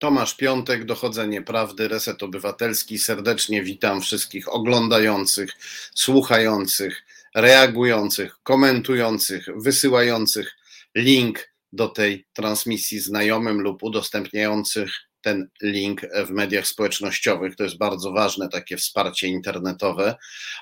Tomasz 0.00 0.34
Piątek, 0.34 0.84
Dochodzenie 0.84 1.42
Prawdy, 1.42 1.88
Reset 1.88 2.22
Obywatelski. 2.22 2.98
Serdecznie 2.98 3.62
witam 3.62 4.00
wszystkich 4.00 4.54
oglądających, 4.54 5.50
słuchających, 5.94 7.02
reagujących, 7.34 8.38
komentujących, 8.42 9.46
wysyłających 9.56 10.56
link 10.94 11.50
do 11.72 11.88
tej 11.88 12.26
transmisji 12.32 13.00
znajomym 13.00 13.60
lub 13.60 13.82
udostępniających 13.82 14.90
ten 15.22 15.48
link 15.62 16.00
w 16.26 16.30
mediach 16.30 16.66
społecznościowych. 16.66 17.56
To 17.56 17.64
jest 17.64 17.78
bardzo 17.78 18.12
ważne, 18.12 18.48
takie 18.48 18.76
wsparcie 18.76 19.28
internetowe. 19.28 20.14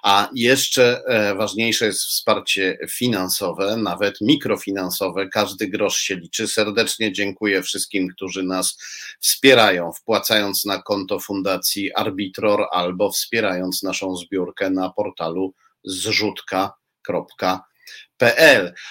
A 0.02 0.28
jeszcze 0.34 1.02
e, 1.06 1.34
ważniejsze 1.34 1.86
jest 1.86 2.04
wsparcie 2.04 2.78
finansowe, 2.90 3.76
nawet 3.76 4.20
mikrofinansowe. 4.20 5.28
Każdy 5.28 5.68
grosz 5.68 5.98
się 5.98 6.16
liczy. 6.16 6.48
Serdecznie 6.48 7.12
dziękuję 7.12 7.62
wszystkim, 7.62 8.08
którzy 8.08 8.42
nas 8.42 8.78
wspierają, 9.20 9.92
wpłacając 9.92 10.64
na 10.64 10.82
konto 10.82 11.20
Fundacji 11.20 11.94
Arbitror 11.94 12.66
albo 12.72 13.10
wspierając 13.10 13.82
naszą 13.82 14.16
zbiórkę 14.16 14.70
na 14.70 14.90
portalu 14.90 15.54
zrzutka.pl 15.84 17.67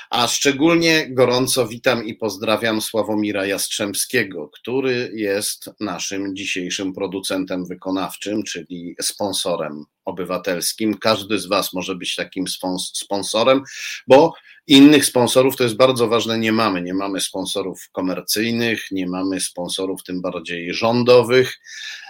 A 0.10 0.28
szczególnie 0.28 1.08
gorąco 1.10 1.68
witam 1.68 2.06
i 2.06 2.16
pozdrawiam 2.16 2.82
Sławomira 2.82 3.46
Jastrzębskiego, 3.46 4.50
który 4.50 5.12
jest 5.14 5.70
naszym 5.80 6.36
dzisiejszym 6.36 6.94
producentem 6.94 7.66
wykonawczym, 7.66 8.44
czyli 8.44 8.96
sponsorem 9.02 9.86
obywatelskim. 10.06 10.98
Każdy 10.98 11.40
z 11.40 11.46
Was 11.46 11.74
może 11.74 11.96
być 11.96 12.16
takim 12.16 12.46
sponsorem, 12.94 13.64
bo 14.08 14.34
innych 14.68 15.06
sponsorów 15.06 15.56
to 15.56 15.64
jest 15.64 15.76
bardzo 15.76 16.08
ważne, 16.08 16.40
nie 16.40 16.52
mamy. 16.52 16.82
Nie 16.82 16.94
mamy 16.94 17.22
sponsorów 17.22 17.90
komercyjnych, 17.92 18.92
nie 18.92 19.08
mamy 19.08 19.40
sponsorów 19.40 20.04
tym 20.04 20.22
bardziej 20.22 20.74
rządowych. 20.74 21.60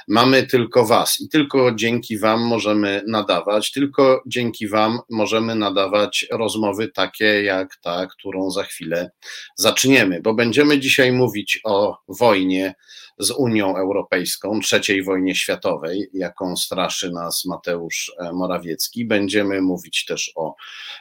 Mamy 0.08 0.48
tylko 0.48 0.86
Was 0.86 1.22
i 1.22 1.30
tylko 1.30 1.72
dzięki 1.76 2.20
Wam 2.20 2.42
możemy 2.42 3.04
nadawać, 3.08 3.72
tylko 3.72 4.24
dzięki 4.28 4.68
Wam 4.68 5.00
możemy 5.10 5.56
nadawać 5.56 6.26
rozmowy 6.32 6.88
takie 6.88 7.44
jak 7.44 7.76
ta, 7.82 8.08
którą 8.08 8.52
za 8.52 8.64
chwilę 8.64 9.12
zaczniemy, 9.56 10.22
bo 10.22 10.34
będziemy 10.34 10.80
dzisiaj 10.80 11.12
mówić 11.12 11.60
o 11.64 11.98
wojnie 12.08 12.76
z 13.20 13.32
Unią 13.32 13.78
Europejską, 13.78 14.60
trzeciej 14.60 15.04
wojnie 15.04 15.36
światowej, 15.36 16.10
jaką 16.14 16.56
straszy 16.56 17.12
nas 17.12 17.46
Mateusz 17.46 18.12
e, 18.20 18.34
Morawiecki. 18.34 19.06
Będziemy 19.06 19.62
mówić 19.62 20.06
też 20.06 20.32
o 20.36 20.56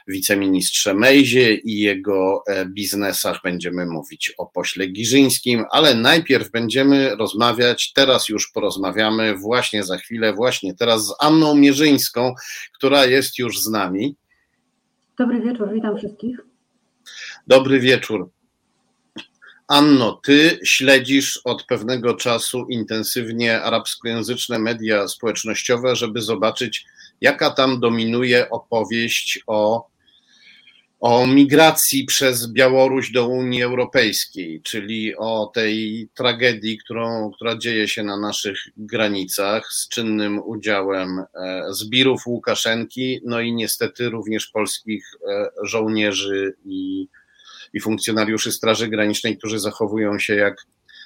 wiceministrze 0.07 0.93
Mejzie 0.93 1.53
i 1.53 1.79
jego 1.79 2.43
e, 2.47 2.65
biznesach, 2.65 3.39
będziemy 3.43 3.85
mówić 3.85 4.33
o 4.37 4.45
pośle 4.45 4.87
Giżyńskim, 4.87 5.65
ale 5.71 5.95
najpierw 5.95 6.51
będziemy 6.51 7.15
rozmawiać, 7.15 7.93
teraz 7.93 8.29
już 8.29 8.51
porozmawiamy, 8.51 9.37
właśnie 9.37 9.83
za 9.83 9.97
chwilę, 9.97 10.33
właśnie 10.33 10.73
teraz 10.73 11.07
z 11.07 11.13
Anną 11.19 11.55
Mierzyńską, 11.55 12.33
która 12.73 13.05
jest 13.05 13.39
już 13.39 13.59
z 13.59 13.69
nami. 13.69 14.15
Dobry 15.17 15.41
wieczór, 15.41 15.73
witam 15.73 15.97
wszystkich. 15.97 16.37
Dobry 17.47 17.79
wieczór. 17.79 18.29
Anno, 19.67 20.19
ty 20.23 20.59
śledzisz 20.63 21.41
od 21.43 21.63
pewnego 21.63 22.13
czasu 22.13 22.65
intensywnie 22.69 23.61
arabskojęzyczne 23.61 24.59
media 24.59 25.07
społecznościowe, 25.07 25.95
żeby 25.95 26.21
zobaczyć, 26.21 26.85
jaka 27.21 27.49
tam 27.49 27.79
dominuje 27.79 28.49
opowieść 28.49 29.39
o, 29.47 29.87
o 30.99 31.27
migracji 31.27 32.05
przez 32.05 32.51
Białoruś 32.51 33.11
do 33.11 33.27
Unii 33.27 33.63
Europejskiej, 33.63 34.61
czyli 34.61 35.15
o 35.15 35.51
tej 35.53 36.09
tragedii, 36.13 36.77
którą, 36.77 37.31
która 37.31 37.57
dzieje 37.57 37.87
się 37.87 38.03
na 38.03 38.17
naszych 38.17 38.59
granicach 38.77 39.67
z 39.73 39.87
czynnym 39.87 40.39
udziałem 40.39 41.19
e, 41.19 41.63
zbirów 41.69 42.27
Łukaszenki, 42.27 43.21
no 43.25 43.41
i 43.41 43.53
niestety 43.53 44.09
również 44.09 44.47
polskich 44.47 45.05
e, 45.29 45.49
żołnierzy 45.63 46.55
i 46.65 47.07
i 47.73 47.79
funkcjonariuszy 47.79 48.51
Straży 48.51 48.87
Granicznej, 48.87 49.37
którzy 49.37 49.59
zachowują 49.59 50.19
się 50.19 50.35
jak, 50.35 50.65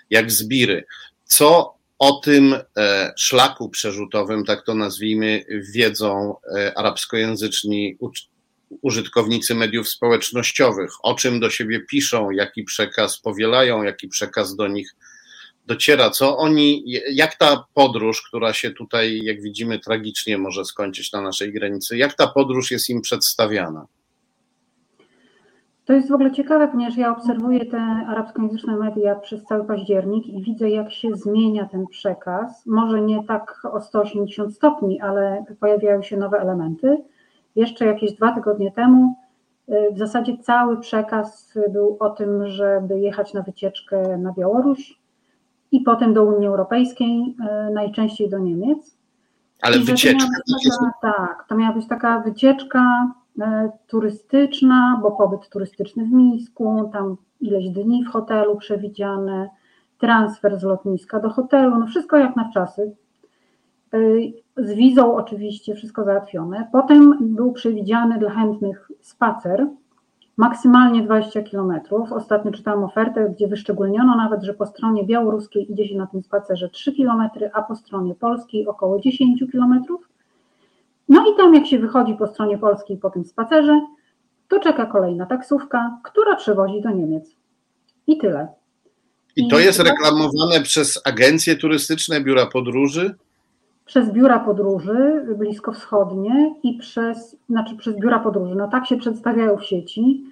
jak 0.09 0.31
zbiry. 0.31 0.85
Co 1.25 1.75
o 1.99 2.11
tym 2.11 2.55
e, 2.77 3.13
szlaku 3.17 3.69
przerzutowym, 3.69 4.45
tak 4.45 4.65
to 4.65 4.75
nazwijmy, 4.75 5.45
wiedzą 5.73 6.35
e, 6.55 6.77
arabskojęzyczni 6.77 7.97
użytkownicy 8.81 9.55
mediów 9.55 9.89
społecznościowych, 9.89 10.91
o 11.03 11.15
czym 11.15 11.39
do 11.39 11.49
siebie 11.49 11.79
piszą, 11.79 12.31
jaki 12.31 12.63
przekaz 12.63 13.19
powielają, 13.19 13.83
jaki 13.83 14.07
przekaz 14.07 14.55
do 14.55 14.67
nich 14.67 14.95
dociera, 15.65 16.09
co 16.09 16.37
oni, 16.37 16.83
jak 17.11 17.35
ta 17.35 17.65
podróż, 17.73 18.21
która 18.21 18.53
się 18.53 18.71
tutaj, 18.71 19.19
jak 19.23 19.41
widzimy, 19.41 19.79
tragicznie 19.79 20.37
może 20.37 20.65
skończyć 20.65 21.11
na 21.11 21.21
naszej 21.21 21.53
granicy, 21.53 21.97
jak 21.97 22.13
ta 22.13 22.27
podróż 22.27 22.71
jest 22.71 22.89
im 22.89 23.01
przedstawiana? 23.01 23.85
To 25.91 25.95
jest 25.95 26.09
w 26.09 26.13
ogóle 26.13 26.31
ciekawe, 26.31 26.67
ponieważ 26.67 26.97
ja 26.97 27.11
obserwuję 27.11 27.65
te 27.65 27.81
arabskojęzyczne 28.07 28.77
media 28.77 29.15
przez 29.15 29.43
cały 29.43 29.65
październik 29.65 30.27
i 30.27 30.41
widzę, 30.41 30.69
jak 30.69 30.91
się 30.91 31.15
zmienia 31.15 31.65
ten 31.65 31.87
przekaz. 31.87 32.65
Może 32.65 33.01
nie 33.01 33.23
tak 33.23 33.61
o 33.71 33.81
180 33.81 34.55
stopni, 34.55 35.01
ale 35.01 35.45
pojawiają 35.59 36.01
się 36.01 36.17
nowe 36.17 36.39
elementy. 36.39 37.03
Jeszcze 37.55 37.85
jakieś 37.85 38.13
dwa 38.13 38.31
tygodnie 38.35 38.71
temu 38.71 39.15
y, 39.69 39.93
w 39.93 39.97
zasadzie 39.97 40.37
cały 40.37 40.79
przekaz 40.79 41.53
był 41.69 41.97
o 41.99 42.09
tym, 42.09 42.47
żeby 42.47 42.99
jechać 42.99 43.33
na 43.33 43.41
wycieczkę 43.41 44.17
na 44.17 44.33
Białoruś 44.33 44.99
i 45.71 45.81
potem 45.81 46.13
do 46.13 46.23
Unii 46.23 46.47
Europejskiej, 46.47 47.35
y, 47.69 47.73
najczęściej 47.73 48.29
do 48.29 48.39
Niemiec. 48.39 48.97
Ale 49.61 49.77
I 49.77 49.83
wycieczka. 49.83 50.27
To 50.47 50.79
taka, 51.01 51.17
tak, 51.17 51.45
to 51.47 51.55
miała 51.55 51.73
być 51.73 51.87
taka 51.87 52.19
wycieczka 52.19 53.11
turystyczna, 53.87 54.99
bo 55.01 55.11
pobyt 55.11 55.49
turystyczny 55.49 56.05
w 56.05 56.11
Mińsku, 56.11 56.89
tam 56.93 57.17
ileś 57.41 57.69
dni 57.69 58.03
w 58.03 58.07
hotelu 58.07 58.57
przewidziane, 58.57 59.49
transfer 59.97 60.59
z 60.59 60.63
lotniska 60.63 61.19
do 61.19 61.29
hotelu, 61.29 61.79
no 61.79 61.87
wszystko 61.87 62.17
jak 62.17 62.35
na 62.35 62.49
wczasy. 62.49 62.95
E, 63.93 63.97
z 64.57 64.73
wizą 64.73 65.15
oczywiście 65.15 65.75
wszystko 65.75 66.03
załatwione. 66.03 66.67
Potem 66.71 67.17
był 67.35 67.51
przewidziany 67.51 68.19
dla 68.19 68.29
chętnych 68.29 68.91
spacer, 69.01 69.67
maksymalnie 70.37 71.03
20 71.03 71.41
km. 71.41 71.79
Ostatnio 72.11 72.51
czytałam 72.51 72.83
ofertę, 72.83 73.29
gdzie 73.35 73.47
wyszczególniono 73.47 74.15
nawet, 74.15 74.43
że 74.43 74.53
po 74.53 74.65
stronie 74.65 75.05
białoruskiej 75.05 75.71
idzie 75.71 75.87
się 75.87 75.97
na 75.97 76.07
tym 76.07 76.23
spacerze 76.23 76.69
3 76.69 76.95
km, 76.95 77.29
a 77.53 77.61
po 77.61 77.75
stronie 77.75 78.15
polskiej 78.15 78.67
około 78.67 78.99
10 78.99 79.43
km. 79.51 79.83
No 81.11 81.25
i 81.33 81.37
tam 81.37 81.55
jak 81.55 81.67
się 81.67 81.79
wychodzi 81.79 82.13
po 82.13 82.27
stronie 82.27 82.57
polskiej 82.57 82.97
po 82.97 83.09
tym 83.09 83.25
spacerze, 83.25 83.81
to 84.47 84.59
czeka 84.59 84.85
kolejna 84.85 85.25
taksówka, 85.25 85.97
która 86.03 86.35
przewozi 86.35 86.81
do 86.81 86.89
Niemiec. 86.89 87.35
I 88.07 88.17
tyle. 88.17 88.47
I 89.35 89.47
to 89.47 89.59
jest 89.59 89.79
reklamowane 89.79 90.61
przez 90.63 91.01
agencje 91.05 91.55
turystyczne, 91.55 92.21
biura 92.21 92.45
podróży? 92.45 93.15
Przez 93.85 94.11
biura 94.11 94.39
podróży 94.39 95.25
bliskowschodnie 95.37 96.55
i 96.63 96.77
przez, 96.77 97.37
znaczy 97.49 97.75
przez 97.75 97.99
biura 97.99 98.19
podróży. 98.19 98.55
No 98.55 98.67
tak 98.67 98.87
się 98.87 98.97
przedstawiają 98.97 99.57
w 99.57 99.65
sieci. 99.65 100.23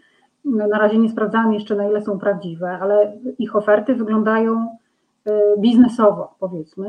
Na 0.46 0.80
razie 0.80 0.98
nie 0.98 1.10
sprawdzałam 1.10 1.54
jeszcze, 1.54 1.76
na 1.76 1.90
ile 1.90 2.02
są 2.02 2.20
prawdziwe, 2.20 2.78
ale 2.82 3.18
ich 3.40 3.56
oferty 3.56 3.96
wyglądają 3.96 4.78
y, 5.28 5.32
biznesowo, 5.58 6.36
powiedzmy. 6.40 6.88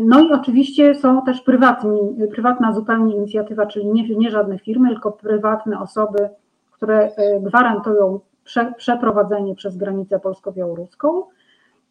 No 0.00 0.20
i 0.20 0.32
oczywiście 0.32 0.94
są 0.94 1.22
też 1.22 1.40
prywatni, 1.40 2.00
prywatna 2.30 2.72
zupełnie 2.72 3.16
inicjatywa, 3.16 3.66
czyli 3.66 3.86
nie, 3.86 4.16
nie 4.16 4.30
żadne 4.30 4.58
firmy, 4.58 4.88
tylko 4.88 5.12
prywatne 5.12 5.80
osoby, 5.80 6.28
które 6.70 7.10
e, 7.16 7.40
gwarantują 7.40 8.20
prze, 8.44 8.72
przeprowadzenie 8.76 9.54
przez 9.54 9.76
granicę 9.76 10.20
polsko-białoruską. 10.20 11.22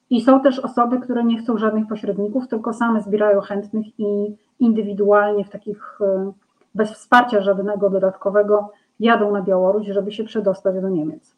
I 0.09 0.21
są 0.21 0.41
też 0.41 0.59
osoby, 0.59 0.99
które 0.99 1.23
nie 1.23 1.37
chcą 1.37 1.57
żadnych 1.57 1.87
pośredników, 1.87 2.47
tylko 2.47 2.73
same 2.73 3.01
zbierają 3.01 3.41
chętnych 3.41 3.99
i 3.99 4.35
indywidualnie 4.59 5.45
w 5.45 5.49
takich 5.49 5.99
e, 6.01 6.31
bez 6.75 6.91
wsparcia 6.91 7.41
żadnego 7.41 7.89
dodatkowego 7.89 8.71
jadą 8.99 9.31
na 9.31 9.41
Białoruś, 9.41 9.87
żeby 9.87 10.11
się 10.11 10.23
przedostać 10.23 10.81
do 10.81 10.89
Niemiec. 10.89 11.35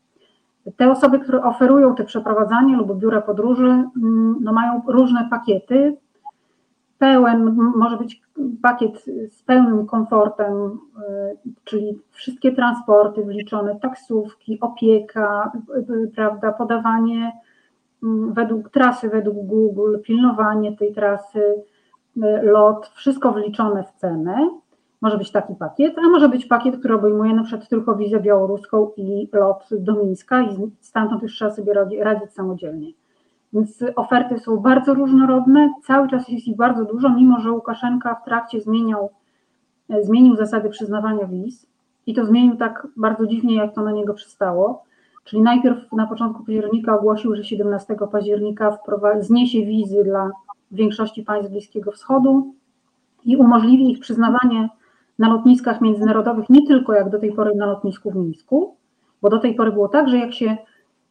Te 0.77 0.92
osoby, 0.92 1.19
które 1.19 1.44
oferują 1.44 1.95
te 1.95 2.04
przeprowadzanie 2.04 2.77
lub 2.77 2.98
biura 2.98 3.22
podróży, 3.22 3.66
mm, 3.68 4.38
no 4.42 4.54
mają 4.54 4.81
różne 4.88 5.27
pakiety, 5.30 5.98
pełen, 7.03 7.57
może 7.75 7.97
być 7.97 8.21
pakiet 8.61 9.05
z 9.29 9.44
pełnym 9.44 9.85
komfortem, 9.85 10.53
y, 10.53 11.51
czyli 11.63 12.00
wszystkie 12.11 12.51
transporty 12.51 13.23
wliczone, 13.23 13.79
taksówki, 13.79 14.59
opieka, 14.59 15.51
y, 15.89 15.94
y, 15.94 16.11
prawda, 16.15 16.51
podawanie 16.51 17.31
mm, 18.03 18.33
według 18.33 18.69
trasy, 18.69 19.09
według 19.09 19.38
Google, 19.47 19.97
pilnowanie 20.03 20.77
tej 20.77 20.94
trasy, 20.94 21.63
lot, 22.44 22.88
wszystko 22.88 23.31
wliczone 23.31 23.83
w 23.83 23.91
cenę. 23.91 24.50
Może 25.01 25.17
być 25.17 25.31
taki 25.31 25.55
pakiet, 25.55 25.97
a 25.97 26.01
może 26.01 26.29
być 26.29 26.45
pakiet, 26.45 26.77
który 26.79 26.95
obejmuje 26.95 27.33
na 27.33 27.44
przykład 27.44 27.69
tylko 27.69 27.95
wizę 27.95 28.19
białoruską 28.19 28.91
i 28.97 29.29
lot 29.33 29.69
do 29.71 29.94
Mińska 29.95 30.41
i 30.41 30.71
stamtąd 30.79 31.23
już 31.23 31.35
trzeba 31.35 31.51
sobie 31.51 31.73
radzić 32.00 32.33
samodzielnie. 32.33 32.88
Więc 33.53 33.83
oferty 33.95 34.39
są 34.39 34.57
bardzo 34.57 34.94
różnorodne, 34.94 35.69
cały 35.83 36.09
czas 36.09 36.29
jest 36.29 36.47
ich 36.47 36.55
bardzo 36.55 36.85
dużo, 36.85 37.09
mimo 37.09 37.39
że 37.39 37.51
Łukaszenka 37.51 38.15
w 38.15 38.25
trakcie 38.25 38.61
zmieniał, 38.61 39.09
zmienił 40.01 40.35
zasady 40.35 40.69
przyznawania 40.69 41.25
wiz 41.25 41.67
i 42.07 42.13
to 42.13 42.25
zmienił 42.25 42.55
tak 42.57 42.88
bardzo 42.97 43.27
dziwnie, 43.27 43.55
jak 43.55 43.75
to 43.75 43.83
na 43.83 43.91
niego 43.91 44.13
przystało. 44.13 44.83
Czyli 45.23 45.41
najpierw 45.41 45.91
na 45.91 46.07
początku 46.07 46.44
października 46.44 46.95
ogłosił, 47.00 47.35
że 47.35 47.44
17 47.44 47.95
października 48.11 48.77
zniesie 49.19 49.65
wizy 49.65 50.03
dla 50.03 50.31
większości 50.71 51.23
państw 51.23 51.51
Bliskiego 51.51 51.91
Wschodu 51.91 52.53
i 53.25 53.38
umożliwi 53.38 53.91
ich 53.91 54.00
przyznawanie 54.00 54.69
na 55.19 55.29
lotniskach 55.29 55.81
międzynarodowych 55.81 56.50
nie 56.50 56.67
tylko 56.67 56.94
jak 56.94 57.09
do 57.09 57.19
tej 57.19 57.31
pory 57.31 57.55
na 57.55 57.65
lotnisku 57.65 58.11
w 58.11 58.15
Mińsku, 58.15 58.75
bo 59.21 59.29
do 59.29 59.39
tej 59.39 59.55
pory 59.55 59.71
było 59.71 59.88
tak, 59.88 60.09
że 60.09 60.17
jak 60.17 60.33
się 60.33 60.57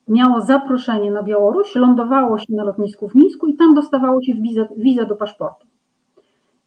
miało 0.08 0.40
zaproszenie 0.40 1.10
na 1.10 1.22
Białoruś, 1.22 1.74
lądowało 1.74 2.38
się 2.38 2.46
na 2.48 2.64
lotnisku 2.64 3.08
w 3.08 3.14
Mińsku 3.14 3.46
i 3.46 3.56
tam 3.56 3.74
dostawało 3.74 4.22
się 4.22 4.34
wizę, 4.34 4.68
wizę 4.76 5.06
do 5.06 5.16
paszportu. 5.16 5.66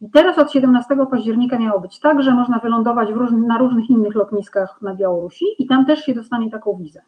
I 0.00 0.10
teraz 0.10 0.38
od 0.38 0.52
17 0.52 0.96
października 1.10 1.58
miało 1.58 1.80
być 1.80 2.00
tak, 2.00 2.22
że 2.22 2.34
można 2.34 2.58
wylądować 2.58 3.08
na 3.32 3.58
różnych 3.58 3.90
innych 3.90 4.14
lotniskach 4.14 4.82
na 4.82 4.94
Białorusi 4.94 5.44
i 5.58 5.66
tam 5.66 5.86
też 5.86 6.00
się 6.00 6.14
dostanie 6.14 6.50
taką 6.50 6.76
wizę. 6.76 7.02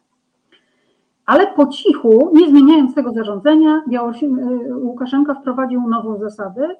Ale 1.25 1.47
po 1.47 1.67
cichu, 1.67 2.31
nie 2.33 2.49
zmieniając 2.49 2.95
tego 2.95 3.13
zarządzenia, 3.13 3.81
Białorusi, 3.89 4.25
y, 4.25 4.29
Łukaszenka 4.77 5.35
wprowadził 5.35 5.89
nową 5.89 6.19
zasadę, 6.19 6.75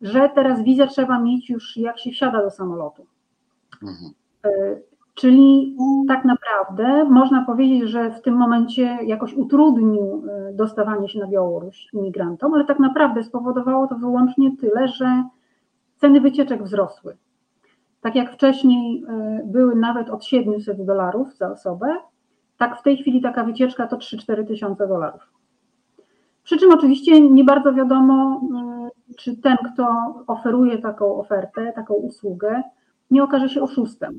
że 0.00 0.30
teraz 0.34 0.62
wizę 0.62 0.86
trzeba 0.86 1.20
mieć 1.20 1.50
już 1.50 1.76
jak 1.76 1.98
się 1.98 2.10
wsiada 2.10 2.42
do 2.42 2.50
samolotu. 2.50 3.06
Mhm. 3.82 4.12
Czyli 5.16 5.76
tak 6.08 6.24
naprawdę 6.24 7.04
można 7.04 7.44
powiedzieć, 7.44 7.90
że 7.90 8.10
w 8.10 8.22
tym 8.22 8.34
momencie 8.34 8.98
jakoś 9.06 9.34
utrudnił 9.34 10.24
y, 10.50 10.54
dostawanie 10.54 11.08
się 11.08 11.18
na 11.18 11.26
Białoruś 11.26 11.88
imigrantom, 11.92 12.54
ale 12.54 12.64
tak 12.64 12.78
naprawdę 12.78 13.24
spowodowało 13.24 13.86
to 13.86 13.94
wyłącznie 13.94 14.56
tyle, 14.56 14.88
że 14.88 15.24
ceny 15.96 16.20
wycieczek 16.20 16.62
wzrosły. 16.62 17.16
Tak 18.00 18.14
jak 18.14 18.32
wcześniej 18.32 19.04
były 19.44 19.76
nawet 19.76 20.10
od 20.10 20.24
700 20.24 20.84
dolarów 20.84 21.36
za 21.36 21.52
osobę, 21.52 21.96
tak 22.58 22.78
w 22.78 22.82
tej 22.82 22.96
chwili 22.96 23.20
taka 23.20 23.44
wycieczka 23.44 23.86
to 23.86 23.96
3-4 23.96 24.46
tysiące 24.46 24.88
dolarów. 24.88 25.32
Przy 26.44 26.58
czym 26.58 26.72
oczywiście 26.72 27.20
nie 27.20 27.44
bardzo 27.44 27.74
wiadomo, 27.74 28.40
y, 29.10 29.14
czy 29.14 29.36
ten, 29.36 29.56
kto 29.56 30.14
oferuje 30.26 30.78
taką 30.78 31.16
ofertę, 31.16 31.72
taką 31.72 31.94
usługę, 31.94 32.62
nie 33.10 33.24
okaże 33.24 33.48
się 33.48 33.62
oszustem. 33.62 34.18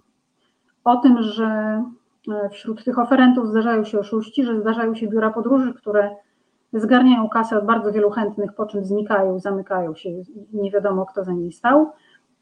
O 0.88 0.98
tym, 0.98 1.22
że 1.22 1.84
y, 2.28 2.50
wśród 2.50 2.84
tych 2.84 3.00
oferentów 3.00 3.48
zdarzają 3.48 3.84
się 3.84 4.00
oszuści, 4.00 4.44
że 4.44 4.62
zdarzają 4.62 4.96
się 4.96 5.08
biura 5.08 5.30
podróży, 5.30 5.74
które 5.74 6.16
zgarniają 6.74 7.30
kasę 7.30 7.58
od 7.58 7.66
bardzo 7.66 7.92
wielu 7.92 8.10
chętnych, 8.10 8.54
po 8.54 8.66
czym 8.66 8.86
znikają, 8.86 9.40
zamykają 9.40 9.96
się 9.96 10.10
nie 10.54 10.72
wiadomo, 10.72 11.06
kto 11.06 11.24
za 11.24 11.32
nimi 11.32 11.54
stał. 11.54 11.92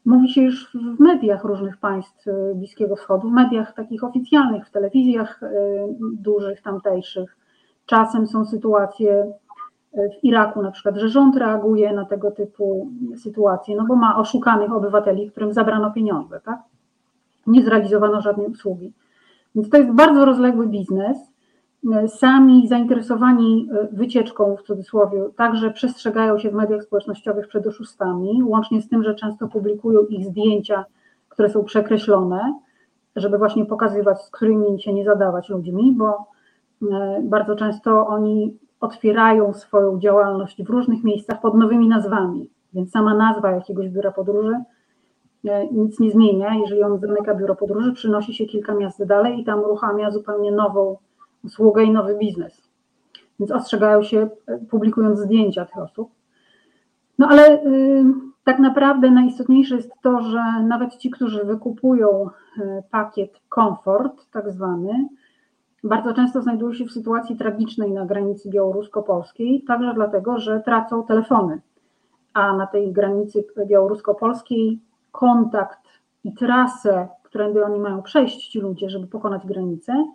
Mówi 0.04 0.28
się 0.28 0.42
już 0.42 0.76
w 0.96 1.00
mediach 1.00 1.44
różnych 1.44 1.76
państw 1.76 2.26
y, 2.26 2.52
Bliskiego 2.54 2.96
Wschodu, 2.96 3.28
w 3.28 3.32
mediach 3.32 3.74
takich 3.74 4.04
oficjalnych, 4.04 4.66
w 4.66 4.70
telewizjach 4.70 5.42
y, 5.42 5.48
dużych, 6.18 6.62
tamtejszych. 6.62 7.36
Czasem 7.86 8.26
są 8.26 8.44
sytuacje 8.44 9.32
w 9.92 10.24
Iraku 10.24 10.62
na 10.62 10.70
przykład, 10.70 10.96
że 10.96 11.08
rząd 11.08 11.36
reaguje 11.36 11.92
na 11.92 12.04
tego 12.04 12.30
typu 12.30 12.90
sytuacje, 13.16 13.76
no 13.76 13.84
bo 13.86 13.96
ma 13.96 14.16
oszukanych 14.16 14.72
obywateli, 14.72 15.30
którym 15.30 15.52
zabrano 15.52 15.90
pieniądze, 15.90 16.40
tak? 16.40 16.58
Nie 17.46 17.64
zrealizowano 17.64 18.20
żadnej 18.20 18.46
usługi. 18.46 18.92
Więc 19.54 19.70
to 19.70 19.76
jest 19.76 19.90
bardzo 19.90 20.24
rozległy 20.24 20.66
biznes 20.66 21.18
sami 22.08 22.68
zainteresowani 22.68 23.68
e, 23.72 23.88
wycieczką 23.92 24.56
w 24.56 24.62
cudzysłowie 24.62 25.24
także 25.36 25.70
przestrzegają 25.70 26.38
się 26.38 26.50
w 26.50 26.54
mediach 26.54 26.82
społecznościowych 26.82 27.48
przed 27.48 27.66
oszustami, 27.66 28.42
łącznie 28.44 28.82
z 28.82 28.88
tym, 28.88 29.02
że 29.02 29.14
często 29.14 29.48
publikują 29.48 30.00
ich 30.06 30.26
zdjęcia, 30.26 30.84
które 31.28 31.50
są 31.50 31.64
przekreślone, 31.64 32.58
żeby 33.16 33.38
właśnie 33.38 33.66
pokazywać, 33.66 34.22
z 34.22 34.30
którymi 34.30 34.82
się 34.82 34.92
nie 34.92 35.04
zadawać 35.04 35.48
ludźmi, 35.48 35.94
bo 35.96 36.26
e, 36.92 37.20
bardzo 37.24 37.56
często 37.56 38.06
oni 38.06 38.58
otwierają 38.80 39.52
swoją 39.52 39.98
działalność 39.98 40.62
w 40.62 40.70
różnych 40.70 41.04
miejscach 41.04 41.40
pod 41.40 41.54
nowymi 41.54 41.88
nazwami, 41.88 42.50
więc 42.72 42.90
sama 42.90 43.14
nazwa 43.14 43.50
jakiegoś 43.50 43.88
biura 43.88 44.12
podróży 44.12 44.56
nic 45.72 46.00
nie 46.00 46.10
zmienia. 46.10 46.54
Jeżeli 46.54 46.82
on 46.82 47.00
zamyka 47.00 47.34
biuro 47.34 47.56
podróży, 47.56 47.92
przynosi 47.92 48.34
się 48.34 48.46
kilka 48.46 48.74
miast 48.74 49.04
dalej 49.04 49.40
i 49.40 49.44
tam 49.44 49.60
uruchamia 49.60 50.10
zupełnie 50.10 50.52
nową 50.52 50.96
usługę 51.44 51.84
i 51.84 51.90
nowy 51.90 52.18
biznes. 52.18 52.68
Więc 53.40 53.52
ostrzegają 53.52 54.02
się, 54.02 54.28
publikując 54.70 55.18
zdjęcia 55.18 55.64
tych 55.64 55.78
osób. 55.78 56.10
No 57.18 57.28
ale 57.28 57.64
y, 57.64 58.04
tak 58.44 58.58
naprawdę 58.58 59.10
najistotniejsze 59.10 59.76
jest 59.76 59.92
to, 60.02 60.20
że 60.20 60.42
nawet 60.62 60.96
ci, 60.96 61.10
którzy 61.10 61.44
wykupują 61.44 62.30
y, 62.58 62.82
pakiet 62.90 63.40
komfort, 63.48 64.30
tak 64.30 64.52
zwany, 64.52 65.08
bardzo 65.84 66.14
często 66.14 66.42
znajdują 66.42 66.72
się 66.72 66.84
w 66.84 66.92
sytuacji 66.92 67.36
tragicznej 67.36 67.92
na 67.92 68.06
granicy 68.06 68.50
białorusko-polskiej, 68.50 69.64
także 69.68 69.94
dlatego, 69.94 70.38
że 70.38 70.60
tracą 70.60 71.04
telefony. 71.04 71.60
A 72.34 72.56
na 72.56 72.66
tej 72.66 72.92
granicy 72.92 73.44
białorusko-polskiej 73.66 74.80
kontakt 75.16 75.80
i 76.24 76.34
trasę, 76.34 77.08
którędy 77.22 77.64
oni 77.64 77.80
mają 77.80 78.02
przejść, 78.02 78.48
ci 78.48 78.60
ludzie, 78.60 78.90
żeby 78.90 79.06
pokonać 79.06 79.46
granicę, 79.46 80.06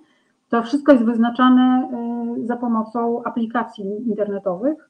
to 0.50 0.64
wszystko 0.64 0.92
jest 0.92 1.06
wyznaczane 1.06 1.90
y, 2.38 2.48
za 2.48 2.58
pomocą 2.58 3.24
aplikacji 3.24 4.10
internetowych 4.10 4.90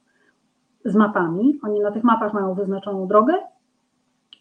z 0.86 0.96
mapami. 0.96 1.60
Oni 1.63 1.80
na 1.80 1.92
tych 1.92 2.04
mapach 2.04 2.34
mają 2.34 2.54
wyznaczoną 2.54 3.08
drogę 3.08 3.34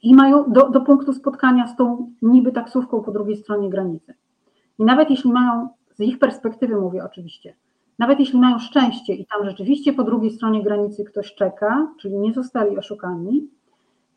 i 0.03 0.15
mają 0.15 0.53
do, 0.53 0.69
do 0.69 0.81
punktu 0.81 1.13
spotkania 1.13 1.67
z 1.67 1.77
tą 1.77 2.13
niby 2.23 2.53
taksówką 2.53 3.03
po 3.03 3.13
drugiej 3.13 3.37
stronie 3.37 3.71
granicy. 3.71 4.15
I 4.79 4.85
nawet 4.85 5.11
jeśli 5.11 5.33
mają, 5.33 5.69
z 5.95 6.01
ich 6.01 6.19
perspektywy 6.19 6.81
mówię 6.81 7.05
oczywiście, 7.05 7.55
nawet 7.99 8.21
jeśli 8.21 8.41
mają 8.41 8.59
szczęście 8.59 9.15
i 9.15 9.27
tam 9.27 9.45
rzeczywiście 9.45 9.93
po 9.93 10.05
drugiej 10.05 10.31
stronie 10.31 10.63
granicy 10.63 11.05
ktoś 11.05 11.35
czeka, 11.35 11.93
czyli 12.01 12.19
nie 12.19 12.33
zostali 12.33 12.79
oszukani, 12.79 13.49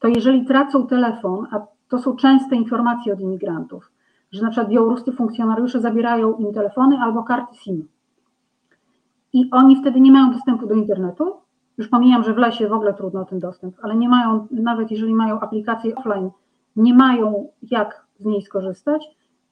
to 0.03 0.07
jeżeli 0.07 0.45
tracą 0.45 0.87
telefon, 0.87 1.47
a 1.51 1.59
to 1.89 1.99
są 1.99 2.15
częste 2.15 2.55
informacje 2.55 3.13
od 3.13 3.19
imigrantów, 3.19 3.91
że 4.31 4.41
na 4.41 4.49
przykład 4.49 4.71
białoruscy 4.71 5.11
funkcjonariusze 5.11 5.81
zabierają 5.81 6.33
im 6.33 6.53
telefony 6.53 6.97
albo 6.97 7.23
karty 7.23 7.55
SIM. 7.55 7.87
I 9.33 9.49
oni 9.51 9.75
wtedy 9.75 10.01
nie 10.01 10.11
mają 10.11 10.31
dostępu 10.31 10.67
do 10.67 10.73
internetu. 10.73 11.33
Już 11.77 11.87
pomijam, 11.87 12.23
że 12.23 12.33
w 12.33 12.37
lesie 12.37 12.67
w 12.67 12.73
ogóle 12.73 12.93
trudno 12.93 13.21
o 13.21 13.25
ten 13.25 13.39
dostęp, 13.39 13.75
ale 13.81 13.95
nie 13.95 14.09
mają, 14.09 14.47
nawet 14.51 14.91
jeżeli 14.91 15.13
mają 15.13 15.39
aplikację 15.39 15.95
offline, 15.95 16.29
nie 16.75 16.93
mają 16.93 17.47
jak 17.61 18.05
z 18.19 18.25
niej 18.25 18.41
skorzystać 18.41 19.05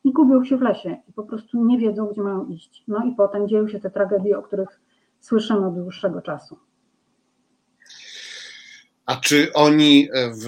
i 0.03 0.13
gubią 0.13 0.43
się 0.43 0.57
w 0.57 0.61
lesie 0.61 0.97
i 1.09 1.13
po 1.13 1.23
prostu 1.23 1.65
nie 1.65 1.77
wiedzą, 1.77 2.07
gdzie 2.07 2.21
mają 2.21 2.45
iść. 2.45 2.83
No 2.87 3.03
i 3.03 3.11
potem 3.15 3.47
dzieją 3.47 3.67
się 3.67 3.79
te 3.79 3.89
tragedie, 3.89 4.39
o 4.39 4.41
których 4.41 4.81
słyszymy 5.19 5.67
od 5.67 5.75
dłuższego 5.75 6.21
czasu. 6.21 6.57
A 9.05 9.15
czy 9.15 9.53
oni 9.53 10.09
w, 10.13 10.47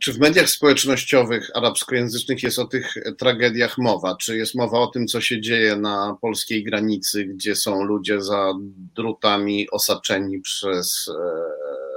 czy 0.00 0.12
w 0.12 0.18
mediach 0.18 0.48
społecznościowych 0.48 1.50
arabskojęzycznych 1.54 2.42
jest 2.42 2.58
o 2.58 2.64
tych 2.64 2.94
tragediach 3.18 3.78
mowa? 3.78 4.16
Czy 4.16 4.36
jest 4.36 4.54
mowa 4.54 4.78
o 4.78 4.86
tym, 4.86 5.06
co 5.06 5.20
się 5.20 5.40
dzieje 5.40 5.76
na 5.76 6.16
polskiej 6.20 6.64
granicy, 6.64 7.24
gdzie 7.24 7.56
są 7.56 7.84
ludzie 7.84 8.22
za 8.22 8.52
drutami 8.94 9.70
osaczeni 9.70 10.40
przez, 10.40 11.10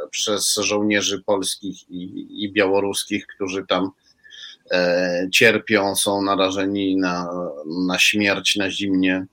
przez 0.10 0.56
żołnierzy 0.56 1.24
polskich 1.24 1.90
i, 1.90 2.28
i 2.44 2.52
białoruskich, 2.52 3.28
którzy 3.28 3.66
tam 3.68 3.90
e, 4.72 5.28
cierpią, 5.32 5.96
są 5.96 6.22
narażeni 6.22 6.98
na, 6.98 7.30
na 7.88 8.00
śmierć, 8.00 8.56
na 8.56 8.72
zimnie? 8.72 9.26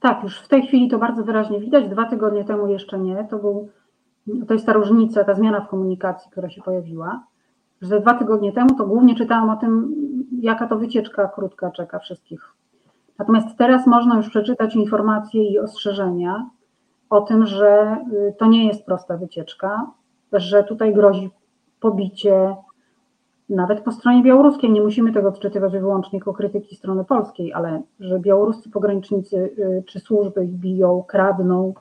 Tak, 0.00 0.22
już 0.22 0.38
w 0.38 0.48
tej 0.48 0.66
chwili 0.66 0.90
to 0.90 0.98
bardzo 0.98 1.24
wyraźnie 1.24 1.60
widać. 1.60 1.88
Dwa 1.88 2.04
tygodnie 2.04 2.44
temu 2.44 2.68
jeszcze 2.68 2.98
nie. 2.98 3.26
To 3.30 3.38
był 3.38 3.70
to 4.48 4.54
jest 4.54 4.66
ta 4.66 4.72
różnica, 4.72 5.24
ta 5.24 5.34
zmiana 5.34 5.60
w 5.60 5.68
komunikacji, 5.68 6.30
która 6.30 6.50
się 6.50 6.62
pojawiła, 6.62 7.24
że 7.82 8.00
dwa 8.00 8.14
tygodnie 8.14 8.52
temu 8.52 8.74
to 8.74 8.86
głównie 8.86 9.14
czytałam 9.14 9.50
o 9.50 9.56
tym, 9.56 9.94
jaka 10.40 10.66
to 10.66 10.78
wycieczka 10.78 11.28
krótka 11.28 11.70
czeka 11.70 11.98
wszystkich. 11.98 12.52
Natomiast 13.18 13.58
teraz 13.58 13.86
można 13.86 14.16
już 14.16 14.28
przeczytać 14.28 14.76
informacje 14.76 15.50
i 15.50 15.58
ostrzeżenia 15.58 16.50
o 17.10 17.20
tym, 17.20 17.46
że 17.46 17.96
y, 18.12 18.34
to 18.38 18.46
nie 18.46 18.66
jest 18.66 18.84
prosta 18.84 19.16
wycieczka, 19.16 19.90
że 20.32 20.64
tutaj 20.64 20.94
grozi 20.94 21.30
pobicie 21.80 22.56
nawet 23.48 23.80
po 23.80 23.92
stronie 23.92 24.22
białoruskiej. 24.22 24.70
Nie 24.70 24.80
musimy 24.80 25.12
tego 25.12 25.28
odczytywać 25.28 25.72
wyłącznie 25.72 26.18
jako 26.18 26.32
krytyki 26.32 26.76
strony 26.76 27.04
polskiej, 27.04 27.52
ale 27.52 27.82
że 28.00 28.20
białoruscy 28.20 28.70
pogranicznicy 28.70 29.36
y, 29.36 29.82
czy 29.86 30.00
służby 30.00 30.44
ich 30.44 30.54
biją, 30.54 31.04
kradną, 31.08 31.74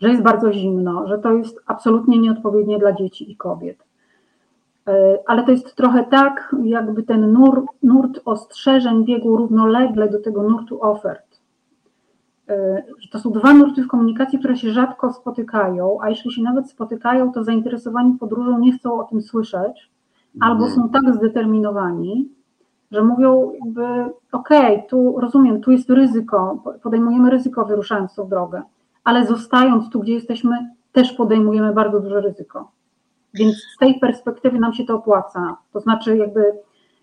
że 0.00 0.08
jest 0.08 0.22
bardzo 0.22 0.52
zimno, 0.52 1.08
że 1.08 1.18
to 1.18 1.32
jest 1.32 1.60
absolutnie 1.66 2.18
nieodpowiednie 2.18 2.78
dla 2.78 2.92
dzieci 2.92 3.30
i 3.30 3.36
kobiet. 3.36 3.78
E, 4.88 5.18
ale 5.26 5.44
to 5.44 5.50
jest 5.50 5.76
trochę 5.76 6.04
tak, 6.04 6.54
jakby 6.64 7.02
ten 7.02 7.32
nur, 7.32 7.66
nurt 7.82 8.20
ostrzeżeń 8.24 9.04
biegł 9.04 9.36
równolegle 9.36 10.08
do 10.08 10.20
tego 10.20 10.42
nurtu 10.42 10.82
ofert. 10.82 11.26
że 12.98 13.08
to 13.12 13.18
są 13.18 13.30
dwa 13.30 13.54
nurty 13.54 13.82
w 13.82 13.88
komunikacji, 13.88 14.38
które 14.38 14.56
się 14.56 14.70
rzadko 14.70 15.12
spotykają, 15.12 15.98
a 16.02 16.10
jeśli 16.10 16.32
się 16.32 16.42
nawet 16.42 16.70
spotykają, 16.70 17.32
to 17.32 17.44
zainteresowani 17.44 18.18
podróżą 18.18 18.58
nie 18.58 18.72
chcą 18.72 19.00
o 19.00 19.04
tym 19.04 19.22
słyszeć, 19.22 19.90
albo 20.40 20.68
są 20.68 20.88
tak 20.88 21.14
zdeterminowani, 21.14 22.28
że 22.90 23.02
mówią 23.04 23.52
jakby, 23.64 23.82
okej, 24.32 24.76
okay, 24.76 24.88
tu 24.88 25.20
rozumiem, 25.20 25.60
tu 25.60 25.70
jest 25.70 25.90
ryzyko, 25.90 26.62
podejmujemy 26.82 27.30
ryzyko 27.30 27.64
wyruszając 27.64 28.14
tą 28.14 28.28
drogę, 28.28 28.62
ale 29.06 29.26
zostając 29.26 29.90
tu, 29.90 30.00
gdzie 30.00 30.12
jesteśmy, 30.12 30.70
też 30.92 31.12
podejmujemy 31.12 31.74
bardzo 31.74 32.00
duże 32.00 32.20
ryzyko. 32.20 32.70
Więc 33.34 33.56
z 33.56 33.78
tej 33.78 33.98
perspektywy 34.00 34.58
nam 34.58 34.72
się 34.72 34.84
to 34.84 34.94
opłaca. 34.94 35.56
To 35.72 35.80
znaczy 35.80 36.16
jakby 36.16 36.52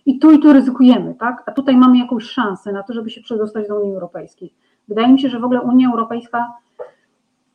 i 0.05 0.19
tu 0.19 0.31
i 0.31 0.39
tu 0.39 0.53
ryzykujemy, 0.53 1.15
tak? 1.15 1.43
A 1.45 1.51
tutaj 1.51 1.77
mamy 1.77 1.97
jakąś 1.97 2.23
szansę 2.23 2.71
na 2.71 2.83
to, 2.83 2.93
żeby 2.93 3.09
się 3.09 3.21
przedostać 3.21 3.67
do 3.67 3.79
Unii 3.79 3.93
Europejskiej. 3.93 4.53
Wydaje 4.87 5.07
mi 5.07 5.19
się, 5.19 5.29
że 5.29 5.39
w 5.39 5.43
ogóle 5.43 5.61
Unia 5.61 5.89
Europejska 5.89 6.53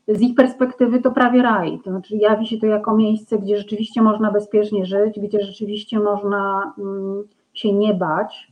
z 0.08 0.20
ich 0.20 0.34
perspektywy 0.34 1.00
to 1.00 1.10
prawie 1.10 1.42
raj. 1.42 1.80
To 1.84 1.90
znaczy 1.90 2.16
jawi 2.16 2.46
się 2.46 2.58
to 2.58 2.66
jako 2.66 2.96
miejsce, 2.96 3.38
gdzie 3.38 3.56
rzeczywiście 3.56 4.02
można 4.02 4.32
bezpiecznie 4.32 4.86
żyć, 4.86 5.20
gdzie 5.20 5.40
rzeczywiście 5.40 6.00
można 6.00 6.72
mm, 6.78 7.22
się 7.54 7.72
nie 7.72 7.94
bać, 7.94 8.47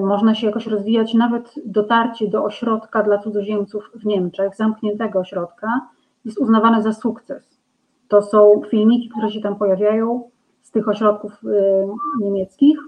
można 0.00 0.34
się 0.34 0.46
jakoś 0.46 0.66
rozwijać, 0.66 1.14
nawet 1.14 1.54
dotarcie 1.66 2.28
do 2.28 2.44
ośrodka 2.44 3.02
dla 3.02 3.18
cudzoziemców 3.18 3.90
w 3.94 4.06
Niemczech, 4.06 4.56
zamkniętego 4.56 5.18
ośrodka, 5.18 5.88
jest 6.24 6.38
uznawane 6.38 6.82
za 6.82 6.92
sukces. 6.92 7.58
To 8.08 8.22
są 8.22 8.62
filmiki, 8.70 9.08
które 9.08 9.30
się 9.30 9.40
tam 9.40 9.56
pojawiają 9.56 10.30
z 10.62 10.70
tych 10.70 10.88
ośrodków 10.88 11.32
e, 11.32 11.88
niemieckich. 12.20 12.78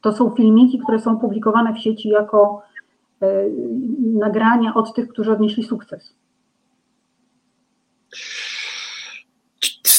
To 0.00 0.12
są 0.12 0.30
filmiki, 0.30 0.78
które 0.78 0.98
są 0.98 1.18
publikowane 1.18 1.74
w 1.74 1.78
sieci 1.78 2.08
jako 2.08 2.62
e, 3.22 3.44
nagrania 4.00 4.74
od 4.74 4.94
tych, 4.94 5.08
którzy 5.08 5.32
odnieśli 5.32 5.64
sukces. 5.64 6.14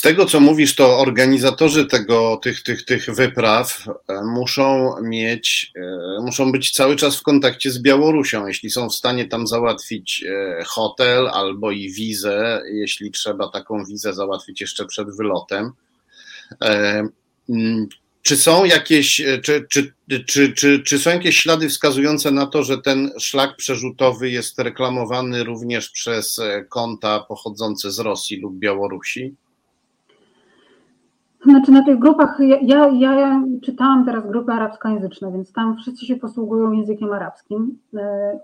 Tego, 0.06 0.26
co 0.26 0.40
mówisz, 0.40 0.76
to 0.76 1.00
organizatorzy 1.00 1.86
tego, 1.86 2.40
tych, 2.44 2.64
tych, 2.64 2.86
tych 2.86 3.16
wypraw 3.16 3.86
e, 4.08 4.24
muszą 4.24 4.96
mieć, 5.02 5.72
e, 5.76 6.22
muszą 6.22 6.52
być 6.52 6.72
cały 6.72 6.96
czas 6.96 7.16
w 7.16 7.22
kontakcie 7.22 7.72
z 7.72 7.82
Białorusią, 7.82 8.48
jeśli 8.48 8.70
są 8.70 8.90
w 8.90 8.96
stanie 8.96 9.26
tam 9.28 9.48
załatwić 9.48 10.24
e, 10.24 10.64
hotel 10.66 11.28
albo 11.28 11.72
i 11.72 11.92
wizę, 11.92 12.62
jeśli 12.74 13.12
trzeba 13.12 13.50
taką 13.50 13.86
wizę 13.86 14.14
załatwić 14.14 14.62
jeszcze 14.62 14.86
przed 14.86 15.18
wylotem. 15.18 15.72
Czy 18.22 18.38
są 18.38 18.66
jakieś, 18.66 19.22
czy, 19.44 19.66
czy, 19.70 19.94
czy, 20.26 20.54
czy, 20.54 20.84
czy 20.84 21.00
są 21.00 21.10
jakieś 21.10 21.38
ślady 21.38 21.70
wskazujące 21.70 22.32
na 22.32 22.46
to, 22.46 22.64
że 22.64 22.78
ten 22.78 23.12
szlak 23.20 23.56
przerzutowy 23.56 24.30
jest 24.30 24.60
reklamowany 24.60 25.44
również 25.44 25.90
przez 25.90 26.42
konta 26.70 27.20
pochodzące 27.20 27.92
z 27.92 28.00
Rosji 28.00 28.42
lub 28.42 28.60
Białorusi? 28.60 29.36
Znaczy 31.46 31.72
na 31.72 31.84
tych 31.84 32.00
grupach, 32.00 32.38
ja, 32.40 32.88
ja, 32.90 32.90
ja 32.90 33.44
czytałam 33.64 34.06
teraz 34.06 34.28
grupy 34.28 34.52
arabskojęzyczne, 34.52 35.32
więc 35.32 35.54
tam 35.54 35.78
wszyscy 35.78 36.06
się 36.06 36.16
posługują 36.16 36.72
językiem 36.72 37.14
arabskim. 37.14 37.80
E, 37.98 38.40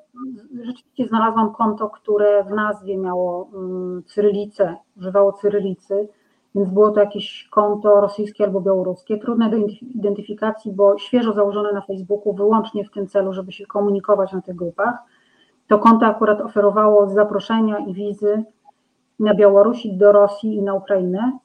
rzeczywiście 0.64 1.08
znalazłam 1.08 1.54
konto, 1.54 1.90
które 1.90 2.44
w 2.44 2.50
nazwie 2.50 2.98
miało 2.98 3.50
mm, 3.54 4.04
cyrylicę, 4.06 4.76
używało 4.98 5.34
cyrylicy, 5.34 6.10
więc 6.56 6.70
było 6.70 6.92
to 6.92 7.00
jakieś 7.00 7.48
konto 7.52 8.02
rosyjskie 8.02 8.44
albo 8.44 8.62
białoruskie, 8.62 9.18
trudne 9.18 9.50
do 9.50 9.58
identyfikacji, 9.82 10.72
bo 10.72 10.98
świeżo 10.98 11.34
założone 11.34 11.74
na 11.74 11.82
Facebooku 11.82 12.34
wyłącznie 12.34 12.86
w 12.86 12.92
tym 12.92 13.08
celu, 13.08 13.34
żeby 13.34 13.52
się 13.52 13.66
komunikować 13.66 14.34
na 14.34 14.42
tych 14.42 14.56
grupach. 14.56 14.96
To 15.68 15.80
konto 15.80 16.06
akurat 16.06 16.42
oferowało 16.42 17.10
zaproszenia 17.10 17.80
i 17.80 17.94
wizy 17.94 18.44
na 19.20 19.34
Białorusi, 19.34 19.98
do 19.98 20.12
Rosji 20.12 20.56
i 20.56 20.62
na 20.62 20.74
Ukrainę 20.74 21.40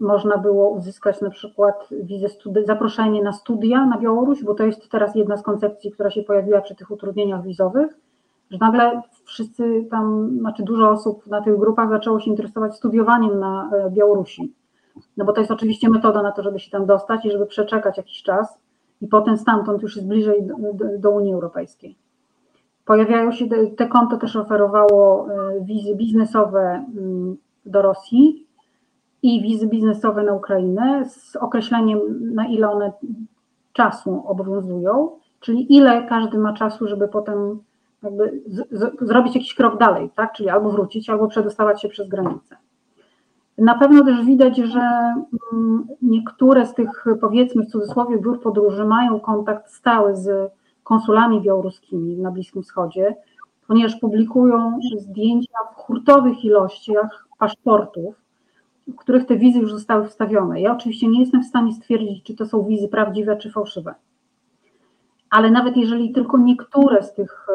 można 0.00 0.38
było 0.38 0.70
uzyskać 0.70 1.20
na 1.20 1.30
przykład 1.30 1.88
wizę 2.02 2.26
studi- 2.26 2.66
zaproszenie 2.66 3.22
na 3.22 3.32
studia 3.32 3.86
na 3.86 3.98
Białoruś, 3.98 4.44
bo 4.44 4.54
to 4.54 4.64
jest 4.64 4.90
teraz 4.90 5.14
jedna 5.14 5.36
z 5.36 5.42
koncepcji, 5.42 5.90
która 5.90 6.10
się 6.10 6.22
pojawiła 6.22 6.60
przy 6.60 6.74
tych 6.74 6.90
utrudnieniach 6.90 7.42
wizowych, 7.42 7.96
że 8.50 8.58
nagle 8.60 9.02
wszyscy 9.24 9.86
tam, 9.90 10.30
znaczy 10.38 10.62
dużo 10.62 10.90
osób 10.90 11.26
na 11.26 11.42
tych 11.42 11.58
grupach 11.58 11.88
zaczęło 11.88 12.20
się 12.20 12.30
interesować 12.30 12.76
studiowaniem 12.76 13.38
na 13.38 13.70
e, 13.72 13.90
Białorusi. 13.90 14.54
No 15.16 15.24
bo 15.24 15.32
to 15.32 15.40
jest 15.40 15.50
oczywiście 15.50 15.88
metoda 15.88 16.22
na 16.22 16.32
to, 16.32 16.42
żeby 16.42 16.58
się 16.58 16.70
tam 16.70 16.86
dostać 16.86 17.24
i 17.24 17.30
żeby 17.30 17.46
przeczekać 17.46 17.96
jakiś 17.96 18.22
czas 18.22 18.58
i 19.00 19.06
potem 19.06 19.38
stamtąd 19.38 19.82
już 19.82 19.96
jest 19.96 20.08
bliżej 20.08 20.42
do, 20.42 20.54
do, 20.74 20.98
do 20.98 21.10
Unii 21.10 21.34
Europejskiej. 21.34 21.96
Pojawiają 22.84 23.32
się, 23.32 23.46
te 23.76 23.88
konto 23.88 24.16
też 24.16 24.36
oferowało 24.36 25.26
e, 25.30 25.60
wizy 25.60 25.94
biznesowe 25.94 26.84
mm, 26.98 27.36
do 27.66 27.82
Rosji, 27.82 28.46
i 29.22 29.42
wizy 29.42 29.66
biznesowe 29.66 30.22
na 30.22 30.32
Ukrainę 30.32 31.04
z 31.08 31.36
określeniem, 31.36 32.00
na 32.34 32.46
ile 32.46 32.70
one 32.70 32.92
czasu 33.72 34.22
obowiązują, 34.26 35.10
czyli 35.40 35.76
ile 35.76 36.06
każdy 36.06 36.38
ma 36.38 36.52
czasu, 36.52 36.88
żeby 36.88 37.08
potem 37.08 37.60
jakby 38.02 38.42
z, 38.46 38.68
z, 38.70 39.08
zrobić 39.08 39.34
jakiś 39.34 39.54
krok 39.54 39.78
dalej, 39.78 40.10
tak? 40.14 40.32
czyli 40.32 40.48
albo 40.48 40.70
wrócić, 40.70 41.10
albo 41.10 41.28
przedostawać 41.28 41.82
się 41.82 41.88
przez 41.88 42.08
granicę. 42.08 42.56
Na 43.58 43.78
pewno 43.78 44.04
też 44.04 44.24
widać, 44.24 44.56
że 44.56 45.14
mm, 45.52 45.86
niektóre 46.02 46.66
z 46.66 46.74
tych, 46.74 47.04
powiedzmy 47.20 47.62
w 47.62 47.70
cudzysłowie, 47.70 48.18
biur 48.18 48.40
podróży 48.40 48.84
mają 48.84 49.20
kontakt 49.20 49.70
stały 49.70 50.16
z 50.16 50.52
konsulami 50.84 51.40
białoruskimi 51.40 52.16
na 52.16 52.30
Bliskim 52.30 52.62
Wschodzie, 52.62 53.16
ponieważ 53.66 53.96
publikują 53.96 54.78
zdjęcia 54.98 55.58
w 55.72 55.76
hurtowych 55.76 56.44
ilościach 56.44 57.28
paszportów, 57.38 58.14
w 58.92 58.96
których 58.96 59.26
te 59.26 59.36
wizy 59.36 59.58
już 59.58 59.72
zostały 59.72 60.08
wstawione. 60.08 60.60
Ja 60.60 60.72
oczywiście 60.72 61.08
nie 61.08 61.20
jestem 61.20 61.42
w 61.42 61.46
stanie 61.46 61.72
stwierdzić, 61.72 62.22
czy 62.22 62.34
to 62.34 62.46
są 62.46 62.64
wizy 62.64 62.88
prawdziwe, 62.88 63.36
czy 63.36 63.50
fałszywe. 63.50 63.94
Ale 65.30 65.50
nawet 65.50 65.76
jeżeli 65.76 66.12
tylko 66.12 66.38
niektóre 66.38 67.02
z 67.02 67.14
tych 67.14 67.46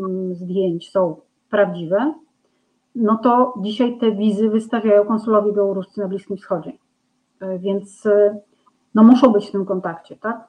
mm, 0.00 0.34
zdjęć 0.34 0.90
są 0.90 1.16
prawdziwe, 1.50 2.14
no 2.94 3.18
to 3.22 3.54
dzisiaj 3.60 3.98
te 3.98 4.12
wizy 4.12 4.48
wystawiają 4.48 5.04
konsulowie 5.04 5.52
białoruscy 5.52 6.00
na 6.00 6.08
Bliskim 6.08 6.36
Wschodzie. 6.36 6.72
E, 7.40 7.58
więc 7.58 8.06
e, 8.06 8.40
no 8.94 9.02
muszą 9.02 9.32
być 9.32 9.48
w 9.48 9.52
tym 9.52 9.64
kontakcie, 9.66 10.16
tak? 10.16 10.48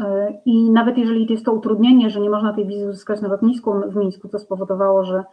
E, 0.00 0.38
I 0.44 0.70
nawet 0.70 0.98
jeżeli 0.98 1.26
to 1.26 1.32
jest 1.32 1.44
to 1.44 1.52
utrudnienie, 1.52 2.10
że 2.10 2.20
nie 2.20 2.30
można 2.30 2.52
tej 2.52 2.66
wizy 2.66 2.88
uzyskać 2.88 3.20
na 3.20 3.28
lotnisku 3.28 3.72
w 3.88 3.96
Mińsku, 3.96 4.28
co 4.28 4.38
spowodowało, 4.38 5.04
że 5.04 5.24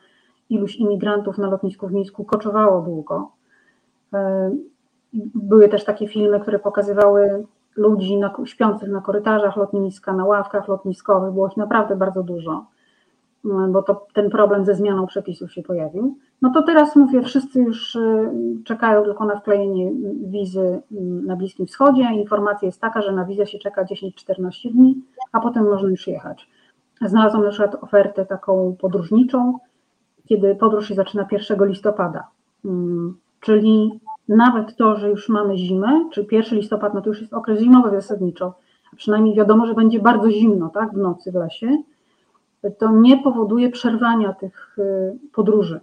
iluś 0.50 0.76
imigrantów 0.76 1.38
na 1.38 1.50
lotnisku 1.50 1.88
w 1.88 1.94
Mińsku 1.94 2.26
koczowało 2.26 2.82
długo, 2.82 3.32
E, 3.32 3.45
były 5.36 5.70
też 5.70 5.84
takie 5.84 6.08
filmy, 6.08 6.40
które 6.40 6.60
pokazywały 6.60 7.46
ludzi 7.76 8.18
na, 8.18 8.34
śpiących 8.46 8.90
na 8.90 9.02
korytarzach 9.02 9.58
lotniska, 9.58 10.14
na 10.14 10.26
ławkach 10.26 10.68
lotniskowych. 10.68 11.34
Było 11.34 11.48
ich 11.48 11.58
naprawdę 11.58 11.96
bardzo 11.96 12.24
dużo, 12.24 12.66
e, 13.46 13.68
bo 13.72 13.84
to 13.84 14.08
ten 14.14 14.30
problem 14.30 14.66
ze 14.66 14.76
zmianą 14.76 15.08
przepisów 15.08 15.54
się 15.54 15.64
pojawił. 15.64 16.18
No 16.42 16.52
to 16.54 16.64
teraz 16.64 16.96
mówię, 16.96 17.22
wszyscy 17.22 17.60
już 17.60 17.96
e, 17.96 18.32
czekają 18.66 19.04
tylko 19.04 19.26
na 19.26 19.40
wklejenie 19.40 19.92
wizy 20.28 20.82
na 21.26 21.36
Bliskim 21.36 21.66
Wschodzie. 21.66 22.04
Informacja 22.14 22.66
jest 22.66 22.82
taka, 22.82 23.02
że 23.02 23.12
na 23.12 23.26
wizę 23.26 23.48
się 23.48 23.60
czeka 23.60 23.84
10-14 23.84 24.72
dni, 24.72 25.02
a 25.32 25.40
potem 25.40 25.64
można 25.64 25.90
już 25.90 26.08
jechać. 26.08 26.50
Znalazłam 27.02 27.44
na 27.44 27.50
przykład 27.50 27.84
ofertę 27.84 28.26
taką 28.26 28.76
podróżniczą, 28.80 29.60
kiedy 30.26 30.56
podróż 30.56 30.88
się 30.88 30.96
zaczyna 30.96 31.28
1 31.32 31.68
listopada. 31.68 32.28
Czyli 33.40 34.00
nawet 34.28 34.76
to, 34.76 34.98
że 34.98 35.10
już 35.10 35.30
mamy 35.30 35.58
zimę, 35.58 36.10
czy 36.14 36.28
1 36.32 36.60
listopad, 36.60 36.94
no 36.94 37.02
to 37.02 37.10
już 37.10 37.22
jest 37.22 37.34
okres 37.34 37.60
zimowy 37.60 37.90
zasadniczo, 37.90 38.54
a 38.94 38.96
przynajmniej 38.96 39.36
wiadomo, 39.36 39.66
że 39.66 39.74
będzie 39.74 40.00
bardzo 40.00 40.32
zimno, 40.32 40.70
tak, 40.70 40.94
w 40.94 40.98
nocy 40.98 41.32
w 41.32 41.36
lesie, 41.36 41.78
to 42.78 42.92
nie 42.92 43.18
powoduje 43.18 43.70
przerwania 43.70 44.34
tych 44.34 44.78
y, 44.80 45.18
podróży. 45.34 45.80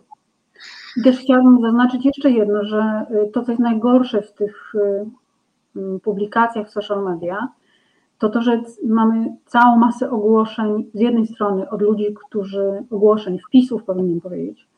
I 0.97 1.02
też 1.02 1.18
chciałabym 1.18 1.61
zaznaczyć 1.62 2.04
jeszcze 2.04 2.30
jedno, 2.30 2.64
że 2.64 3.06
y, 3.11 3.30
to, 3.32 3.42
co 3.42 3.52
jest 3.52 3.62
najgorsze 3.62 4.23
w 4.23 4.32
tych 4.32 4.75
y, 4.75 5.06
mm, 5.76 6.00
publikacjach 6.00 6.68
w 6.68 6.73
social 6.73 7.04
media, 7.04 7.49
to 8.18 8.28
to, 8.28 8.42
że 8.42 8.62
mamy 8.87 9.37
całą 9.47 9.76
masę 9.76 10.11
ogłoszeń 10.11 10.90
z 10.94 11.00
jednej 11.00 11.26
strony 11.26 11.71
od 11.71 11.82
ludzi, 11.82 12.14
którzy 12.26 12.85
ogłoszeń, 12.90 13.38
wpisów 13.38 13.85
powinienem 13.85 14.21
powiedzieć, 14.21 14.68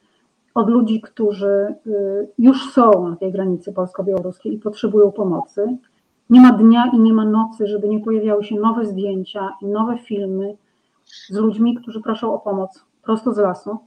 od 0.54 0.70
ludzi, 0.70 1.00
którzy 1.00 1.74
y, 1.86 2.28
już 2.38 2.72
są 2.72 3.08
na 3.08 3.16
tej 3.16 3.32
granicy 3.32 3.72
polsko-białoruskiej 3.72 4.54
i 4.54 4.58
potrzebują 4.58 5.12
pomocy. 5.12 5.76
Nie 6.30 6.40
ma 6.40 6.52
dnia 6.52 6.90
i 6.92 6.98
nie 6.98 7.12
ma 7.12 7.24
nocy, 7.24 7.66
żeby 7.66 7.88
nie 7.88 8.00
pojawiały 8.00 8.44
się 8.44 8.60
nowe 8.60 8.86
zdjęcia 8.86 9.48
i 9.62 9.66
nowe 9.66 9.98
filmy 9.98 10.56
z 11.04 11.30
ludźmi, 11.30 11.74
którzy 11.74 12.00
proszą 12.00 12.34
o 12.34 12.38
pomoc 12.38 12.84
prosto 13.02 13.32
z 13.32 13.38
lasu. 13.38 13.78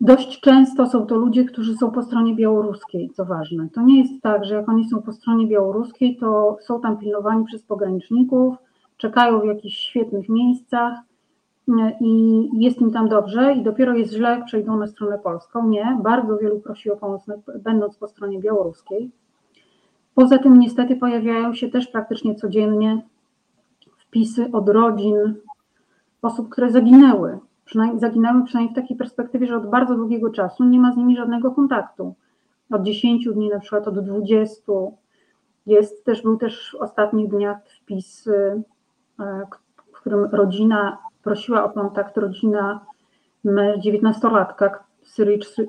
Dość 0.00 0.40
często 0.40 0.86
są 0.86 1.06
to 1.06 1.16
ludzie, 1.16 1.44
którzy 1.44 1.76
są 1.76 1.90
po 1.90 2.02
stronie 2.02 2.34
białoruskiej, 2.34 3.10
co 3.10 3.24
ważne. 3.24 3.68
To 3.74 3.82
nie 3.82 3.98
jest 3.98 4.22
tak, 4.22 4.44
że 4.44 4.54
jak 4.54 4.68
oni 4.68 4.88
są 4.88 5.02
po 5.02 5.12
stronie 5.12 5.46
białoruskiej, 5.46 6.16
to 6.16 6.56
są 6.60 6.80
tam 6.80 6.98
pilnowani 6.98 7.44
przez 7.44 7.62
pograniczników, 7.62 8.56
czekają 8.96 9.40
w 9.40 9.44
jakichś 9.44 9.76
świetnych 9.76 10.28
miejscach 10.28 10.98
i 12.00 12.48
jest 12.52 12.80
im 12.80 12.90
tam 12.90 13.08
dobrze 13.08 13.54
i 13.54 13.62
dopiero 13.62 13.94
jest 13.94 14.12
źle, 14.12 14.30
jak 14.30 14.44
przejdą 14.44 14.76
na 14.76 14.86
stronę 14.86 15.18
polską. 15.18 15.68
Nie, 15.68 15.98
bardzo 16.02 16.38
wielu 16.38 16.60
prosi 16.60 16.90
o 16.90 16.96
pomoc, 16.96 17.26
będąc 17.58 17.96
po 17.96 18.08
stronie 18.08 18.38
białoruskiej. 18.38 19.10
Poza 20.14 20.38
tym 20.38 20.58
niestety 20.58 20.96
pojawiają 20.96 21.54
się 21.54 21.68
też 21.68 21.86
praktycznie 21.86 22.34
codziennie 22.34 23.02
wpisy 23.98 24.48
od 24.52 24.68
rodzin 24.68 25.34
osób, 26.22 26.48
które 26.48 26.70
zaginęły. 26.70 27.38
Przynajmniej, 27.64 28.00
zaginęły 28.00 28.44
przynajmniej 28.44 28.74
w 28.74 28.80
takiej 28.80 28.96
perspektywie, 28.96 29.46
że 29.46 29.56
od 29.56 29.70
bardzo 29.70 29.94
długiego 29.94 30.30
czasu 30.30 30.64
nie 30.64 30.80
ma 30.80 30.92
z 30.92 30.96
nimi 30.96 31.16
żadnego 31.16 31.50
kontaktu. 31.50 32.14
Od 32.70 32.82
10 32.82 33.28
dni, 33.34 33.48
na 33.48 33.60
przykład 33.60 33.88
od 33.88 33.98
20. 33.98 34.72
Jest 35.66 36.04
też, 36.04 36.22
był 36.22 36.36
też 36.36 36.76
w 36.78 36.82
ostatnich 36.82 37.28
dniach 37.28 37.56
wpis, 37.68 38.28
e, 38.28 38.62
w 39.92 40.00
którym 40.00 40.24
rodzina 40.24 40.98
prosiła 41.22 41.64
o 41.64 41.70
kontakt, 41.70 42.16
rodzina 42.16 42.80
19-latka, 43.44 44.70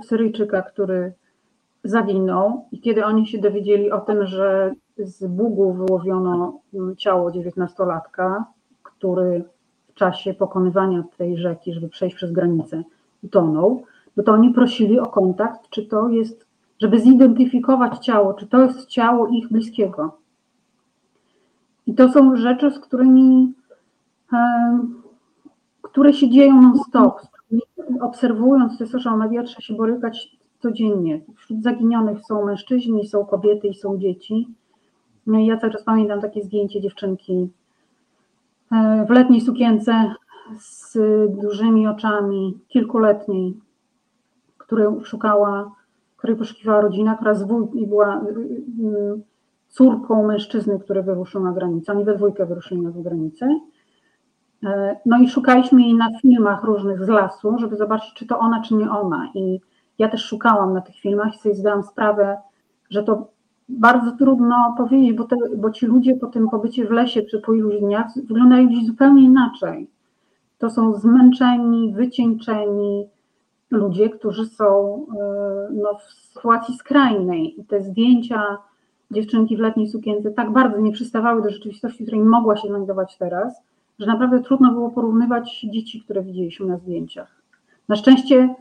Syryjczyka, 0.07 0.61
który 0.61 1.13
zaginął 1.83 2.65
i 2.71 2.79
kiedy 2.79 3.05
oni 3.05 3.27
się 3.27 3.37
dowiedzieli 3.37 3.91
o 3.91 3.99
tym, 3.99 4.25
że 4.25 4.73
z 4.97 5.27
Bugu 5.27 5.73
wyłowiono 5.73 6.59
ciało 6.97 7.31
19-latka, 7.31 8.43
który 8.83 9.43
w 9.87 9.93
czasie 9.93 10.33
pokonywania 10.33 11.03
tej 11.17 11.37
rzeki, 11.37 11.73
żeby 11.73 11.89
przejść 11.89 12.15
przez 12.15 12.31
granicę, 12.31 12.83
utonął, 13.23 13.83
no 14.17 14.23
to 14.23 14.31
oni 14.31 14.53
prosili 14.53 14.99
o 14.99 15.05
kontakt, 15.05 15.69
czy 15.69 15.85
to 15.85 16.09
jest, 16.09 16.45
żeby 16.81 16.99
zidentyfikować 16.99 18.05
ciało, 18.05 18.33
czy 18.33 18.47
to 18.47 18.63
jest 18.63 18.87
ciało 18.87 19.27
ich 19.27 19.49
bliskiego. 19.49 20.17
I 21.87 21.93
to 21.93 22.11
są 22.11 22.35
rzeczy, 22.35 22.71
z 22.71 22.79
którymi, 22.79 23.53
które 25.93 26.13
się 26.13 26.29
dzieją 26.29 26.61
non-stop. 26.61 27.21
Obserwując 28.01 28.77
te 28.77 28.87
social 28.87 29.17
media, 29.17 29.43
trzeba 29.43 29.61
się 29.61 29.73
borykać 29.73 30.37
codziennie. 30.59 31.21
Wśród 31.35 31.63
zaginionych 31.63 32.19
są 32.25 32.45
mężczyźni, 32.45 33.07
są 33.07 33.25
kobiety 33.25 33.67
i 33.67 33.73
są 33.73 33.97
dzieci. 33.97 34.47
No 35.27 35.39
i 35.39 35.45
ja 35.45 35.57
cały 35.57 35.73
czas 35.73 35.83
pamiętam 35.83 36.21
takie 36.21 36.43
zdjęcie 36.43 36.81
dziewczynki 36.81 37.49
e, 38.71 39.05
w 39.05 39.09
letniej 39.09 39.41
sukience 39.41 40.15
z 40.59 40.97
dużymi 41.41 41.87
oczami, 41.87 42.59
kilkuletniej, 42.67 43.59
której 44.57 44.87
szukała, 45.03 45.71
której 46.17 46.35
poszukiwała 46.35 46.81
rodzina, 46.81 47.15
która 47.15 47.33
z 47.33 47.47
i 47.73 47.87
była 47.87 48.21
y, 48.21 48.29
y, 48.29 49.21
córką 49.69 50.27
mężczyzny, 50.27 50.79
który 50.79 51.03
wyruszył 51.03 51.43
na 51.43 51.51
granicę. 51.51 51.91
Oni 51.91 52.05
we 52.05 52.15
dwójkę 52.15 52.45
wyruszyli 52.45 52.81
na 52.81 52.91
granicę. 52.91 53.59
E, 54.63 54.95
no 55.05 55.19
i 55.19 55.29
szukaliśmy 55.29 55.81
jej 55.81 55.93
na 55.93 56.19
filmach 56.21 56.63
różnych 56.63 57.05
z 57.05 57.07
lasu, 57.07 57.57
żeby 57.59 57.75
zobaczyć, 57.75 58.13
czy 58.13 58.27
to 58.27 58.39
ona, 58.39 58.61
czy 58.61 58.75
nie 58.75 58.91
ona. 58.91 59.29
I 59.35 59.61
ja 59.99 60.09
też 60.09 60.25
szukałam 60.25 60.73
na 60.73 60.81
tych 60.81 60.95
filmach 60.95 61.35
i 61.35 61.39
sobie 61.39 61.55
zdałam 61.55 61.83
sprawę, 61.83 62.37
że 62.89 63.03
to 63.03 63.27
bardzo 63.69 64.11
trudno 64.11 64.75
powiedzieć, 64.77 65.13
bo, 65.13 65.23
te, 65.23 65.35
bo 65.57 65.71
ci 65.71 65.85
ludzie 65.85 66.15
po 66.15 66.27
tym 66.27 66.49
pobycie 66.49 66.85
w 66.85 66.91
lesie 66.91 67.21
przy 67.21 67.39
po 67.39 67.53
iluś 67.53 67.79
dniach 67.79 68.07
wyglądają 68.15 68.69
dziś 68.69 68.85
zupełnie 68.85 69.23
inaczej. 69.23 69.87
To 70.57 70.69
są 70.69 70.93
zmęczeni, 70.93 71.93
wycieńczeni 71.93 73.07
ludzie, 73.71 74.09
którzy 74.09 74.45
są 74.45 74.97
e, 75.21 75.73
no, 75.73 75.97
w 75.97 76.03
sytuacji 76.03 76.75
skrajnej. 76.75 77.59
I 77.59 77.65
te 77.65 77.81
zdjęcia 77.81 78.57
dziewczynki 79.11 79.57
w 79.57 79.59
letniej 79.59 79.87
sukience 79.87 80.31
tak 80.31 80.51
bardzo 80.51 80.79
nie 80.79 80.91
przystawały 80.91 81.41
do 81.41 81.49
rzeczywistości, 81.49 82.03
której 82.03 82.23
mogła 82.23 82.57
się 82.57 82.67
znajdować 82.67 83.17
teraz, 83.17 83.61
że 83.99 84.05
naprawdę 84.05 84.43
trudno 84.43 84.71
było 84.71 84.91
porównywać 84.91 85.65
dzieci, 85.73 86.01
które 86.01 86.23
widzieliśmy 86.23 86.65
na 86.65 86.77
zdjęciach. 86.77 87.41
Na 87.89 87.95
szczęście 87.95 88.55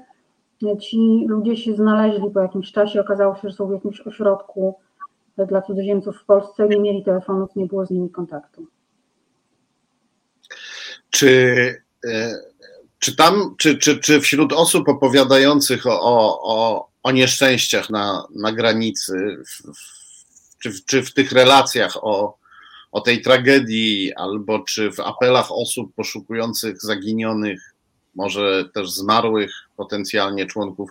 ci 0.80 1.24
ludzie 1.28 1.56
się 1.56 1.74
znaleźli 1.74 2.30
po 2.30 2.40
jakimś 2.40 2.72
czasie, 2.72 3.00
okazało 3.00 3.34
się, 3.34 3.48
że 3.48 3.56
są 3.56 3.66
w 3.66 3.72
jakimś 3.72 4.00
ośrodku 4.00 4.74
dla 5.48 5.62
cudzoziemców 5.62 6.16
w 6.16 6.24
Polsce, 6.24 6.68
nie 6.68 6.80
mieli 6.80 7.04
telefonów, 7.04 7.56
nie 7.56 7.66
było 7.66 7.86
z 7.86 7.90
nimi 7.90 8.10
kontaktu. 8.10 8.66
Czy, 11.10 11.54
e, 12.04 12.34
czy 12.98 13.16
tam, 13.16 13.54
czy, 13.58 13.78
czy, 13.78 14.00
czy 14.00 14.20
wśród 14.20 14.52
osób 14.52 14.88
opowiadających 14.88 15.86
o, 15.86 16.42
o, 16.42 16.88
o 17.02 17.12
nieszczęściach 17.12 17.90
na, 17.90 18.26
na 18.34 18.52
granicy, 18.52 19.36
w, 19.46 19.72
czy, 20.58 20.84
czy 20.86 21.02
w 21.02 21.14
tych 21.14 21.32
relacjach 21.32 21.96
o, 21.96 22.38
o 22.92 23.00
tej 23.00 23.22
tragedii, 23.22 24.14
albo 24.14 24.58
czy 24.60 24.92
w 24.92 25.00
apelach 25.00 25.52
osób 25.52 25.94
poszukujących 25.94 26.82
zaginionych, 26.82 27.74
może 28.14 28.64
też 28.74 28.90
zmarłych 28.90 29.52
potencjalnie 29.76 30.46
członków 30.46 30.90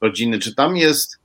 rodziny, 0.00 0.38
czy 0.38 0.54
tam 0.54 0.76
jest 0.76 1.18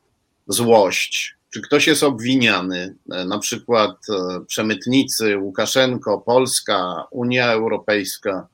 złość, 0.48 1.36
czy 1.50 1.62
ktoś 1.62 1.88
jest 1.88 2.04
obwiniany, 2.04 2.96
e, 3.12 3.26
na 3.26 3.40
przykład 3.40 3.92
e, 4.10 4.46
przemytnicy, 4.46 5.38
Łukaszenko, 5.38 6.18
Polska, 6.18 7.04
Unia 7.12 7.52
Europejska? 7.52 8.48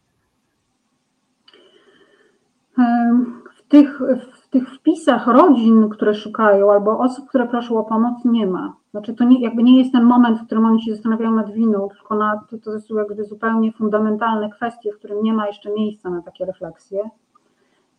W 3.57 3.71
tych, 3.71 3.99
w 4.43 4.49
tych 4.49 4.69
wpisach 4.75 5.27
rodzin, 5.27 5.89
które 5.89 6.15
szukają, 6.15 6.71
albo 6.71 6.99
osób, 6.99 7.29
które 7.29 7.47
proszą 7.47 7.77
o 7.77 7.83
pomoc, 7.83 8.25
nie 8.25 8.47
ma. 8.47 8.78
Znaczy, 8.91 9.13
to 9.13 9.23
nie, 9.23 9.41
jakby 9.41 9.63
nie 9.63 9.77
jest 9.77 9.91
ten 9.91 10.03
moment, 10.03 10.39
w 10.39 10.45
którym 10.45 10.65
oni 10.65 10.83
się 10.83 10.93
zastanawiają 10.93 11.31
nad 11.31 11.51
winą, 11.51 11.89
tylko 11.89 12.15
na, 12.15 12.41
to, 12.49 12.57
to 12.57 12.79
są 12.79 12.95
jakby 12.95 13.23
zupełnie 13.23 13.71
fundamentalne 13.71 14.49
kwestie, 14.49 14.91
w 14.91 14.97
którym 14.97 15.23
nie 15.23 15.33
ma 15.33 15.47
jeszcze 15.47 15.73
miejsca 15.73 16.09
na 16.09 16.21
takie 16.21 16.45
refleksje. 16.45 17.09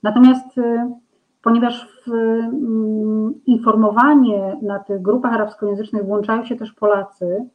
Natomiast 0.03 0.59
y, 0.59 0.91
ponieważ 1.43 1.89
w 2.07 2.13
mm, 2.13 3.35
informowanie 3.47 4.57
na 4.63 4.79
tych 4.79 5.03
grupach 5.03 5.35
arabskojęzycznych 5.35 6.05
włączają 6.05 6.45
się 6.45 6.57
też 6.57 6.73
Polacy, 6.73 7.49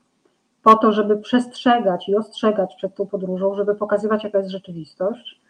po 0.64 0.76
to, 0.76 0.92
żeby 0.92 1.18
przestrzegać 1.18 2.10
i 2.10 2.16
ostrzegać 2.16 2.76
przed 2.76 2.96
tą 2.96 3.08
podróżą, 3.08 3.56
żeby 3.56 3.76
pokazywać, 3.76 4.24
jaka 4.24 4.38
jest 4.38 4.52
rzeczywistość, 4.52 5.42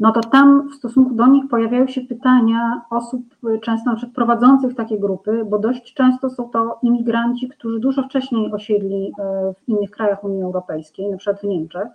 no 0.00 0.12
to 0.12 0.20
tam 0.20 0.68
w 0.68 0.74
stosunku 0.74 1.14
do 1.14 1.26
nich 1.26 1.48
pojawiają 1.48 1.86
się 1.86 2.00
pytania 2.00 2.82
osób 2.90 3.22
często 3.62 3.96
przykład 3.96 4.14
prowadzących 4.14 4.74
takie 4.74 4.98
grupy, 4.98 5.44
bo 5.44 5.58
dość 5.58 5.94
często 5.94 6.30
są 6.30 6.48
to 6.48 6.78
imigranci, 6.82 7.48
którzy 7.48 7.80
dużo 7.80 8.02
wcześniej 8.02 8.52
osiedli 8.52 9.12
e, 9.18 9.54
w 9.54 9.68
innych 9.68 9.90
krajach 9.90 10.24
Unii 10.24 10.42
Europejskiej, 10.42 11.10
na 11.10 11.16
przykład 11.16 11.40
w 11.40 11.44
Niemczech, 11.44 11.88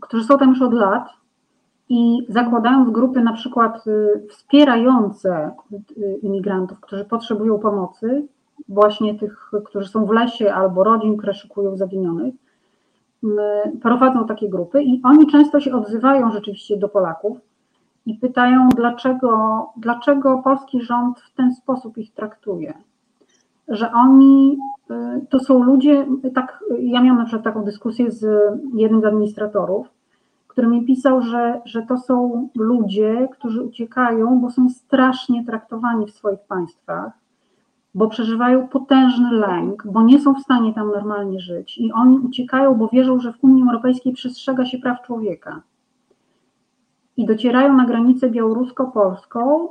którzy 0.00 0.24
są 0.24 0.38
tam 0.38 0.48
już 0.48 0.62
od 0.62 0.72
lat 0.72 1.08
i 1.88 2.26
zakładając 2.28 2.90
grupy 2.90 3.20
na 3.20 3.32
przykład 3.32 3.86
y, 3.86 4.26
wspierające 4.30 5.50
y, 5.72 6.18
imigrantów, 6.22 6.80
którzy 6.80 7.04
potrzebują 7.04 7.58
pomocy, 7.58 8.26
właśnie 8.68 9.18
tych, 9.18 9.50
którzy 9.64 9.88
są 9.88 10.06
w 10.06 10.10
lesie 10.10 10.54
albo 10.54 10.84
rodzin, 10.84 11.16
które 11.16 11.34
szykują 11.34 11.76
zaginionych, 11.76 12.34
y, 12.34 12.38
prowadzą 13.82 14.26
takie 14.26 14.48
grupy 14.48 14.82
i 14.82 15.00
oni 15.04 15.26
często 15.26 15.60
się 15.60 15.74
odzywają 15.74 16.30
rzeczywiście 16.30 16.76
do 16.76 16.88
Polaków 16.88 17.38
i 18.06 18.14
pytają, 18.14 18.68
dlaczego, 18.68 19.66
dlaczego 19.76 20.38
polski 20.44 20.82
rząd 20.82 21.20
w 21.20 21.34
ten 21.34 21.54
sposób 21.54 21.98
ich 21.98 22.14
traktuje. 22.14 22.74
Że 23.68 23.92
oni 23.92 24.58
to 25.30 25.38
są 25.38 25.62
ludzie, 25.62 26.06
tak, 26.34 26.64
ja 26.80 27.02
miałam 27.02 27.18
na 27.18 27.24
przykład 27.24 27.44
taką 27.44 27.64
dyskusję 27.64 28.10
z 28.10 28.26
jednym 28.74 29.00
z 29.00 29.04
administratorów, 29.04 29.88
który 30.48 30.68
mi 30.68 30.86
pisał, 30.86 31.22
że, 31.22 31.60
że 31.64 31.82
to 31.82 31.98
są 31.98 32.48
ludzie, 32.56 33.28
którzy 33.32 33.62
uciekają, 33.62 34.40
bo 34.40 34.50
są 34.50 34.68
strasznie 34.68 35.44
traktowani 35.44 36.06
w 36.06 36.10
swoich 36.10 36.40
państwach, 36.40 37.12
bo 37.98 38.08
przeżywają 38.08 38.68
potężny 38.68 39.32
lęk, 39.32 39.86
bo 39.86 40.02
nie 40.02 40.20
są 40.20 40.34
w 40.34 40.40
stanie 40.40 40.74
tam 40.74 40.90
normalnie 40.90 41.40
żyć 41.40 41.78
i 41.78 41.92
oni 41.92 42.18
uciekają, 42.18 42.74
bo 42.74 42.88
wierzą, 42.88 43.20
że 43.20 43.32
w 43.32 43.44
Unii 43.44 43.62
Europejskiej 43.62 44.12
przestrzega 44.12 44.66
się 44.66 44.78
praw 44.78 45.02
człowieka. 45.02 45.62
I 47.16 47.26
docierają 47.26 47.72
na 47.72 47.86
granicę 47.86 48.30
białorusko-polską 48.30 49.68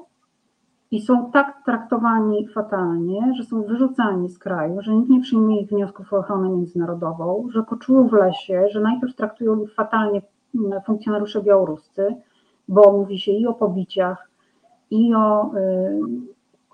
i 0.91 1.01
są 1.01 1.31
tak 1.31 1.61
traktowani 1.65 2.47
fatalnie, 2.47 3.33
że 3.37 3.43
są 3.43 3.63
wyrzucani 3.63 4.29
z 4.29 4.39
kraju, 4.39 4.81
że 4.81 4.95
nikt 4.95 5.09
nie 5.09 5.21
przyjmie 5.21 5.61
ich 5.61 5.69
wniosków 5.69 6.13
o 6.13 6.17
ochronę 6.17 6.49
międzynarodową, 6.49 7.47
że 7.51 7.63
koczują 7.63 8.07
w 8.07 8.13
lesie, 8.13 8.67
że 8.71 8.79
najpierw 8.81 9.15
traktują 9.15 9.63
ich 9.63 9.73
fatalnie 9.73 10.21
funkcjonariusze 10.85 11.41
białoruscy, 11.43 12.15
bo 12.67 12.91
mówi 12.91 13.19
się 13.19 13.31
i 13.31 13.47
o 13.47 13.53
pobiciach, 13.53 14.29
i 14.91 15.15
o 15.15 15.51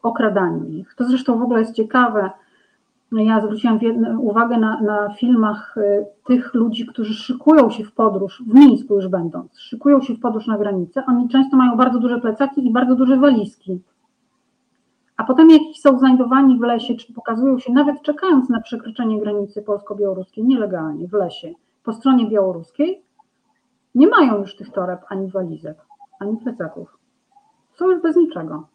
okradaniu 0.04 0.66
ich. 0.70 0.96
To 0.96 1.04
zresztą 1.04 1.39
w 1.39 1.42
ogóle 1.42 1.60
jest 1.60 1.74
ciekawe. 1.74 2.30
Ja 3.12 3.42
zwróciłam 3.42 3.80
uwagę 4.20 4.58
na, 4.58 4.82
na 4.82 5.13
filmach 5.13 5.78
y, 5.78 6.06
tych 6.26 6.54
ludzi, 6.54 6.86
którzy 6.86 7.13
szykują 7.13 7.70
się 7.70 7.84
w 7.84 7.92
podróż, 7.92 8.44
w 8.48 8.54
Mińsku 8.54 8.96
już 8.96 9.08
będąc, 9.08 9.60
szykują 9.60 10.02
się 10.02 10.13
w 10.13 10.20
podróż 10.20 10.48
na 10.48 10.58
granicę. 10.58 11.04
Oni 11.08 11.30
często 11.30 11.58
mają 11.58 11.78
bardzo 11.78 12.00
duże 12.00 12.22
plecaki 12.22 12.68
i 12.68 12.72
bardzo 12.72 12.96
duże 12.96 13.18
walizki. 13.18 13.82
A 15.18 15.24
potem 15.24 15.50
jak 15.50 15.62
są 15.82 16.00
znajdowani 16.00 16.58
w 16.60 16.62
lesie, 16.62 16.96
czy 16.96 17.13
pokazują 17.13 17.60
się, 17.60 17.74
nawet 17.74 18.02
czekając 18.02 18.50
na 18.50 18.62
przekroczenie 18.62 19.20
granicy 19.20 19.62
polsko-białoruskiej, 19.62 20.44
nielegalnie 20.44 21.08
w 21.08 21.13
lesie, 21.13 21.54
po 21.84 21.94
stronie 21.94 22.30
białoruskiej, 22.30 23.04
nie 23.96 24.08
mają 24.08 24.38
już 24.38 24.56
tych 24.56 24.72
toreb 24.72 25.02
ani 25.10 25.32
walizek, 25.32 25.78
ani 26.20 26.38
plecaków. 26.38 26.98
Są 27.74 27.92
już 27.92 28.02
bez 28.02 28.16
niczego. 28.16 28.73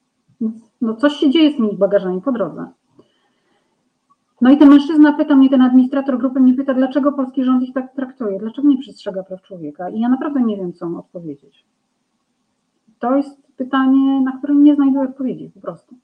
No 0.81 0.97
coś 0.97 1.13
się 1.13 1.31
dzieje 1.31 1.53
z 1.53 1.57
tymi 1.57 1.77
bagażami 1.77 2.23
po 2.23 2.33
drodze. 2.33 2.67
No 4.41 4.51
i 4.51 4.59
ten 4.59 4.69
mężczyzna 4.69 5.13
pyta 5.13 5.37
mnie, 5.37 5.51
ten 5.51 5.63
administrator 5.63 6.19
grupy 6.19 6.41
mnie 6.41 6.55
pyta, 6.55 6.75
dlaczego 6.75 7.13
polski 7.13 7.45
rząd 7.45 7.63
ich 7.63 7.75
tak 7.75 7.95
traktuje, 7.95 8.39
dlaczego 8.39 8.69
nie 8.69 8.79
przestrzega 8.79 9.23
praw 9.23 9.43
człowieka. 9.43 9.91
I 9.91 10.01
ja 10.01 10.09
naprawdę 10.09 10.43
nie 10.43 10.57
wiem, 10.57 10.73
co 10.73 10.89
mu 10.89 10.99
odpowiedzieć. 10.99 11.65
To 12.99 13.17
jest 13.17 13.37
pytanie, 13.57 14.21
na 14.21 14.39
które 14.39 14.55
nie 14.55 14.75
znajduję 14.75 15.09
odpowiedzi 15.09 15.51
po 15.55 15.61
prostu. 15.61 15.99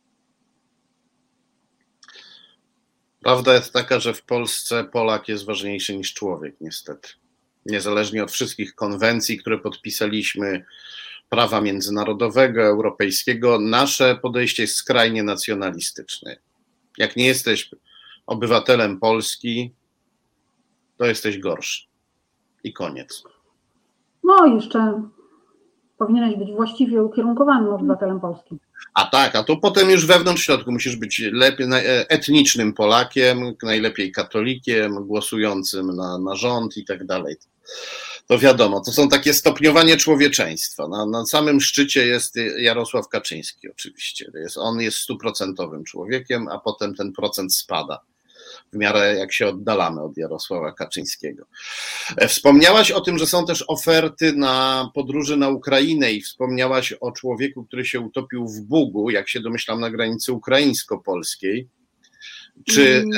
Prawda 3.22 3.54
jest 3.54 3.72
taka, 3.72 4.00
że 4.00 4.14
w 4.14 4.22
Polsce 4.22 4.84
Polak 4.84 5.28
jest 5.28 5.46
ważniejszy 5.46 5.96
niż 5.96 6.14
człowiek, 6.14 6.56
niestety. 6.60 7.08
Niezależnie 7.66 8.22
od 8.22 8.30
wszystkich 8.30 8.74
konwencji, 8.74 9.38
które 9.38 9.58
podpisaliśmy, 9.58 10.64
prawa 11.34 11.60
międzynarodowego, 11.60 12.62
europejskiego, 12.62 13.58
nasze 13.60 14.18
podejście 14.22 14.62
jest 14.62 14.76
skrajnie 14.76 15.22
nacjonalistyczne. 15.22 16.36
Jak 16.98 17.16
nie 17.16 17.26
jesteś 17.26 17.70
obywatelem 18.26 19.00
Polski, 19.00 19.74
to 20.96 21.06
jesteś 21.06 21.38
gorszy. 21.38 21.86
I 22.64 22.72
koniec. 22.72 23.22
No, 24.24 24.46
jeszcze 24.46 25.02
powinieneś 25.98 26.36
być 26.36 26.52
właściwie 26.52 27.02
ukierunkowanym 27.02 27.72
obywatelem 27.72 28.20
Polski. 28.20 28.58
A 28.94 29.04
tak, 29.04 29.36
a 29.36 29.44
to 29.44 29.56
potem 29.56 29.90
już 29.90 30.06
wewnątrz 30.06 30.42
środku 30.42 30.72
musisz 30.72 30.96
być 30.96 31.22
lepiej, 31.32 31.66
e, 31.72 32.08
etnicznym 32.10 32.72
Polakiem, 32.72 33.54
najlepiej 33.62 34.12
katolikiem, 34.12 35.06
głosującym 35.06 35.96
na, 35.96 36.18
na 36.18 36.36
rząd 36.36 36.76
i 36.76 36.84
tak 36.84 37.06
dalej. 37.06 37.36
To 38.26 38.38
wiadomo, 38.38 38.80
to 38.80 38.92
są 38.92 39.08
takie 39.08 39.34
stopniowanie 39.34 39.96
człowieczeństwa. 39.96 40.88
Na, 40.88 41.06
na 41.06 41.26
samym 41.26 41.60
szczycie 41.60 42.06
jest 42.06 42.36
Jarosław 42.58 43.08
Kaczyński, 43.08 43.70
oczywiście. 43.70 44.30
Jest, 44.34 44.58
on 44.58 44.80
jest 44.80 44.98
stuprocentowym 44.98 45.84
człowiekiem, 45.84 46.48
a 46.48 46.58
potem 46.58 46.94
ten 46.94 47.12
procent 47.12 47.54
spada 47.54 48.00
w 48.72 48.76
miarę 48.76 49.16
jak 49.16 49.32
się 49.32 49.46
oddalamy 49.46 50.02
od 50.02 50.16
Jarosława 50.16 50.72
Kaczyńskiego. 50.72 51.44
E, 52.16 52.28
wspomniałaś 52.28 52.90
o 52.90 53.00
tym, 53.00 53.18
że 53.18 53.26
są 53.26 53.46
też 53.46 53.64
oferty 53.68 54.32
na 54.32 54.88
podróże 54.94 55.36
na 55.36 55.48
Ukrainę 55.48 56.12
i 56.12 56.20
wspomniałaś 56.20 56.92
o 56.92 57.12
człowieku, 57.12 57.64
który 57.64 57.84
się 57.84 58.00
utopił 58.00 58.48
w 58.48 58.60
Bugu, 58.60 59.10
jak 59.10 59.28
się 59.28 59.40
domyślam, 59.40 59.80
na 59.80 59.90
granicy 59.90 60.32
ukraińsko-polskiej. 60.32 61.68
Czy... 62.64 62.96
Mm, 62.96 63.10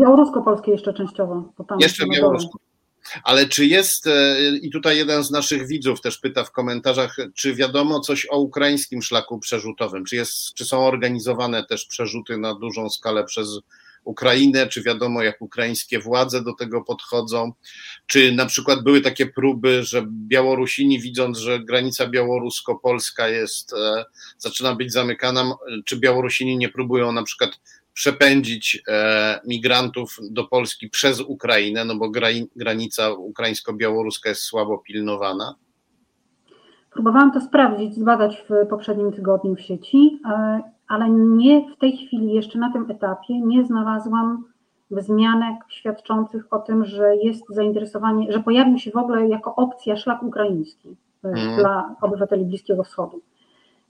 białorusko-polskiej 0.00 0.72
jeszcze 0.72 0.94
częściowo. 0.94 1.52
jeszcze 1.80 2.06
białorusko. 2.08 2.58
Ale 3.24 3.48
czy 3.48 3.66
jest, 3.66 4.06
e, 4.06 4.36
i 4.56 4.70
tutaj 4.70 4.96
jeden 4.96 5.24
z 5.24 5.30
naszych 5.30 5.66
widzów 5.66 6.00
też 6.00 6.18
pyta 6.18 6.44
w 6.44 6.52
komentarzach, 6.52 7.16
czy 7.34 7.54
wiadomo 7.54 8.00
coś 8.00 8.26
o 8.30 8.38
ukraińskim 8.38 9.02
szlaku 9.02 9.38
przerzutowym? 9.38 10.04
Czy, 10.04 10.16
jest, 10.16 10.54
czy 10.54 10.64
są 10.64 10.86
organizowane 10.86 11.64
też 11.64 11.86
przerzuty 11.86 12.38
na 12.38 12.54
dużą 12.54 12.90
skalę 12.90 13.24
przez 13.24 13.48
Ukrainę, 14.04 14.66
czy 14.66 14.82
wiadomo, 14.82 15.22
jak 15.22 15.42
ukraińskie 15.42 15.98
władze 15.98 16.42
do 16.42 16.52
tego 16.52 16.84
podchodzą, 16.84 17.52
czy 18.06 18.32
na 18.32 18.46
przykład 18.46 18.82
były 18.82 19.00
takie 19.00 19.26
próby, 19.26 19.82
że 19.84 20.06
Białorusini, 20.08 21.00
widząc, 21.00 21.38
że 21.38 21.60
granica 21.60 22.06
białorusko-polska 22.06 23.28
jest, 23.28 23.72
e, 23.72 24.04
zaczyna 24.38 24.74
być 24.74 24.92
zamykana, 24.92 25.54
czy 25.84 25.96
Białorusini 25.96 26.56
nie 26.56 26.68
próbują 26.68 27.12
na 27.12 27.22
przykład 27.22 27.60
przepędzić 27.94 28.82
e, 28.88 29.40
migrantów 29.46 30.16
do 30.30 30.44
Polski 30.44 30.90
przez 30.90 31.20
Ukrainę, 31.20 31.84
no 31.84 31.96
bo 31.96 32.10
granica 32.56 33.10
ukraińsko-białoruska 33.10 34.28
jest 34.28 34.42
słabo 34.42 34.78
pilnowana? 34.78 35.54
Próbowałam 36.90 37.32
to 37.32 37.40
sprawdzić, 37.40 37.94
zbadać 37.94 38.44
w 38.48 38.68
poprzednim 38.68 39.12
tygodniu 39.12 39.54
w 39.54 39.60
sieci 39.60 40.20
e, 40.30 40.60
ale 40.88 41.10
nie 41.10 41.74
w 41.74 41.78
tej 41.78 41.96
chwili, 41.96 42.32
jeszcze 42.32 42.58
na 42.58 42.72
tym 42.72 42.90
etapie, 42.90 43.40
nie 43.40 43.64
znalazłam 43.64 44.44
wzmianek 44.90 45.54
świadczących 45.68 46.52
o 46.52 46.58
tym, 46.58 46.84
że 46.84 47.16
jest 47.16 47.44
zainteresowanie, 47.48 48.32
że 48.32 48.40
pojawił 48.40 48.78
się 48.78 48.90
w 48.90 48.96
ogóle 48.96 49.28
jako 49.28 49.54
opcja 49.56 49.96
szlak 49.96 50.22
ukraiński 50.22 50.96
mm. 51.24 51.56
dla 51.56 51.96
obywateli 52.00 52.44
Bliskiego 52.44 52.84
Wschodu. 52.84 53.22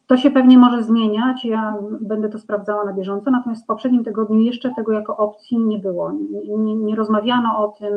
To 0.07 0.17
się 0.17 0.31
pewnie 0.31 0.59
może 0.59 0.83
zmieniać, 0.83 1.45
ja 1.45 1.77
będę 2.01 2.29
to 2.29 2.39
sprawdzała 2.39 2.85
na 2.85 2.93
bieżąco, 2.93 3.31
natomiast 3.31 3.65
w 3.65 3.67
poprzednim 3.67 4.05
tygodniu 4.05 4.39
jeszcze 4.39 4.75
tego 4.77 4.93
jako 4.93 5.17
opcji 5.17 5.59
nie 5.59 5.79
było. 5.79 6.13
Nie, 6.59 6.77
nie 6.77 6.97
rozmawiano 6.97 7.59
o 7.59 7.69
tym, 7.69 7.93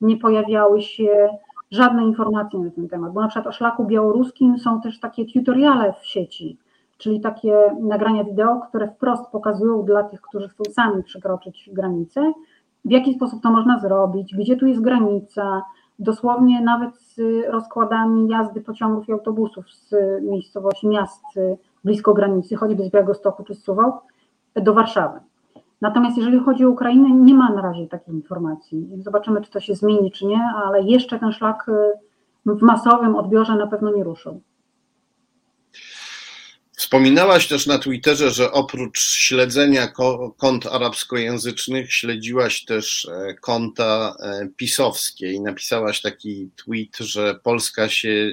nie 0.00 0.16
pojawiały 0.16 0.82
się 0.82 1.28
żadne 1.70 2.04
informacje 2.04 2.58
na 2.60 2.70
ten 2.70 2.88
temat, 2.88 3.12
bo 3.12 3.20
na 3.20 3.28
przykład 3.28 3.46
o 3.46 3.52
szlaku 3.52 3.84
białoruskim 3.84 4.58
są 4.58 4.80
też 4.80 5.00
takie 5.00 5.24
tutoriale 5.24 5.92
w 5.92 6.06
sieci, 6.06 6.58
czyli 6.98 7.20
takie 7.20 7.76
nagrania 7.80 8.24
wideo, 8.24 8.60
które 8.68 8.88
wprost 8.88 9.30
pokazują 9.32 9.82
dla 9.82 10.02
tych, 10.02 10.20
którzy 10.20 10.48
chcą 10.48 10.64
sami 10.72 11.02
przekroczyć 11.02 11.70
granicę, 11.72 12.32
w 12.84 12.90
jaki 12.90 13.14
sposób 13.14 13.42
to 13.42 13.50
można 13.50 13.78
zrobić, 13.78 14.34
gdzie 14.36 14.56
tu 14.56 14.66
jest 14.66 14.80
granica, 14.80 15.62
dosłownie 15.98 16.60
nawet 16.60 16.96
z 16.96 17.20
rozkładami 17.48 18.28
jazdy 18.28 18.60
pociągów 18.60 19.08
i 19.08 19.12
autobusów 19.12 19.64
z 19.72 19.94
miejscowości 20.22 20.88
miast 20.88 21.24
blisko 21.84 22.14
granicy, 22.14 22.56
choćby 22.56 22.84
z 22.84 22.90
Białegostoku 22.90 23.44
czy 23.44 23.54
z 23.54 23.62
Suwałk, 23.62 24.02
do 24.54 24.74
Warszawy. 24.74 25.20
Natomiast 25.80 26.16
jeżeli 26.16 26.38
chodzi 26.38 26.64
o 26.64 26.70
Ukrainę, 26.70 27.10
nie 27.10 27.34
ma 27.34 27.50
na 27.50 27.62
razie 27.62 27.88
takiej 27.88 28.14
informacji. 28.14 28.88
Zobaczymy, 28.98 29.40
czy 29.40 29.50
to 29.50 29.60
się 29.60 29.74
zmieni, 29.74 30.10
czy 30.10 30.26
nie, 30.26 30.40
ale 30.64 30.82
jeszcze 30.82 31.18
ten 31.18 31.32
szlak 31.32 31.70
w 32.46 32.62
masowym 32.62 33.16
odbiorze 33.16 33.56
na 33.56 33.66
pewno 33.66 33.92
nie 33.92 34.04
ruszył. 34.04 34.40
Wspominałaś 36.84 37.48
też 37.48 37.66
na 37.66 37.78
Twitterze, 37.78 38.30
że 38.30 38.52
oprócz 38.52 39.00
śledzenia 39.00 39.92
kont 40.36 40.66
arabskojęzycznych, 40.66 41.92
śledziłaś 41.92 42.64
też 42.64 43.08
e, 43.12 43.34
konta 43.34 44.16
e, 44.20 44.48
pisowskie 44.56 45.32
i 45.32 45.40
napisałaś 45.40 46.00
taki 46.00 46.50
tweet, 46.56 46.96
że 46.98 47.34
Polska 47.42 47.88
się, 47.88 48.30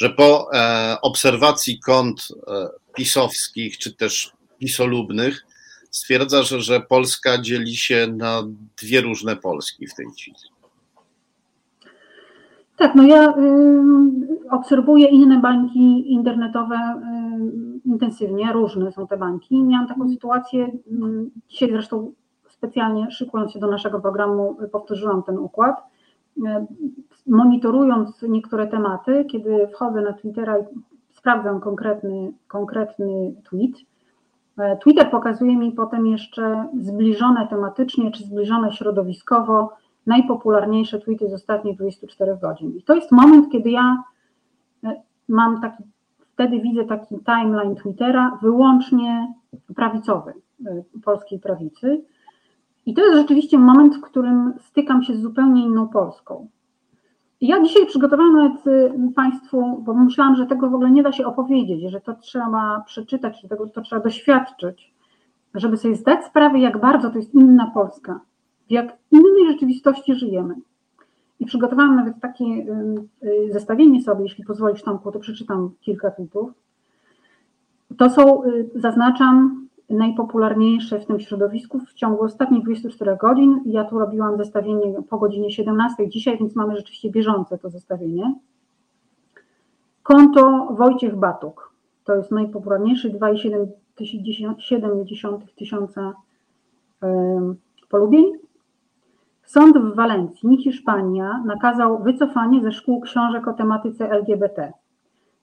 że 0.00 0.10
po 0.10 0.50
e, 0.52 0.96
obserwacji 1.02 1.80
kont 1.80 2.28
pisowskich 2.96 3.78
czy 3.78 3.92
też 3.92 4.32
pisolubnych 4.58 5.46
stwierdzasz, 5.90 6.48
że 6.48 6.80
Polska 6.80 7.38
dzieli 7.38 7.76
się 7.76 8.06
na 8.16 8.42
dwie 8.82 9.00
różne 9.00 9.36
Polski 9.36 9.86
w 9.86 9.94
tej 9.94 10.06
chwili. 10.18 10.36
Tak, 12.76 12.94
no 12.94 13.06
ja 13.06 13.28
y, 13.30 14.33
obserwuję 14.54 15.06
inne 15.06 15.38
bańki 15.38 16.12
internetowe 16.12 16.76
y, 16.76 17.88
intensywnie, 17.88 18.52
różne 18.52 18.92
są 18.92 19.06
te 19.06 19.16
bańki. 19.16 19.64
Miałam 19.64 19.88
taką 19.88 20.08
sytuację, 20.08 20.66
y, 20.66 20.70
dzisiaj 21.48 21.70
zresztą 21.70 22.12
specjalnie 22.48 23.10
szykując 23.10 23.52
się 23.52 23.58
do 23.58 23.70
naszego 23.70 24.00
programu 24.00 24.56
powtórzyłam 24.72 25.22
ten 25.22 25.38
układ. 25.38 25.82
Y, 26.36 26.42
monitorując 27.26 28.22
niektóre 28.22 28.66
tematy, 28.66 29.24
kiedy 29.24 29.68
wchodzę 29.68 30.00
na 30.00 30.12
Twittera 30.12 30.58
i 30.58 30.62
sprawdzam 31.10 31.60
konkretny, 31.60 32.32
konkretny 32.48 33.34
tweet, 33.50 33.76
y, 33.78 34.78
Twitter 34.82 35.10
pokazuje 35.10 35.56
mi 35.56 35.72
potem 35.72 36.06
jeszcze 36.06 36.68
zbliżone 36.80 37.48
tematycznie 37.48 38.10
czy 38.10 38.24
zbliżone 38.24 38.72
środowiskowo 38.72 39.72
najpopularniejsze 40.06 41.00
tweety 41.00 41.28
z 41.28 41.34
ostatnich 41.34 41.76
24 41.76 42.36
godzin. 42.42 42.76
I 42.76 42.82
to 42.82 42.94
jest 42.94 43.12
moment, 43.12 43.52
kiedy 43.52 43.70
ja 43.70 44.02
mam 45.28 45.60
taki, 45.60 45.82
wtedy 46.32 46.60
widzę 46.60 46.84
taki 46.84 47.14
timeline 47.24 47.74
Twittera 47.74 48.38
wyłącznie 48.42 49.34
prawicowy, 49.76 50.32
e, 50.66 50.82
polskiej 51.04 51.38
prawicy. 51.40 52.04
I 52.86 52.94
to 52.94 53.04
jest 53.04 53.16
rzeczywiście 53.16 53.58
moment, 53.58 53.96
w 53.96 54.00
którym 54.00 54.52
stykam 54.58 55.02
się 55.02 55.14
z 55.14 55.20
zupełnie 55.20 55.64
inną 55.64 55.88
Polską. 55.88 56.48
Ja 57.40 57.62
dzisiaj 57.62 57.86
przygotowałam 57.86 58.36
nawet 58.36 58.66
e, 58.66 59.12
Państwu, 59.16 59.82
bo 59.82 59.94
myślałam, 59.94 60.36
że 60.36 60.46
tego 60.46 60.70
w 60.70 60.74
ogóle 60.74 60.90
nie 60.90 61.02
da 61.02 61.12
się 61.12 61.26
opowiedzieć, 61.26 61.90
że 61.90 62.00
to 62.00 62.14
trzeba 62.14 62.82
przeczytać, 62.86 63.40
że 63.40 63.48
tego 63.48 63.66
to 63.66 63.80
trzeba 63.80 64.02
doświadczyć, 64.02 64.94
żeby 65.54 65.76
sobie 65.76 65.96
zdać 65.96 66.24
sprawę, 66.24 66.58
jak 66.58 66.80
bardzo 66.80 67.10
to 67.10 67.16
jest 67.16 67.34
inna 67.34 67.70
Polska 67.74 68.20
w 68.68 68.72
jak 68.72 68.96
innej 69.10 69.52
rzeczywistości 69.52 70.14
żyjemy. 70.14 70.54
I 71.40 71.46
przygotowałam 71.46 71.96
nawet 71.96 72.20
takie 72.20 72.44
y, 72.44 73.52
zestawienie 73.52 74.02
sobie, 74.02 74.22
jeśli 74.22 74.44
pozwolisz 74.44 74.82
Tomku, 74.82 75.12
to 75.12 75.18
przeczytam 75.18 75.70
kilka 75.80 76.10
tweetów. 76.10 76.50
To 77.98 78.10
są, 78.10 78.44
y, 78.44 78.70
zaznaczam, 78.74 79.64
najpopularniejsze 79.90 81.00
w 81.00 81.06
tym 81.06 81.20
środowisku 81.20 81.78
w 81.78 81.94
ciągu 81.94 82.24
ostatnich 82.24 82.64
24 82.64 83.16
godzin. 83.16 83.60
Ja 83.66 83.84
tu 83.84 83.98
robiłam 83.98 84.36
zestawienie 84.36 84.94
po 85.10 85.18
godzinie 85.18 85.50
17 85.50 86.08
dzisiaj, 86.08 86.38
więc 86.38 86.56
mamy 86.56 86.76
rzeczywiście 86.76 87.10
bieżące 87.10 87.58
to 87.58 87.70
zestawienie. 87.70 88.34
Konto 90.02 90.68
Wojciech 90.70 91.16
Batuk. 91.16 91.74
To 92.04 92.14
jest 92.14 92.30
najpopularniejszy, 92.30 93.10
2,7 93.10 95.46
tysiąca 95.56 96.14
polubień. 97.88 98.43
Sąd 99.54 99.78
w 99.78 99.94
Walencji, 99.94 100.56
Hiszpania, 100.64 101.42
nakazał 101.46 102.02
wycofanie 102.02 102.62
ze 102.62 102.72
szkół 102.72 103.00
książek 103.00 103.48
o 103.48 103.52
tematyce 103.52 104.10
LGBT. 104.10 104.72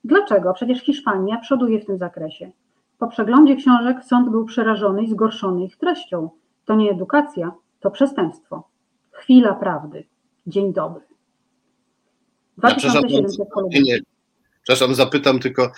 Dlaczego? 0.03 0.53
Przecież 0.53 0.79
Hiszpania 0.81 1.37
przoduje 1.37 1.79
w 1.79 1.85
tym 1.85 1.97
zakresie. 1.97 2.51
Po 2.99 3.07
przeglądzie 3.07 3.55
książek 3.55 3.97
sąd 4.03 4.29
był 4.29 4.45
przerażony 4.45 5.03
i 5.03 5.09
zgorszony 5.09 5.63
ich 5.63 5.77
treścią. 5.77 6.29
To 6.65 6.75
nie 6.75 6.91
edukacja, 6.91 7.51
to 7.79 7.91
przestępstwo. 7.91 8.67
Chwila 9.11 9.53
prawdy. 9.53 10.03
Dzień 10.47 10.73
dobry. 10.73 11.01
2700 12.57 13.47
ja, 13.71 13.81
nie, 13.81 13.99
przepraszam, 14.63 14.95
zapytam 14.95 15.39
tylko, 15.39 15.71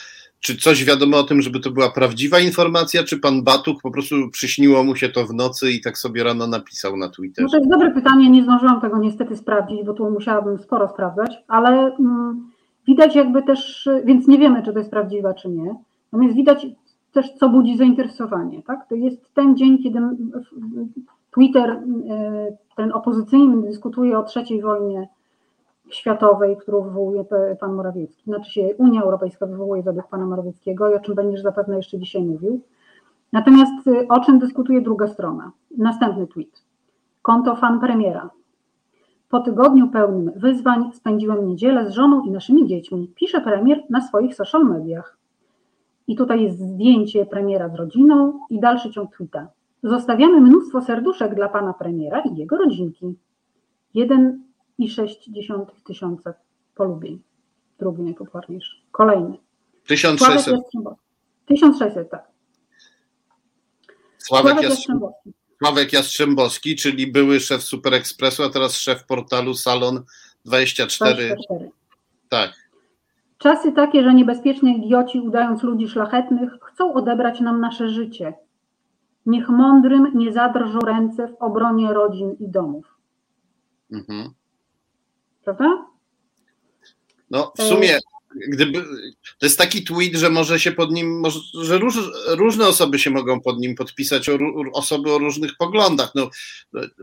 czy 0.43 0.57
coś 0.57 0.85
wiadomo 0.85 1.17
o 1.17 1.23
tym, 1.23 1.41
żeby 1.41 1.59
to 1.59 1.71
była 1.71 1.91
prawdziwa 1.91 2.39
informacja, 2.39 3.03
czy 3.03 3.19
pan 3.19 3.43
Batuch 3.43 3.81
po 3.83 3.91
prostu 3.91 4.15
przyśniło 4.31 4.83
mu 4.83 4.95
się 4.95 5.09
to 5.09 5.25
w 5.25 5.33
nocy 5.33 5.71
i 5.71 5.81
tak 5.81 5.97
sobie 5.97 6.23
rano 6.23 6.47
napisał 6.47 6.97
na 6.97 7.09
Twitterze? 7.09 7.45
No 7.45 7.49
to 7.49 7.57
jest 7.57 7.69
dobre 7.69 7.91
pytanie, 7.91 8.29
nie 8.29 8.43
zdążyłam 8.43 8.81
tego 8.81 8.97
niestety 8.97 9.37
sprawdzić, 9.37 9.85
bo 9.85 9.93
tu 9.93 10.09
musiałabym 10.09 10.59
sporo 10.59 10.89
sprawdzać, 10.89 11.35
ale 11.47 11.95
mm, 11.95 12.51
widać 12.87 13.15
jakby 13.15 13.43
też, 13.43 13.89
więc 14.05 14.27
nie 14.27 14.37
wiemy, 14.37 14.63
czy 14.63 14.73
to 14.73 14.79
jest 14.79 14.91
prawdziwe, 14.91 15.33
czy 15.33 15.49
nie. 15.49 15.75
Natomiast 16.11 16.35
widać 16.35 16.67
też, 17.13 17.33
co 17.39 17.49
budzi 17.49 17.77
zainteresowanie. 17.77 18.63
Tak? 18.63 18.89
To 18.89 18.95
jest 18.95 19.33
ten 19.33 19.57
dzień, 19.57 19.83
kiedy 19.83 19.99
Twitter, 21.33 21.69
y, 21.69 22.57
ten 22.75 22.91
opozycyjny, 22.91 23.61
dyskutuje 23.61 24.17
o 24.17 24.23
trzeciej 24.23 24.61
wojnie 24.61 25.07
światowej, 25.89 26.57
którą 26.57 26.81
wywołuje 26.81 27.25
pan 27.59 27.73
Morawiecki. 27.73 28.23
Znaczy 28.23 28.51
się 28.51 28.75
Unia 28.77 29.01
Europejska 29.01 29.45
wywołuje 29.45 29.83
według 29.83 30.07
pana 30.07 30.25
Morawieckiego 30.25 30.91
i 30.91 30.95
o 30.95 30.99
czym 30.99 31.15
będziesz 31.15 31.41
zapewne 31.41 31.77
jeszcze 31.77 31.99
dzisiaj 31.99 32.21
mówił. 32.21 32.61
Natomiast 33.31 33.87
y, 33.87 34.07
o 34.07 34.19
czym 34.19 34.39
dyskutuje 34.39 34.81
druga 34.81 35.07
strona? 35.07 35.51
Następny 35.77 36.27
tweet. 36.27 36.63
Konto 37.21 37.55
fan 37.55 37.79
premiera. 37.79 38.29
Po 39.29 39.39
tygodniu 39.39 39.87
pełnym 39.87 40.31
wyzwań 40.35 40.91
spędziłem 40.93 41.47
niedzielę 41.47 41.91
z 41.91 41.93
żoną 41.93 42.23
i 42.23 42.31
naszymi 42.31 42.67
dziećmi, 42.67 43.11
pisze 43.15 43.41
premier 43.41 43.83
na 43.89 44.01
swoich 44.01 44.35
social 44.35 44.65
mediach. 44.65 45.17
I 46.07 46.15
tutaj 46.15 46.43
jest 46.43 46.59
zdjęcie 46.59 47.25
premiera 47.25 47.69
z 47.69 47.75
rodziną 47.75 48.39
i 48.49 48.59
dalszy 48.59 48.91
ciąg 48.91 49.17
tweeta. 49.17 49.47
Zostawiamy 49.83 50.41
mnóstwo 50.41 50.81
serduszek 50.81 51.35
dla 51.35 51.49
pana 51.49 51.73
premiera 51.73 52.21
i 52.21 52.35
jego 52.35 52.57
rodzinki. 52.57 53.15
1,6 53.95 54.33
tysiąca 55.83 56.33
polubień. 56.75 57.21
Drugi 57.79 58.01
najpopularniejszy. 58.01 58.75
Kolejny. 58.91 59.37
1600. 59.87 60.55
1600, 61.45 62.09
tak. 62.09 62.27
Sławek, 64.17 64.51
Sławek 64.51 64.69
Jastrzębowski. 64.69 65.33
Sławek 65.57 65.93
Jastrzębowski, 65.93 66.75
czyli 66.75 67.11
były 67.11 67.39
szef 67.39 67.63
Super 67.63 67.93
Expressu, 67.93 68.43
a 68.43 68.49
teraz 68.49 68.77
szef 68.77 69.05
portalu 69.05 69.53
Salon 69.53 70.03
24. 70.45 71.15
24. 71.15 71.71
Tak. 72.29 72.51
Czasy 73.37 73.71
takie, 73.71 74.03
że 74.03 74.13
niebezpieczni 74.13 74.85
idioci, 74.85 75.19
udając 75.19 75.63
ludzi 75.63 75.87
szlachetnych, 75.87 76.51
chcą 76.61 76.93
odebrać 76.93 77.39
nam 77.39 77.61
nasze 77.61 77.89
życie. 77.89 78.33
Niech 79.25 79.49
mądrym 79.49 80.11
nie 80.15 80.33
zadrżą 80.33 80.79
ręce 80.79 81.27
w 81.27 81.35
obronie 81.39 81.93
rodzin 81.93 82.35
i 82.39 82.49
domów. 82.49 82.85
Mhm. 83.91 84.33
Prawda? 85.43 85.85
No, 87.29 87.53
w 87.57 87.63
sumie, 87.63 87.99
gdyby. 88.47 88.83
To 89.39 89.45
jest 89.45 89.57
taki 89.57 89.83
tweet, 89.83 90.13
że 90.13 90.29
może 90.29 90.59
się 90.59 90.71
pod 90.71 90.91
nim, 90.91 91.19
może, 91.19 91.39
że 91.61 91.77
róż, 91.77 92.11
różne 92.27 92.67
osoby 92.67 92.99
się 92.99 93.09
mogą 93.09 93.41
pod 93.41 93.59
nim 93.59 93.75
podpisać, 93.75 94.29
o, 94.29 94.37
osoby 94.73 95.13
o 95.13 95.17
różnych 95.17 95.57
poglądach. 95.57 96.11
No, 96.15 96.29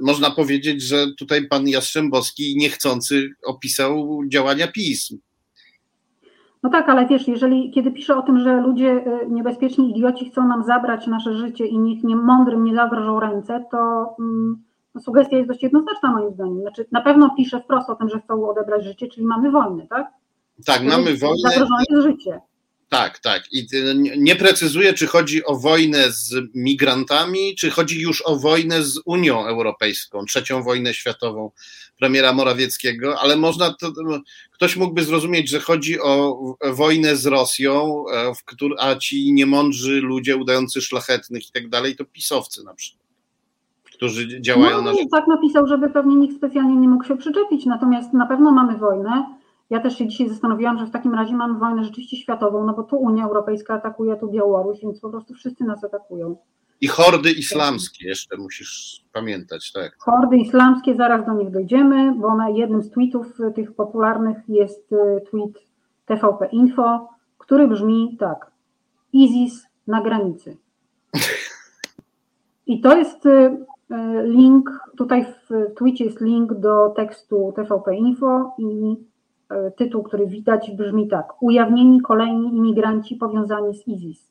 można 0.01 0.31
powiedzieć, 0.31 0.83
że 0.83 1.07
tutaj 1.19 1.49
pan 1.49 1.69
Jastrzębowski 1.69 2.57
niechcący 2.57 3.31
opisał 3.45 4.23
działania 4.29 4.69
PiS. 4.69 5.15
No 6.63 6.71
tak, 6.71 6.89
ale 6.89 7.07
wiesz, 7.07 7.29
jeżeli 7.29 7.71
kiedy 7.71 7.91
piszę 7.93 8.17
o 8.17 8.23
tym, 8.23 8.41
że 8.41 8.61
ludzie 8.61 8.91
y, 8.93 9.31
niebezpieczni 9.31 9.91
idioci 9.91 10.31
chcą 10.31 10.49
nam 10.49 10.65
zabrać 10.65 11.07
nasze 11.07 11.35
życie 11.35 11.67
i 11.67 11.79
niech 11.79 12.05
nie 12.05 12.17
mądrym 12.17 12.65
nie 12.65 12.75
zawrżą 12.75 13.21
ręce, 13.21 13.65
to 13.71 14.15
mm, 14.19 14.63
no, 14.95 15.01
sugestia 15.01 15.37
jest 15.37 15.49
dość 15.49 15.63
jednoznaczna 15.63 16.13
moim 16.13 16.35
zdaniem. 16.35 16.61
Znaczy, 16.61 16.87
na 16.93 17.01
pewno 17.01 17.35
piszę 17.37 17.61
wprost 17.61 17.91
o 17.91 17.95
tym, 17.95 18.09
że 18.09 18.21
chcą 18.21 18.49
odebrać 18.49 18.85
życie, 18.85 19.09
czyli 19.09 19.27
mamy 19.27 19.51
wojnę, 19.51 19.87
tak? 19.87 20.07
Tak, 20.67 20.83
mamy 20.83 21.17
wojnę. 21.17 21.51
Zagrożone 21.51 21.85
jest 21.91 22.03
życie. 22.03 22.41
Tak, 22.91 23.19
tak. 23.19 23.43
I 23.53 23.67
nie 24.19 24.37
precyzuję, 24.37 24.95
czy 24.95 25.07
chodzi 25.07 25.45
o 25.45 25.57
wojnę 25.57 26.13
z 26.13 26.35
migrantami, 26.55 27.55
czy 27.57 27.71
chodzi 27.71 28.01
już 28.01 28.23
o 28.27 28.37
wojnę 28.37 28.83
z 28.83 29.01
Unią 29.05 29.47
Europejską, 29.47 30.25
trzecią 30.25 30.63
wojnę 30.63 30.95
światową 30.95 31.51
premiera 31.99 32.33
Morawieckiego, 32.33 33.21
ale 33.21 33.37
można 33.37 33.75
to, 33.75 33.93
ktoś 34.51 34.77
mógłby 34.77 35.05
zrozumieć, 35.05 35.49
że 35.49 35.61
chodzi 35.61 36.01
o 36.01 36.41
wojnę 36.73 37.17
z 37.17 37.27
Rosją, 37.27 38.05
e, 38.13 38.33
a 38.79 38.97
ci 38.97 39.33
niemądrzy 39.33 40.01
ludzie 40.01 40.37
udający 40.37 40.83
szlachetnych 40.83 41.49
i 41.49 41.53
tak 41.53 41.69
dalej, 41.69 41.97
to 41.97 42.05
pisowcy 42.05 42.65
na 42.65 42.75
przykład, 42.75 43.07
którzy 44.01 44.41
działają 44.41 44.83
no, 44.83 44.93
na. 44.93 44.99
Tak 45.11 45.27
napisał, 45.27 45.67
żeby 45.67 45.91
pewnie 45.91 46.17
nikt 46.17 46.37
specjalnie 46.37 46.77
nie 46.77 46.89
mógł 46.89 47.05
się 47.05 47.17
przyczepić, 47.17 47.67
natomiast 47.67 48.13
na 48.13 48.27
pewno 48.27 48.53
mamy 48.53 48.79
wojnę 48.79 49.41
ja 49.71 49.81
też 49.81 49.99
się 49.99 50.09
dzisiaj 50.09 50.29
zastanowiłam, 50.29 50.79
że 50.79 50.87
w 50.87 50.91
takim 50.91 51.15
razie 51.15 51.35
mamy 51.35 51.59
wojnę 51.59 51.85
rzeczywiście 51.85 52.17
światową, 52.17 52.67
no 52.67 52.75
bo 52.75 52.83
tu 52.83 52.97
Unia 52.97 53.25
Europejska 53.25 53.75
atakuje, 53.75 54.17
tu 54.17 54.31
Białoruś, 54.31 54.81
więc 54.83 55.01
po 55.01 55.11
prostu 55.11 55.35
wszyscy 55.35 55.65
nas 55.65 55.85
atakują. 55.85 56.37
I 56.81 56.89
hordy 56.89 57.31
islamskie 57.31 58.09
jeszcze 58.09 58.37
musisz 58.37 59.05
pamiętać, 59.13 59.73
tak. 59.73 59.97
Hordy 59.99 60.37
islamskie, 60.37 60.95
zaraz 60.95 61.27
do 61.27 61.33
nich 61.33 61.51
dojdziemy, 61.51 62.15
bo 62.17 62.35
na 62.35 62.49
jednym 62.49 62.83
z 62.83 62.91
tweetów 62.91 63.27
tych 63.55 63.75
popularnych 63.75 64.37
jest 64.49 64.93
y, 64.93 64.97
tweet 65.31 65.53
TVP 66.07 66.47
Info, 66.47 67.09
który 67.39 67.69
brzmi 67.69 68.17
tak. 68.21 68.51
ISIS 69.13 69.67
na 69.87 70.03
granicy. 70.03 70.57
I 72.67 72.81
to 72.81 72.97
jest 72.97 73.27
y, 73.27 73.31
y, 73.31 73.67
link, 74.23 74.71
tutaj 74.97 75.25
w 75.25 75.75
tweetie 75.75 76.05
jest 76.05 76.21
link 76.21 76.55
do 76.55 76.89
tekstu 76.97 77.53
TVP 77.57 77.97
Info 77.97 78.55
i 78.59 78.97
E, 79.51 79.71
tytuł, 79.71 80.03
który 80.03 80.27
widać, 80.27 80.71
brzmi 80.71 81.09
tak: 81.09 81.43
Ujawnieni 81.43 82.01
kolejni 82.01 82.57
imigranci 82.57 83.17
powiązani 83.17 83.75
z 83.75 83.89
ISIS. 83.89 84.31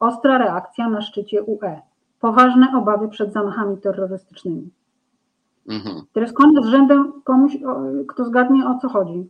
Ostra 0.00 0.38
reakcja 0.38 0.88
na 0.88 1.00
szczycie 1.00 1.42
UE. 1.42 1.80
Poważne 2.20 2.68
obawy 2.76 3.08
przed 3.08 3.32
zamachami 3.32 3.76
terrorystycznymi. 3.76 4.70
Mhm. 5.68 6.02
Teraz 6.12 6.32
koniec 6.32 6.64
z 6.64 6.68
rzędem 6.68 7.12
komuś, 7.24 7.56
kto 8.08 8.24
zgadnie 8.24 8.66
o 8.66 8.78
co 8.78 8.88
chodzi. 8.88 9.28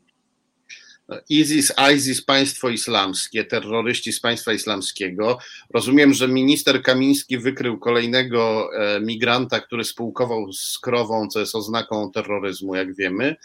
ISIS, 1.29 1.73
ISIS, 1.95 2.25
państwo 2.25 2.69
islamskie, 2.69 3.45
terroryści 3.45 4.13
z 4.13 4.21
państwa 4.21 4.53
islamskiego. 4.53 5.39
Rozumiem, 5.75 6.15
że 6.15 6.29
minister 6.29 6.83
Kamiński 6.83 7.39
wykrył 7.39 7.79
kolejnego 7.79 8.71
e, 8.75 9.01
migranta, 9.01 9.61
który 9.61 9.85
spółkował 9.85 10.53
z 10.53 10.79
krową, 10.79 11.29
co 11.29 11.41
jest 11.41 11.55
oznaką 11.55 12.11
terroryzmu, 12.11 12.75
jak 12.75 12.95
wiemy. 12.95 13.37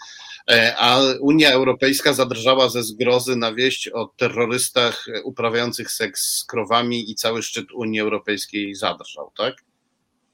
E, 0.52 0.76
a 0.78 1.00
Unia 1.20 1.52
Europejska 1.52 2.14
zadrżała 2.14 2.70
ze 2.70 2.84
zgrozy 2.84 3.36
na 3.36 3.54
wieść 3.54 3.88
o 3.88 4.06
terrorystach 4.18 5.06
uprawiających 5.24 5.92
seks 5.92 6.22
z 6.22 6.46
krowami 6.46 7.12
i 7.12 7.16
cały 7.16 7.44
szczyt 7.44 7.72
Unii 7.72 8.00
Europejskiej 8.00 8.76
zadrżał, 8.76 9.32
tak? 9.38 9.56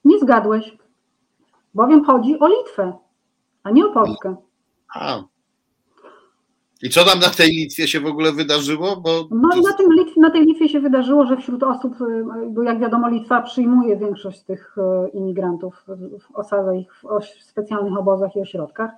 Nie 0.04 0.18
zgadłeś, 0.18 0.72
bowiem 1.74 2.04
chodzi 2.04 2.38
o 2.40 2.48
Litwę, 2.48 2.92
a 3.62 3.70
nie 3.70 3.86
o 3.86 3.92
Polskę. 3.92 4.36
A. 4.94 5.35
I 6.82 6.90
co 6.90 7.04
tam 7.04 7.18
na 7.18 7.30
tej 7.30 7.50
Litwie 7.50 7.88
się 7.88 8.00
w 8.00 8.06
ogóle 8.06 8.32
wydarzyło? 8.32 8.96
Bo 8.96 9.10
no 9.30 9.48
i 9.56 9.60
na, 9.60 9.72
tym 9.72 9.92
Litwie, 9.92 10.20
na 10.20 10.30
tej 10.30 10.46
Litwie 10.46 10.68
się 10.68 10.80
wydarzyło, 10.80 11.26
że 11.26 11.36
wśród 11.36 11.62
osób, 11.62 11.94
bo 12.50 12.62
jak 12.62 12.80
wiadomo 12.80 13.08
Litwa 13.08 13.42
przyjmuje 13.42 13.96
większość 13.96 14.42
tych 14.42 14.76
e, 14.78 15.08
imigrantów, 15.08 15.84
osadza 16.34 16.74
ich 16.74 17.02
w 17.20 17.44
specjalnych 17.44 17.98
obozach 17.98 18.36
i 18.36 18.40
ośrodkach, 18.40 18.90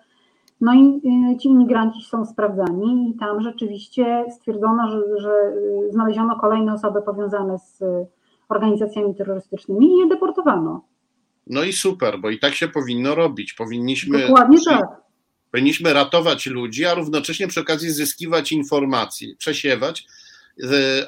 no 0.60 0.74
i 0.74 1.00
y, 1.32 1.36
ci 1.36 1.48
imigranci 1.48 2.02
są 2.02 2.26
sprawdzani 2.26 3.10
i 3.10 3.18
tam 3.18 3.42
rzeczywiście 3.42 4.24
stwierdzono, 4.30 4.90
że, 4.90 5.20
że 5.20 5.30
y, 5.88 5.92
znaleziono 5.92 6.40
kolejne 6.40 6.72
osoby 6.72 7.02
powiązane 7.02 7.58
z 7.58 7.82
organizacjami 8.48 9.14
terrorystycznymi 9.14 9.86
i 9.86 9.98
je 9.98 10.08
deportowano. 10.08 10.84
No 11.46 11.62
i 11.62 11.72
super, 11.72 12.20
bo 12.20 12.30
i 12.30 12.38
tak 12.38 12.54
się 12.54 12.68
powinno 12.68 13.14
robić. 13.14 13.52
Powinniśmy. 13.52 14.26
Dokładnie 14.26 14.58
tak. 14.66 15.07
Powinniśmy 15.52 15.92
ratować 15.92 16.46
ludzi, 16.46 16.84
a 16.84 16.94
równocześnie 16.94 17.48
przy 17.48 17.60
okazji 17.60 17.90
zyskiwać 17.90 18.52
informacje, 18.52 19.36
przesiewać, 19.36 20.06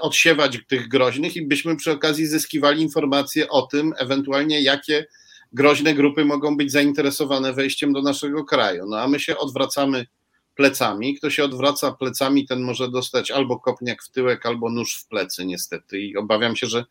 odsiewać 0.00 0.59
tych 0.68 0.88
groźnych 0.88 1.37
i 1.37 1.42
byśmy 1.42 1.76
przy 1.76 1.90
okazji 1.90 2.26
zyskiwali 2.26 2.83
informacje 2.83 3.48
o 3.48 3.62
tym, 3.62 3.92
ewentualnie 3.96 4.62
jakie 4.62 5.07
groźne 5.53 5.94
grupy 5.94 6.24
mogą 6.24 6.57
być 6.57 6.72
zainteresowane 6.72 7.53
wejściem 7.53 7.92
do 7.92 8.03
naszego 8.03 8.44
kraju. 8.44 8.85
No 8.88 9.00
a 9.00 9.09
my 9.09 9.20
się 9.20 9.37
odwracamy 9.37 10.07
plecami. 10.55 11.14
Kto 11.14 11.31
się 11.31 11.44
odwraca 11.44 11.92
plecami, 11.92 12.46
ten 12.46 12.61
może 12.61 12.90
dostać 12.90 13.31
albo 13.31 13.59
kopniak 13.59 14.03
w 14.03 14.11
tyłek, 14.11 14.46
albo 14.46 14.70
nóż 14.70 14.94
w 14.94 15.07
plecy, 15.07 15.44
niestety. 15.44 16.00
I 16.00 16.16
obawiam 16.16 16.57
się, 16.57 16.66
że 16.66 16.85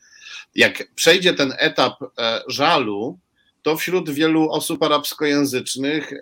jak 0.56 0.92
przejdzie 0.96 1.34
ten 1.34 1.54
etap 1.58 1.94
e, 2.18 2.42
żalu, 2.48 3.20
to 3.62 3.76
wśród 3.76 4.10
wielu 4.10 4.50
osób 4.50 4.84
arabskojęzycznych 4.84 6.13
e, 6.13 6.19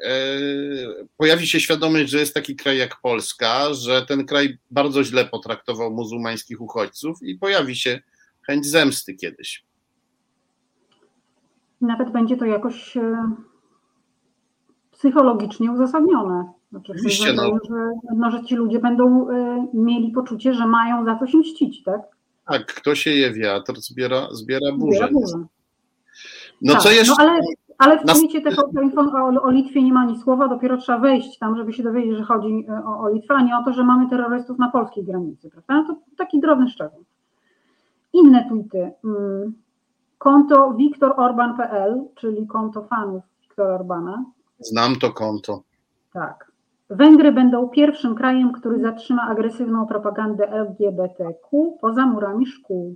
pojawi 1.18 1.48
się 1.48 1.60
świadomość, 1.60 2.10
że 2.10 2.20
jest 2.20 2.34
taki 2.34 2.56
kraj 2.56 2.78
jak 2.78 3.02
Polska, 3.02 3.74
że 3.74 4.06
ten 4.06 4.26
kraj 4.26 4.58
bardzo 4.72 5.04
źle 5.04 5.26
potraktował 5.26 5.92
muzułmańskich 5.92 6.62
uchodźców 6.62 7.18
i 7.24 7.36
pojawi 7.36 7.76
się 7.76 8.00
chęć 8.42 8.66
zemsty 8.66 9.14
kiedyś. 9.14 9.64
Nawet 11.82 12.12
będzie 12.12 12.38
to 12.38 12.46
jakoś 12.46 12.98
e, 12.98 13.32
psychologicznie 14.92 15.72
uzasadnione. 15.72 16.52
Znaczy, 16.72 16.92
Oczywiście, 16.92 17.34
no. 17.34 17.44
Że, 17.44 17.92
no, 18.16 18.32
że 18.32 18.44
ci 18.44 18.56
ludzie 18.56 18.80
będą 18.80 19.30
e, 19.30 19.68
mieli 19.74 20.12
poczucie, 20.12 20.54
że 20.54 20.68
mają 20.68 21.06
za 21.06 21.20
coś 21.20 21.34
mścić, 21.34 21.84
tak? 21.84 22.02
Tak, 22.48 22.66
kto 22.66 22.96
się 22.96 23.10
je 23.12 23.34
wiatr, 23.34 23.74
zbiera, 23.78 24.28
zbiera 24.32 24.72
burzę. 24.72 24.98
Zbiera 24.98 25.12
burzę. 25.12 25.46
No 26.62 26.74
tak, 26.74 26.82
co 26.82 26.92
jeszcze? 26.92 27.14
No 27.20 27.30
ale, 27.30 27.42
ale 27.78 28.00
w 28.00 28.04
tweetie 28.04 28.42
tego 28.42 28.70
o, 29.14 29.44
o 29.44 29.52
Litwie 29.52 29.84
nie 29.84 29.94
ma 29.94 30.00
ani 30.00 30.20
słowa, 30.20 30.48
dopiero 30.48 30.78
trzeba 30.78 31.00
wejść 31.00 31.38
tam, 31.38 31.58
żeby 31.58 31.74
się 31.74 31.84
dowiedzieć, 31.84 32.18
że 32.18 32.24
chodzi 32.24 32.66
e, 32.70 32.86
o, 32.86 33.00
o 33.00 33.10
Litwę, 33.10 33.34
a 33.34 33.42
nie 33.42 33.58
o 33.58 33.64
to, 33.64 33.74
że 33.74 33.84
mamy 33.84 34.10
terrorystów 34.10 34.60
na 34.60 34.72
polskiej 34.72 35.04
granicy, 35.04 35.50
prawda? 35.50 35.74
No 35.74 35.84
to 35.84 36.02
taki 36.18 36.40
drobny 36.40 36.70
szczegół. 36.70 37.04
Inne 38.14 38.50
tweety. 38.50 38.92
Mm, 39.04 39.54
konto 40.18 40.74
wiktororban.pl, 40.74 42.04
czyli 42.16 42.48
konto 42.48 42.84
fanów 42.84 43.24
Wiktora 43.42 43.76
Orbana. 43.76 44.26
Znam 44.60 44.96
to 44.96 45.14
konto. 45.14 45.62
Tak. 46.14 46.52
Węgry 46.90 47.32
będą 47.32 47.70
pierwszym 47.70 48.16
krajem, 48.16 48.52
który 48.52 48.82
zatrzyma 48.82 49.22
agresywną 49.22 49.88
propagandę 49.88 50.52
LGBTQ 50.52 51.78
poza 51.82 52.06
murami 52.06 52.46
szkół. 52.46 52.96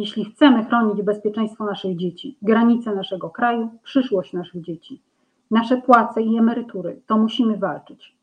Jeśli 0.00 0.24
chcemy 0.24 0.64
chronić 0.64 1.02
bezpieczeństwo 1.02 1.64
naszych 1.64 1.96
dzieci, 1.96 2.36
granice 2.42 2.94
naszego 2.94 3.30
kraju, 3.30 3.70
przyszłość 3.82 4.32
naszych 4.32 4.62
dzieci, 4.62 5.02
nasze 5.50 5.76
płace 5.76 6.22
i 6.22 6.36
emerytury, 6.36 7.00
to 7.06 7.18
musimy 7.18 7.56
walczyć. 7.56 8.14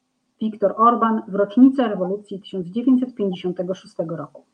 Viktor 0.42 0.74
Orban 0.78 1.22
w 1.28 1.36
rocznicę 1.36 1.88
rewolucji 1.88 2.42
1956 2.42 3.96
roku. 4.08 4.46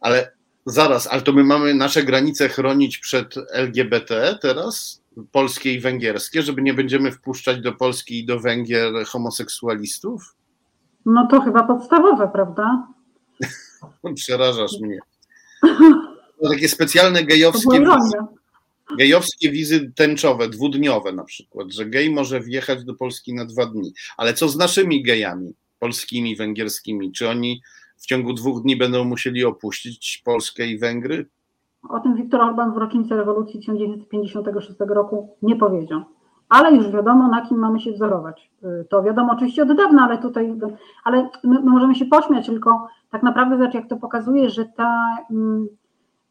Ale 0.00 0.32
zaraz, 0.66 1.06
ale 1.06 1.22
to 1.22 1.32
my 1.32 1.44
mamy 1.44 1.74
nasze 1.74 2.02
granice 2.02 2.48
chronić 2.48 2.98
przed 2.98 3.34
LGBT 3.52 4.38
teraz? 4.42 5.02
Polskie 5.32 5.74
i 5.74 5.80
węgierskie, 5.80 6.42
żeby 6.42 6.62
nie 6.62 6.74
będziemy 6.74 7.12
wpuszczać 7.12 7.60
do 7.60 7.72
Polski 7.72 8.18
i 8.18 8.26
do 8.26 8.40
Węgier 8.40 9.06
homoseksualistów? 9.06 10.34
No 11.06 11.26
to 11.30 11.40
chyba 11.40 11.62
podstawowe, 11.62 12.28
prawda? 12.28 12.86
Przerażasz 14.14 14.80
mnie. 14.80 14.98
To 16.42 16.48
takie 16.48 16.68
specjalne 16.68 17.24
gejowskie 17.24 17.80
wizy, 17.80 18.18
gejowskie 18.98 19.50
wizy 19.50 19.92
tęczowe, 19.96 20.48
dwudniowe 20.48 21.12
na 21.12 21.24
przykład, 21.24 21.72
że 21.72 21.86
gej 21.86 22.10
może 22.10 22.40
wjechać 22.40 22.84
do 22.84 22.94
Polski 22.94 23.34
na 23.34 23.44
dwa 23.44 23.66
dni. 23.66 23.92
Ale 24.16 24.34
co 24.34 24.48
z 24.48 24.56
naszymi 24.56 25.02
gejami, 25.02 25.54
polskimi, 25.78 26.36
węgierskimi? 26.36 27.12
Czy 27.12 27.28
oni 27.28 27.62
w 27.96 28.06
ciągu 28.06 28.32
dwóch 28.32 28.62
dni 28.62 28.76
będą 28.76 29.04
musieli 29.04 29.44
opuścić 29.44 30.22
Polskę 30.24 30.66
i 30.66 30.78
Węgry? 30.78 31.26
O 31.88 32.00
tym 32.00 32.16
Viktor 32.16 32.40
Orban 32.40 32.74
w 32.74 32.76
rocznicę 32.76 33.16
rewolucji 33.16 33.60
1956 33.60 34.78
roku 34.88 35.36
nie 35.42 35.56
powiedział. 35.56 36.04
Ale 36.48 36.76
już 36.76 36.90
wiadomo, 36.90 37.28
na 37.28 37.46
kim 37.46 37.58
mamy 37.58 37.80
się 37.80 37.92
wzorować. 37.92 38.50
To 38.88 39.02
wiadomo 39.02 39.32
oczywiście 39.32 39.62
od 39.62 39.76
dawna, 39.76 40.04
ale 40.04 40.18
tutaj, 40.18 40.58
ale 41.04 41.28
my, 41.44 41.60
my 41.62 41.70
możemy 41.70 41.94
się 41.94 42.04
pośmiać, 42.04 42.46
tylko 42.46 42.88
tak 43.10 43.22
naprawdę, 43.22 43.56
znaczy 43.56 43.76
jak 43.76 43.88
to 43.88 43.96
pokazuje, 43.96 44.50
że 44.50 44.64
ta, 44.64 45.04
mm, 45.30 45.68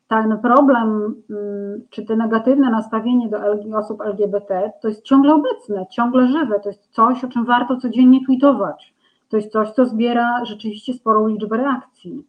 ten 0.07 0.37
problem, 0.37 1.15
mm, 1.29 1.81
czy 1.89 2.05
te 2.05 2.15
negatywne 2.15 2.69
nastawienie 2.69 3.29
do 3.29 3.37
osób 3.77 4.01
LGBT, 4.01 4.71
to 4.81 4.87
jest 4.87 5.03
ciągle 5.03 5.33
obecne, 5.33 5.85
ciągle 5.91 6.27
żywe, 6.27 6.59
to 6.59 6.69
jest 6.69 6.87
coś, 6.91 7.23
o 7.23 7.27
czym 7.27 7.45
warto 7.45 7.77
codziennie 7.77 8.25
tweetować. 8.25 8.93
To 9.29 9.37
jest 9.37 9.51
coś, 9.51 9.71
co 9.71 9.85
zbiera 9.85 10.45
rzeczywiście 10.45 10.93
sporą 10.93 11.27
liczbę 11.27 11.57
reakcji. 11.57 12.23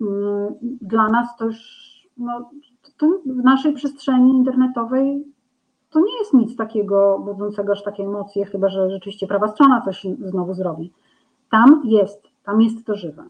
Mm, 0.00 0.54
dla 0.62 1.08
nas 1.08 1.36
to 1.36 1.44
już 1.44 1.90
no, 2.16 2.50
to 2.96 3.06
w 3.26 3.44
naszej 3.44 3.72
przestrzeni 3.72 4.36
internetowej 4.36 5.24
to 5.90 6.00
nie 6.00 6.18
jest 6.18 6.34
nic 6.34 6.56
takiego 6.56 7.18
budzącego 7.18 7.72
aż 7.72 7.82
takie 7.82 8.02
emocje, 8.02 8.44
chyba 8.44 8.68
że 8.68 8.90
rzeczywiście 8.90 9.26
prawa 9.26 9.48
strona 9.48 9.80
coś 9.80 10.06
znowu 10.24 10.54
zrobi. 10.54 10.92
Tam 11.50 11.82
jest, 11.84 12.28
tam 12.44 12.62
jest 12.62 12.86
to 12.86 12.94
żywe. 12.94 13.24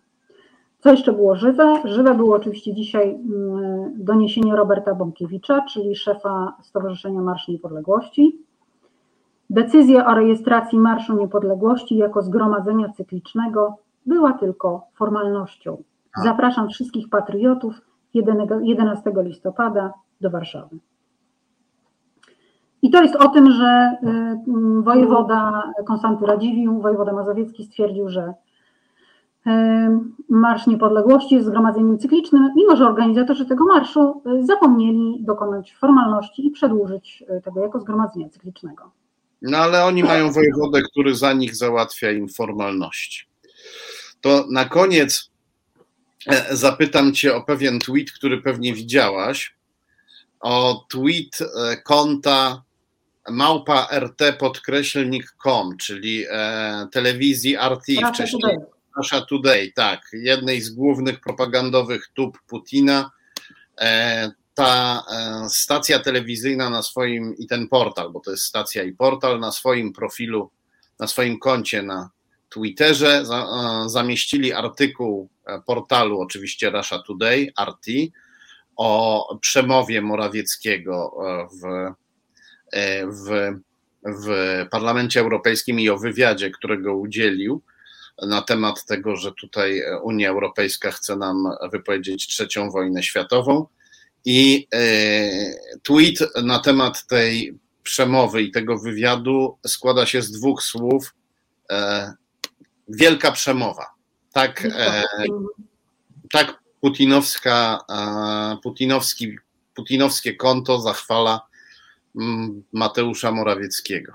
Co 0.78 0.90
jeszcze 0.90 1.12
było 1.12 1.36
żywe? 1.36 1.74
Żywe 1.84 2.14
było 2.14 2.36
oczywiście 2.36 2.74
dzisiaj 2.74 3.10
mm, 3.10 3.92
doniesienie 4.04 4.56
Roberta 4.56 4.94
Bąkiewicza, 4.94 5.60
czyli 5.60 5.96
szefa 5.96 6.56
Stowarzyszenia 6.62 7.20
Marsz 7.20 7.48
Niepodległości. 7.48 8.38
Decyzja 9.50 10.06
o 10.06 10.14
rejestracji 10.14 10.78
Marszu 10.78 11.16
Niepodległości 11.16 11.96
jako 11.96 12.22
zgromadzenia 12.22 12.88
cyklicznego 12.88 13.76
była 14.06 14.32
tylko 14.32 14.86
formalnością. 14.94 15.82
Zapraszam 16.24 16.68
wszystkich 16.68 17.08
patriotów 17.08 17.80
11 18.14 19.12
listopada 19.16 19.92
do 20.20 20.30
Warszawy. 20.30 20.78
I 22.82 22.90
to 22.90 23.02
jest 23.02 23.16
o 23.16 23.28
tym, 23.28 23.50
że 23.52 23.92
y, 24.02 24.82
wojewoda 24.82 25.72
Konstanty 25.86 26.26
Radziwiłł, 26.26 26.82
wojewoda 26.82 27.12
mazowiecki 27.12 27.64
stwierdził, 27.64 28.08
że 28.08 28.34
y, 29.46 29.50
Marsz 30.28 30.66
Niepodległości 30.66 31.34
jest 31.34 31.46
zgromadzeniem 31.46 31.98
cyklicznym, 31.98 32.52
mimo 32.56 32.76
że 32.76 32.86
organizatorzy 32.86 33.46
tego 33.46 33.64
marszu 33.64 34.22
y, 34.40 34.46
zapomnieli 34.46 35.18
dokonać 35.20 35.74
formalności 35.74 36.46
i 36.46 36.50
przedłużyć 36.50 37.24
tego 37.44 37.60
jako 37.60 37.80
zgromadzenia 37.80 38.28
cyklicznego. 38.28 38.90
No 39.42 39.58
ale 39.58 39.84
oni 39.84 40.04
mają 40.04 40.32
wojewodę, 40.32 40.82
który 40.82 41.14
za 41.14 41.32
nich 41.32 41.56
załatwia 41.56 42.10
im 42.10 42.28
formalności. 42.28 43.26
To 44.20 44.44
na 44.50 44.64
koniec 44.64 45.30
E, 46.26 46.56
zapytam 46.56 47.14
Cię 47.14 47.34
o 47.34 47.42
pewien 47.42 47.78
tweet, 47.78 48.12
który 48.12 48.42
pewnie 48.42 48.74
widziałaś. 48.74 49.56
O 50.40 50.84
tweet 50.90 51.38
e, 51.40 51.76
konta 51.76 52.62
małpa 53.30 53.88
rt 53.90 54.22
podkreślnik.com, 54.38 55.76
czyli 55.76 56.24
e, 56.30 56.88
telewizji 56.92 57.56
RT, 57.56 57.84
Russia 57.88 58.12
wcześniej 58.12 58.42
Today. 58.42 58.66
Russia 58.96 59.20
Today, 59.20 59.72
tak, 59.74 60.00
jednej 60.12 60.60
z 60.60 60.70
głównych 60.70 61.20
propagandowych 61.20 62.08
tub 62.14 62.38
Putina. 62.46 63.10
Ta 64.54 65.04
stacja 65.48 65.98
telewizyjna 65.98 66.70
na 66.70 66.82
swoim 66.82 67.36
i 67.36 67.46
ten 67.46 67.68
portal, 67.68 68.10
bo 68.12 68.20
to 68.20 68.30
jest 68.30 68.42
stacja 68.42 68.82
i 68.82 68.92
portal, 68.92 69.40
na 69.40 69.52
swoim 69.52 69.92
profilu, 69.92 70.50
na 70.98 71.06
swoim 71.06 71.38
koncie 71.38 71.82
na 71.82 72.10
Twitterze 72.48 73.24
zamieścili 73.86 74.52
artykuł 74.52 75.28
E, 75.50 75.62
portalu 75.66 76.20
oczywiście 76.20 76.70
Russia 76.70 77.02
Today, 77.06 77.52
RT, 77.60 77.86
o 78.76 79.38
przemowie 79.40 80.02
Morawieckiego 80.02 81.12
e, 81.20 81.48
w, 81.56 81.64
e, 81.64 81.94
w, 83.06 83.52
w 84.04 84.28
Parlamencie 84.70 85.20
Europejskim 85.20 85.80
i 85.80 85.88
o 85.88 85.98
wywiadzie, 85.98 86.50
którego 86.50 86.96
udzielił 86.96 87.62
na 88.26 88.42
temat 88.42 88.84
tego, 88.84 89.16
że 89.16 89.32
tutaj 89.32 89.82
Unia 90.02 90.30
Europejska 90.30 90.90
chce 90.90 91.16
nam 91.16 91.48
wypowiedzieć 91.72 92.26
trzecią 92.26 92.70
wojnę 92.70 93.02
światową. 93.02 93.66
I 94.24 94.68
tweet 95.82 96.18
na 96.42 96.58
temat 96.58 97.06
tej 97.06 97.58
przemowy 97.82 98.42
i 98.42 98.50
tego 98.50 98.78
wywiadu 98.78 99.58
składa 99.66 100.06
się 100.06 100.22
z 100.22 100.30
dwóch 100.30 100.62
słów. 100.62 101.14
Wielka 102.88 103.32
przemowa. 103.32 103.86
Tak, 104.32 104.64
e, 104.64 105.04
tak 106.32 106.62
putinowska, 106.80 107.78
e, 107.90 108.56
putinowski, 108.62 109.36
putinowskie 109.74 110.34
konto 110.34 110.80
zachwala 110.80 111.40
Mateusza 112.72 113.32
Morawieckiego. 113.32 114.12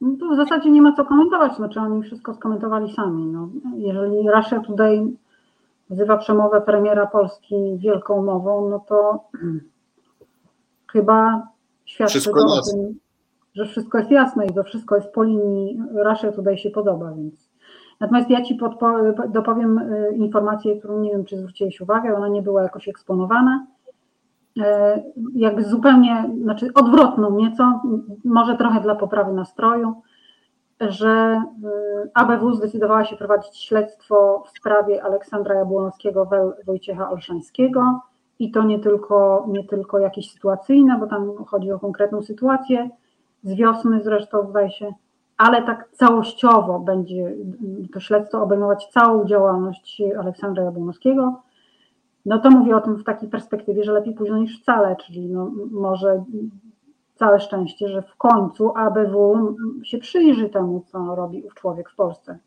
No 0.00 0.16
to 0.20 0.34
w 0.34 0.36
zasadzie 0.36 0.70
nie 0.70 0.82
ma 0.82 0.92
co 0.92 1.04
komentować, 1.04 1.56
znaczy 1.56 1.80
oni 1.80 2.02
wszystko 2.02 2.34
skomentowali 2.34 2.94
sami. 2.94 3.26
No, 3.26 3.48
jeżeli 3.76 4.30
Russia 4.30 4.60
tutaj 4.60 5.16
wzywa 5.90 6.16
przemowę 6.16 6.60
premiera 6.60 7.06
Polski 7.06 7.78
wielką 7.78 8.22
mową, 8.22 8.68
no 8.68 8.78
to 8.88 9.24
chyba 10.92 11.48
świadczy 11.84 12.24
to 12.24 12.30
o 12.30 12.62
tym, 12.70 12.98
że 13.54 13.66
wszystko 13.66 13.98
jest 13.98 14.10
jasne 14.10 14.46
i 14.46 14.54
to 14.54 14.64
wszystko 14.64 14.96
jest 14.96 15.12
po 15.12 15.22
linii 15.22 15.82
Russia 15.94 16.32
tutaj 16.32 16.58
się 16.58 16.70
podoba, 16.70 17.12
więc 17.12 17.50
Natomiast 18.00 18.30
ja 18.30 18.42
Ci 18.42 18.58
dopowiem 19.28 19.78
y, 19.78 20.14
informację, 20.16 20.78
którą 20.78 21.00
nie 21.00 21.10
wiem, 21.10 21.24
czy 21.24 21.36
zwróciłeś 21.36 21.80
uwagę, 21.80 22.16
ona 22.16 22.28
nie 22.28 22.42
była 22.42 22.62
jakoś 22.62 22.88
eksponowana. 22.88 23.66
E, 24.60 25.02
jak 25.34 25.62
zupełnie, 25.62 26.30
znaczy 26.42 26.70
odwrotną 26.74 27.36
nieco, 27.36 27.80
może 28.24 28.56
trochę 28.56 28.80
dla 28.80 28.94
poprawy 28.94 29.32
nastroju, 29.32 29.94
że 30.80 31.42
y, 32.04 32.10
ABW 32.14 32.52
zdecydowała 32.52 33.04
się 33.04 33.16
prowadzić 33.16 33.56
śledztwo 33.56 34.44
w 34.46 34.58
sprawie 34.58 35.02
Aleksandra 35.02 35.54
Jabłonowskiego, 35.54 36.28
Wojciecha 36.66 37.10
Olszańskiego. 37.10 38.00
I 38.38 38.50
to 38.50 38.62
nie 38.62 38.78
tylko, 38.78 39.46
nie 39.48 39.64
tylko 39.64 39.98
jakieś 39.98 40.32
sytuacyjne, 40.32 40.98
bo 40.98 41.06
tam 41.06 41.44
chodzi 41.44 41.72
o 41.72 41.78
konkretną 41.78 42.22
sytuację, 42.22 42.90
z 43.42 43.54
wiosny 43.54 44.00
zresztą 44.02 44.46
zdaje 44.50 44.70
się, 44.70 44.94
ale 45.36 45.62
tak 45.62 45.88
całościowo 45.92 46.80
będzie 46.80 47.34
to 47.92 48.00
śledztwo 48.00 48.42
obejmować 48.42 48.86
całą 48.86 49.24
działalność 49.24 50.02
Aleksandra 50.18 50.64
Jabłonowskiego, 50.64 51.42
no 52.26 52.38
to 52.38 52.50
mówię 52.50 52.76
o 52.76 52.80
tym 52.80 52.96
w 52.96 53.04
takiej 53.04 53.28
perspektywie, 53.28 53.84
że 53.84 53.92
lepiej 53.92 54.14
późno 54.14 54.38
niż 54.38 54.60
wcale, 54.60 54.96
czyli 55.06 55.28
no 55.28 55.50
może 55.70 56.24
całe 57.16 57.40
szczęście, 57.40 57.88
że 57.88 58.02
w 58.02 58.16
końcu 58.16 58.72
ABW 58.76 59.56
się 59.84 59.98
przyjrzy 59.98 60.48
temu, 60.48 60.84
co 60.92 61.14
robi 61.14 61.42
ów 61.42 61.54
człowiek 61.54 61.90
w 61.90 61.94
Polsce. 61.94 62.38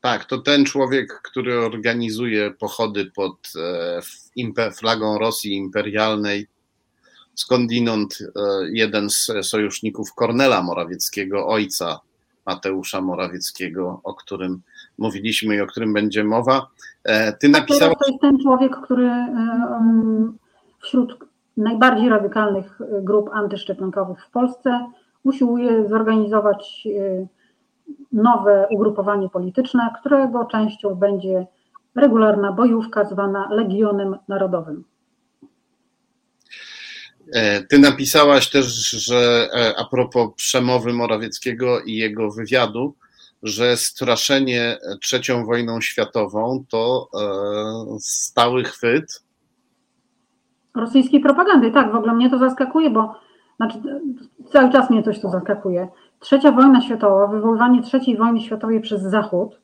Tak, 0.00 0.24
to 0.24 0.38
ten 0.38 0.64
człowiek, 0.64 1.20
który 1.24 1.58
organizuje 1.58 2.50
pochody 2.50 3.10
pod 3.14 3.52
e, 4.46 4.70
flagą 4.72 5.18
Rosji 5.18 5.56
imperialnej, 5.56 6.46
skądinąd 7.34 8.18
e, 8.20 8.40
jeden 8.72 9.10
z 9.10 9.30
sojuszników 9.42 10.14
Kornela 10.14 10.62
Morawieckiego, 10.62 11.46
ojca 11.46 12.00
Mateusza 12.46 13.00
Morawieckiego, 13.00 14.00
o 14.04 14.14
którym 14.14 14.62
mówiliśmy 14.98 15.56
i 15.56 15.60
o 15.60 15.66
którym 15.66 15.92
będzie 15.92 16.24
mowa. 16.24 16.66
E, 17.04 17.32
ty 17.32 17.48
napisałeś... 17.48 17.94
To 17.98 18.10
jest 18.10 18.20
ten 18.20 18.38
człowiek, 18.38 18.76
który 18.76 19.10
wśród 20.82 21.18
najbardziej 21.56 22.08
radykalnych 22.08 22.78
grup 23.02 23.30
antyszczepionkowych 23.32 24.24
w 24.24 24.30
Polsce 24.30 24.86
usiłuje 25.24 25.88
zorganizować 25.88 26.88
nowe 28.12 28.66
ugrupowanie 28.70 29.28
polityczne, 29.28 29.90
którego 30.00 30.44
częścią 30.44 30.94
będzie 30.94 31.46
regularna 31.94 32.52
bojówka 32.52 33.04
zwana 33.04 33.48
Legionem 33.50 34.16
Narodowym. 34.28 34.84
E, 37.32 37.62
ty 37.62 37.78
napisałaś 37.78 38.50
też, 38.50 38.66
że 38.90 39.48
e, 39.54 39.74
a 39.78 39.84
propos 39.84 40.28
przemowy 40.36 40.92
Morawieckiego 40.92 41.80
i 41.80 41.94
jego 41.94 42.30
wywiadu, 42.30 42.94
że 43.44 43.76
straszenie 43.76 44.78
trzecią 45.00 45.46
wojną 45.46 45.80
światową 45.80 46.64
to 46.70 47.08
e, 47.14 47.98
stały 48.00 48.64
chwyt. 48.64 49.24
Rosyjskiej 50.74 51.20
propagandy, 51.20 51.70
tak, 51.70 51.92
w 51.92 51.94
ogóle 51.94 52.14
mnie 52.14 52.30
to 52.30 52.38
zaskakuje, 52.38 52.90
bo 52.90 53.14
znaczy, 53.56 53.78
cały 54.52 54.72
czas 54.72 54.90
mnie 54.90 55.02
coś 55.02 55.20
tu 55.20 55.30
zaskakuje. 55.30 55.88
Trzecia 56.20 56.52
wojna 56.52 56.80
światowa, 56.80 57.26
wywoływanie 57.26 57.82
trzeciej 57.82 58.16
wojny 58.16 58.40
światowej 58.40 58.80
przez 58.80 59.02
Zachód, 59.02 59.60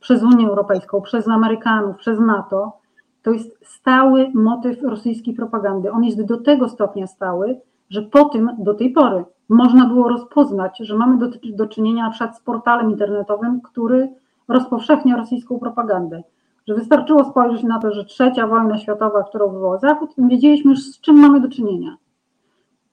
przez 0.00 0.22
Unię 0.22 0.48
Europejską, 0.48 1.00
przez 1.00 1.28
Amerykanów, 1.28 1.96
przez 1.96 2.20
NATO, 2.20 2.80
to 3.22 3.32
jest 3.32 3.58
stały 3.62 4.30
motyw 4.34 4.82
rosyjskiej 4.82 5.34
propagandy. 5.34 5.92
On 5.92 6.04
jest 6.04 6.22
do 6.22 6.40
tego 6.40 6.68
stopnia 6.68 7.06
stały, 7.06 7.60
że 7.90 8.02
po 8.02 8.24
tym 8.24 8.50
do 8.58 8.74
tej 8.74 8.90
pory 8.90 9.24
można 9.50 9.86
było 9.86 10.08
rozpoznać, 10.08 10.78
że 10.78 10.96
mamy 10.96 11.18
do, 11.18 11.28
do 11.44 11.66
czynienia 11.66 12.04
na 12.04 12.10
przykład 12.10 12.36
z 12.36 12.40
portalem 12.40 12.90
internetowym, 12.90 13.60
który 13.60 14.08
rozpowszechnia 14.48 15.16
rosyjską 15.16 15.58
propagandę. 15.58 16.22
Że 16.68 16.74
wystarczyło 16.74 17.24
spojrzeć 17.24 17.62
na 17.62 17.78
to, 17.78 17.92
że 17.92 18.04
trzecia 18.04 18.46
wojna 18.46 18.78
światowa, 18.78 19.22
którą 19.22 19.52
wywołał 19.52 19.78
Zachód, 19.78 20.10
wiedzieliśmy 20.18 20.70
już 20.70 20.80
z 20.80 21.00
czym 21.00 21.16
mamy 21.16 21.40
do 21.40 21.48
czynienia. 21.48 21.96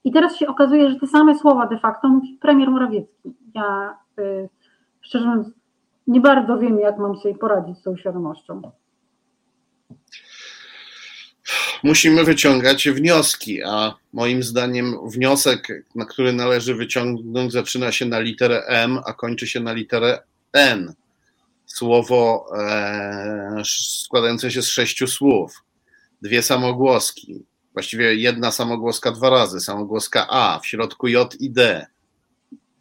I 0.04 0.12
teraz 0.12 0.36
się 0.36 0.48
okazuje, 0.48 0.90
że 0.90 0.96
te 0.96 1.08
same 1.08 1.36
słowa 1.36 1.68
de 1.68 1.78
facto 1.78 2.08
mówi 2.08 2.38
premier 2.42 2.70
Morawiecki. 2.70 3.36
Ja 3.56 3.98
y, 4.20 4.50
szczerze 5.02 5.26
mówiąc 5.26 5.52
nie 6.08 6.22
bardzo 6.22 6.58
wiem, 6.58 6.80
jak 6.80 6.98
mam 6.98 7.16
sobie 7.16 7.36
poradzić 7.36 7.78
z 7.78 7.84
tą 7.84 7.98
świadomością. 7.98 8.62
Musimy 11.84 12.24
wyciągać 12.24 12.90
wnioski, 12.90 13.64
a 13.64 13.94
moim 14.14 14.44
zdaniem 14.44 15.10
wniosek, 15.10 15.86
na 15.96 16.06
który 16.06 16.34
należy 16.34 16.76
wyciągnąć, 16.76 17.52
zaczyna 17.52 17.92
się 17.92 18.06
na 18.06 18.20
literę 18.20 18.64
M, 18.68 19.00
a 19.06 19.14
kończy 19.14 19.48
się 19.48 19.60
na 19.60 19.74
literę 19.74 20.20
N. 20.54 20.94
Słowo 21.66 22.50
e, 22.58 23.62
składające 24.04 24.52
się 24.52 24.62
z 24.62 24.68
sześciu 24.68 25.08
słów, 25.08 25.64
dwie 26.22 26.44
samogłoski, 26.44 27.46
Właściwie 27.78 28.16
jedna 28.16 28.52
samogłoska 28.52 29.12
dwa 29.12 29.30
razy, 29.30 29.60
samogłoska 29.60 30.28
A, 30.30 30.60
w 30.60 30.68
środku 30.68 31.08
J 31.08 31.36
i 31.40 31.52
D. 31.52 31.86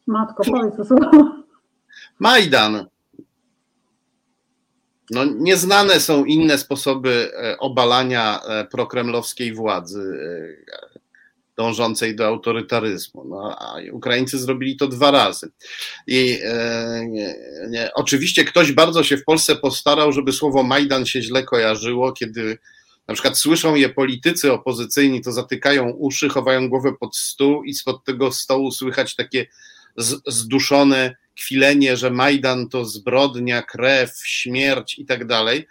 Matko, 0.06 0.42
powiedz 0.44 0.88
to 0.88 0.96
Majdan. 2.18 2.86
No, 5.10 5.24
nieznane 5.24 6.00
są 6.00 6.24
inne 6.24 6.58
sposoby 6.58 7.32
e, 7.34 7.58
obalania 7.58 8.40
e, 8.42 8.64
prokremlowskiej 8.64 9.54
władzy 9.54 10.18
e, 10.72 10.98
dążącej 11.56 12.16
do 12.16 12.26
autorytaryzmu. 12.26 13.24
No, 13.24 13.56
a 13.58 13.76
Ukraińcy 13.92 14.38
zrobili 14.38 14.76
to 14.76 14.88
dwa 14.88 15.10
razy. 15.10 15.50
I 16.06 16.38
e, 16.42 17.06
nie, 17.08 17.34
nie. 17.68 17.90
oczywiście 17.94 18.44
ktoś 18.44 18.72
bardzo 18.72 19.04
się 19.04 19.16
w 19.16 19.24
Polsce 19.24 19.56
postarał, 19.56 20.12
żeby 20.12 20.32
słowo 20.32 20.62
Majdan 20.62 21.06
się 21.06 21.22
źle 21.22 21.42
kojarzyło, 21.42 22.12
kiedy 22.12 22.58
na 23.08 23.14
przykład 23.14 23.38
słyszą 23.38 23.74
je 23.74 23.88
politycy 23.88 24.52
opozycyjni, 24.52 25.20
to 25.20 25.32
zatykają 25.32 25.90
uszy, 25.90 26.28
chowają 26.28 26.68
głowę 26.68 26.92
pod 27.00 27.16
stół 27.16 27.64
i 27.64 27.74
spod 27.74 28.04
tego 28.04 28.32
stołu 28.32 28.70
słychać 28.70 29.14
takie 29.14 29.46
zduszone 30.26 31.16
kwilenie, 31.36 31.96
że 31.96 32.10
Majdan 32.10 32.68
to 32.68 32.84
zbrodnia, 32.84 33.62
krew, 33.62 34.10
śmierć 34.24 34.98
i 34.98 35.06
tak 35.06 35.26
dalej. 35.26 35.66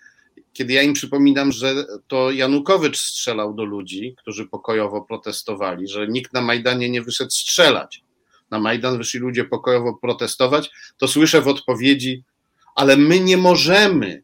Kiedy 0.53 0.73
ja 0.73 0.81
im 0.81 0.93
przypominam, 0.93 1.51
że 1.51 1.85
to 2.07 2.31
Janukowycz 2.31 2.97
strzelał 2.97 3.53
do 3.53 3.65
ludzi, 3.65 4.15
którzy 4.17 4.45
pokojowo 4.45 5.01
protestowali, 5.01 5.87
że 5.87 6.07
nikt 6.07 6.33
na 6.33 6.41
Majdanie 6.41 6.89
nie 6.89 7.01
wyszedł 7.01 7.31
strzelać. 7.31 8.03
Na 8.51 8.59
Majdan 8.59 8.97
wyszli 8.97 9.19
ludzie 9.19 9.45
pokojowo 9.45 9.93
protestować, 9.93 10.71
to 10.97 11.07
słyszę 11.07 11.41
w 11.41 11.47
odpowiedzi, 11.47 12.23
ale 12.75 12.97
my 12.97 13.19
nie 13.19 13.37
możemy, 13.37 14.23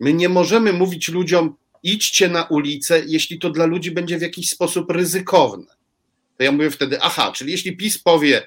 my 0.00 0.12
nie 0.12 0.28
możemy 0.28 0.72
mówić 0.72 1.08
ludziom, 1.08 1.56
idźcie 1.82 2.28
na 2.28 2.44
ulicę, 2.44 3.02
jeśli 3.06 3.38
to 3.38 3.50
dla 3.50 3.66
ludzi 3.66 3.90
będzie 3.90 4.18
w 4.18 4.22
jakiś 4.22 4.50
sposób 4.50 4.90
ryzykowne. 4.90 5.66
To 6.36 6.44
ja 6.44 6.52
mówię 6.52 6.70
wtedy, 6.70 7.00
aha, 7.00 7.32
czyli 7.34 7.52
jeśli 7.52 7.76
PiS 7.76 7.98
powie, 7.98 8.46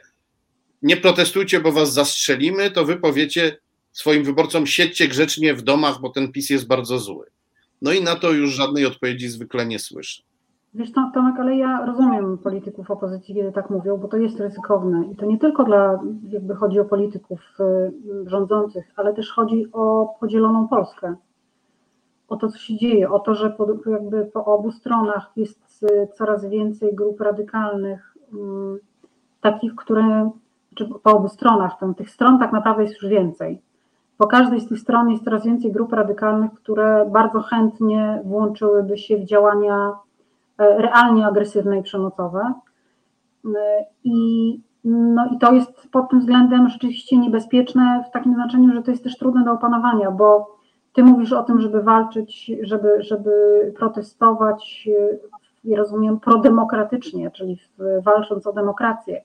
nie 0.84 0.98
protestujcie, 0.98 1.60
bo 1.60 1.72
was 1.72 1.94
zastrzelimy, 1.94 2.72
to 2.72 2.86
wy 2.86 2.96
powiecie 2.96 3.58
swoim 3.92 4.24
wyborcom, 4.24 4.68
siedźcie 4.68 5.08
grzecznie 5.08 5.54
w 5.54 5.62
domach, 5.62 6.02
bo 6.02 6.10
ten 6.10 6.32
PiS 6.32 6.50
jest 6.50 6.68
bardzo 6.68 7.00
zły. 7.00 7.26
No 7.82 7.94
i 7.94 8.04
na 8.04 8.16
to 8.16 8.32
już 8.32 8.52
żadnej 8.52 8.86
odpowiedzi 8.86 9.30
zwykle 9.30 9.66
nie 9.66 9.80
słyszę. 9.80 10.24
Wiesz, 10.74 10.92
Tomek, 10.92 11.36
ale 11.40 11.56
ja 11.56 11.86
rozumiem 11.86 12.38
polityków 12.38 12.92
opozycji, 12.92 13.36
kiedy 13.36 13.52
tak 13.52 13.70
mówią, 13.70 13.98
bo 13.98 14.08
to 14.08 14.18
jest 14.18 14.40
ryzykowne. 14.40 15.08
I 15.12 15.16
to 15.16 15.26
nie 15.26 15.40
tylko 15.40 15.64
dla, 15.64 16.00
jakby 16.30 16.56
chodzi 16.56 16.80
o 16.80 16.86
polityków 16.86 17.40
y, 17.60 18.30
rządzących, 18.30 18.86
ale 18.96 19.14
też 19.14 19.32
chodzi 19.32 19.68
o 19.72 20.16
podzieloną 20.20 20.68
Polskę 20.68 21.16
o 22.34 22.38
to, 22.38 22.50
co 22.50 22.58
się 22.58 22.78
dzieje, 22.78 23.12
o 23.12 23.20
to, 23.20 23.36
że 23.36 23.50
po, 23.50 23.68
jakby 23.92 24.26
po 24.26 24.46
obu 24.46 24.72
stronach 24.72 25.32
jest 25.36 25.84
y, 25.84 26.08
coraz 26.14 26.46
więcej 26.46 26.96
grup 26.96 27.22
radykalnych, 27.22 28.18
mm, 28.34 28.78
takich, 29.42 29.76
które, 29.76 30.32
czy 30.76 30.90
po 31.04 31.12
obu 31.12 31.28
stronach, 31.28 31.78
tych 31.98 32.10
stron 32.10 32.40
tak 32.40 32.52
naprawdę 32.52 32.84
jest 32.84 33.02
już 33.02 33.12
więcej. 33.12 33.62
Po 34.18 34.28
każdej 34.28 34.62
z 34.62 34.68
tych 34.68 34.80
stron 34.80 35.10
jest 35.10 35.24
coraz 35.24 35.46
więcej 35.46 35.72
grup 35.72 35.94
radykalnych, 35.94 36.54
które 36.54 37.06
bardzo 37.12 37.42
chętnie 37.42 38.22
włączyłyby 38.26 38.98
się 38.98 39.18
w 39.18 39.26
działania 39.26 39.92
e, 40.58 40.82
realnie 40.82 41.28
agresywne 41.28 41.80
i 41.80 41.84
przemocowe. 41.84 42.54
Y, 43.46 43.50
I, 44.04 44.60
no 44.84 45.26
i 45.32 45.38
to 45.38 45.54
jest 45.54 45.90
pod 45.92 46.10
tym 46.10 46.20
względem 46.20 46.70
rzeczywiście 46.70 47.18
niebezpieczne 47.18 48.04
w 48.10 48.12
takim 48.12 48.34
znaczeniu, 48.34 48.74
że 48.74 48.82
to 48.82 48.92
jest 48.92 49.04
też 49.04 49.18
trudne 49.18 49.44
do 49.44 49.52
opanowania, 49.52 50.12
bo 50.12 50.58
ty 50.94 51.04
mówisz 51.04 51.34
o 51.34 51.44
tym, 51.44 51.62
żeby 51.62 51.84
walczyć, 51.84 52.52
żeby, 52.62 53.04
żeby 53.04 53.32
protestować, 53.78 54.90
ja 55.64 55.78
rozumiem, 55.78 56.20
prodemokratycznie, 56.20 57.32
czyli 57.32 57.60
walcząc 58.04 58.48
o 58.48 58.54
demokrację. 58.54 59.22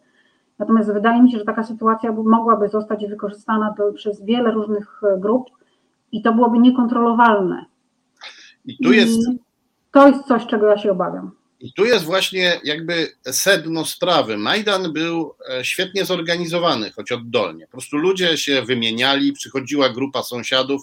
Natomiast 0.58 0.92
wydaje 0.92 1.22
mi 1.22 1.32
się, 1.32 1.38
że 1.38 1.44
taka 1.44 1.64
sytuacja 1.64 2.12
mogłaby 2.12 2.68
zostać 2.68 3.06
wykorzystana 3.06 3.74
do, 3.78 3.92
przez 3.92 4.24
wiele 4.24 4.50
różnych 4.50 5.00
grup 5.18 5.46
i 6.12 6.22
to 6.22 6.32
byłoby 6.32 6.58
niekontrolowalne. 6.58 7.64
I 8.64 8.78
tu 8.84 8.92
jest. 8.92 9.18
I 9.18 9.38
to 9.92 10.08
jest 10.08 10.24
coś, 10.24 10.46
czego 10.46 10.66
ja 10.66 10.78
się 10.78 10.90
obawiam. 10.90 11.30
I 11.60 11.72
tu 11.72 11.84
jest 11.84 12.04
właśnie 12.04 12.60
jakby 12.64 13.08
sedno 13.24 13.84
sprawy. 13.84 14.36
Majdan 14.36 14.92
był 14.92 15.34
e, 15.50 15.64
świetnie 15.64 16.04
zorganizowany, 16.04 16.90
choć 16.90 17.12
oddolnie. 17.12 17.66
Po 17.66 17.72
prostu 17.72 17.96
ludzie 17.96 18.36
się 18.36 18.62
wymieniali, 18.62 19.32
przychodziła 19.32 19.88
grupa 19.88 20.22
sąsiadów, 20.22 20.82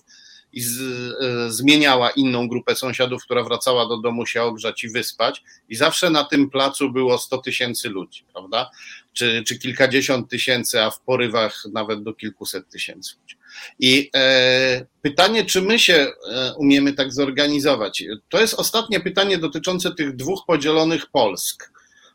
i 0.56 0.62
z, 0.62 0.82
e, 0.82 1.52
zmieniała 1.52 2.10
inną 2.10 2.48
grupę 2.48 2.76
sąsiadów, 2.76 3.24
która 3.24 3.44
wracała 3.44 3.88
do 3.88 3.98
domu 3.98 4.26
się 4.26 4.44
ogrzać 4.44 4.84
i 4.84 4.90
wyspać. 4.90 5.44
I 5.70 5.76
zawsze 5.76 6.10
na 6.10 6.24
tym 6.24 6.50
placu 6.50 6.92
było 6.92 7.18
100 7.18 7.38
tysięcy 7.38 7.90
ludzi, 7.90 8.26
prawda? 8.34 8.72
Czy, 9.14 9.44
czy 9.48 9.60
kilkadziesiąt 9.60 10.30
tysięcy, 10.30 10.82
a 10.82 10.90
w 10.92 11.02
porywach 11.02 11.64
nawet 11.74 12.04
do 12.04 12.14
kilkuset 12.14 12.70
tysięcy 12.70 13.16
ludzi. 13.22 13.36
I 13.80 14.10
e, 14.16 14.86
pytanie, 15.02 15.46
czy 15.46 15.62
my 15.62 15.80
się 15.80 15.94
e, 15.94 16.54
umiemy 16.58 16.94
tak 16.94 17.14
zorganizować? 17.14 18.04
To 18.30 18.42
jest 18.42 18.54
ostatnie 18.54 19.00
pytanie 19.00 19.38
dotyczące 19.38 19.96
tych 19.96 20.16
dwóch 20.16 20.44
podzielonych 20.48 21.06
Polsk. 21.12 21.72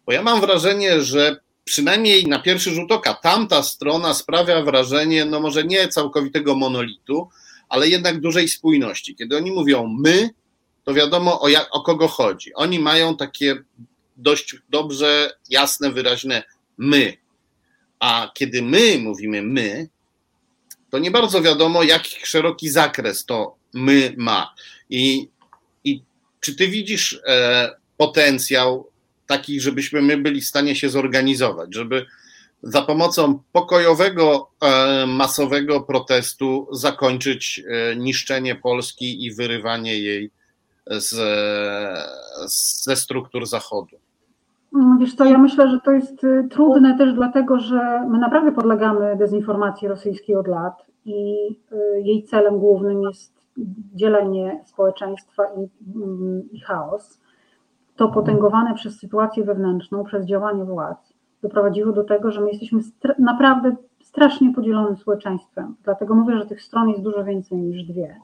Bo 0.07 0.13
ja 0.13 0.23
mam 0.23 0.41
wrażenie, 0.41 1.03
że 1.03 1.41
przynajmniej 1.65 2.27
na 2.27 2.39
pierwszy 2.39 2.71
rzut 2.71 2.93
oka 2.93 3.15
tamta 3.15 3.63
strona 3.63 4.15
sprawia 4.15 4.63
wrażenie, 4.63 5.25
no 5.25 5.41
może 5.41 5.65
nie 5.65 5.89
całkowitego 5.89 6.55
monolitu, 6.55 7.29
ale 7.71 7.89
jednak 7.89 8.21
dużej 8.21 8.49
spójności. 8.49 9.17
Kiedy 9.17 9.37
oni 9.37 9.51
mówią 9.51 9.97
my, 10.01 10.31
to 10.85 10.95
wiadomo 10.95 11.41
o, 11.41 11.49
jak, 11.49 11.69
o 11.71 11.83
kogo 11.83 12.09
chodzi. 12.09 12.55
Oni 12.55 12.79
mają 12.79 13.17
takie 13.17 13.57
dość 14.17 14.57
dobrze, 14.69 15.33
jasne, 15.51 15.91
wyraźne 15.91 16.43
my. 16.79 17.17
A 18.01 18.31
kiedy 18.35 18.63
my 18.63 18.99
mówimy 18.99 19.43
my, 19.43 19.89
to 20.91 20.99
nie 20.99 21.11
bardzo 21.11 21.43
wiadomo, 21.43 21.83
jaki 21.83 22.17
szeroki 22.27 22.69
zakres 22.69 23.25
to 23.25 23.57
my 23.75 24.15
ma. 24.17 24.55
I, 24.91 25.29
i 25.85 26.03
czy 26.41 26.57
ty 26.57 26.69
widzisz 26.69 27.21
e, 27.27 27.71
potencjał 27.97 28.91
taki, 29.27 29.61
żebyśmy 29.61 30.03
my 30.03 30.17
byli 30.17 30.41
w 30.41 30.47
stanie 30.47 30.77
się 30.77 30.89
zorganizować, 30.89 31.75
żeby 31.75 32.07
za 32.63 32.83
pomocą 32.83 33.39
pokojowego, 33.53 34.51
e, 34.63 35.07
masowego 35.07 35.81
protestu 35.81 36.69
zakończyć 36.73 37.63
e, 37.69 37.97
niszczenie 37.97 38.55
Polski 38.55 39.25
i 39.25 39.35
wyrywanie 39.35 39.99
jej 39.99 40.31
z, 40.87 41.15
ze 42.85 42.97
struktur 42.97 43.47
Zachodu. 43.47 43.97
No, 44.73 44.97
wiesz 45.01 45.15
co, 45.15 45.25
ja 45.25 45.39
myślę, 45.39 45.71
że 45.71 45.81
to 45.81 45.91
jest 45.91 46.25
y, 46.25 46.49
trudne 46.51 46.99
też 46.99 47.15
dlatego, 47.15 47.59
że 47.59 48.07
my 48.09 48.19
naprawdę 48.19 48.53
podlegamy 48.53 49.17
dezinformacji 49.17 49.89
rosyjskiej 49.89 50.37
od 50.37 50.49
lat 50.49 50.87
i 51.05 51.37
y, 51.73 52.01
jej 52.01 52.25
celem 52.25 52.59
głównym 52.59 53.03
jest 53.03 53.41
dzielenie 53.95 54.61
społeczeństwa 54.67 55.43
i, 55.45 55.69
mm, 55.97 56.43
i 56.53 56.61
chaos. 56.61 57.21
To 57.97 58.09
potęgowane 58.09 58.75
przez 58.75 58.99
sytuację 58.99 59.45
wewnętrzną, 59.45 60.05
przez 60.05 60.27
działanie 60.27 60.65
władz, 60.65 61.10
doprowadziło 61.43 61.93
do 61.93 62.05
tego, 62.05 62.31
że 62.31 62.41
my 62.41 62.51
jesteśmy 62.51 62.81
naprawdę 63.19 63.77
strasznie 64.03 64.55
podzielonym 64.55 64.97
społeczeństwem. 64.97 65.75
Dlatego 65.85 66.15
mówię, 66.15 66.39
że 66.39 66.47
tych 66.47 66.63
stron 66.63 66.89
jest 66.89 67.03
dużo 67.03 67.25
więcej 67.25 67.59
niż 67.59 67.85
dwie. 67.85 68.17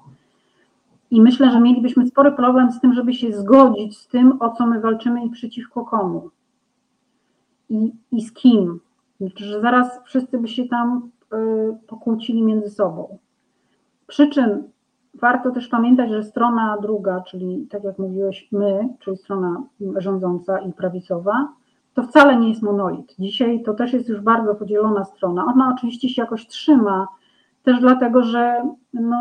I 1.10 1.20
myślę, 1.20 1.50
że 1.50 1.60
mielibyśmy 1.60 2.06
spory 2.06 2.32
problem 2.32 2.72
z 2.72 2.80
tym, 2.80 2.94
żeby 2.94 3.14
się 3.14 3.32
zgodzić 3.32 3.98
z 3.98 4.08
tym, 4.08 4.42
o 4.42 4.50
co 4.50 4.66
my 4.66 4.80
walczymy 4.80 5.24
i 5.24 5.30
przeciwko 5.30 5.84
komu. 5.84 6.30
I, 7.70 7.92
i 8.12 8.22
z 8.22 8.32
kim. 8.32 8.80
Znaczy, 9.20 9.44
że 9.44 9.60
zaraz 9.60 10.00
wszyscy 10.04 10.38
by 10.38 10.48
się 10.48 10.64
tam 10.64 11.10
y, 11.32 11.36
pokłócili 11.86 12.42
między 12.42 12.70
sobą. 12.70 13.18
Przy 14.06 14.28
czym 14.28 14.62
warto 15.14 15.50
też 15.50 15.68
pamiętać, 15.68 16.10
że 16.10 16.22
strona 16.22 16.76
druga, 16.82 17.20
czyli 17.20 17.66
tak 17.70 17.84
jak 17.84 17.98
mówiłeś, 17.98 18.48
my, 18.52 18.88
czyli 18.98 19.16
strona 19.16 19.62
rządząca 19.96 20.58
i 20.58 20.72
prawicowa, 20.72 21.48
to 21.96 22.02
wcale 22.02 22.36
nie 22.36 22.48
jest 22.48 22.62
monolit. 22.62 23.14
Dzisiaj 23.18 23.62
to 23.62 23.74
też 23.74 23.92
jest 23.92 24.08
już 24.08 24.20
bardzo 24.20 24.54
podzielona 24.54 25.04
strona. 25.04 25.44
Ona 25.44 25.72
oczywiście 25.76 26.08
się 26.08 26.22
jakoś 26.22 26.46
trzyma, 26.46 27.08
też 27.62 27.80
dlatego, 27.80 28.22
że 28.22 28.70
no, 28.92 29.18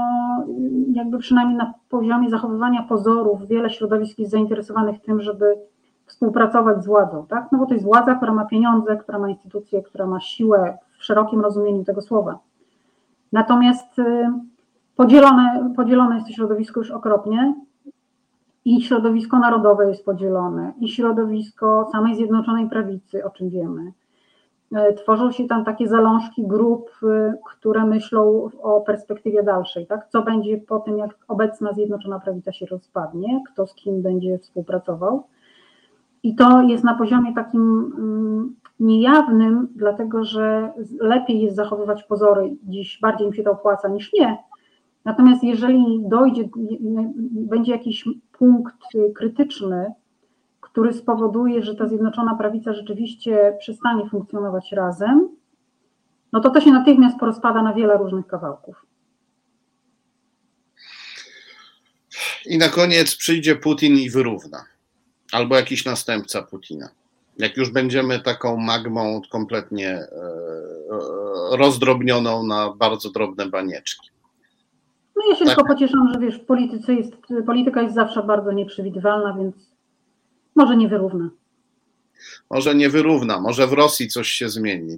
jakby 0.93 1.17
przynajmniej 1.17 1.57
na 1.57 1.73
poziomie 1.89 2.29
zachowywania 2.29 2.83
pozorów 2.83 3.47
wiele 3.47 3.69
środowisk 3.69 4.19
jest 4.19 4.31
zainteresowanych 4.31 5.01
tym, 5.01 5.21
żeby 5.21 5.55
współpracować 6.05 6.83
z 6.83 6.87
władzą, 6.87 7.25
tak? 7.27 7.47
No 7.51 7.57
bo 7.57 7.65
to 7.65 7.73
jest 7.73 7.85
władza, 7.85 8.15
która 8.15 8.33
ma 8.33 8.45
pieniądze, 8.45 8.97
która 8.97 9.19
ma 9.19 9.29
instytucje, 9.29 9.83
która 9.83 10.07
ma 10.07 10.19
siłę 10.19 10.77
w 10.97 11.05
szerokim 11.05 11.41
rozumieniu 11.41 11.83
tego 11.83 12.01
słowa. 12.01 12.39
Natomiast 13.31 13.99
y, 13.99 14.31
podzielone, 14.95 15.73
podzielone 15.75 16.15
jest 16.15 16.27
to 16.27 16.33
środowisko 16.33 16.79
już 16.79 16.91
okropnie 16.91 17.53
i 18.65 18.81
środowisko 18.81 19.39
narodowe 19.39 19.87
jest 19.87 20.05
podzielone, 20.05 20.73
i 20.79 20.89
środowisko 20.89 21.89
samej 21.91 22.15
Zjednoczonej 22.15 22.69
Prawicy, 22.69 23.25
o 23.25 23.29
czym 23.29 23.49
wiemy. 23.49 23.91
E, 24.75 24.93
tworzą 24.93 25.31
się 25.31 25.47
tam 25.47 25.65
takie 25.65 25.87
zalążki 25.87 26.47
grup, 26.47 26.89
y, 27.03 27.33
które 27.45 27.85
myślą 27.85 28.49
o 28.61 28.81
perspektywie 28.81 29.43
dalszej, 29.43 29.87
tak? 29.87 30.07
Co 30.09 30.21
będzie 30.21 30.57
po 30.57 30.79
tym, 30.79 30.97
jak 30.97 31.17
obecna 31.27 31.73
Zjednoczona 31.73 32.19
Prawica 32.19 32.51
się 32.51 32.65
rozpadnie, 32.65 33.43
kto 33.53 33.67
z 33.67 33.75
kim 33.75 34.01
będzie 34.01 34.37
współpracował. 34.37 35.23
I 36.23 36.35
to 36.35 36.61
jest 36.61 36.83
na 36.83 36.97
poziomie 36.97 37.33
takim 37.33 37.93
mm, 37.97 38.55
niejawnym, 38.79 39.67
dlatego 39.75 40.23
że 40.23 40.73
lepiej 40.99 41.41
jest 41.41 41.55
zachowywać 41.55 42.03
pozory, 42.03 42.55
dziś 42.63 42.99
bardziej 43.01 43.27
im 43.27 43.33
się 43.33 43.43
to 43.43 43.51
opłaca 43.51 43.87
niż 43.87 44.13
nie. 44.13 44.37
Natomiast 45.05 45.43
jeżeli 45.43 45.99
dojdzie, 46.09 46.49
będzie 47.31 47.71
jakiś 47.71 48.05
punkt 48.31 48.75
krytyczny, 49.15 49.93
który 50.61 50.93
spowoduje, 50.93 51.63
że 51.63 51.75
ta 51.75 51.87
Zjednoczona 51.87 52.35
Prawica 52.35 52.73
rzeczywiście 52.73 53.57
przestanie 53.59 54.09
funkcjonować 54.09 54.71
razem, 54.71 55.29
no 56.33 56.39
to 56.39 56.49
to 56.49 56.61
się 56.61 56.71
natychmiast 56.71 57.19
porozpada 57.19 57.63
na 57.63 57.73
wiele 57.73 57.97
różnych 57.97 58.27
kawałków. 58.27 58.85
I 62.45 62.57
na 62.57 62.69
koniec 62.69 63.15
przyjdzie 63.15 63.55
Putin 63.55 63.95
i 63.95 64.09
wyrówna. 64.09 64.65
Albo 65.31 65.55
jakiś 65.55 65.85
następca 65.85 66.41
Putina. 66.41 66.89
Jak 67.37 67.57
już 67.57 67.71
będziemy 67.71 68.19
taką 68.19 68.57
magmą 68.57 69.21
kompletnie 69.31 69.89
e, 69.89 69.99
e, 70.01 71.57
rozdrobnioną 71.57 72.47
na 72.47 72.73
bardzo 72.73 73.09
drobne 73.09 73.45
banieczki. 73.49 74.14
No 75.15 75.23
ja 75.29 75.35
się 75.35 75.45
tak. 75.45 75.55
tylko 75.55 75.73
pocieszam, 75.73 76.13
że 76.13 76.19
wiesz, 76.19 76.35
w 76.35 76.45
polityce 76.45 76.93
jest, 76.93 77.13
polityka 77.45 77.81
jest 77.81 77.95
zawsze 77.95 78.23
bardzo 78.23 78.51
nieprzewidywalna, 78.51 79.33
więc 79.33 79.55
może 80.55 80.77
nie 80.77 80.87
wyrówna. 80.87 81.29
Może 82.49 82.75
nie 82.75 82.89
wyrówna, 82.89 83.39
może 83.39 83.67
w 83.67 83.73
Rosji 83.73 84.07
coś 84.07 84.29
się 84.29 84.49
zmieni. 84.49 84.97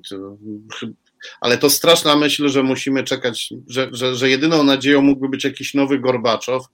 Ale 1.42 1.58
to 1.58 1.70
straszna 1.70 2.16
myśl, 2.16 2.48
że 2.48 2.64
musimy 2.64 3.04
czekać, 3.04 3.54
że, 3.68 3.90
że, 3.92 4.16
że 4.16 4.30
jedyną 4.30 4.64
nadzieją 4.64 5.02
mógłby 5.02 5.30
być 5.30 5.44
jakiś 5.44 5.74
nowy 5.74 6.00
Gorbaczow. 6.00 6.66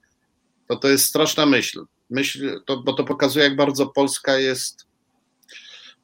To 0.66 0.76
to 0.76 0.88
jest 0.88 1.04
straszna 1.04 1.46
myśl. 1.46 1.84
myśl 2.10 2.60
to, 2.66 2.82
bo 2.82 2.92
to 2.92 3.04
pokazuje, 3.04 3.44
jak 3.44 3.56
bardzo 3.56 3.86
Polska 3.86 4.38
jest 4.38 4.86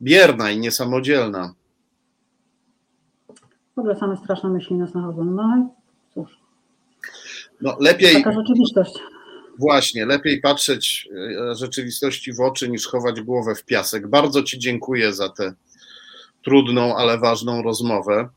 bierna 0.03 0.51
i 0.51 0.59
niesamodzielna. 0.59 1.55
W 3.77 3.79
ogóle 3.79 3.97
same 3.97 4.17
straszne 4.17 4.51
myśli 4.51 4.77
nas 4.77 4.95
nachodzą. 4.95 5.25
No. 5.25 5.80
No, 7.63 7.77
lepiej. 7.81 8.15
Taka 8.15 8.33
rzeczywistość. 8.33 8.93
Właśnie, 9.59 10.07
lepiej 10.07 10.41
patrzeć 10.41 11.09
e, 11.51 11.55
rzeczywistości 11.55 12.33
w 12.33 12.41
oczy 12.41 12.69
niż 12.69 12.87
chować 12.87 13.21
głowę 13.21 13.55
w 13.55 13.65
piasek. 13.65 14.09
Bardzo 14.09 14.43
Ci 14.43 14.59
dziękuję 14.59 15.13
za 15.13 15.29
tę 15.29 15.53
trudną, 16.45 16.97
ale 16.97 17.19
ważną 17.19 17.63
rozmowę. 17.63 18.29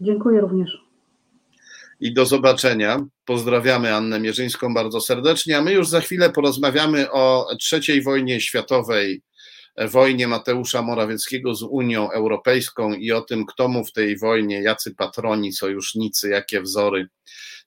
Dziękuję 0.00 0.40
również. 0.40 0.86
I 2.00 2.14
do 2.14 2.26
zobaczenia. 2.26 3.06
Pozdrawiamy 3.24 3.94
Annę 3.94 4.20
Mierzyńską 4.20 4.74
bardzo 4.74 5.00
serdecznie, 5.00 5.58
a 5.58 5.62
my 5.62 5.72
już 5.72 5.88
za 5.88 6.00
chwilę 6.00 6.30
porozmawiamy 6.30 7.10
o 7.10 7.46
III 7.72 8.02
wojnie 8.02 8.40
światowej, 8.40 9.22
wojnie 9.78 10.28
Mateusza 10.28 10.82
Morawieckiego 10.82 11.54
z 11.54 11.62
Unią 11.62 12.10
Europejską 12.10 12.92
i 12.92 13.12
o 13.12 13.20
tym, 13.20 13.46
kto 13.46 13.68
mu 13.68 13.84
w 13.84 13.92
tej 13.92 14.18
wojnie, 14.18 14.62
jacy 14.62 14.94
patroni, 14.94 15.52
sojusznicy, 15.52 16.28
jakie 16.28 16.60
wzory 16.62 17.08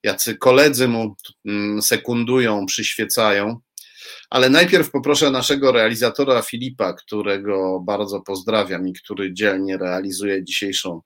jacy 0.03 0.38
koledzy 0.38 0.88
mu 0.88 1.16
mm, 1.45 1.82
sekundują, 1.82 2.66
przyświecają. 2.66 3.60
Ale 4.30 4.49
najpierw 4.49 4.91
poproszę 4.91 5.32
naszego 5.32 5.72
realizatora 5.72 6.41
Filipa, 6.41 6.93
którego 6.93 7.80
bardzo 7.80 8.22
pozdrawiam 8.22 8.88
i 8.88 8.93
który 8.93 9.34
dzielnie 9.34 9.78
realizuje 9.78 10.43
dzisiejszą 10.43 11.01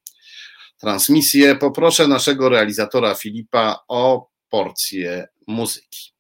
transmisję. 0.80 1.56
Poproszę 1.56 2.08
naszego 2.08 2.50
realizatora 2.50 3.16
Filipa 3.16 3.80
o 3.88 4.28
porcję 4.50 5.28
muzyki. 5.48 6.14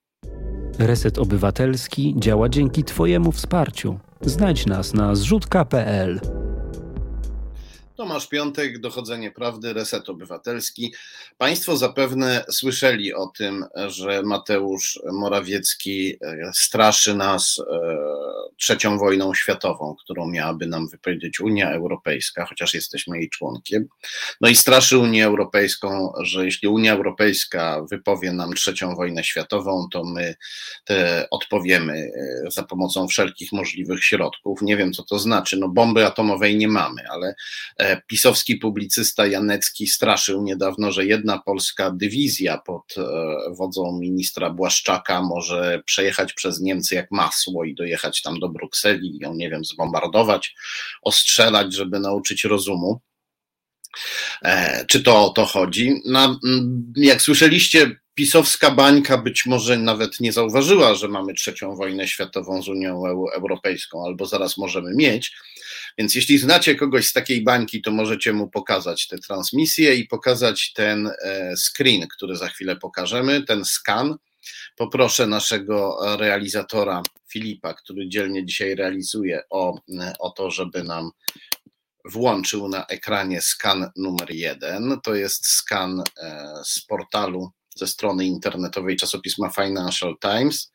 Reset 0.79 1.17
Obywatelski 1.17 2.15
działa 2.17 2.49
dzięki 2.49 2.83
Twojemu 2.83 3.31
wsparciu. 3.31 3.99
Znajdź 4.25 4.65
nas 4.65 4.93
na 4.93 5.15
zrzutka.pl. 5.15 6.42
Tomasz 7.95 8.27
Piątek, 8.27 8.79
Dochodzenie 8.79 9.31
Prawdy, 9.31 9.73
Reset 9.73 10.09
Obywatelski. 10.09 10.93
Państwo 11.37 11.77
zapewne 11.77 12.45
słyszeli 12.51 13.13
o 13.13 13.27
tym, 13.27 13.65
że 13.87 14.21
Mateusz 14.23 14.99
Morawiecki 15.11 16.17
e, 16.21 16.51
straszy 16.53 17.15
nas 17.15 17.59
e, 17.59 17.97
trzecią 18.57 18.97
wojną 18.97 19.33
światową, 19.33 19.95
którą 20.03 20.27
miałaby 20.27 20.67
nam 20.67 20.87
wypowiedzieć 20.87 21.39
Unia 21.39 21.71
Europejska, 21.71 22.45
chociaż 22.45 22.73
jesteśmy 22.73 23.17
jej 23.17 23.29
członkiem. 23.29 23.87
No 24.41 24.49
i 24.49 24.55
straszy 24.55 24.97
Unię 24.97 25.25
Europejską, 25.25 26.13
że 26.21 26.45
jeśli 26.45 26.67
Unia 26.67 26.93
Europejska 26.93 27.81
wypowie 27.89 28.31
nam 28.31 28.53
trzecią 28.53 28.95
wojnę 28.95 29.23
światową, 29.23 29.87
to 29.91 30.03
my 30.03 30.35
te 30.83 31.27
odpowiemy 31.31 31.93
e, 31.93 32.51
za 32.51 32.63
pomocą 32.63 33.07
wszelkich 33.07 33.51
możliwych 33.51 34.03
środków. 34.03 34.61
Nie 34.61 34.77
wiem, 34.77 34.93
co 34.93 35.03
to 35.03 35.19
znaczy. 35.19 35.57
No, 35.57 35.69
bomby 35.69 36.05
atomowej 36.05 36.57
nie 36.57 36.67
mamy, 36.67 37.09
ale 37.09 37.35
pisowski 38.07 38.55
publicysta 38.55 39.27
Janecki 39.27 39.87
straszył 39.87 40.43
niedawno, 40.43 40.91
że 40.91 41.05
jedna 41.05 41.39
polska 41.39 41.91
dywizja 41.91 42.57
pod 42.57 42.95
e, 42.97 43.03
wodzą 43.57 43.99
ministra 43.99 44.49
Błaszczaka 44.49 45.21
może 45.21 45.81
przejechać 45.85 46.33
przez 46.33 46.61
Niemcy 46.61 46.95
jak 46.95 47.11
masło 47.11 47.65
i 47.65 47.75
dojechać 47.75 48.21
tam 48.21 48.39
do 48.39 48.49
Brukseli 48.49 49.15
i 49.15 49.19
ją, 49.19 49.35
nie 49.35 49.49
wiem, 49.49 49.65
zbombardować, 49.65 50.55
ostrzelać, 51.01 51.73
żeby 51.73 51.99
nauczyć 51.99 52.43
rozumu. 52.43 53.01
E, 54.43 54.85
czy 54.85 55.03
to 55.03 55.25
o 55.25 55.29
to 55.29 55.45
chodzi? 55.45 56.01
No, 56.05 56.39
jak 56.95 57.21
słyszeliście, 57.21 58.03
pisowska 58.15 58.71
bańka 58.71 59.17
być 59.17 59.45
może 59.45 59.77
nawet 59.77 60.19
nie 60.19 60.31
zauważyła, 60.31 60.95
że 60.95 61.07
mamy 61.07 61.33
trzecią 61.33 61.75
wojnę 61.75 62.07
światową 62.07 62.61
z 62.61 62.67
Unią 62.67 63.03
Europejską, 63.35 64.05
albo 64.05 64.25
zaraz 64.25 64.57
możemy 64.57 64.95
mieć. 64.95 65.35
Więc 65.97 66.15
jeśli 66.15 66.37
znacie 66.37 66.75
kogoś 66.75 67.07
z 67.07 67.13
takiej 67.13 67.43
bańki, 67.43 67.81
to 67.81 67.91
możecie 67.91 68.33
mu 68.33 68.49
pokazać 68.49 69.07
tę 69.07 69.17
transmisję 69.17 69.95
i 69.95 70.07
pokazać 70.07 70.73
ten 70.73 71.07
e, 71.07 71.53
screen, 71.57 72.07
który 72.07 72.35
za 72.35 72.47
chwilę 72.47 72.75
pokażemy, 72.75 73.43
ten 73.43 73.65
skan. 73.65 74.15
Poproszę 74.75 75.27
naszego 75.27 75.97
realizatora 76.17 77.03
Filipa, 77.31 77.73
który 77.73 78.09
dzielnie 78.09 78.45
dzisiaj 78.45 78.75
realizuje, 78.75 79.41
o, 79.49 79.81
o 80.19 80.29
to, 80.29 80.51
żeby 80.51 80.83
nam 80.83 81.11
włączył 82.05 82.69
na 82.69 82.85
ekranie 82.85 83.41
skan 83.41 83.91
numer 83.95 84.31
jeden. 84.31 84.99
To 85.03 85.15
jest 85.15 85.47
skan 85.47 86.03
e, 86.17 86.51
z 86.65 86.85
portalu 86.85 87.51
ze 87.75 87.87
strony 87.87 88.25
internetowej 88.25 88.95
czasopisma 88.95 89.49
Financial 89.49 90.15
Times. 90.21 90.71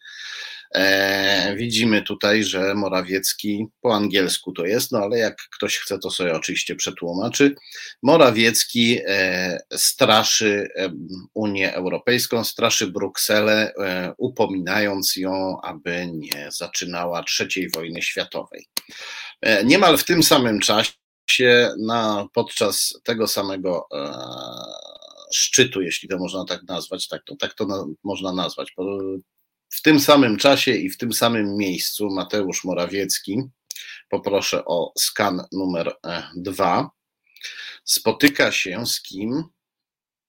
E, 0.74 1.54
widzimy 1.56 2.02
tutaj, 2.02 2.44
że 2.44 2.74
Morawiecki 2.74 3.66
po 3.80 3.94
angielsku 3.94 4.52
to 4.52 4.66
jest, 4.66 4.92
no 4.92 4.98
ale 4.98 5.18
jak 5.18 5.36
ktoś 5.56 5.78
chce, 5.78 5.98
to 5.98 6.10
sobie 6.10 6.34
oczywiście 6.34 6.76
przetłumaczy. 6.76 7.54
Morawiecki 8.02 8.98
e, 9.06 9.58
straszy 9.72 10.68
e, 10.76 10.90
Unię 11.34 11.74
Europejską, 11.74 12.44
straszy 12.44 12.86
Brukselę, 12.86 13.72
e, 13.74 14.12
upominając 14.18 15.16
ją, 15.16 15.60
aby 15.62 16.06
nie 16.12 16.48
zaczynała 16.52 17.22
trzeciej 17.22 17.70
wojny 17.70 18.02
światowej. 18.02 18.66
E, 19.40 19.64
niemal 19.64 19.98
w 19.98 20.04
tym 20.04 20.22
samym 20.22 20.60
czasie, 20.60 20.94
na, 21.78 22.26
podczas 22.32 23.00
tego 23.04 23.26
samego 23.26 23.86
e, 23.94 24.12
szczytu, 25.34 25.82
jeśli 25.82 26.08
to 26.08 26.18
można 26.18 26.44
tak 26.44 26.62
nazwać, 26.62 27.08
tak 27.08 27.24
to, 27.24 27.36
tak 27.36 27.54
to 27.54 27.66
na, 27.66 27.84
można 28.04 28.32
nazwać. 28.32 28.72
W 29.68 29.82
tym 29.82 30.00
samym 30.00 30.36
czasie 30.36 30.72
i 30.72 30.90
w 30.90 30.98
tym 30.98 31.12
samym 31.12 31.56
miejscu 31.56 32.10
Mateusz 32.10 32.64
Morawiecki, 32.64 33.42
poproszę 34.08 34.64
o 34.64 34.92
skan 34.98 35.44
numer 35.52 35.96
e, 36.06 36.22
dwa, 36.36 36.90
spotyka 37.84 38.52
się 38.52 38.86
z 38.86 39.02
kim? 39.02 39.44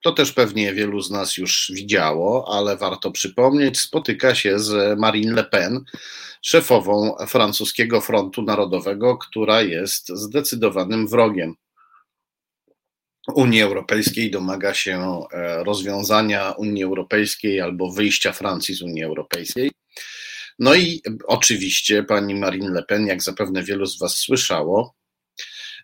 To 0.04 0.12
też 0.12 0.32
pewnie 0.32 0.74
wielu 0.74 1.02
z 1.02 1.12
nas 1.12 1.38
już 1.38 1.72
widziało, 1.76 2.58
ale 2.58 2.78
warto 2.78 3.12
przypomnieć, 3.12 3.80
spotyka 3.80 4.36
się 4.36 4.60
z 4.60 5.00
Marine 5.00 5.34
Le 5.34 5.44
Pen, 5.44 5.84
szefową 6.42 7.16
francuskiego 7.28 8.02
Frontu 8.02 8.42
Narodowego, 8.42 9.18
która 9.18 9.62
jest 9.62 10.08
zdecydowanym 10.08 11.08
wrogiem 11.08 11.56
Unii 13.36 13.62
Europejskiej, 13.62 14.32
domaga 14.32 14.74
się 14.74 15.24
e, 15.32 15.64
rozwiązania 15.64 16.52
Unii 16.52 16.84
Europejskiej 16.84 17.62
albo 17.62 17.92
wyjścia 17.92 18.32
Francji 18.32 18.76
z 18.76 18.82
Unii 18.82 19.04
Europejskiej. 19.04 19.72
No 20.60 20.76
i 20.76 21.02
oczywiście 21.28 22.04
pani 22.04 22.36
Marine 22.36 22.70
Le 22.70 22.84
Pen, 22.84 23.08
jak 23.08 23.24
zapewne 23.24 23.64
wielu 23.64 23.86
z 23.86 24.00
Was 24.00 24.18
słyszało, 24.18 24.96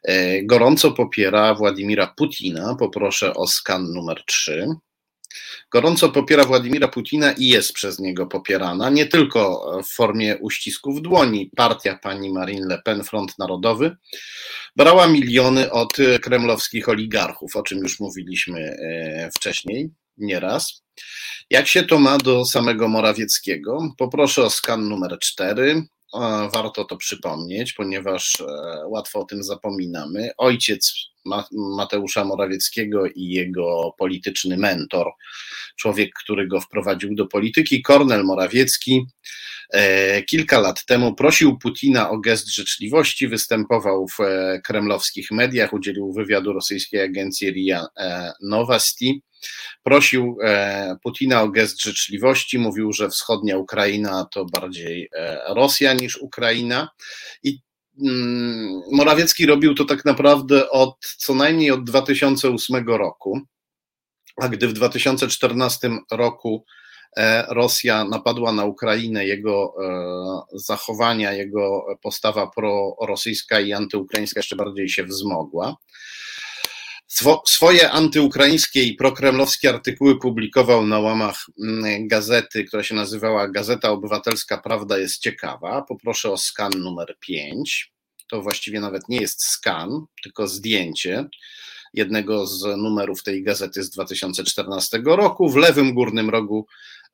e, 0.03 0.43
gorąco 0.43 0.91
popiera 0.91 1.55
Władimira 1.55 2.13
Putina. 2.17 2.75
Poproszę 2.79 3.33
o 3.33 3.47
skan 3.47 3.93
numer 3.93 4.23
3 4.27 4.67
gorąco 5.71 6.09
popiera 6.09 6.43
Władimira 6.43 6.87
Putina 6.87 7.31
i 7.31 7.47
jest 7.47 7.73
przez 7.73 7.99
niego 7.99 8.27
popierana, 8.27 8.89
nie 8.89 9.05
tylko 9.05 9.71
w 9.83 9.95
formie 9.95 10.37
uścisków 10.37 11.01
dłoni. 11.01 11.51
Partia 11.55 11.99
pani 12.03 12.33
Marine 12.33 12.67
Le 12.67 12.81
Pen, 12.81 13.03
Front 13.03 13.39
Narodowy, 13.39 13.97
brała 14.75 15.07
miliony 15.07 15.71
od 15.71 15.97
kremlowskich 16.21 16.89
oligarchów, 16.89 17.55
o 17.55 17.63
czym 17.63 17.77
już 17.77 17.99
mówiliśmy 17.99 18.59
e, 18.59 19.29
wcześniej, 19.35 19.89
nieraz. 20.17 20.83
Jak 21.49 21.67
się 21.67 21.83
to 21.83 21.99
ma 21.99 22.17
do 22.17 22.45
samego 22.45 22.87
Morawieckiego? 22.87 23.79
Poproszę 23.97 24.43
o 24.43 24.49
skan 24.49 24.89
numer 24.89 25.17
4. 25.19 25.83
Warto 26.53 26.85
to 26.85 26.97
przypomnieć, 26.97 27.73
ponieważ 27.73 28.41
e, 28.41 28.45
łatwo 28.87 29.19
o 29.19 29.25
tym 29.25 29.43
zapominamy. 29.43 30.29
Ojciec 30.37 30.93
Mateusza 31.51 32.25
Morawieckiego 32.25 33.05
i 33.05 33.27
jego 33.27 33.95
polityczny 33.97 34.57
mentor, 34.57 35.11
człowiek, 35.77 36.09
który 36.23 36.47
go 36.47 36.61
wprowadził 36.61 37.15
do 37.15 37.25
polityki, 37.25 37.81
Kornel 37.81 38.23
Morawiecki, 38.23 39.05
e, 39.73 40.23
kilka 40.23 40.59
lat 40.59 40.85
temu 40.85 41.15
prosił 41.15 41.57
Putina 41.57 42.09
o 42.09 42.17
gest 42.17 42.47
życzliwości, 42.47 43.27
występował 43.27 44.07
w 44.07 44.19
e, 44.19 44.61
kremlowskich 44.63 45.31
mediach, 45.31 45.73
udzielił 45.73 46.13
wywiadu 46.13 46.53
rosyjskiej 46.53 47.01
agencji 47.01 47.51
RIA 47.51 47.87
Novosti. 48.41 49.21
Prosił 49.83 50.37
Putina 51.03 51.41
o 51.41 51.49
gest 51.49 51.81
życzliwości, 51.81 52.59
mówił, 52.59 52.93
że 52.93 53.09
wschodnia 53.09 53.57
Ukraina 53.57 54.27
to 54.31 54.45
bardziej 54.45 55.09
Rosja 55.47 55.93
niż 55.93 56.17
Ukraina. 56.17 56.89
I 57.43 57.59
Mm, 58.01 58.81
Morawiecki 58.91 59.45
robił 59.45 59.75
to 59.75 59.85
tak 59.85 60.05
naprawdę 60.05 60.69
od 60.69 60.97
co 61.17 61.35
najmniej 61.35 61.71
od 61.71 61.83
2008 61.83 62.87
roku, 62.87 63.39
a 64.41 64.49
gdy 64.49 64.67
w 64.67 64.73
2014 64.73 65.89
roku 66.11 66.65
e, 67.17 67.45
Rosja 67.49 68.05
napadła 68.05 68.51
na 68.51 68.65
Ukrainę, 68.65 69.25
jego 69.25 69.73
e, 69.83 70.41
zachowania, 70.53 71.33
jego 71.33 71.85
postawa 72.01 72.47
prorosyjska 72.47 73.59
i 73.59 73.73
antyukraińska 73.73 74.39
jeszcze 74.39 74.55
bardziej 74.55 74.89
się 74.89 75.03
wzmogła. 75.03 75.75
Swoje 77.45 77.91
antyukraińskie 77.91 78.83
i 78.83 78.93
prokremlowskie 78.93 79.69
artykuły 79.69 80.19
publikował 80.19 80.87
na 80.87 80.99
łamach 80.99 81.45
mm, 81.63 82.07
gazety, 82.07 82.63
która 82.63 82.83
się 82.83 82.95
nazywała 82.95 83.47
Gazeta 83.47 83.89
Obywatelska 83.89 84.57
Prawda 84.57 84.97
jest 84.97 85.21
ciekawa. 85.21 85.81
Poproszę 85.81 86.31
o 86.31 86.37
skan 86.37 86.71
numer 86.75 87.15
5. 87.19 87.93
To 88.29 88.41
właściwie 88.41 88.79
nawet 88.79 89.09
nie 89.09 89.17
jest 89.17 89.43
skan, 89.43 90.05
tylko 90.23 90.47
zdjęcie 90.47 91.25
jednego 91.93 92.47
z 92.47 92.77
numerów 92.77 93.23
tej 93.23 93.43
gazety 93.43 93.83
z 93.83 93.89
2014 93.89 95.01
roku. 95.05 95.49
W 95.49 95.55
lewym 95.55 95.93
górnym 95.93 96.29
rogu 96.29 96.67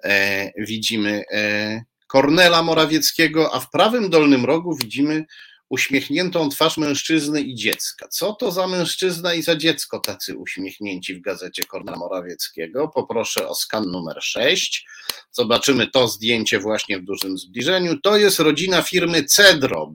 e, 0.04 0.52
widzimy 0.64 1.24
e, 1.32 1.84
Kornela 2.08 2.64
Morawieckiego, 2.64 3.54
a 3.54 3.60
w 3.60 3.70
prawym 3.70 4.10
dolnym 4.10 4.46
rogu 4.46 4.76
widzimy 4.76 5.26
uśmiechniętą 5.72 6.50
twarz 6.50 6.78
mężczyzny 6.78 7.42
i 7.42 7.56
dziecka. 7.56 8.08
Co 8.08 8.34
to 8.34 8.52
za 8.52 8.68
mężczyzna 8.68 9.34
i 9.34 9.42
za 9.42 9.56
dziecko 9.56 10.00
tacy 10.00 10.38
uśmiechnięci 10.38 11.16
w 11.16 11.22
gazecie 11.22 11.64
Kornela 11.64 11.98
Morawieckiego? 11.98 12.88
Poproszę 12.88 13.48
o 13.48 13.56
skan 13.56 13.92
numer 13.92 14.18
6. 14.22 14.86
Zobaczymy 15.32 15.88
to 15.88 16.08
zdjęcie 16.08 16.60
właśnie 16.60 17.00
w 17.00 17.04
dużym 17.04 17.38
zbliżeniu. 17.38 18.00
To 18.00 18.18
jest 18.18 18.40
rodzina 18.40 18.82
firmy 18.82 19.24
Cedrob. 19.24 19.92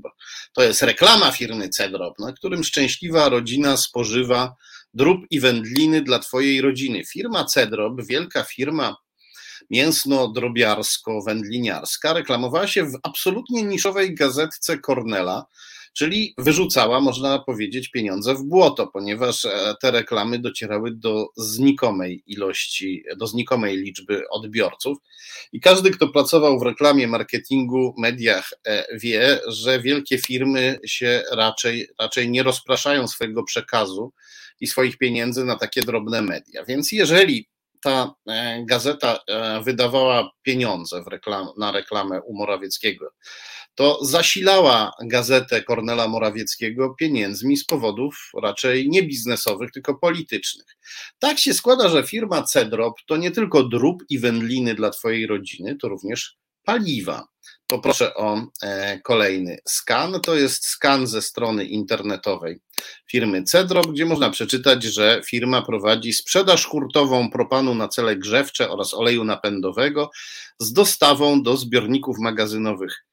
To 0.53 0.63
jest 0.63 0.83
reklama 0.83 1.33
firmy 1.33 1.69
Cedrob, 1.69 2.19
na 2.19 2.33
którym 2.33 2.65
szczęśliwa 2.65 3.29
rodzina 3.29 3.77
spożywa 3.77 4.57
drób 4.95 5.21
i 5.31 5.41
wędliny 5.41 6.03
dla 6.03 6.19
twojej 6.19 6.61
rodziny. 6.61 7.05
Firma 7.05 7.45
Cedrob, 7.45 8.07
wielka 8.07 8.43
firma 8.43 8.97
mięsno-drobiarsko-wędliniarska, 9.71 12.13
reklamowała 12.13 12.67
się 12.67 12.85
w 12.85 12.99
absolutnie 13.03 13.63
niszowej 13.63 14.15
gazetce 14.15 14.79
Cornela, 14.79 15.47
czyli 15.97 16.35
wyrzucała, 16.39 17.01
można 17.01 17.39
powiedzieć, 17.39 17.91
pieniądze 17.91 18.35
w 18.35 18.43
błoto, 18.43 18.87
ponieważ 18.87 19.45
e, 19.45 19.75
te 19.81 19.91
reklamy 19.91 20.39
docierały 20.39 20.91
do 20.95 21.29
znikomej 21.37 22.23
ilości, 22.27 23.05
do 23.17 23.27
znikomej 23.27 23.77
liczby 23.77 24.23
odbiorców. 24.31 24.99
I 25.53 25.61
każdy, 25.61 25.91
kto 25.91 26.09
pracował 26.09 26.59
w 26.59 26.63
reklamie, 26.63 27.09
marketingu, 27.09 27.95
mediach, 27.99 28.51
e, 28.67 28.99
wie, 28.99 29.41
że 29.47 29.81
wielkie 29.81 30.19
firmy 30.19 30.79
się 30.87 31.23
raczej, 31.33 31.89
raczej 32.01 32.31
nie 32.31 32.43
rozpraszają 32.43 33.09
swojego 33.09 33.45
przekazu 33.45 34.13
i 34.61 34.67
swoich 34.67 34.99
pieniędzy 34.99 35.45
na 35.45 35.57
takie 35.57 35.83
drobne 35.83 36.23
media. 36.23 36.65
Więc 36.65 36.93
jeżeli 36.93 37.49
ta 37.87 38.15
gazeta 38.65 39.19
wydawała 39.65 40.31
pieniądze 40.43 41.03
reklam, 41.11 41.49
na 41.59 41.73
reklamę 41.73 42.21
u 42.23 42.37
Morawieckiego, 42.37 43.11
to 43.75 44.05
zasilała 44.05 44.93
gazetę 45.05 45.63
Kornela 45.63 46.09
Morawieckiego 46.09 46.95
pieniędzmi 46.95 47.57
z 47.57 47.65
powodów 47.65 48.31
raczej 48.43 48.89
nie 48.89 49.03
biznesowych, 49.03 49.71
tylko 49.73 49.95
politycznych. 49.95 50.67
Tak 51.19 51.39
się 51.39 51.55
składa, 51.55 51.89
że 51.89 52.03
firma 52.03 52.43
Cedrop 52.43 52.95
to 53.07 53.17
nie 53.17 53.31
tylko 53.31 53.63
drób 53.63 54.03
i 54.09 54.19
wędliny 54.19 54.75
dla 54.75 54.91
Twojej 54.91 55.27
rodziny, 55.27 55.77
to 55.77 55.89
również 55.89 56.37
paliwa. 56.65 57.27
Poproszę 57.67 58.15
o 58.15 58.47
e, 58.63 59.01
kolejny 59.01 59.59
skan. 59.69 60.21
To 60.21 60.35
jest 60.35 60.67
skan 60.67 61.07
ze 61.07 61.23
strony 61.23 61.65
internetowej 61.65 62.59
firmy 63.11 63.43
Cedrop, 63.43 63.87
gdzie 63.87 64.07
można 64.07 64.31
przeczytać, 64.31 64.83
że 64.85 65.23
firma 65.27 65.63
prowadzi 65.63 66.13
sprzedaż 66.13 66.67
hurtową 66.67 67.31
propanu 67.31 67.75
na 67.75 67.89
cele 67.89 68.17
grzewcze 68.17 68.71
oraz 68.71 68.95
oleju 68.95 69.25
napędowego 69.25 70.11
z 70.59 70.73
dostawą 70.73 71.43
do 71.43 71.57
zbiorników 71.57 72.19
magazynowych 72.19 73.07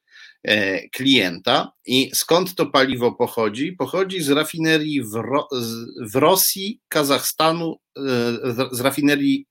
E, 0.43 0.89
klienta. 0.89 1.71
I 1.85 2.11
skąd 2.13 2.55
to 2.55 2.65
paliwo 2.65 3.11
pochodzi? 3.11 3.71
Pochodzi 3.71 4.21
z 4.21 4.29
rafinerii 4.29 5.03
w, 5.03 5.13
Ro 5.13 5.47
w 6.01 6.15
Rosji, 6.15 6.81
Kazachstanu, 6.87 7.75
e, 7.97 8.01
z 8.71 8.79
rafinerii 8.79 9.45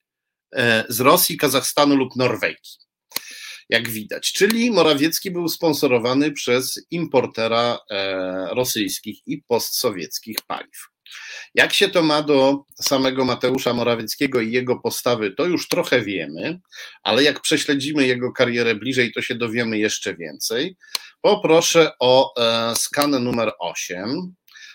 z 0.89 1.01
Rosji, 1.01 1.37
Kazachstanu 1.37 1.97
lub 1.97 2.17
Norwegii. 2.17 2.79
Jak 3.73 3.89
widać, 3.89 4.33
czyli 4.33 4.71
Morawiecki 4.71 5.31
był 5.31 5.49
sponsorowany 5.49 6.33
przez 6.33 6.87
importera 6.91 7.79
rosyjskich 8.51 9.19
i 9.27 9.43
postsowieckich 9.49 10.37
paliw. 10.47 10.89
Jak 11.55 11.73
się 11.73 11.89
to 11.89 12.03
ma 12.03 12.23
do 12.23 12.65
samego 12.81 13.25
Mateusza 13.25 13.75
Morawieckiego 13.75 14.41
i 14.41 14.53
jego 14.53 14.81
postawy, 14.81 15.31
to 15.31 15.47
już 15.47 15.69
trochę 15.69 16.03
wiemy, 16.03 16.61
ale 17.03 17.23
jak 17.23 17.41
prześledzimy 17.41 18.07
jego 18.07 18.33
karierę 18.33 18.75
bliżej, 18.75 19.13
to 19.13 19.23
się 19.23 19.35
dowiemy 19.35 19.79
jeszcze 19.79 20.17
więcej. 20.17 20.77
Poproszę 21.21 21.93
o 22.01 22.35
e, 22.37 22.77
skan 22.77 23.25
numer 23.25 23.53
8. 23.59 24.35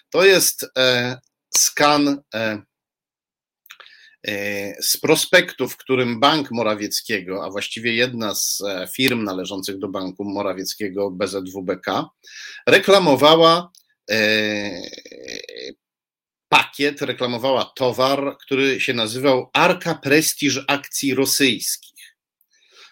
To 0.09 0.25
jest 0.25 0.65
e, 0.77 1.17
skan 1.57 2.21
e, 2.35 2.61
z 4.81 4.97
prospektu, 5.01 5.67
w 5.69 5.77
którym 5.77 6.19
Bank 6.19 6.51
Morawieckiego, 6.51 7.45
a 7.45 7.49
właściwie 7.49 7.93
jedna 7.93 8.35
z 8.35 8.63
firm 8.95 9.23
należących 9.23 9.79
do 9.79 9.87
Banku 9.87 10.23
Morawieckiego, 10.23 11.11
BZWBK, 11.11 12.05
reklamowała 12.67 13.71
pakiet, 16.49 17.01
reklamowała 17.01 17.71
towar, 17.75 18.37
który 18.41 18.81
się 18.81 18.93
nazywał 18.93 19.49
Arka 19.53 19.95
Prestiż 19.95 20.65
Akcji 20.67 21.13
Rosyjskich. 21.13 21.96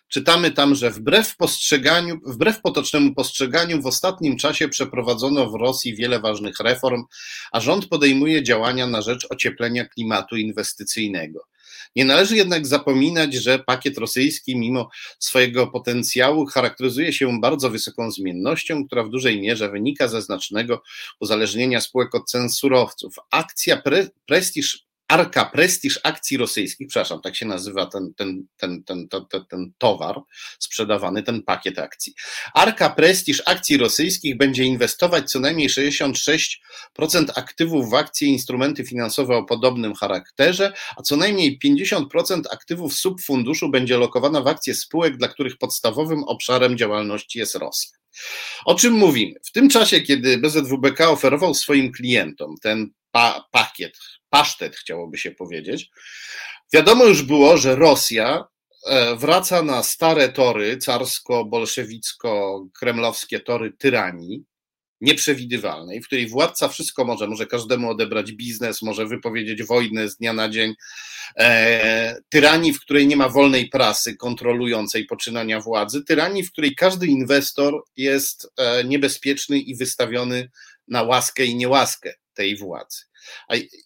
Czytamy 0.08 0.52
tam, 0.52 0.76
że 0.76 0.92
wbrew 0.92 1.36
postrzeganiu, 1.36 2.20
wbrew 2.26 2.62
potocznemu 2.62 3.14
postrzeganiu 3.14 3.82
w 3.82 3.86
ostatnim 3.86 4.38
czasie 4.38 4.70
przeprowadzono 4.70 5.50
w 5.50 5.56
Rosji 5.56 5.96
wiele 5.96 6.20
ważnych 6.20 6.60
reform, 6.60 7.04
a 7.52 7.60
rząd 7.60 7.88
podejmuje 7.88 8.44
działania 8.44 8.88
na 8.88 9.02
rzecz 9.02 9.28
ocieplenia 9.30 9.86
klimatu 9.86 10.36
inwestycyjnego. 10.38 11.48
Nie 11.96 12.06
należy 12.06 12.36
jednak 12.36 12.68
zapominać, 12.68 13.34
że 13.34 13.60
pakiet 13.60 13.98
rosyjski, 13.98 14.58
mimo 14.58 14.90
swojego 15.20 15.68
potencjału, 15.68 16.46
charakteryzuje 16.46 17.14
się 17.14 17.40
bardzo 17.42 17.70
wysoką 17.70 18.12
zmiennością, 18.12 18.88
która 18.88 19.04
w 19.04 19.10
dużej 19.10 19.42
mierze 19.42 19.70
wynika 19.72 20.08
ze 20.08 20.22
znacznego 20.22 20.84
uzależnienia 21.20 21.82
spółek 21.82 22.16
od 22.16 22.30
cen 22.30 22.50
surowców. 22.50 23.16
Akcja 23.32 23.78
Pre 23.78 24.08
Prestige 24.26 24.68
Arka 25.08 25.46
Prestiż 25.46 26.00
akcji 26.04 26.38
rosyjskich, 26.38 26.88
przepraszam, 26.88 27.22
tak 27.22 27.36
się 27.36 27.46
nazywa 27.46 27.86
ten, 27.86 28.14
ten, 28.18 28.48
ten, 28.58 28.84
ten, 28.84 29.08
ten, 29.08 29.46
ten 29.50 29.72
towar 29.78 30.22
sprzedawany, 30.60 31.24
ten 31.24 31.44
pakiet 31.44 31.80
akcji. 31.80 32.14
Arka 32.54 32.90
Prestiż 32.90 33.42
akcji 33.46 33.78
rosyjskich 33.78 34.38
będzie 34.38 34.64
inwestować 34.64 35.32
co 35.32 35.40
najmniej 35.40 35.70
66% 35.70 36.58
aktywów 37.36 37.90
w 37.90 37.94
akcje 37.94 38.28
i 38.28 38.32
instrumenty 38.32 38.86
finansowe 38.86 39.38
o 39.38 39.44
podobnym 39.44 39.96
charakterze, 39.96 40.74
a 40.98 41.02
co 41.02 41.18
najmniej 41.18 41.60
50% 41.66 42.42
aktywów 42.52 42.96
subfunduszu 42.96 43.70
będzie 43.70 43.98
lokowana 43.98 44.42
w 44.42 44.48
akcje 44.48 44.76
spółek, 44.76 45.18
dla 45.18 45.28
których 45.28 45.58
podstawowym 45.58 46.24
obszarem 46.24 46.78
działalności 46.78 47.40
jest 47.40 47.56
Rosja. 47.56 47.98
O 48.66 48.76
czym 48.76 48.94
mówimy? 48.94 49.34
W 49.46 49.52
tym 49.52 49.70
czasie, 49.70 50.02
kiedy 50.02 50.38
BZWBK 50.38 51.10
oferował 51.10 51.54
swoim 51.54 51.92
klientom 51.92 52.56
ten 52.62 52.90
pa 53.12 53.48
pakiet 53.52 53.98
pasztet, 54.36 54.76
chciałoby 54.76 55.18
się 55.18 55.32
powiedzieć. 55.32 55.90
Wiadomo 56.74 57.06
już 57.06 57.24
było, 57.24 57.58
że 57.58 57.76
Rosja 57.76 58.48
e, 58.88 59.16
wraca 59.16 59.62
na 59.62 59.84
stare 59.84 60.30
tory 60.30 60.78
carsko-bolszewicko-kremlowskie 60.78 63.40
tory 63.40 63.74
tyranii, 63.78 64.44
nieprzewidywalnej, 65.02 66.02
w 66.02 66.06
której 66.06 66.28
władca 66.28 66.68
wszystko 66.68 67.06
może, 67.06 67.28
może 67.28 67.46
każdemu 67.46 67.90
odebrać 67.90 68.32
biznes, 68.32 68.82
może 68.82 69.06
wypowiedzieć 69.06 69.64
wojnę 69.64 70.10
z 70.10 70.18
dnia 70.18 70.34
na 70.34 70.50
dzień, 70.50 70.74
e, 71.38 72.18
tyranii, 72.30 72.74
w 72.74 72.80
której 72.80 73.08
nie 73.08 73.18
ma 73.18 73.30
wolnej 73.30 73.70
prasy 73.70 74.18
kontrolującej 74.18 75.06
poczynania 75.06 75.60
władzy, 75.60 76.04
tyranii, 76.04 76.44
w 76.44 76.52
której 76.52 76.76
każdy 76.76 77.08
inwestor 77.08 77.84
jest 77.98 78.48
e, 78.58 78.84
niebezpieczny 78.84 79.60
i 79.60 79.76
wystawiony 79.76 80.50
na 80.88 81.04
łaskę 81.04 81.46
i 81.46 81.56
niełaskę 81.56 82.14
tej 82.34 82.58
władzy. 82.58 83.06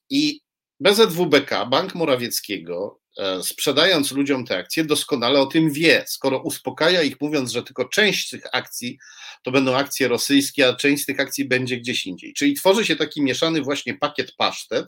I 0.09 0.41
BZWBK, 0.79 1.65
Bank 1.69 1.95
Morawieckiego, 1.95 2.99
e, 3.17 3.43
sprzedając 3.43 4.11
ludziom 4.11 4.45
te 4.45 4.57
akcje, 4.57 4.83
doskonale 4.83 5.39
o 5.39 5.45
tym 5.45 5.71
wie. 5.71 6.03
Skoro 6.07 6.41
uspokaja 6.41 7.01
ich, 7.03 7.21
mówiąc, 7.21 7.51
że 7.51 7.63
tylko 7.63 7.85
część 7.85 8.29
tych 8.29 8.43
akcji 8.51 8.97
to 9.43 9.51
będą 9.51 9.75
akcje 9.75 10.07
rosyjskie, 10.07 10.67
a 10.67 10.75
część 10.75 11.03
z 11.03 11.05
tych 11.05 11.19
akcji 11.19 11.45
będzie 11.45 11.77
gdzieś 11.77 12.05
indziej. 12.05 12.33
Czyli 12.33 12.53
tworzy 12.53 12.85
się 12.85 12.95
taki 12.95 13.21
mieszany 13.21 13.61
właśnie 13.61 13.93
pakiet 13.93 14.35
pasztet, 14.35 14.85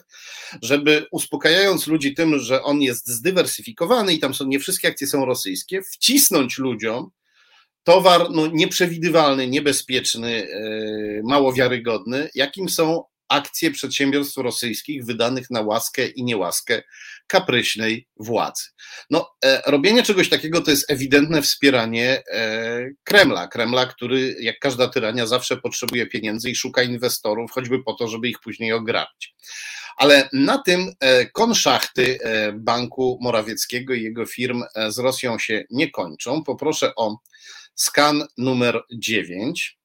żeby 0.62 1.06
uspokajając 1.10 1.86
ludzi 1.86 2.14
tym, 2.14 2.38
że 2.38 2.62
on 2.62 2.82
jest 2.82 3.08
zdywersyfikowany 3.08 4.14
i 4.14 4.18
tam 4.18 4.34
są 4.34 4.46
nie 4.46 4.60
wszystkie 4.60 4.88
akcje 4.88 5.06
są 5.06 5.24
rosyjskie, 5.24 5.82
wcisnąć 5.82 6.58
ludziom 6.58 7.10
towar 7.84 8.30
no, 8.30 8.46
nieprzewidywalny, 8.46 9.48
niebezpieczny, 9.48 10.48
e, 10.52 11.22
mało 11.24 11.52
wiarygodny, 11.52 12.30
jakim 12.34 12.68
są 12.68 13.04
akcje 13.32 13.70
przedsiębiorstw 13.70 14.36
rosyjskich 14.36 15.04
wydanych 15.04 15.50
na 15.50 15.60
łaskę 15.60 16.06
i 16.06 16.24
niełaskę 16.24 16.82
kapryśnej 17.26 18.08
władzy. 18.16 18.64
No, 19.10 19.30
e, 19.44 19.62
robienie 19.66 20.02
czegoś 20.02 20.28
takiego 20.28 20.60
to 20.60 20.70
jest 20.70 20.90
ewidentne 20.90 21.42
wspieranie 21.42 22.22
e, 22.32 22.90
Kremla. 23.04 23.48
Kremla, 23.48 23.86
który 23.86 24.36
jak 24.40 24.58
każda 24.58 24.88
tyrania 24.88 25.26
zawsze 25.26 25.56
potrzebuje 25.56 26.06
pieniędzy 26.06 26.50
i 26.50 26.56
szuka 26.56 26.82
inwestorów, 26.82 27.50
choćby 27.50 27.82
po 27.82 27.92
to, 27.94 28.08
żeby 28.08 28.28
ich 28.28 28.40
później 28.40 28.72
ograbić. 28.72 29.34
Ale 29.96 30.28
na 30.32 30.58
tym 30.58 30.92
e, 31.00 31.26
konszachty 31.26 32.18
Banku 32.54 33.18
Morawieckiego 33.20 33.94
i 33.94 34.02
jego 34.02 34.26
firm 34.26 34.62
z 34.88 34.98
Rosją 34.98 35.38
się 35.38 35.64
nie 35.70 35.90
kończą. 35.90 36.44
Poproszę 36.44 36.94
o 36.96 37.16
skan 37.74 38.26
numer 38.38 38.82
9. 38.92 39.81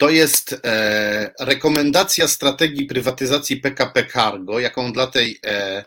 To 0.00 0.10
jest 0.10 0.60
e, 0.64 1.34
rekomendacja 1.40 2.28
strategii 2.28 2.86
prywatyzacji 2.86 3.56
PKP 3.56 4.06
Cargo, 4.06 4.60
jaką 4.60 4.92
dla 4.92 5.06
tej 5.06 5.38
e, 5.46 5.84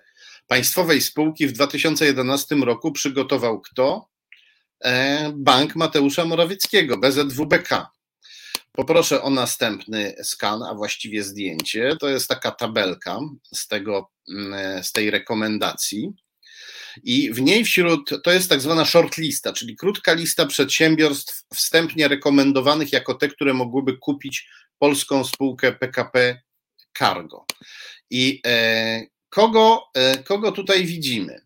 państwowej 0.47 1.01
spółki 1.01 1.47
w 1.47 1.51
2011 1.51 2.55
roku 2.55 2.91
przygotował 2.91 3.61
kto? 3.61 4.09
E, 4.83 5.31
Bank 5.35 5.75
Mateusza 5.75 6.25
Morawieckiego, 6.25 6.97
BZWBK. 6.97 7.87
Poproszę 8.71 9.21
o 9.21 9.29
następny 9.29 10.15
skan, 10.23 10.63
a 10.63 10.73
właściwie 10.73 11.23
zdjęcie. 11.23 11.97
To 11.99 12.09
jest 12.09 12.27
taka 12.29 12.51
tabelka 12.51 13.19
z, 13.53 13.67
tego, 13.67 14.11
mm, 14.29 14.83
z 14.83 14.91
tej 14.91 15.11
rekomendacji. 15.11 16.13
I 17.03 17.31
w 17.31 17.41
niej 17.41 17.65
wśród, 17.65 18.09
to 18.23 18.31
jest 18.31 18.49
tak 18.49 18.61
zwana 18.61 18.85
shortlista, 18.85 19.53
czyli 19.53 19.75
krótka 19.75 20.13
lista 20.13 20.45
przedsiębiorstw 20.45 21.43
wstępnie 21.53 22.07
rekomendowanych 22.07 22.93
jako 22.93 23.13
te, 23.13 23.27
które 23.27 23.53
mogłyby 23.53 23.97
kupić 23.97 24.47
polską 24.79 25.23
spółkę 25.23 25.71
PKP 25.71 26.41
Cargo. 26.97 27.45
I 28.09 28.41
e, 28.45 29.01
kogo, 29.29 29.83
e, 29.95 30.23
kogo 30.23 30.51
tutaj 30.51 30.85
widzimy? 30.85 31.41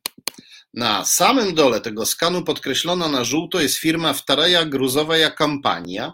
Na 0.73 1.05
samym 1.05 1.55
dole 1.55 1.81
tego 1.81 2.05
skanu 2.05 2.43
podkreślona 2.43 3.07
na 3.07 3.23
żółto 3.23 3.59
jest 3.59 3.77
firma 3.77 4.13
Wtaraja 4.13 4.65
Gruzowa 4.65 5.29
Kampania, 5.29 6.13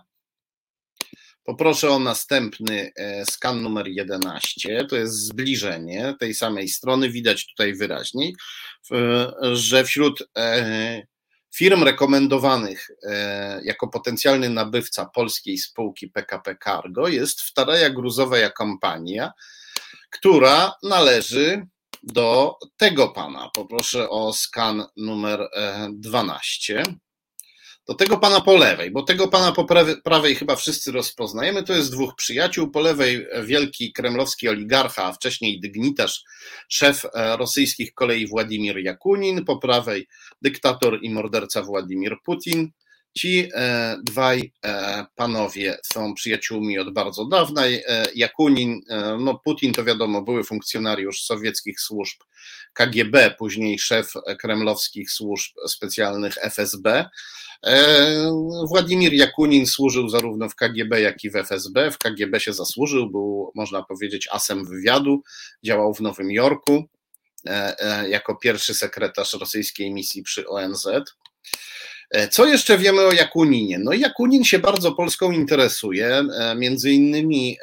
Poproszę 1.43 1.89
o 1.89 1.99
następny 1.99 2.91
e, 2.95 3.25
skan 3.25 3.61
numer 3.61 3.87
11. 3.87 4.85
To 4.89 4.95
jest 4.95 5.13
zbliżenie 5.13 6.15
tej 6.19 6.33
samej 6.33 6.67
strony. 6.67 7.09
Widać 7.09 7.47
tutaj 7.47 7.73
wyraźniej, 7.73 8.35
że 9.53 9.83
wśród 9.83 10.23
e, 10.37 11.01
firm 11.55 11.83
rekomendowanych 11.83 12.87
e, 13.03 13.61
jako 13.63 13.87
potencjalny 13.87 14.49
nabywca 14.49 15.05
polskiej 15.05 15.57
spółki 15.57 16.07
PKP 16.07 16.55
Cargo 16.63 17.07
jest 17.07 17.41
Wtaraja 17.41 17.89
Gruzowa 17.89 18.49
Kompania, 18.49 19.31
która 20.11 20.73
należy 20.83 21.67
do 22.03 22.57
tego 22.77 23.09
pana. 23.09 23.49
Poproszę 23.53 24.09
o 24.09 24.33
skan 24.33 24.85
numer 24.97 25.49
12 25.91 26.83
do 27.87 27.93
tego 27.93 28.17
pana 28.17 28.41
po 28.41 28.57
lewej, 28.57 28.91
bo 28.91 29.03
tego 29.03 29.27
pana 29.27 29.51
po 29.51 29.65
prawej 30.03 30.35
chyba 30.35 30.55
wszyscy 30.55 30.91
rozpoznajemy. 30.91 31.63
To 31.63 31.73
jest 31.73 31.91
dwóch 31.91 32.15
przyjaciół. 32.15 32.71
Po 32.71 32.79
lewej 32.79 33.27
wielki 33.43 33.93
kremlowski 33.93 34.49
oligarcha, 34.49 35.03
a 35.03 35.13
wcześniej 35.13 35.59
dygnitarz, 35.59 36.23
szef 36.69 37.05
e, 37.05 37.37
rosyjskich 37.37 37.93
kolei 37.93 38.27
Władimir 38.27 38.77
Jakunin. 38.77 39.45
Po 39.45 39.57
prawej 39.57 40.07
dyktator 40.41 40.99
i 41.01 41.09
morderca 41.09 41.61
Władimir 41.63 42.17
Putin. 42.23 42.71
Ci 43.13 43.49
e, 43.53 43.97
dwaj 44.03 44.53
e, 44.65 45.05
panowie 45.15 45.77
są 45.83 46.13
przyjaciółmi 46.13 46.79
od 46.79 46.93
bardzo 46.93 47.25
dawna. 47.25 47.61
Jakunin, 48.15 48.81
no 49.19 49.41
Putin 49.45 49.73
to 49.73 49.83
wiadomo, 49.83 50.21
były 50.21 50.43
funkcjonariusz 50.43 51.23
sowieckich 51.23 51.81
służb 51.81 52.21
KGB, 52.73 53.35
później 53.37 53.79
szef 53.79 54.13
kremlowskich 54.39 55.11
służb 55.11 55.51
specjalnych 55.67 56.37
FSB. 56.37 57.09
E, 57.65 58.31
Władimir 58.67 59.13
Jakunin 59.13 59.67
służył 59.67 60.09
zarówno 60.09 60.49
w 60.49 60.55
KGB, 60.55 61.01
jak 61.01 61.23
i 61.23 61.29
w 61.29 61.35
FSB. 61.35 61.91
W 61.91 61.97
KGB 61.97 62.39
się 62.39 62.53
zasłużył, 62.53 63.09
był, 63.09 63.51
można 63.55 63.83
powiedzieć, 63.83 64.27
asem 64.31 64.65
wywiadu, 64.65 65.23
działał 65.63 65.93
w 65.93 66.01
Nowym 66.01 66.31
Jorku 66.31 66.83
e, 67.47 67.79
e, 67.79 68.09
jako 68.09 68.35
pierwszy 68.35 68.73
sekretarz 68.73 69.33
rosyjskiej 69.33 69.91
misji 69.91 70.23
przy 70.23 70.47
ONZ. 70.47 70.87
Co 72.31 72.45
jeszcze 72.45 72.77
wiemy 72.77 73.01
o 73.01 73.11
Jakuninie? 73.11 73.79
No 73.79 73.93
Jakunin 73.93 74.43
się 74.43 74.59
bardzo 74.59 74.91
Polską 74.91 75.31
interesuje, 75.31 76.23
między 76.55 76.91
innymi 76.91 77.57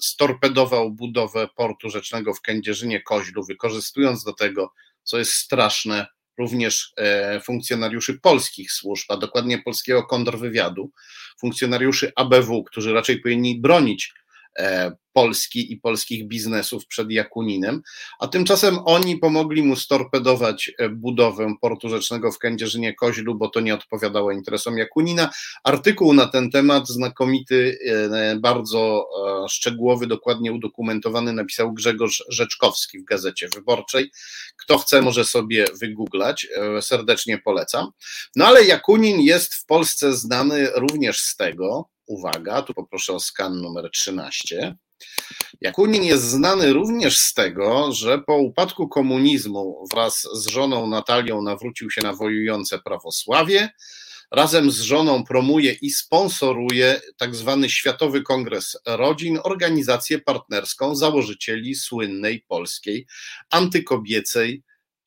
storpedował 0.00 0.90
budowę 0.90 1.48
portu 1.56 1.90
rzecznego 1.90 2.34
w 2.34 2.40
Kędzierzynie 2.40 3.02
Koźlu, 3.02 3.44
wykorzystując 3.44 4.24
do 4.24 4.32
tego, 4.32 4.72
co 5.02 5.18
jest 5.18 5.32
straszne, 5.32 6.06
również 6.38 6.92
e, 6.96 7.40
funkcjonariuszy 7.40 8.18
polskich 8.20 8.72
służb, 8.72 9.04
a 9.08 9.16
dokładnie 9.16 9.58
polskiego 9.58 10.02
kontrwywiadu, 10.02 10.90
funkcjonariuszy 11.40 12.12
ABW, 12.16 12.64
którzy 12.64 12.92
raczej 12.92 13.20
powinni 13.20 13.60
bronić 13.60 14.12
E, 14.12 14.25
Polski 15.16 15.72
i 15.72 15.76
polskich 15.76 16.28
biznesów 16.28 16.86
przed 16.86 17.10
Jakuninem, 17.10 17.82
a 18.18 18.28
tymczasem 18.28 18.78
oni 18.84 19.16
pomogli 19.16 19.62
mu 19.62 19.76
storpedować 19.76 20.70
e, 20.78 20.88
budowę 20.88 21.54
portu 21.60 21.88
rzecznego 21.88 22.32
w 22.32 22.38
Kędzierzynie 22.38 22.94
Koźlu, 22.94 23.34
bo 23.34 23.48
to 23.48 23.60
nie 23.60 23.74
odpowiadało 23.74 24.32
interesom 24.32 24.78
Jakunina. 24.78 25.30
Artykuł 25.64 26.12
na 26.12 26.26
ten 26.26 26.50
temat, 26.50 26.88
znakomity, 26.88 27.78
e, 28.12 28.36
bardzo 28.40 29.08
szczegółowy, 29.48 30.06
dokładnie 30.06 30.52
udokumentowany, 30.52 31.32
napisał 31.32 31.72
Grzegorz 31.72 32.24
Rzeczkowski 32.28 32.98
w 32.98 33.04
Gazecie 33.04 33.48
Wyborczej. 33.54 34.10
Kto 34.56 34.78
chce, 34.78 35.02
może 35.02 35.24
sobie 35.24 35.64
wygooglać, 35.80 36.46
serdecznie 36.80 37.38
polecam. 37.38 37.90
No 38.36 38.46
ale 38.46 38.64
Jakunin 38.64 39.20
jest 39.20 39.54
w 39.54 39.66
Polsce 39.66 40.12
znany 40.12 40.70
również 40.74 41.20
z 41.20 41.36
tego, 41.36 41.88
uwaga, 42.06 42.62
tu 42.62 42.74
poproszę 42.74 43.12
o 43.12 43.20
skan 43.20 43.60
numer 43.60 43.90
13. 43.90 44.76
Jakunin 45.60 46.04
jest 46.04 46.24
znany 46.24 46.72
również 46.72 47.18
z 47.18 47.34
tego, 47.34 47.92
że 47.92 48.18
po 48.18 48.36
upadku 48.36 48.88
komunizmu 48.88 49.84
wraz 49.92 50.28
z 50.34 50.46
żoną 50.46 50.86
Natalią 50.86 51.42
nawrócił 51.42 51.90
się 51.90 52.02
na 52.02 52.12
wojujące 52.12 52.78
prawosławie. 52.78 53.68
Razem 54.30 54.70
z 54.70 54.80
żoną 54.80 55.24
promuje 55.24 55.72
i 55.72 55.90
sponsoruje 55.90 57.00
tak 57.16 57.34
zwany 57.34 57.70
Światowy 57.70 58.22
Kongres 58.22 58.76
Rodzin, 58.86 59.38
organizację 59.44 60.18
partnerską 60.18 60.94
założycieli 60.94 61.74
słynnej 61.74 62.44
polskiej 62.48 63.06
antykobiecej, 63.50 64.62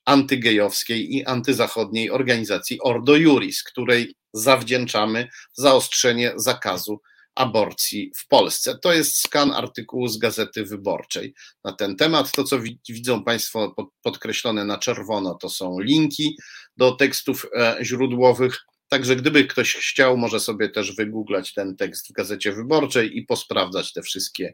antygejowskiej 0.10 1.16
i 1.16 1.26
antyzachodniej 1.26 2.12
organizacji 2.12 2.80
Ordo 2.82 3.16
Juris, 3.16 3.64
której 3.64 4.16
zawdzięczamy 4.34 5.28
zaostrzenie 5.54 6.34
zakazu 6.36 7.02
aborcji 7.36 8.12
w 8.16 8.28
Polsce. 8.28 8.78
To 8.82 8.94
jest 8.94 9.22
skan 9.22 9.52
artykułu 9.52 10.08
z 10.08 10.18
Gazety 10.18 10.66
Wyborczej 10.66 11.34
na 11.64 11.74
ten 11.74 11.96
temat. 11.96 12.32
To, 12.32 12.44
co 12.44 12.60
widzą 12.90 13.24
Państwo 13.24 13.76
podkreślone 14.02 14.66
na 14.66 14.78
czerwono, 14.78 15.36
to 15.36 15.50
są 15.50 15.80
linki 15.80 16.38
do 16.78 16.92
tekstów 16.92 17.46
e, 17.56 17.78
źródłowych. 17.82 18.60
Także 18.88 19.16
gdyby 19.16 19.46
ktoś 19.46 19.76
chciał, 19.76 20.18
może 20.18 20.40
sobie 20.40 20.70
też 20.70 20.96
wygooglać 20.96 21.54
ten 21.54 21.76
tekst 21.76 22.10
w 22.10 22.12
Gazecie 22.12 22.52
Wyborczej 22.52 23.18
i 23.18 23.26
posprawdzać 23.26 23.94
te 23.94 24.02
wszystkie, 24.02 24.54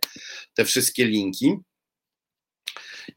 te 0.53 0.65
wszystkie 0.65 1.05
linki. 1.05 1.55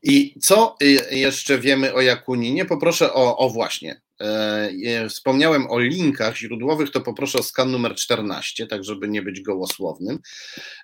I 0.03 0.34
co 0.41 0.76
y, 0.82 1.16
jeszcze 1.16 1.59
wiemy 1.59 1.95
o 1.95 2.01
Jakuninie? 2.01 2.64
Poproszę 2.64 3.14
o, 3.14 3.36
o 3.36 3.51
właśnie 3.51 4.01
E, 4.20 5.09
wspomniałem 5.09 5.70
o 5.70 5.78
linkach 5.78 6.36
źródłowych, 6.36 6.91
to 6.91 7.01
poproszę 7.01 7.39
o 7.39 7.43
skan 7.43 7.70
numer 7.70 7.95
14, 7.95 8.66
tak 8.66 8.84
żeby 8.84 9.09
nie 9.09 9.22
być 9.22 9.41
gołosłownym. 9.41 10.18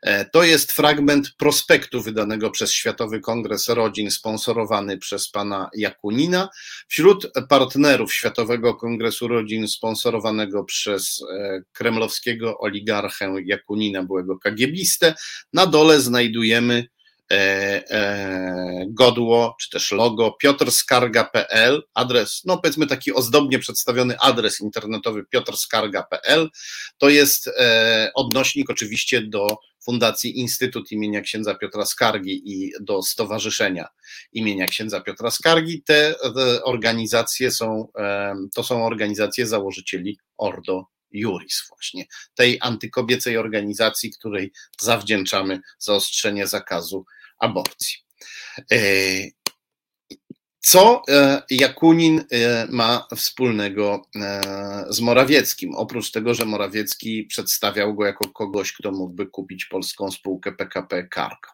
E, 0.02 0.24
to 0.24 0.44
jest 0.44 0.72
fragment 0.72 1.34
prospektu 1.38 2.02
wydanego 2.02 2.50
przez 2.50 2.72
Światowy 2.72 3.20
Kongres 3.20 3.68
Rodzin, 3.68 4.10
sponsorowany 4.10 4.98
przez 4.98 5.30
pana 5.30 5.70
Jakunina. 5.76 6.48
Wśród 6.88 7.30
partnerów 7.48 8.14
Światowego 8.14 8.74
Kongresu 8.74 9.28
Rodzin, 9.28 9.68
sponsorowanego 9.68 10.64
przez 10.64 11.24
e, 11.32 11.60
kremlowskiego 11.72 12.58
oligarchę 12.58 13.34
Jakunina, 13.44 14.02
byłego 14.02 14.38
kagiebistę, 14.38 15.14
na 15.52 15.66
dole 15.66 16.00
znajdujemy 16.00 16.86
godło, 18.88 19.56
czy 19.60 19.70
też 19.70 19.92
logo 19.92 20.32
piotrzkarga.pl, 20.32 21.82
adres, 21.94 22.42
no 22.44 22.58
powiedzmy 22.58 22.86
taki 22.86 23.12
ozdobnie 23.12 23.58
przedstawiony 23.58 24.18
adres 24.18 24.60
internetowy 24.60 25.24
piotrzkarga.pl, 25.24 26.50
to 26.98 27.08
jest 27.08 27.48
e, 27.48 28.10
odnośnik 28.14 28.70
oczywiście 28.70 29.22
do 29.22 29.56
Fundacji 29.84 30.38
Instytut 30.38 30.92
imienia 30.92 31.20
księdza 31.20 31.54
Piotra 31.54 31.86
Skargi 31.86 32.42
i 32.44 32.72
do 32.80 33.02
Stowarzyszenia 33.02 33.88
imienia 34.32 34.66
księdza 34.66 35.00
Piotra 35.00 35.30
Skargi. 35.30 35.82
Te 35.82 36.14
organizacje 36.62 37.50
są, 37.50 37.88
to 38.54 38.62
są 38.62 38.86
organizacje 38.86 39.46
założycieli 39.46 40.18
Ordo 40.36 40.93
Juris 41.14 41.64
właśnie, 41.68 42.04
tej 42.34 42.58
antykobiecej 42.60 43.36
organizacji, 43.36 44.12
której 44.12 44.52
zawdzięczamy 44.80 45.60
zaostrzenie 45.78 46.46
zakazu 46.46 47.04
aborcji. 47.38 47.96
E, 48.72 48.78
co 50.60 51.02
e, 51.08 51.42
Jakunin 51.50 52.24
e, 52.30 52.66
ma 52.70 53.06
wspólnego 53.16 54.02
z 54.88 55.00
Morawieckim? 55.00 55.74
Oprócz 55.74 56.10
tego, 56.10 56.34
że 56.34 56.44
Morawiecki 56.44 57.24
przedstawiał 57.24 57.94
go 57.94 58.06
jako 58.06 58.28
kogoś, 58.28 58.72
kto 58.72 58.92
mógłby 58.92 59.26
kupić 59.26 59.64
polską 59.64 60.10
spółkę 60.10 60.52
PKP 60.52 61.08
Cargo. 61.14 61.48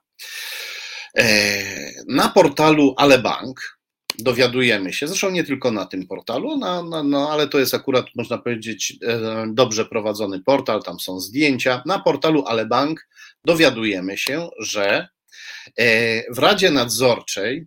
Na 2.09 2.29
portalu 2.29 2.95
Alebank 2.97 3.80
dowiadujemy 4.19 4.93
się, 4.93 5.09
zresztą 5.09 5.31
nie 5.31 5.45
tylko 5.45 5.71
na 5.71 5.87
tym 5.87 6.07
portalu, 6.07 6.59
no, 6.59 6.83
no, 6.83 7.03
no, 7.03 7.31
ale 7.31 7.49
to 7.49 7.59
jest 7.59 7.75
akurat, 7.75 8.07
można 8.17 8.39
powiedzieć, 8.39 8.99
dobrze 9.49 9.85
prowadzony 9.85 10.41
portal, 10.43 10.83
tam 10.83 11.01
są 11.01 11.21
zdjęcia. 11.21 11.83
Na 11.87 11.99
portalu 11.99 12.45
Alebank 12.47 13.09
dowiadujemy 13.45 14.19
się, 14.19 14.49
że 14.59 15.09
E, 15.79 16.35
w 16.35 16.39
Radzie 16.39 16.71
Nadzorczej 16.71 17.67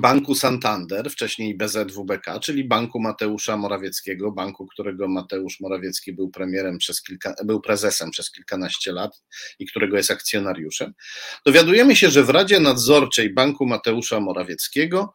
Banku 0.00 0.34
Santander, 0.34 1.10
wcześniej 1.10 1.56
BZWBK, 1.56 2.40
czyli 2.40 2.64
Banku 2.64 3.00
Mateusza 3.00 3.56
Morawieckiego, 3.56 4.32
banku, 4.32 4.66
którego 4.66 5.08
Mateusz 5.08 5.60
Morawiecki 5.60 6.12
był 6.12 6.30
premierem 6.30 6.78
przez 6.78 7.02
kilka, 7.02 7.34
był 7.44 7.60
prezesem 7.60 8.10
przez 8.10 8.30
kilkanaście 8.30 8.92
lat 8.92 9.22
i 9.58 9.66
którego 9.66 9.96
jest 9.96 10.10
akcjonariuszem. 10.10 10.94
Dowiadujemy 11.46 11.96
się, 11.96 12.10
że 12.10 12.22
w 12.22 12.30
Radzie 12.30 12.60
Nadzorczej 12.60 13.34
Banku 13.34 13.66
Mateusza 13.66 14.20
Morawieckiego 14.20 15.14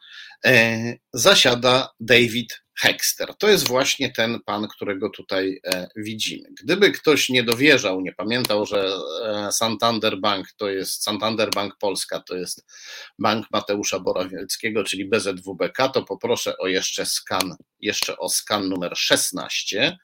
zasiada 1.13 1.89
David 1.99 2.61
Hexter. 2.79 3.35
To 3.35 3.47
jest 3.47 3.67
właśnie 3.67 4.11
ten 4.11 4.39
pan, 4.45 4.67
którego 4.67 5.09
tutaj 5.09 5.59
e, 5.65 5.87
widzimy. 5.95 6.49
Gdyby 6.63 6.91
ktoś 6.91 7.29
nie 7.29 7.43
dowierzał, 7.43 8.01
nie 8.01 8.13
pamiętał, 8.13 8.65
że 8.65 8.89
e, 9.25 9.51
Santander 9.51 10.19
Bank 10.19 10.47
to 10.57 10.69
jest 10.69 11.03
Santander 11.03 11.49
Bank 11.55 11.77
Polska, 11.79 12.19
to 12.19 12.35
jest 12.35 12.65
bank 13.19 13.45
Mateusza 13.51 13.99
Borawieckiego, 13.99 14.83
czyli 14.83 15.09
BZWBK, 15.09 15.89
to 15.89 16.03
poproszę 16.03 16.57
o 16.57 16.67
jeszcze 16.67 17.05
skan, 17.05 17.55
jeszcze 17.79 18.17
o 18.17 18.29
skan 18.29 18.69
numer 18.69 18.97
16 18.97 19.97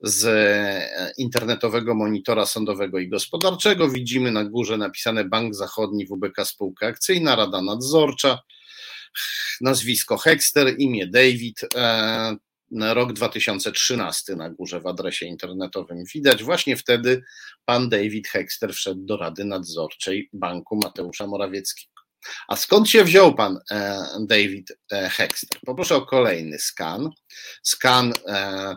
z 0.00 0.24
e, 0.26 1.12
internetowego 1.18 1.94
monitora 1.94 2.46
sądowego 2.46 2.98
i 2.98 3.08
gospodarczego. 3.08 3.88
Widzimy 3.88 4.32
na 4.32 4.44
górze 4.44 4.76
napisane 4.76 5.24
Bank 5.24 5.54
Zachodni 5.54 6.06
WBK 6.06 6.44
Spółka 6.44 6.86
Akcyjna, 6.86 7.36
Rada 7.36 7.62
Nadzorcza, 7.62 8.38
nazwisko 9.60 10.16
Hexter, 10.16 10.74
imię 10.78 11.06
David, 11.06 11.60
e, 11.74 12.36
rok 12.94 13.12
2013 13.12 14.36
na 14.36 14.50
górze 14.50 14.80
w 14.80 14.86
adresie 14.86 15.26
internetowym 15.26 16.04
widać. 16.14 16.42
Właśnie 16.42 16.76
wtedy 16.76 17.22
pan 17.64 17.88
David 17.88 18.28
Hexter 18.28 18.74
wszedł 18.74 19.00
do 19.04 19.16
Rady 19.16 19.44
Nadzorczej 19.44 20.28
Banku 20.32 20.76
Mateusza 20.76 21.26
Morawieckiego. 21.26 21.96
A 22.48 22.56
skąd 22.56 22.88
się 22.88 23.04
wziął 23.04 23.34
pan 23.34 23.58
David 24.20 24.72
Hexter? 24.90 25.60
Poproszę 25.66 25.96
o 25.96 26.06
kolejny 26.06 26.58
skan. 26.58 27.10
Skan 27.62 28.12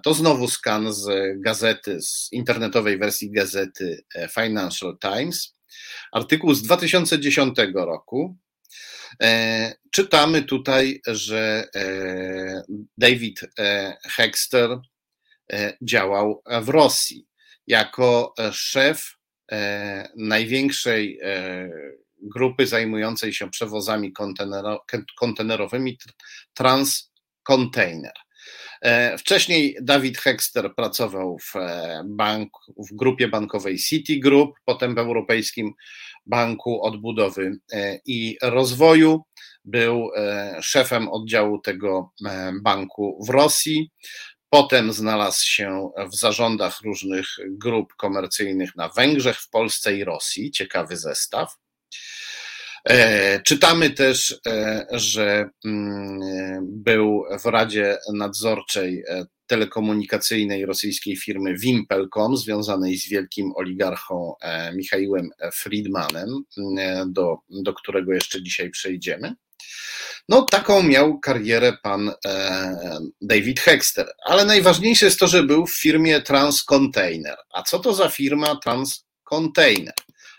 to 0.04 0.14
znowu 0.14 0.48
skan 0.48 0.94
z 0.94 1.08
gazety, 1.42 2.02
z 2.02 2.30
internetowej 2.32 2.98
wersji 2.98 3.32
gazety 3.32 4.04
Financial 4.36 4.98
Times. 5.02 5.56
Artykuł 6.12 6.54
z 6.54 6.62
2010 6.62 7.58
roku. 7.74 8.38
Czytamy 9.92 10.44
tutaj, 10.44 11.02
że 11.08 11.68
David 12.98 13.40
Hexter 14.04 14.70
działał 15.82 16.44
w 16.62 16.70
Rosji 16.70 17.28
jako 17.68 18.34
szef 18.52 19.16
największej 20.18 21.20
grupy 22.22 22.68
zajmującej 22.68 23.34
się 23.34 23.50
przewozami 23.50 24.14
kontenerowymi 25.16 25.98
Transcontainer. 26.54 28.14
E, 28.82 29.18
wcześniej 29.18 29.78
Dawid 29.82 30.18
Hexter 30.18 30.76
pracował 30.76 31.40
w, 31.40 31.56
e, 31.56 32.04
bank, 32.06 32.50
w 32.78 32.96
grupie 32.96 33.28
bankowej 33.28 33.78
Citigroup, 33.78 34.56
potem 34.66 34.96
w 34.96 34.98
Europejskim 34.98 35.74
Banku 36.26 36.82
Odbudowy 36.84 37.60
e, 37.74 38.00
i 38.06 38.38
Rozwoju. 38.42 39.22
Był 39.66 40.10
szefem 40.62 41.10
oddziału 41.10 41.60
tego 41.60 42.12
banku 42.62 43.26
w 43.28 43.30
Rosji. 43.30 43.92
Potem 44.50 44.94
znalazł 44.94 45.46
się 45.46 45.92
w 46.12 46.16
zarządach 46.16 46.82
różnych 46.82 47.28
grup 47.50 47.94
komercyjnych 47.96 48.76
na 48.76 48.90
Węgrzech, 48.90 49.38
w 49.38 49.50
Polsce 49.50 49.98
i 49.98 50.04
Rosji. 50.04 50.52
Ciekawy 50.52 50.98
zestaw. 50.98 51.58
E, 52.90 53.42
czytamy 53.42 53.90
też, 53.90 54.40
e, 54.48 54.88
że 54.92 55.50
mm, 55.66 56.20
był 56.62 57.24
w 57.44 57.46
Radzie 57.46 57.98
Nadzorczej 58.14 59.04
e, 59.08 59.26
telekomunikacyjnej 59.48 60.66
rosyjskiej 60.66 61.18
firmy 61.18 61.58
Wimpelcom, 61.58 62.38
związanej 62.38 62.98
z 62.98 63.10
wielkim 63.10 63.52
oligarchą 63.56 64.34
Michałem 64.76 65.30
Friedmanem, 65.54 66.30
do, 67.08 67.38
do 67.50 67.74
którego 67.74 68.14
jeszcze 68.14 68.44
dzisiaj 68.44 68.70
przejdziemy. 68.70 69.36
No, 70.30 70.42
taką 70.42 70.84
miał 70.84 71.20
karierę 71.20 71.78
pan 71.84 72.12
David 73.22 73.60
Hexter, 73.60 74.08
ale 74.26 74.46
najważniejsze 74.46 75.06
jest 75.06 75.20
to, 75.20 75.28
że 75.28 75.44
był 75.44 75.66
w 75.66 75.80
firmie 75.80 76.22
Transcontainer. 76.22 77.38
A 77.54 77.64
co 77.64 77.80
to 77.80 77.94
za 77.94 78.10
firma 78.10 78.60
Transcontainer? 78.64 79.94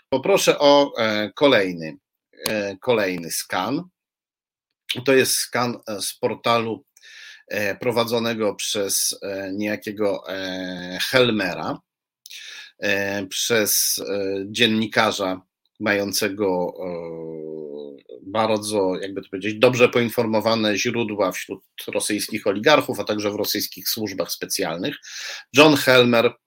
Poproszę 0.09 0.59
o 0.59 0.93
kolejny 1.35 1.97
kolejny 2.79 3.31
skan. 3.31 3.83
To 5.05 5.13
jest 5.13 5.33
skan 5.33 5.77
e, 5.87 6.01
z 6.01 6.13
portalu 6.13 6.85
e, 7.47 7.75
prowadzonego 7.75 8.55
przez 8.55 9.19
niejakiego 9.53 10.23
Helmera, 11.01 11.79
przez 13.29 14.01
dziennikarza 14.45 15.41
mającego 15.79 16.73
bardzo, 18.21 18.95
jakby 19.01 19.21
to 19.21 19.29
powiedzieć, 19.29 19.59
dobrze 19.59 19.89
poinformowane 19.89 20.77
źródła 20.77 21.31
wśród 21.31 21.63
rosyjskich 21.87 22.47
oligarchów, 22.47 22.99
a 22.99 23.03
także 23.03 23.31
w 23.31 23.35
rosyjskich 23.35 23.89
służbach 23.89 24.31
specjalnych. 24.31 24.95
John 25.53 25.75
Helmer 25.75 26.25
E, 26.25 26.40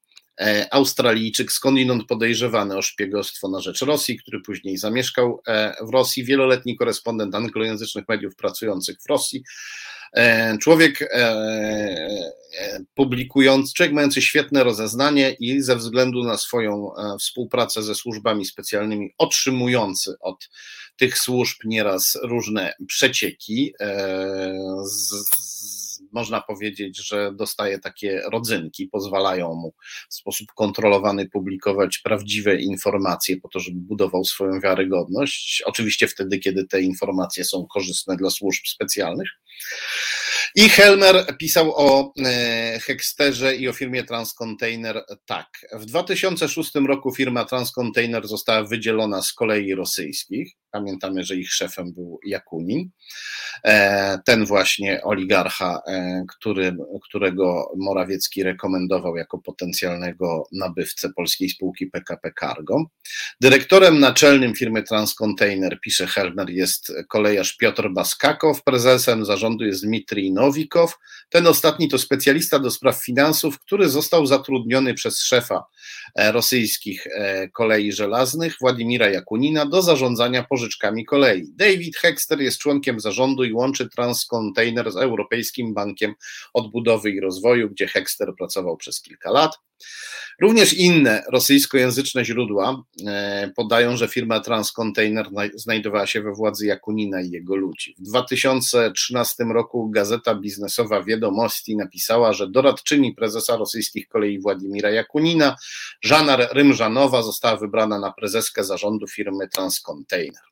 Australijczyk, 0.71 1.53
skądinąd 1.53 2.07
podejrzewany 2.07 2.77
o 2.77 2.83
szpiegostwo 2.83 3.49
na 3.49 3.61
rzecz 3.61 3.83
Rosji, 3.83 4.19
który 4.19 4.41
później 4.41 4.77
zamieszkał 4.77 5.43
e, 5.47 5.75
w 5.83 5.91
Rosji, 5.91 6.25
wieloletni 6.25 6.77
korespondent 6.77 7.35
anglojęzycznych 7.35 8.09
mediów 8.09 8.37
pracujących 8.37 8.97
w 9.03 9.09
Rosji. 9.09 9.43
E, 10.17 10.59
człowiek 10.59 11.09
publikujący, 12.95 13.75
człowiek 13.75 13.95
mający 13.95 14.23
świetne 14.23 14.65
rozeznanie 14.65 15.37
i 15.41 15.63
ze 15.63 15.77
względu 15.77 16.25
na 16.25 16.39
swoją 16.39 16.91
współpracę 17.21 17.83
ze 17.83 17.95
służbami 17.95 18.45
specjalnymi, 18.45 19.15
otrzymujący 19.19 20.15
od 20.21 20.49
tych 20.97 21.19
służb 21.19 21.57
nieraz 21.65 22.19
różne 22.23 22.75
przecieki 22.87 23.75
z, 24.85 25.84
można 26.13 26.41
powiedzieć, 26.41 27.07
że 27.07 27.33
dostaje 27.35 27.79
takie 27.79 28.23
rodzynki, 28.33 28.87
pozwalają 28.87 29.55
mu 29.55 29.75
w 30.11 30.15
sposób 30.15 30.47
kontrolowany 30.57 31.29
publikować 31.29 31.99
prawdziwe 31.99 32.57
informacje 32.57 33.37
po 33.41 33.49
to, 33.49 33.61
żeby 33.61 33.79
budował 33.81 34.25
swoją 34.25 34.61
wiarygodność. 34.61 35.63
Oczywiście 35.67 36.09
wtedy, 36.09 36.39
kiedy 36.39 36.67
te 36.67 36.81
informacje 36.81 37.45
są 37.45 37.67
korzystne 37.67 38.17
dla 38.17 38.31
służb 38.31 38.63
specjalnych. 38.67 39.29
I 40.57 40.69
Helmer 40.69 41.37
pisał 41.39 41.73
o 41.77 42.13
e, 42.25 42.79
Hexterze 42.81 43.57
i 43.57 43.69
o 43.69 43.73
firmie 43.73 44.05
Transcontainer 44.05 45.05
tak. 45.27 45.49
W 45.73 45.85
2006 45.85 46.75
roku 46.75 47.15
firma 47.15 47.45
Transcontainer 47.45 48.29
została 48.29 48.65
wydzielona 48.65 49.23
z 49.23 49.33
kolei 49.33 49.75
rosyjskich. 49.75 50.53
Pamiętamy, 50.71 51.25
że 51.25 51.37
ich 51.37 51.53
szefem 51.53 51.93
był 51.93 52.19
Jakunin. 52.27 52.91
E, 53.65 54.19
ten 54.25 54.45
właśnie 54.45 55.03
oligarcha, 55.03 55.81
e, 55.87 56.25
który, 56.29 56.77
którego 57.03 57.73
Morawiecki 57.77 58.43
rekomendował 58.43 59.17
jako 59.17 59.39
potencjalnego 59.39 60.49
nabywcę 60.53 61.13
polskiej 61.17 61.49
spółki 61.49 61.87
PKP 61.87 62.33
Cargo. 62.41 62.85
Dyrektorem 63.41 64.01
naczelnym 64.01 64.55
firmy 64.55 64.83
Transcontainer, 64.83 65.79
pisze 65.81 66.07
Helmer, 66.07 66.51
jest 66.51 66.93
kolejarz 67.09 67.57
Piotr 67.57 67.89
Baskakow, 67.91 68.63
prezesem 68.63 69.25
zarządu 69.25 69.65
jest 69.65 69.85
Dmitrij 69.85 70.33
Nowikow. 70.45 70.99
Ten 71.29 71.47
ostatni 71.47 71.89
to 71.89 71.99
specjalista 71.99 72.59
do 72.59 72.71
spraw 72.71 73.05
finansów, 73.05 73.59
który 73.59 73.89
został 73.89 74.27
zatrudniony 74.27 74.95
przez 74.95 75.23
szefa 75.23 75.65
rosyjskich 76.17 77.07
kolei 77.53 77.93
żelaznych 77.93 78.57
Władimira 78.61 79.11
Jakunina 79.11 79.67
do 79.67 79.83
zarządzania 79.83 80.43
pożyczkami 80.43 81.05
kolei. 81.05 81.53
David 81.57 81.97
Hexter 81.97 82.41
jest 82.41 82.59
członkiem 82.59 83.01
zarządu 83.01 83.45
i 83.45 83.53
łączy 83.53 83.89
Transcontainer 83.89 84.93
z 84.93 84.97
Europejskim 84.97 85.75
Bankiem 85.75 86.15
Odbudowy 86.55 87.11
i 87.11 87.21
Rozwoju, 87.21 87.71
gdzie 87.71 87.87
Hexter 87.87 88.35
pracował 88.39 88.77
przez 88.77 89.03
kilka 89.03 89.31
lat. 89.31 89.59
Również 90.41 90.73
inne 90.73 91.23
rosyjskojęzyczne 91.33 92.25
źródła 92.25 92.83
e, 93.07 93.51
podają, 93.57 93.97
że 93.97 94.09
firma 94.09 94.41
Transcontainer 94.41 95.29
znajdowała 95.55 96.07
się 96.07 96.23
we 96.23 96.33
władzy 96.33 96.67
Jakunina 96.67 97.21
i 97.21 97.31
jego 97.31 97.57
ludzi. 97.57 97.95
W 97.99 98.03
2013 98.03 99.45
roku 99.45 99.91
gazeta 99.91 100.35
biznesowa 100.35 101.05
Wiadomości 101.05 101.77
napisała, 101.77 102.33
że 102.33 102.51
doradczyni 102.51 103.15
prezesa 103.15 103.57
rosyjskich 103.57 104.09
kolei 104.09 104.41
Władimira 104.41 104.91
Jakunina, 104.91 105.57
Żana 106.03 106.37
Rymżanowa, 106.37 107.23
została 107.23 107.57
wybrana 107.57 107.99
na 107.99 108.13
prezeskę 108.13 108.65
zarządu 108.65 109.07
firmy 109.07 109.49
Transcontainer. 109.49 110.43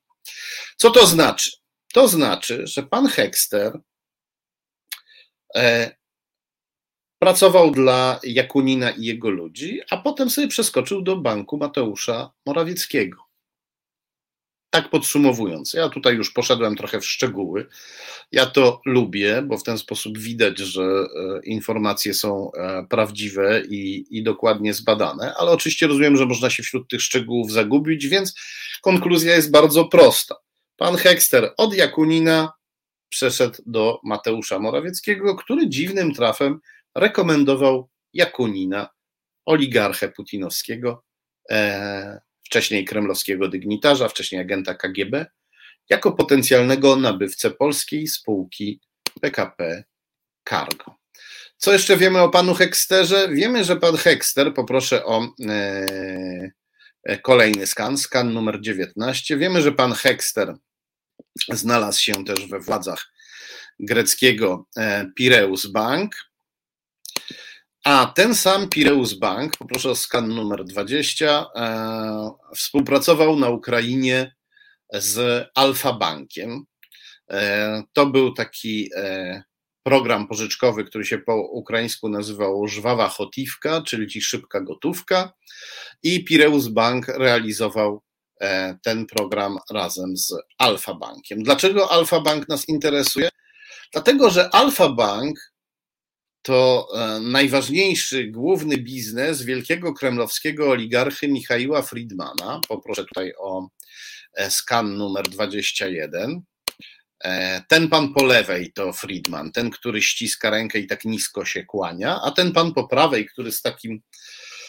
Co 0.76 0.90
to 0.90 1.06
znaczy? 1.06 1.50
To 1.92 2.08
znaczy, 2.08 2.66
że 2.66 2.82
pan 2.82 3.06
Hexter 3.06 3.80
e, 5.54 5.96
pracował 7.18 7.70
dla 7.70 8.20
Jakunina 8.22 8.90
i 8.90 9.04
jego 9.04 9.30
ludzi, 9.30 9.80
a 9.90 9.96
potem 9.96 10.30
sobie 10.30 10.48
przeskoczył 10.48 11.02
do 11.02 11.16
banku 11.16 11.56
Mateusza 11.56 12.32
Morawieckiego. 12.46 13.21
Tak 14.74 14.90
podsumowując, 14.90 15.72
ja 15.72 15.88
tutaj 15.88 16.14
już 16.16 16.30
poszedłem 16.30 16.76
trochę 16.76 17.00
w 17.00 17.06
szczegóły. 17.06 17.66
Ja 18.32 18.46
to 18.46 18.80
lubię, 18.86 19.42
bo 19.42 19.58
w 19.58 19.62
ten 19.62 19.78
sposób 19.78 20.18
widać, 20.18 20.58
że 20.58 20.82
e, 20.82 21.06
informacje 21.44 22.14
są 22.14 22.52
e, 22.52 22.86
prawdziwe 22.90 23.62
i, 23.68 24.06
i 24.10 24.22
dokładnie 24.22 24.74
zbadane, 24.74 25.34
ale 25.34 25.50
oczywiście 25.50 25.86
rozumiem, 25.86 26.16
że 26.16 26.26
można 26.26 26.50
się 26.50 26.62
wśród 26.62 26.88
tych 26.88 27.02
szczegółów 27.02 27.52
zagubić, 27.52 28.08
więc 28.08 28.34
konkluzja 28.82 29.34
jest 29.34 29.50
bardzo 29.50 29.84
prosta. 29.84 30.34
Pan 30.76 30.96
Hekster 30.96 31.54
od 31.56 31.74
Jakunina 31.74 32.52
przeszedł 33.08 33.62
do 33.66 34.00
Mateusza 34.04 34.58
Morawieckiego, 34.58 35.36
który 35.36 35.68
dziwnym 35.68 36.14
trafem 36.14 36.60
rekomendował 36.94 37.90
Jakunina, 38.12 38.88
oligarchę 39.46 40.08
putinowskiego, 40.08 41.04
e, 41.50 42.20
wcześniej 42.52 42.84
kremlowskiego 42.84 43.48
dygnitarza, 43.48 44.08
wcześniej 44.08 44.40
agenta 44.40 44.74
KGB, 44.74 45.26
jako 45.90 46.12
potencjalnego 46.12 46.96
nabywcę 46.96 47.50
polskiej 47.50 48.06
spółki 48.06 48.80
PKP 49.20 49.84
Cargo. 50.48 50.96
Co 51.56 51.72
jeszcze 51.72 51.96
wiemy 51.96 52.20
o 52.20 52.28
panu 52.28 52.54
Heksterze? 52.54 53.28
Wiemy, 53.28 53.64
że 53.64 53.76
pan 53.76 53.96
Hekster, 53.96 54.54
poproszę 54.54 55.04
o 55.04 55.28
e, 55.48 56.50
e 57.04 57.18
kolejny 57.18 57.66
skan, 57.66 57.98
skan 57.98 58.32
numer 58.32 58.60
19. 58.60 59.36
Wiemy, 59.36 59.62
że 59.62 59.72
pan 59.72 59.92
Hekster 59.92 60.54
znalazł 61.52 62.00
się 62.00 62.24
też 62.24 62.46
we 62.46 62.60
władzach 62.60 63.12
greckiego 63.80 64.66
e, 64.76 65.06
Pireus 65.16 65.66
Bank, 65.66 66.14
a 67.84 68.12
ten 68.16 68.34
sam 68.34 68.68
Pireus 68.68 69.14
Bank, 69.14 69.56
poproszę 69.56 69.90
o 69.90 69.94
skan 69.94 70.28
numer 70.28 70.64
20, 70.64 71.46
e, 71.56 72.30
współpracował 72.56 73.36
na 73.36 73.48
Ukrainie 73.48 74.34
z 74.92 75.46
Alfa 75.54 75.92
Bankiem. 75.92 76.64
To 77.92 78.06
był 78.06 78.32
taki 78.32 78.90
program 79.82 80.28
pożyczkowy, 80.28 80.84
który 80.84 81.04
się 81.04 81.18
po 81.18 81.36
ukraińsku 81.36 82.08
nazywał 82.08 82.68
Żwawa 82.68 83.08
Chotiwka, 83.08 83.82
czyli 83.82 84.22
szybka 84.22 84.60
gotówka. 84.60 85.32
I 86.02 86.24
Pireus 86.24 86.68
Bank 86.68 87.08
realizował 87.08 88.02
ten 88.82 89.06
program 89.06 89.58
razem 89.70 90.16
z 90.16 90.34
Alfa 90.58 90.94
Bankiem. 90.94 91.42
Dlaczego 91.42 91.92
Alfa 91.92 92.20
Bank 92.20 92.48
nas 92.48 92.68
interesuje? 92.68 93.28
Dlatego, 93.92 94.30
że 94.30 94.54
Alfa 94.54 94.88
Bank 94.88 95.51
to 96.42 96.88
e, 96.94 97.20
najważniejszy, 97.20 98.26
główny 98.26 98.78
biznes 98.78 99.42
wielkiego 99.42 99.94
kremlowskiego 99.94 100.70
oligarchy 100.70 101.28
Michaiła 101.28 101.82
Friedmana. 101.82 102.60
Poproszę 102.68 103.04
tutaj 103.04 103.32
o 103.38 103.68
e, 104.34 104.50
skan 104.50 104.96
numer 104.96 105.28
21. 105.28 106.42
E, 107.24 107.62
ten 107.68 107.88
pan 107.88 108.14
po 108.14 108.24
lewej 108.24 108.72
to 108.72 108.92
Friedman, 108.92 109.52
ten, 109.52 109.70
który 109.70 110.02
ściska 110.02 110.50
rękę 110.50 110.78
i 110.78 110.86
tak 110.86 111.04
nisko 111.04 111.44
się 111.44 111.64
kłania, 111.64 112.20
a 112.24 112.30
ten 112.30 112.52
pan 112.52 112.74
po 112.74 112.88
prawej, 112.88 113.26
który 113.26 113.52
z, 113.52 113.62
takim, 113.62 114.00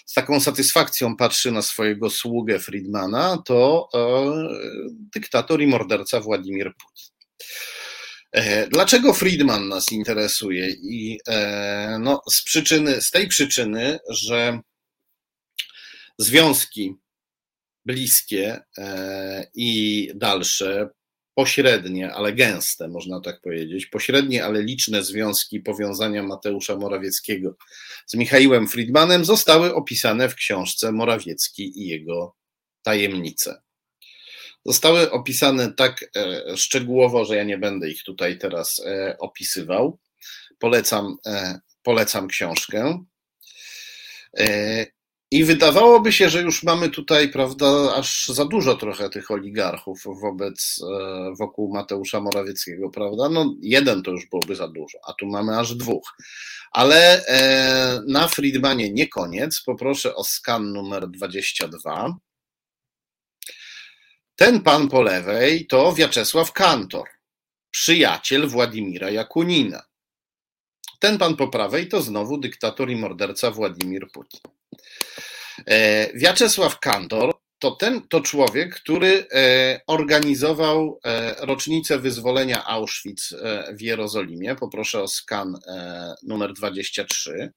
z 0.06 0.14
taką 0.14 0.40
satysfakcją 0.40 1.16
patrzy 1.16 1.52
na 1.52 1.62
swojego 1.62 2.10
sługę 2.10 2.60
Friedmana, 2.60 3.38
to 3.46 3.88
e, 3.94 4.00
dyktator 5.14 5.62
i 5.62 5.68
morderca 5.68 6.20
Władimir 6.20 6.74
Putin. 6.76 7.14
E, 8.34 8.68
dlaczego 8.68 9.14
Friedman 9.14 9.68
nas 9.68 9.92
interesuje? 9.92 10.70
I 10.70 11.20
e, 11.28 11.98
no, 12.02 12.22
z, 12.32 12.44
przyczyny, 12.44 13.02
z 13.02 13.12
tej 13.12 13.28
przyczyny, 13.28 14.00
że 14.10 14.60
związki 16.18 16.96
bliskie 17.86 18.60
e, 18.78 19.48
i 19.56 20.12
dalsze, 20.16 20.90
pośrednie, 21.36 22.14
ale 22.14 22.34
gęste, 22.34 22.88
można 22.88 23.22
tak 23.22 23.42
powiedzieć, 23.42 23.86
pośrednie, 23.86 24.46
ale 24.46 24.64
liczne 24.64 25.04
związki 25.04 25.60
powiązania 25.60 26.24
Mateusza 26.24 26.76
Morawieckiego 26.76 27.56
z 28.08 28.16
Michałem 28.16 28.68
Friedmanem 28.68 29.26
zostały 29.26 29.76
opisane 29.76 30.30
w 30.30 30.36
książce 30.36 30.92
Morawiecki 30.92 31.82
i 31.82 31.88
jego 31.88 32.36
tajemnice 32.84 33.63
zostały 34.66 35.12
opisane 35.12 35.74
tak 35.74 36.06
e, 36.16 36.58
szczegółowo, 36.58 37.26
że 37.26 37.36
ja 37.36 37.44
nie 37.44 37.58
będę 37.58 37.90
ich 37.90 38.04
tutaj 38.04 38.38
teraz 38.38 38.82
e, 38.86 39.16
opisywał. 39.20 40.00
Polecam, 40.60 41.18
e, 41.26 41.60
polecam 41.84 42.28
książkę. 42.28 43.04
I 45.32 45.44
wydawałoby 45.44 46.12
się, 46.12 46.30
że 46.30 46.42
już 46.42 46.64
mamy 46.64 46.90
tutaj, 46.90 47.30
prawda, 47.30 47.96
aż 47.96 48.28
za 48.28 48.46
dużo 48.46 48.76
trochę 48.76 49.10
tych 49.10 49.32
oligarchów 49.32 50.04
wobec, 50.22 50.80
wokół 51.40 51.74
Mateusza 51.74 52.20
Morawieckiego, 52.20 52.90
prawda? 52.90 53.30
No, 53.30 53.56
jeden 53.62 54.04
to 54.04 54.12
już 54.12 54.30
byłoby 54.30 54.56
za 54.56 54.68
dużo, 54.68 54.98
a 55.08 55.14
tu 55.14 55.26
mamy 55.26 55.60
aż 55.60 55.76
dwóch. 55.76 56.18
Ale 56.72 57.26
na 58.08 58.28
Friedmanie 58.28 58.94
nie 58.94 59.08
koniec. 59.08 59.62
Poproszę 59.62 60.16
o 60.16 60.24
skan 60.24 60.74
numer 60.74 61.08
22. 61.08 62.16
Ten 64.36 64.62
pan 64.62 64.88
po 64.88 65.02
lewej 65.02 65.68
to 65.68 65.94
Wiaczesław 65.94 66.52
Kantor, 66.52 67.10
przyjaciel 67.72 68.48
Władimira 68.48 69.10
Jakunina. 69.10 69.84
Ten 71.00 71.18
pan 71.18 71.36
po 71.36 71.48
prawej 71.48 71.88
to 71.88 72.02
znowu 72.02 72.38
dyktator 72.38 72.90
i 72.90 72.96
morderca 72.96 73.52
Władimir 73.52 74.08
Putin. 74.14 74.40
E, 75.68 76.18
Wiaczesław 76.18 76.80
Kantor 76.80 77.34
to 77.60 77.72
ten 77.72 78.08
to 78.08 78.22
człowiek, 78.22 78.76
który 78.76 79.28
e, 79.32 79.82
organizował 79.88 81.00
e, 81.06 81.36
rocznicę 81.46 82.00
wyzwolenia 82.00 82.66
Auschwitz 82.66 83.36
w 83.78 83.82
Jerozolimie. 83.82 84.56
Poproszę 84.56 85.02
o 85.02 85.08
skan 85.08 85.58
numer 86.24 86.54
23. 86.54 87.52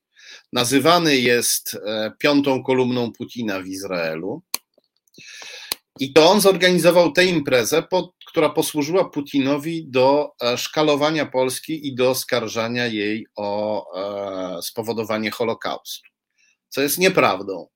Nazywany 0.53 1.16
jest 1.16 1.79
piątą 2.18 2.62
kolumną 2.62 3.12
Putina 3.12 3.61
w 3.61 3.66
Izraelu. 3.66 4.43
I 6.01 6.13
to 6.13 6.31
on 6.31 6.41
zorganizował 6.41 7.13
tę 7.13 7.25
imprezę, 7.25 7.83
pod, 7.83 8.13
która 8.27 8.49
posłużyła 8.49 9.11
Putinowi 9.11 9.89
do 9.89 10.33
e, 10.43 10.59
szkalowania 10.59 11.27
Polski 11.27 11.89
i 11.89 11.95
do 11.95 12.11
oskarżania 12.11 12.87
jej 12.87 13.27
o 13.37 13.85
e, 14.59 14.63
spowodowanie 14.63 15.31
Holokaustu. 15.31 16.09
Co 16.69 16.83
jest 16.83 16.99
nieprawdą. 16.99 17.69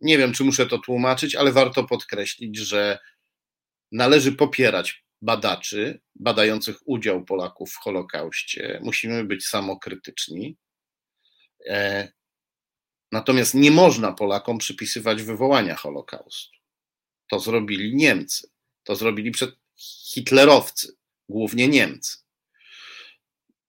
Nie 0.00 0.18
wiem, 0.18 0.32
czy 0.32 0.44
muszę 0.44 0.66
to 0.66 0.78
tłumaczyć, 0.78 1.34
ale 1.34 1.52
warto 1.52 1.84
podkreślić, 1.84 2.58
że 2.58 2.98
należy 3.92 4.32
popierać 4.32 5.04
badaczy 5.22 6.00
badających 6.14 6.76
udział 6.84 7.24
Polaków 7.24 7.70
w 7.72 7.78
Holokauście. 7.78 8.80
Musimy 8.82 9.24
być 9.24 9.46
samokrytyczni. 9.46 10.56
E, 11.68 12.08
natomiast 13.12 13.54
nie 13.54 13.70
można 13.70 14.12
Polakom 14.12 14.58
przypisywać 14.58 15.22
wywołania 15.22 15.74
Holokaustu. 15.76 16.59
To 17.30 17.40
zrobili 17.40 17.96
Niemcy. 17.96 18.48
To 18.84 18.96
zrobili 18.96 19.30
przed 19.30 19.50
hitlerowcy, 20.12 20.96
głównie 21.28 21.68
Niemcy. 21.68 22.18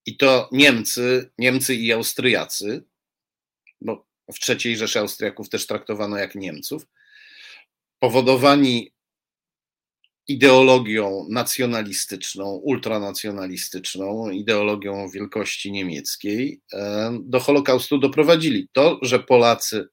I 0.05 0.17
to 0.17 0.49
Niemcy, 0.51 1.31
Niemcy 1.37 1.75
i 1.75 1.91
Austriacy, 1.91 2.83
bo 3.81 4.05
w 4.33 4.49
III 4.49 4.77
Rzeszy 4.77 4.99
Austriaków 4.99 5.49
też 5.49 5.67
traktowano 5.67 6.17
jak 6.17 6.35
Niemców, 6.35 6.87
powodowani 7.99 8.91
ideologią 10.27 11.27
nacjonalistyczną, 11.29 12.45
ultranacjonalistyczną, 12.45 14.29
ideologią 14.29 15.09
wielkości 15.09 15.71
niemieckiej, 15.71 16.61
e, 16.73 17.11
do 17.23 17.39
Holokaustu 17.39 17.97
doprowadzili. 17.97 18.67
To, 18.73 18.99
że 19.01 19.19
Polacy 19.19 19.87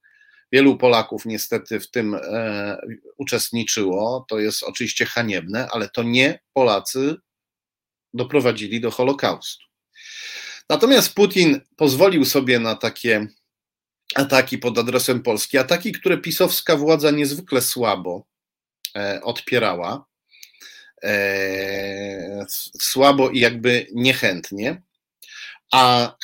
Wielu 0.53 0.77
Polaków 0.77 1.27
niestety 1.27 1.81
w 1.81 1.91
tym 1.91 2.15
e, 2.15 2.79
uczestniczyło. 3.17 4.27
To 4.29 4.39
jest 4.39 4.63
oczywiście 4.63 5.07
haniebne, 5.07 5.69
ale 5.73 5.89
to 5.89 6.03
nie 6.03 6.41
Polacy 6.53 7.17
doprowadzili 8.15 8.81
do 8.81 8.91
Holokaustu. 8.91 9.65
Natomiast 10.69 11.15
Putin 11.15 11.61
pozwolił 11.77 12.25
sobie 12.25 12.59
na 12.59 12.75
takie 12.75 13.27
ataki 14.15 14.59
pod 14.59 14.79
adresem 14.79 15.23
Polski, 15.23 15.59
ataki, 15.59 15.93
które 15.93 16.19
pisowska 16.19 16.77
władza 16.77 17.11
niezwykle 17.11 17.63
słabo 17.63 18.27
e, 18.97 19.21
odpierała, 19.23 20.07
e, 21.05 22.47
słabo 22.81 23.31
i 23.31 23.39
jakby 23.39 23.87
niechętnie, 23.93 24.83
a 25.73 26.17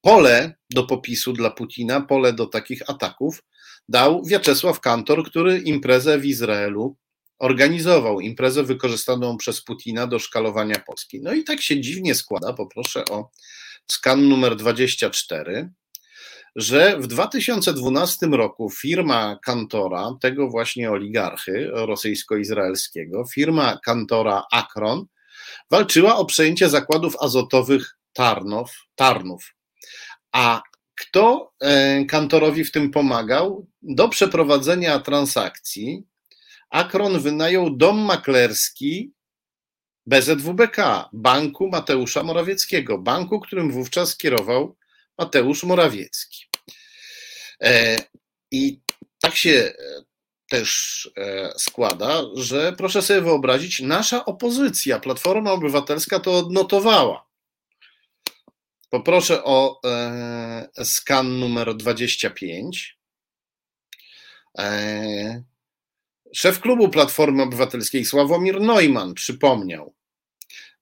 Pole 0.00 0.54
do 0.70 0.82
popisu 0.86 1.32
dla 1.32 1.50
Putina, 1.50 2.00
pole 2.00 2.32
do 2.32 2.46
takich 2.46 2.90
ataków 2.90 3.42
dał 3.88 4.24
Wiaczesław 4.24 4.80
Kantor, 4.80 5.24
który 5.24 5.58
imprezę 5.58 6.18
w 6.18 6.26
Izraelu 6.26 6.96
organizował, 7.38 8.20
imprezę 8.20 8.62
wykorzystaną 8.62 9.36
przez 9.36 9.64
Putina 9.64 10.06
do 10.06 10.18
szkalowania 10.18 10.82
Polski. 10.86 11.20
No 11.22 11.32
i 11.32 11.44
tak 11.44 11.62
się 11.62 11.80
dziwnie 11.80 12.14
składa, 12.14 12.52
poproszę 12.52 13.04
o 13.04 13.30
skan 13.90 14.28
numer 14.28 14.56
24, 14.56 15.70
że 16.56 16.98
w 17.00 17.06
2012 17.06 18.26
roku 18.26 18.70
firma 18.70 19.38
Kantora, 19.44 20.10
tego 20.20 20.48
właśnie 20.48 20.90
oligarchy 20.90 21.70
rosyjsko-izraelskiego, 21.72 23.24
firma 23.34 23.78
Kantora 23.84 24.44
Akron, 24.52 25.06
walczyła 25.70 26.16
o 26.16 26.24
przejęcie 26.24 26.68
zakładów 26.68 27.16
azotowych 27.20 27.98
Tarnow, 28.12 28.72
Tarnów 28.94 29.54
a 30.32 30.62
kto 31.00 31.52
e, 31.60 32.04
kantorowi 32.04 32.64
w 32.64 32.72
tym 32.72 32.90
pomagał? 32.90 33.66
Do 33.82 34.08
przeprowadzenia 34.08 34.98
transakcji 34.98 36.04
Akron 36.70 37.20
wynajął 37.20 37.76
dom 37.76 37.98
maklerski 37.98 39.12
BZWBK, 40.06 41.08
banku 41.12 41.68
Mateusza 41.68 42.22
Morawieckiego, 42.22 42.98
banku, 42.98 43.40
którym 43.40 43.72
wówczas 43.72 44.16
kierował 44.16 44.76
Mateusz 45.18 45.64
Morawiecki. 45.64 46.44
E, 47.62 47.96
I 48.50 48.80
tak 49.20 49.36
się 49.36 49.50
e, 49.50 49.74
też 50.48 51.10
składa, 51.56 52.22
że 52.34 52.72
proszę 52.78 53.02
sobie 53.02 53.20
wyobrazić, 53.20 53.80
nasza 53.80 54.24
opozycja, 54.24 55.00
Platforma 55.00 55.52
Obywatelska 55.52 56.20
to 56.20 56.38
odnotowała. 56.38 57.31
Poproszę 58.92 59.44
o 59.44 59.80
e, 59.84 60.84
skan 60.84 61.38
numer 61.38 61.74
25. 61.76 62.98
E, 64.58 65.42
szef 66.34 66.60
klubu 66.60 66.88
Platformy 66.88 67.42
Obywatelskiej 67.42 68.04
Sławomir 68.04 68.60
Neumann 68.60 69.14
przypomniał, 69.14 69.94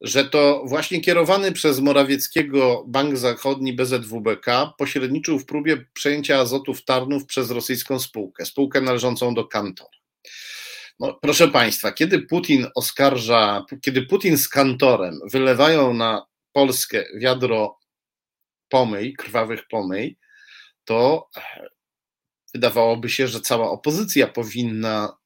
że 0.01 0.25
to 0.25 0.63
właśnie 0.67 1.01
kierowany 1.01 1.53
przez 1.53 1.81
Morawieckiego 1.81 2.85
Bank 2.89 3.17
Zachodni 3.17 3.73
BZWBK 3.73 4.73
pośredniczył 4.79 5.39
w 5.39 5.47
próbie 5.47 5.85
przejęcia 5.93 6.39
azotów 6.39 6.85
Tarnów 6.85 7.27
przez 7.27 7.51
rosyjską 7.51 7.99
spółkę, 7.99 8.47
spółkę 8.47 8.81
należącą 8.81 9.35
do 9.35 9.45
Kantora. 9.45 9.99
No, 11.01 11.19
proszę 11.23 11.49
Państwa, 11.49 11.93
kiedy 11.93 12.23
Putin 12.23 12.67
oskarża, 12.75 13.65
kiedy 13.81 14.03
Putin 14.03 14.39
z 14.39 14.49
kantorem 14.49 15.21
wylewają 15.33 15.95
na 15.95 16.27
Polskę 16.53 17.05
wiadro 17.15 17.80
pomyj, 18.71 19.15
krwawych 19.15 19.69
pomyj, 19.71 20.19
to 20.85 21.29
wydawałoby 22.55 23.09
się, 23.09 23.29
że 23.29 23.41
cała 23.41 23.71
opozycja 23.71 24.27
powinna 24.27 25.21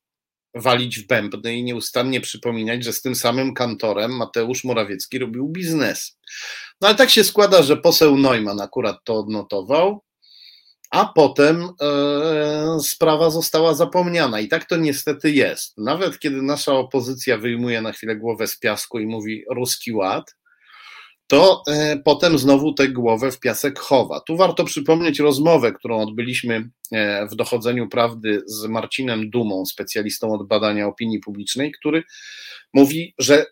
walić 0.54 0.98
w 0.98 1.06
bębny 1.06 1.56
i 1.56 1.64
nieustannie 1.64 2.20
przypominać, 2.20 2.84
że 2.84 2.92
z 2.92 3.02
tym 3.02 3.14
samym 3.14 3.54
kantorem 3.54 4.16
Mateusz 4.16 4.64
Morawiecki 4.64 5.18
robił 5.18 5.48
biznes. 5.48 6.18
No 6.80 6.88
ale 6.88 6.96
tak 6.96 7.10
się 7.10 7.24
składa, 7.24 7.62
że 7.62 7.76
poseł 7.76 8.16
Neumann 8.16 8.60
akurat 8.60 8.96
to 9.04 9.14
odnotował, 9.14 10.04
a 10.90 11.12
potem 11.14 11.68
e, 11.80 12.80
sprawa 12.80 13.30
została 13.30 13.74
zapomniana. 13.74 14.40
I 14.40 14.48
tak 14.48 14.64
to 14.64 14.76
niestety 14.76 15.30
jest. 15.30 15.78
Nawet 15.78 16.18
kiedy 16.18 16.42
nasza 16.42 16.72
opozycja 16.72 17.38
wyjmuje 17.38 17.80
na 17.80 17.92
chwilę 17.92 18.16
głowę 18.16 18.46
z 18.46 18.58
piasku 18.58 18.98
i 18.98 19.06
mówi 19.06 19.44
ruski 19.50 19.92
ład, 19.92 20.34
to 21.26 21.62
e, 21.68 21.96
potem 22.04 22.38
znowu 22.38 22.72
tę 22.72 22.88
głowę 22.88 23.30
w 23.30 23.40
piasek 23.40 23.78
chowa. 23.78 24.20
Tu 24.20 24.36
warto 24.36 24.64
przypomnieć 24.64 25.18
rozmowę, 25.18 25.72
którą 25.72 26.00
odbyliśmy 26.00 26.70
e, 26.92 27.26
w 27.26 27.34
dochodzeniu 27.34 27.88
prawdy 27.88 28.42
z 28.46 28.66
Marcinem 28.66 29.30
Dumą, 29.30 29.66
specjalistą 29.66 30.32
od 30.32 30.46
badania 30.46 30.86
opinii 30.86 31.18
publicznej, 31.18 31.72
który 31.72 32.02
mówi, 32.74 33.14
że 33.18 33.46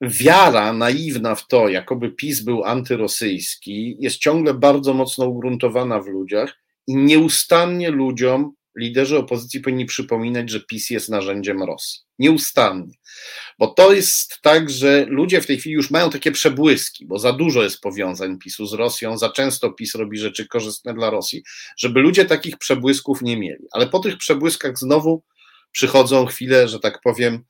wiara 0.00 0.72
naiwna 0.72 1.34
w 1.34 1.46
to, 1.46 1.68
jakoby 1.68 2.10
PiS 2.10 2.40
był 2.40 2.64
antyrosyjski, 2.64 3.96
jest 4.00 4.16
ciągle 4.16 4.54
bardzo 4.54 4.94
mocno 4.94 5.26
ugruntowana 5.26 6.00
w 6.00 6.06
ludziach 6.06 6.54
i 6.86 6.96
nieustannie 6.96 7.90
ludziom 7.90 8.54
liderzy 8.78 9.18
opozycji 9.18 9.60
powinni 9.60 9.86
przypominać, 9.86 10.50
że 10.50 10.60
PiS 10.60 10.90
jest 10.90 11.08
narzędziem 11.08 11.62
Rosji. 11.62 12.00
Nieustannie. 12.18 12.94
Bo 13.58 13.66
to 13.66 13.92
jest 13.92 14.38
tak, 14.42 14.70
że 14.70 15.06
ludzie 15.08 15.40
w 15.40 15.46
tej 15.46 15.58
chwili 15.58 15.74
już 15.74 15.90
mają 15.90 16.10
takie 16.10 16.32
przebłyski, 16.32 17.06
bo 17.06 17.18
za 17.18 17.32
dużo 17.32 17.62
jest 17.62 17.80
powiązań 17.80 18.38
PiSu 18.38 18.66
z 18.66 18.72
Rosją, 18.72 19.18
za 19.18 19.30
często 19.30 19.72
PiS 19.72 19.94
robi 19.94 20.18
rzeczy 20.18 20.46
korzystne 20.46 20.94
dla 20.94 21.10
Rosji, 21.10 21.42
żeby 21.76 22.00
ludzie 22.00 22.24
takich 22.24 22.58
przebłysków 22.58 23.22
nie 23.22 23.36
mieli. 23.36 23.64
Ale 23.72 23.86
po 23.86 23.98
tych 23.98 24.16
przebłyskach 24.18 24.78
znowu 24.78 25.22
przychodzą 25.72 26.26
chwile, 26.26 26.68
że 26.68 26.80
tak 26.80 27.00
powiem, 27.00 27.44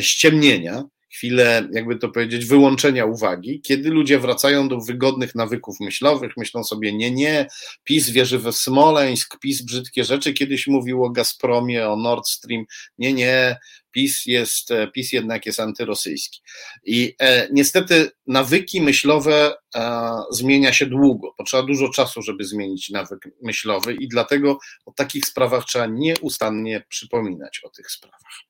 ściemnienia 0.00 0.84
chwilę, 1.10 1.68
jakby 1.72 1.96
to 1.96 2.08
powiedzieć, 2.08 2.44
wyłączenia 2.44 3.04
uwagi, 3.04 3.60
kiedy 3.60 3.90
ludzie 3.90 4.18
wracają 4.18 4.68
do 4.68 4.80
wygodnych 4.80 5.34
nawyków 5.34 5.80
myślowych, 5.80 6.32
myślą 6.36 6.64
sobie, 6.64 6.92
nie, 6.92 7.10
nie, 7.10 7.46
PiS 7.84 8.10
wierzy 8.10 8.38
we 8.38 8.52
Smoleńsk, 8.52 9.38
PiS 9.40 9.62
brzydkie 9.62 10.04
rzeczy, 10.04 10.32
kiedyś 10.32 10.66
mówił 10.66 11.04
o 11.04 11.10
Gazpromie, 11.10 11.88
o 11.88 11.96
Nord 11.96 12.28
Stream, 12.28 12.64
nie, 12.98 13.12
nie, 13.12 13.56
PiS 13.90 14.26
jest, 14.26 14.68
PiS 14.94 15.12
jednak 15.12 15.46
jest 15.46 15.60
antyrosyjski. 15.60 16.40
I 16.84 17.14
e, 17.20 17.48
niestety 17.52 18.10
nawyki 18.26 18.80
myślowe 18.80 19.54
e, 19.74 20.10
zmienia 20.30 20.72
się 20.72 20.86
długo, 20.86 21.34
potrzeba 21.38 21.62
dużo 21.62 21.88
czasu, 21.88 22.22
żeby 22.22 22.44
zmienić 22.44 22.90
nawyk 22.90 23.28
myślowy 23.42 23.94
i 23.94 24.08
dlatego 24.08 24.58
o 24.86 24.92
takich 24.92 25.24
sprawach 25.24 25.64
trzeba 25.64 25.86
nieustannie 25.86 26.84
przypominać 26.88 27.60
o 27.64 27.70
tych 27.70 27.90
sprawach. 27.90 28.48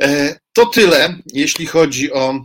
E, 0.00 0.38
to 0.52 0.66
tyle, 0.66 1.14
jeśli 1.32 1.66
chodzi 1.66 2.12
o 2.12 2.44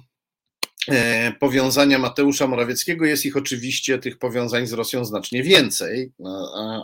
e, 0.89 1.31
powiązania 1.39 1.99
Mateusza 1.99 2.47
Morawieckiego. 2.47 3.05
Jest 3.05 3.25
ich 3.25 3.37
oczywiście, 3.37 3.99
tych 3.99 4.19
powiązań 4.19 4.67
z 4.67 4.73
Rosją, 4.73 5.05
znacznie 5.05 5.43
więcej. 5.43 6.11
E, 6.19 6.29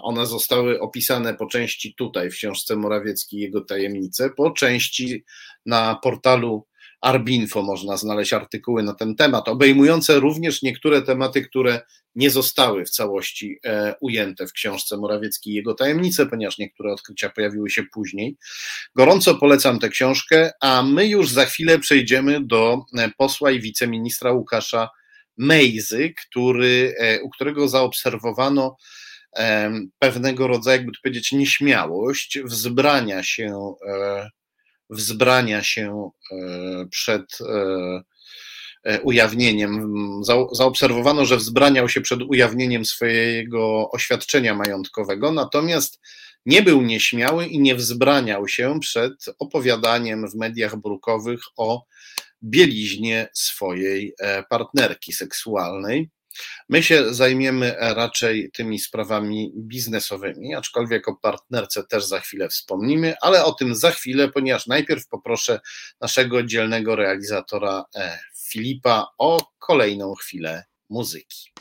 one 0.02 0.26
zostały 0.26 0.80
opisane 0.80 1.34
po 1.34 1.46
części 1.46 1.96
tutaj 1.96 2.32
w 2.32 2.34
książce 2.34 2.76
Morawiecki 2.76 3.38
jego 3.38 3.62
tajemnice, 3.62 4.30
po 4.30 4.52
części 4.52 5.24
na 5.66 6.00
portalu 6.04 6.66
Arbinfo 7.04 7.62
można 7.62 7.98
znaleźć 7.98 8.34
artykuły 8.34 8.84
na 8.84 8.94
ten 8.94 9.16
temat, 9.16 9.48
obejmujące 9.48 10.20
również 10.20 10.62
niektóre 10.62 11.02
tematy, 11.02 11.42
które 11.42 11.82
nie 12.16 12.30
zostały 12.30 12.86
w 12.86 12.90
całości 12.90 13.60
e, 13.66 13.96
ujęte 14.02 14.48
w 14.48 14.52
książce 14.52 14.98
Morawiecki 14.98 15.52
i 15.52 15.54
jego 15.54 15.74
tajemnice, 15.74 16.26
ponieważ 16.26 16.58
niektóre 16.58 16.94
odkrycia 16.94 17.30
pojawiły 17.30 17.70
się 17.70 17.84
później. 17.94 18.38
Gorąco 18.96 19.36
polecam 19.36 19.80
tę 19.80 19.90
książkę, 19.90 20.52
a 20.62 20.84
my 20.84 21.08
już 21.08 21.30
za 21.30 21.46
chwilę 21.46 21.80
przejdziemy 21.80 22.46
do 22.46 22.86
e, 22.98 23.10
posła 23.18 23.52
i 23.52 23.62
wiceministra 23.62 24.32
Łukasza 24.32 24.90
Mejzy, 25.38 26.14
który, 26.28 26.96
e, 27.00 27.22
u 27.22 27.30
którego 27.30 27.68
zaobserwowano 27.68 28.78
pewnego 30.00 30.48
rodzaju, 30.48 30.78
jakby 30.78 30.92
to 30.92 31.00
powiedzieć, 31.04 31.32
nieśmiałość, 31.32 32.40
wzbrania 32.44 33.24
się 33.24 33.74
wzbrania 34.94 35.64
się 35.64 36.10
e, 36.32 36.86
przed 36.92 37.38
e, 37.42 38.02
e, 38.84 39.02
ujawnieniem. 39.02 39.92
Zaobserwowano, 40.52 41.26
że 41.26 41.38
wzbraniał 41.38 41.90
się 41.90 42.02
przed 42.02 42.22
ujawnieniem 42.22 42.86
swojego 42.86 43.92
oświadczenia 43.92 44.56
majątkowego, 44.56 45.32
natomiast 45.32 46.00
nie 46.46 46.62
był 46.62 46.82
nieśmiały 46.82 47.46
i 47.46 47.60
nie 47.60 47.76
wzbraniał 47.76 48.48
się 48.48 48.80
przed 48.80 49.26
opowiadaniem 49.40 50.30
w 50.30 50.36
mediach 50.36 50.76
brukowych 50.76 51.42
o 51.58 51.86
bieliźnie 52.44 53.28
swojej 53.34 54.16
partnerki 54.50 55.14
seksualnej. 55.14 56.10
My 56.70 56.84
się 56.84 57.14
zajmiemy 57.14 57.76
raczej 57.80 58.52
tymi 58.54 58.80
sprawami 58.80 59.52
biznesowymi, 59.56 60.56
aczkolwiek 60.56 61.08
o 61.08 61.16
partnerce 61.16 61.84
też 61.84 62.06
za 62.06 62.20
chwilę 62.20 62.50
wspomnimy, 62.50 63.14
ale 63.22 63.46
o 63.46 63.54
tym 63.54 63.76
za 63.76 63.92
chwilę, 63.92 64.30
ponieważ 64.30 64.68
najpierw 64.68 65.08
poproszę 65.08 65.60
naszego 66.02 66.44
dzielnego 66.44 66.96
realizatora 66.96 67.86
e, 67.96 68.20
Filipa 68.50 69.08
o 69.18 69.52
kolejną 69.60 70.14
chwilę 70.16 70.64
muzyki. 70.90 71.54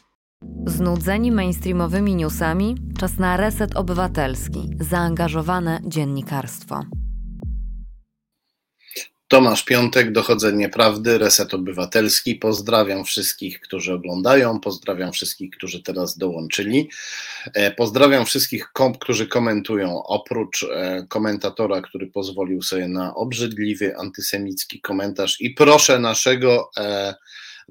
Znudzeni 0.66 1.32
mainstreamowymi 1.32 2.14
newsami? 2.14 2.76
Czas 3.00 3.18
na 3.18 3.36
reset 3.36 3.76
obywatelski, 3.76 4.70
zaangażowane 4.80 5.80
dziennikarstwo. 5.84 6.82
Tomasz 9.32 9.64
Piątek, 9.64 10.12
Dochodzenie 10.12 10.68
Prawdy, 10.68 11.18
Reset 11.18 11.54
Obywatelski. 11.54 12.34
Pozdrawiam 12.34 13.04
wszystkich, 13.04 13.60
którzy 13.60 13.94
oglądają, 13.94 14.60
pozdrawiam 14.60 15.12
wszystkich, 15.12 15.50
którzy 15.50 15.82
teraz 15.82 16.18
dołączyli. 16.18 16.90
E, 17.54 17.70
pozdrawiam 17.70 18.26
wszystkich, 18.26 18.68
którzy 19.00 19.26
komentują, 19.26 20.02
oprócz 20.02 20.62
e, 20.62 21.06
komentatora, 21.09 21.80
który 21.80 22.06
pozwolił 22.06 22.62
sobie 22.62 22.88
na 22.88 23.14
obrzydliwy, 23.14 23.96
antysemicki 23.96 24.80
komentarz. 24.80 25.40
I 25.40 25.50
proszę 25.50 25.98
naszego 25.98 26.70
e, 26.78 27.14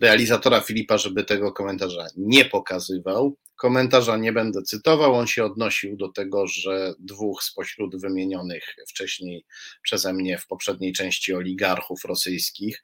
realizatora 0.02 0.62
Filipa, 0.62 0.98
żeby 0.98 1.24
tego 1.24 1.52
komentarza 1.52 2.08
nie 2.18 2.46
pokazywał. 2.46 3.38
Komentarza 3.56 4.18
nie 4.18 4.34
będę 4.34 4.62
cytował, 4.62 5.14
on 5.16 5.28
się 5.28 5.46
odnosił 5.46 5.98
do 5.98 6.10
tego, 6.10 6.48
że 6.48 6.94
dwóch 7.00 7.44
spośród 7.44 8.02
wymienionych 8.02 8.76
wcześniej 8.90 9.46
przeze 9.82 10.14
mnie 10.14 10.38
w 10.38 10.48
poprzedniej 10.48 10.94
części 10.94 11.34
oligarchów 11.34 12.06
rosyjskich, 12.06 12.84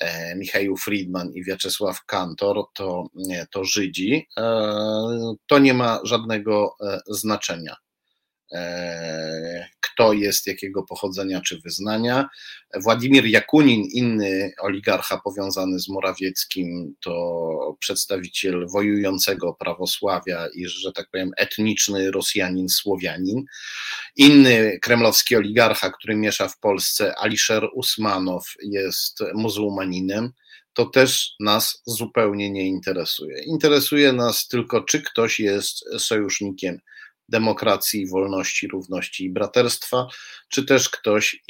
e, 0.00 0.36
Michał 0.36 0.76
Friedman 0.76 1.32
i 1.34 1.44
Wiaczesław 1.44 2.04
Kantor, 2.04 2.64
to, 2.74 3.06
to 3.50 3.64
Żydzi. 3.64 4.26
E, 4.38 5.34
to 5.46 5.58
nie 5.58 5.74
ma 5.74 6.00
żadnego 6.04 6.76
e, 6.80 7.00
znaczenia. 7.06 7.76
E, 8.52 9.68
kto 9.80 10.12
jest 10.12 10.46
jakiego 10.46 10.82
pochodzenia 10.82 11.40
czy 11.40 11.60
wyznania. 11.60 12.28
Władimir 12.74 13.26
Jakunin, 13.26 13.84
inny 13.92 14.52
oligarcha 14.60 15.20
powiązany 15.24 15.80
z 15.80 15.88
Morawieckim, 15.88 16.94
to 17.00 17.76
przedstawiciel 17.80 18.66
wojującego 18.68 19.54
prawosławia 19.54 20.46
i, 20.54 20.66
że 20.66 20.92
tak 20.92 21.10
powiem, 21.12 21.30
etniczny 21.36 22.10
Rosjanin, 22.10 22.68
Słowianin. 22.68 23.44
Inny 24.16 24.78
kremlowski 24.82 25.36
oligarcha, 25.36 25.90
który 25.90 26.16
miesza 26.16 26.48
w 26.48 26.58
Polsce, 26.58 27.14
Alisher 27.18 27.68
Usmanow, 27.74 28.54
jest 28.62 29.18
muzułmaninem 29.34 30.32
to 30.74 30.86
też 30.86 31.34
nas 31.40 31.82
zupełnie 31.86 32.50
nie 32.50 32.66
interesuje. 32.66 33.42
Interesuje 33.42 34.12
nas 34.12 34.48
tylko, 34.48 34.80
czy 34.80 35.02
ktoś 35.02 35.40
jest 35.40 35.84
sojusznikiem 35.98 36.80
demokracji, 37.30 38.06
wolności, 38.06 38.68
równości 38.68 39.24
i 39.24 39.30
braterstwa, 39.30 40.06
czy 40.48 40.64
też 40.64 40.88
ktoś 40.88 41.42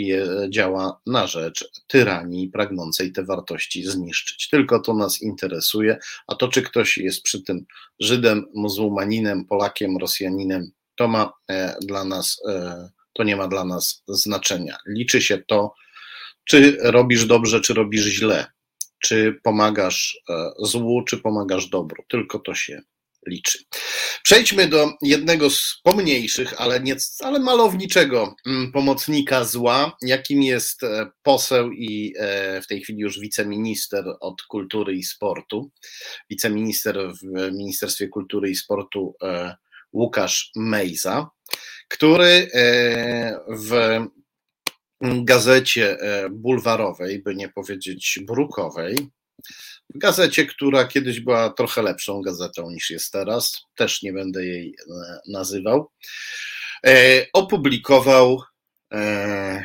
działa 0.49 1.01
na 1.07 1.27
rzecz 1.27 1.71
tyranii 1.87 2.49
pragnącej 2.49 3.13
te 3.13 3.25
wartości 3.25 3.85
zniszczyć. 3.85 4.49
Tylko 4.49 4.81
to 4.81 4.95
nas 4.95 5.23
interesuje, 5.23 5.99
a 6.27 6.35
to, 6.35 6.49
czy 6.49 6.63
ktoś 6.63 6.99
jest 6.99 7.23
przy 7.23 7.43
tym 7.43 7.65
Żydem, 8.01 8.47
muzułmaninem, 8.55 9.45
Polakiem, 9.45 9.97
Rosjaninem, 9.97 10.71
to 10.95 11.09
ma 11.09 11.33
e, 11.51 11.77
dla 11.83 12.05
nas, 12.05 12.41
e, 12.49 12.89
to 13.13 13.25
nie 13.25 13.37
ma 13.37 13.49
dla 13.49 13.65
nas 13.65 14.03
znaczenia. 14.09 14.77
Liczy 14.87 15.23
się 15.23 15.39
to, 15.39 15.75
czy 16.45 16.77
robisz 16.81 17.25
dobrze, 17.25 17.61
czy 17.61 17.75
robisz 17.75 18.05
źle, 18.05 18.47
czy 19.03 19.41
pomagasz 19.43 20.21
e, 20.29 20.51
złu, 20.59 21.05
czy 21.05 21.19
pomagasz 21.19 21.67
dobru. 21.67 22.05
Tylko 22.09 22.39
to 22.39 22.55
się 22.55 22.83
liczy. 23.27 23.59
Przejdźmy 24.23 24.69
do 24.69 24.93
jednego 25.03 25.51
z 25.51 25.81
pomniejszych, 25.83 26.61
ale, 26.61 26.81
nie, 26.81 26.97
ale 27.21 27.39
malowniczego 27.39 28.35
mm, 28.47 28.73
pomocnika 28.73 29.45
zła, 29.45 29.97
jakim 30.03 30.43
jest 30.43 30.83
e, 30.83 31.11
poseł 31.23 31.73
i 31.73 32.15
e, 32.19 32.63
w 32.63 32.67
tej 32.67 32.81
chwili 32.81 32.99
już 32.99 33.21
wiceminister 33.21 34.05
od 34.21 34.43
kultury 34.43 34.95
i 34.95 35.03
sportu, 35.03 35.71
wiceminister 36.31 37.13
w 37.23 37.53
Ministerstwie 37.53 38.09
Kultury 38.09 38.51
i 38.51 38.57
Sportu 38.57 39.15
e, 39.23 39.57
Łukasz 39.93 40.51
Mejza, 40.57 41.31
który 41.89 42.51
w 43.49 44.07
gazecie 45.03 45.97
bulwarowej, 46.31 47.23
by 47.23 47.35
nie 47.35 47.49
powiedzieć 47.49 48.19
brukowej, 48.27 48.97
w 49.95 49.99
gazecie, 49.99 50.47
która 50.47 50.85
kiedyś 50.85 51.21
była 51.21 51.51
trochę 51.51 51.83
lepszą 51.83 52.23
gazetą 52.23 52.71
niż 52.71 52.91
jest 52.91 53.13
teraz, 53.13 53.63
też 53.77 54.03
nie 54.03 54.13
będę 54.13 54.47
jej 54.47 54.75
e, 54.91 55.19
nazywał, 55.29 55.91
e, 56.87 57.27
opublikował 57.33 58.43
e, 58.93 59.65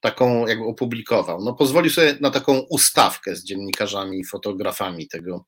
taką, 0.00 0.46
jakby 0.46 0.64
opublikował, 0.64 1.44
no 1.44 1.54
pozwolił 1.54 1.90
sobie 1.90 2.16
na 2.20 2.30
taką 2.30 2.58
ustawkę 2.58 3.36
z 3.36 3.44
dziennikarzami 3.44 4.18
i 4.18 4.24
fotografami 4.24 5.08
tego 5.08 5.44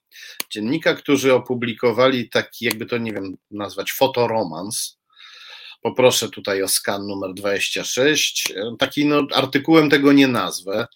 dziennika, 0.52 0.94
którzy 0.94 1.34
opublikowali 1.34 2.28
taki, 2.28 2.64
jakby 2.64 2.86
to 2.86 2.98
nie 2.98 3.12
wiem 3.12 3.36
nazwać, 3.50 3.92
fotoromans. 3.92 4.98
Poproszę 5.82 6.28
tutaj 6.28 6.62
o 6.62 6.68
skan 6.68 7.06
numer 7.06 7.34
26. 7.34 8.52
Taki 8.78 9.06
no, 9.06 9.26
artykułem 9.34 9.90
tego 9.90 10.12
nie 10.12 10.28
nazwę 10.28 10.86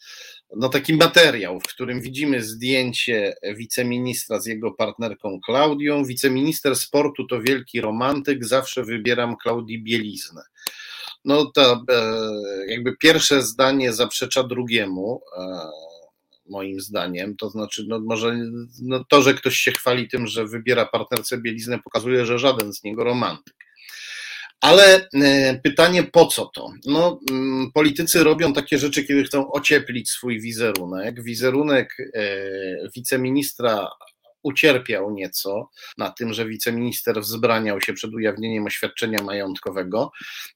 no 0.57 0.69
taki 0.69 0.95
materiał, 0.95 1.61
w 1.61 1.69
którym 1.69 2.01
widzimy 2.01 2.43
zdjęcie 2.43 3.35
wiceministra 3.57 4.41
z 4.41 4.47
jego 4.47 4.73
partnerką 4.73 5.41
Klaudią. 5.47 6.05
Wiceminister 6.05 6.77
sportu 6.77 7.27
to 7.27 7.41
wielki 7.43 7.81
romantyk, 7.81 8.45
zawsze 8.45 8.85
wybieram 8.85 9.37
Klaudii 9.37 9.83
Bieliznę. 9.83 10.43
No 11.25 11.45
to 11.45 11.85
e, 11.91 12.21
jakby 12.69 12.97
pierwsze 12.97 13.43
zdanie 13.43 13.93
zaprzecza 13.93 14.43
drugiemu, 14.43 15.21
e, 15.39 15.71
moim 16.49 16.81
zdaniem. 16.81 17.37
To 17.37 17.51
znaczy, 17.51 17.85
no 17.89 18.01
może 18.01 18.39
no 18.83 19.05
to, 19.09 19.23
że 19.23 19.35
ktoś 19.35 19.57
się 19.57 19.73
chwali 19.73 20.09
tym, 20.09 20.27
że 20.27 20.47
wybiera 20.47 20.87
partnerce 20.87 21.39
bieliznę, 21.39 21.79
pokazuje, 21.85 22.27
że 22.27 22.39
żaden 22.39 22.73
z 22.73 22.85
niego 22.85 23.05
romantyk. 23.05 23.56
Ale 24.61 25.09
e, 25.15 25.61
pytanie, 25.65 26.03
po 26.03 26.27
co 26.27 26.47
to? 26.47 26.73
No, 26.87 27.21
mm, 27.31 27.73
politycy 27.73 28.25
robią 28.25 28.53
takie 28.53 28.79
rzeczy, 28.79 29.05
kiedy 29.05 29.25
chcą 29.25 29.53
ocieplić 29.53 30.11
swój 30.11 30.41
wizerunek. 30.41 31.23
Wizerunek 31.23 31.97
e, 32.15 32.31
wiceministra 32.97 33.89
ucierpiał 34.47 35.11
nieco 35.11 35.71
na 35.99 36.11
tym, 36.11 36.33
że 36.33 36.47
wiceminister 36.47 37.21
wzbraniał 37.21 37.81
się 37.81 37.93
przed 37.93 38.15
ujawnieniem 38.15 38.67
oświadczenia 38.67 39.23
majątkowego. 39.23 40.11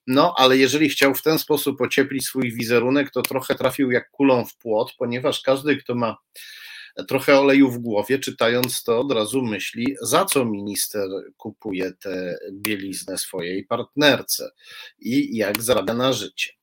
No, 0.06 0.34
ale 0.36 0.56
jeżeli 0.56 0.88
chciał 0.88 1.14
w 1.14 1.22
ten 1.22 1.38
sposób 1.38 1.80
ocieplić 1.80 2.24
swój 2.24 2.52
wizerunek, 2.52 3.10
to 3.10 3.22
trochę 3.22 3.54
trafił 3.54 3.90
jak 3.90 4.10
kulą 4.10 4.44
w 4.44 4.56
płot, 4.56 4.92
ponieważ 4.98 5.42
każdy, 5.42 5.76
kto 5.76 5.94
ma 5.94 6.16
trochę 7.08 7.40
oleju 7.40 7.70
w 7.70 7.78
głowie, 7.78 8.18
czytając 8.18 8.82
to 8.82 9.00
od 9.00 9.12
razu 9.12 9.42
myśli, 9.42 9.96
za 10.02 10.24
co 10.24 10.44
minister 10.44 11.08
kupuje 11.36 11.92
tę 11.92 12.38
bieliznę 12.52 13.18
swojej 13.18 13.66
partnerce 13.66 14.50
i 14.98 15.36
jak 15.36 15.62
zarabia 15.62 15.94
na 15.94 16.12
życie. 16.12 16.59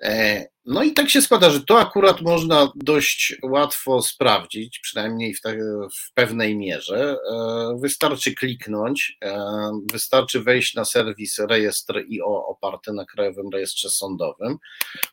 E, 0.00 0.44
no 0.64 0.82
i 0.82 0.92
tak 0.92 1.10
się 1.10 1.22
składa, 1.22 1.50
że 1.50 1.60
to 1.60 1.80
akurat 1.80 2.20
można 2.20 2.72
dość 2.74 3.36
łatwo 3.42 4.02
sprawdzić, 4.02 4.78
przynajmniej 4.78 5.34
w, 5.34 5.40
te, 5.40 5.56
w, 5.98 6.12
pewnej 6.14 6.56
mierze. 6.56 7.16
E, 7.30 7.78
wystarczy 7.80 8.34
kliknąć, 8.34 9.18
e, 9.24 9.70
wystarczy 9.92 10.40
wejść 10.40 10.74
na 10.74 10.84
serwis 10.84 11.38
rejestr 11.38 12.04
IO 12.10 12.46
oparty 12.46 12.92
na 12.92 13.04
Krajowym 13.04 13.50
Rejestrze 13.52 13.90
Sądowym. 13.90 14.58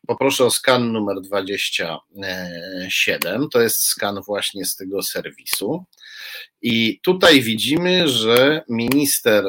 Poproszę 0.07 0.45
o 0.45 0.51
skan 0.51 0.91
numer 0.91 1.21
27. 1.21 3.49
To 3.49 3.61
jest 3.61 3.83
skan 3.83 4.21
właśnie 4.27 4.65
z 4.65 4.75
tego 4.75 5.03
serwisu. 5.03 5.85
I 6.61 6.99
tutaj 7.03 7.41
widzimy, 7.41 8.07
że 8.07 8.61
minister, 8.69 9.45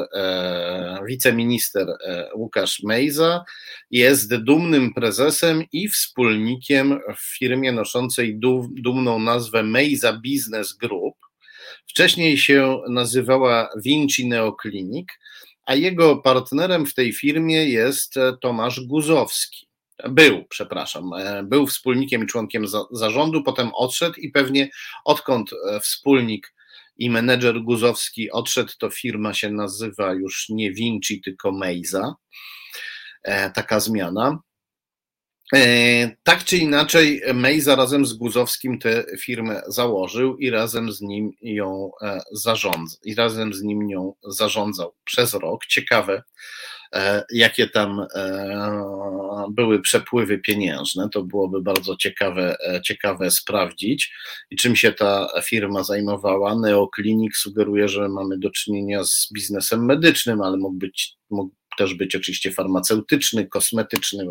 wiceminister 1.07 1.87
Łukasz 2.35 2.83
Mejza 2.83 3.43
jest 3.91 4.35
dumnym 4.35 4.93
prezesem 4.93 5.63
i 5.71 5.89
wspólnikiem 5.89 6.99
w 7.17 7.37
firmie 7.37 7.71
noszącej 7.71 8.39
dumną 8.71 9.19
nazwę 9.19 9.63
Meiza 9.63 10.13
Business 10.13 10.73
Group. 10.73 11.15
Wcześniej 11.87 12.37
się 12.37 12.81
nazywała 12.89 13.69
Vinci 13.83 14.27
Neoclinic, 14.27 15.07
a 15.65 15.75
jego 15.75 16.17
partnerem 16.17 16.85
w 16.85 16.93
tej 16.93 17.13
firmie 17.13 17.65
jest 17.65 18.17
e, 18.17 18.37
Tomasz 18.41 18.79
Guzowski. 18.79 19.67
Był, 20.09 20.45
przepraszam, 20.49 21.13
e, 21.13 21.43
był 21.43 21.67
wspólnikiem 21.67 22.23
i 22.23 22.27
członkiem 22.27 22.65
zarządu, 22.91 23.43
potem 23.43 23.69
odszedł 23.73 24.15
i 24.19 24.31
pewnie 24.31 24.69
odkąd 25.05 25.49
e, 25.53 25.79
wspólnik 25.79 26.54
i 26.97 27.09
menedżer 27.09 27.61
Guzowski 27.61 28.31
odszedł, 28.31 28.71
to 28.79 28.89
firma 28.89 29.33
się 29.33 29.51
nazywa 29.51 30.13
już 30.13 30.49
nie 30.49 30.71
Vinci, 30.71 31.21
tylko 31.21 31.51
Meiza. 31.51 32.15
Taka 33.53 33.79
zmiana. 33.79 34.39
E, 35.53 36.15
tak 36.23 36.43
czy 36.43 36.57
inaczej, 36.57 37.21
Mejza 37.33 37.75
razem 37.75 38.05
z 38.05 38.13
Guzowskim 38.13 38.79
tę 38.79 39.05
firmę 39.19 39.61
założył 39.67 40.37
i 40.37 40.49
razem 40.49 40.91
z 40.91 41.01
nim 41.01 41.31
ją 41.41 41.91
e, 42.01 42.21
zarządzał, 42.31 42.99
i 43.03 43.15
razem 43.15 43.53
z 43.53 43.61
nim 43.61 43.87
nią 43.87 44.13
zarządzał 44.23 44.93
przez 45.03 45.33
rok. 45.33 45.65
Ciekawe, 45.65 46.23
e, 46.93 47.23
jakie 47.31 47.67
tam 47.67 48.05
były 49.49 49.81
przepływy 49.81 50.37
pieniężne. 50.37 51.09
To 51.09 51.23
byłoby 51.23 51.61
bardzo 51.61 51.95
ciekawe, 51.95 52.55
ciekawe 52.83 53.31
sprawdzić. 53.31 54.13
I 54.51 54.55
czym 54.55 54.75
się 54.75 54.91
ta 54.91 55.27
firma 55.43 55.83
zajmowała? 55.83 56.59
Neoklinik 56.59 57.37
sugeruje, 57.37 57.87
że 57.87 58.09
mamy 58.09 58.37
do 58.37 58.51
czynienia 58.51 59.03
z 59.03 59.29
biznesem 59.33 59.85
medycznym, 59.85 60.41
ale 60.41 60.57
mógł 60.57 60.77
być, 60.77 61.13
mógł 61.29 61.55
też 61.77 61.93
być 61.93 62.15
oczywiście 62.15 62.51
farmaceutyczny, 62.51 63.47
kosmetyczny, 63.47 64.25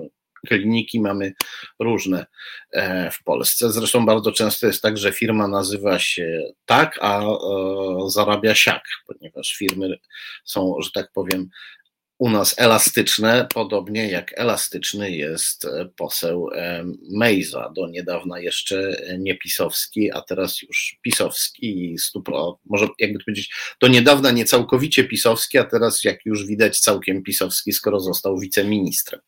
kliniki 0.45 1.01
mamy 1.01 1.33
różne 1.79 2.27
e, 2.73 3.11
w 3.11 3.23
Polsce. 3.23 3.73
Zresztą 3.73 4.07
bardzo 4.07 4.33
często 4.33 4.67
jest 4.67 4.83
tak, 4.83 4.99
że 4.99 5.13
firma 5.13 5.49
nazywa 5.49 5.99
się 5.99 6.43
tak, 6.67 6.99
a 7.01 7.23
e, 7.23 7.35
zarabia 8.07 8.55
siak, 8.55 8.83
ponieważ 9.07 9.55
firmy 9.59 9.99
są, 10.45 10.77
że 10.83 10.91
tak 10.95 11.13
powiem, 11.13 11.49
u 12.19 12.31
nas 12.31 12.55
elastyczne, 12.59 13.47
podobnie 13.55 14.11
jak 14.11 14.39
elastyczny 14.39 15.11
jest 15.11 15.65
e, 15.65 15.89
poseł 15.97 16.49
e, 16.55 16.85
Mejza, 17.11 17.73
do 17.77 17.89
niedawna 17.89 18.41
jeszcze 18.41 19.05
nie 19.19 19.39
pisowski, 19.39 20.13
a 20.13 20.21
teraz 20.21 20.63
już 20.63 20.99
pisowski 21.03 21.93
i 21.93 21.99
stupro, 21.99 22.59
może 22.65 22.89
jakby 22.99 23.19
to 23.19 23.25
powiedzieć, 23.25 23.55
do 23.81 23.89
niedawna 23.89 24.31
nie 24.31 24.45
całkowicie 24.45 25.05
pisowski, 25.05 25.59
a 25.59 25.65
teraz 25.65 26.05
jak 26.05 26.27
już 26.27 26.47
widać 26.47 26.81
całkiem 26.81 27.23
pisowski, 27.23 27.73
skoro 27.73 28.01
został 28.01 28.39
wiceministrem. 28.39 29.21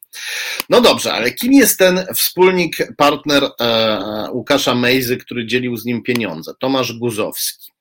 No 0.69 0.81
dobrze, 0.81 1.13
ale 1.13 1.33
kim 1.33 1.53
jest 1.53 1.79
ten 1.79 2.07
wspólnik, 2.15 2.77
partner 2.97 3.45
e, 3.61 4.31
Łukasza 4.33 4.75
Mejzy, 4.75 5.17
który 5.17 5.47
dzielił 5.47 5.77
z 5.77 5.85
nim 5.85 6.03
pieniądze? 6.03 6.53
Tomasz 6.61 6.93
Guzowski. 6.93 7.77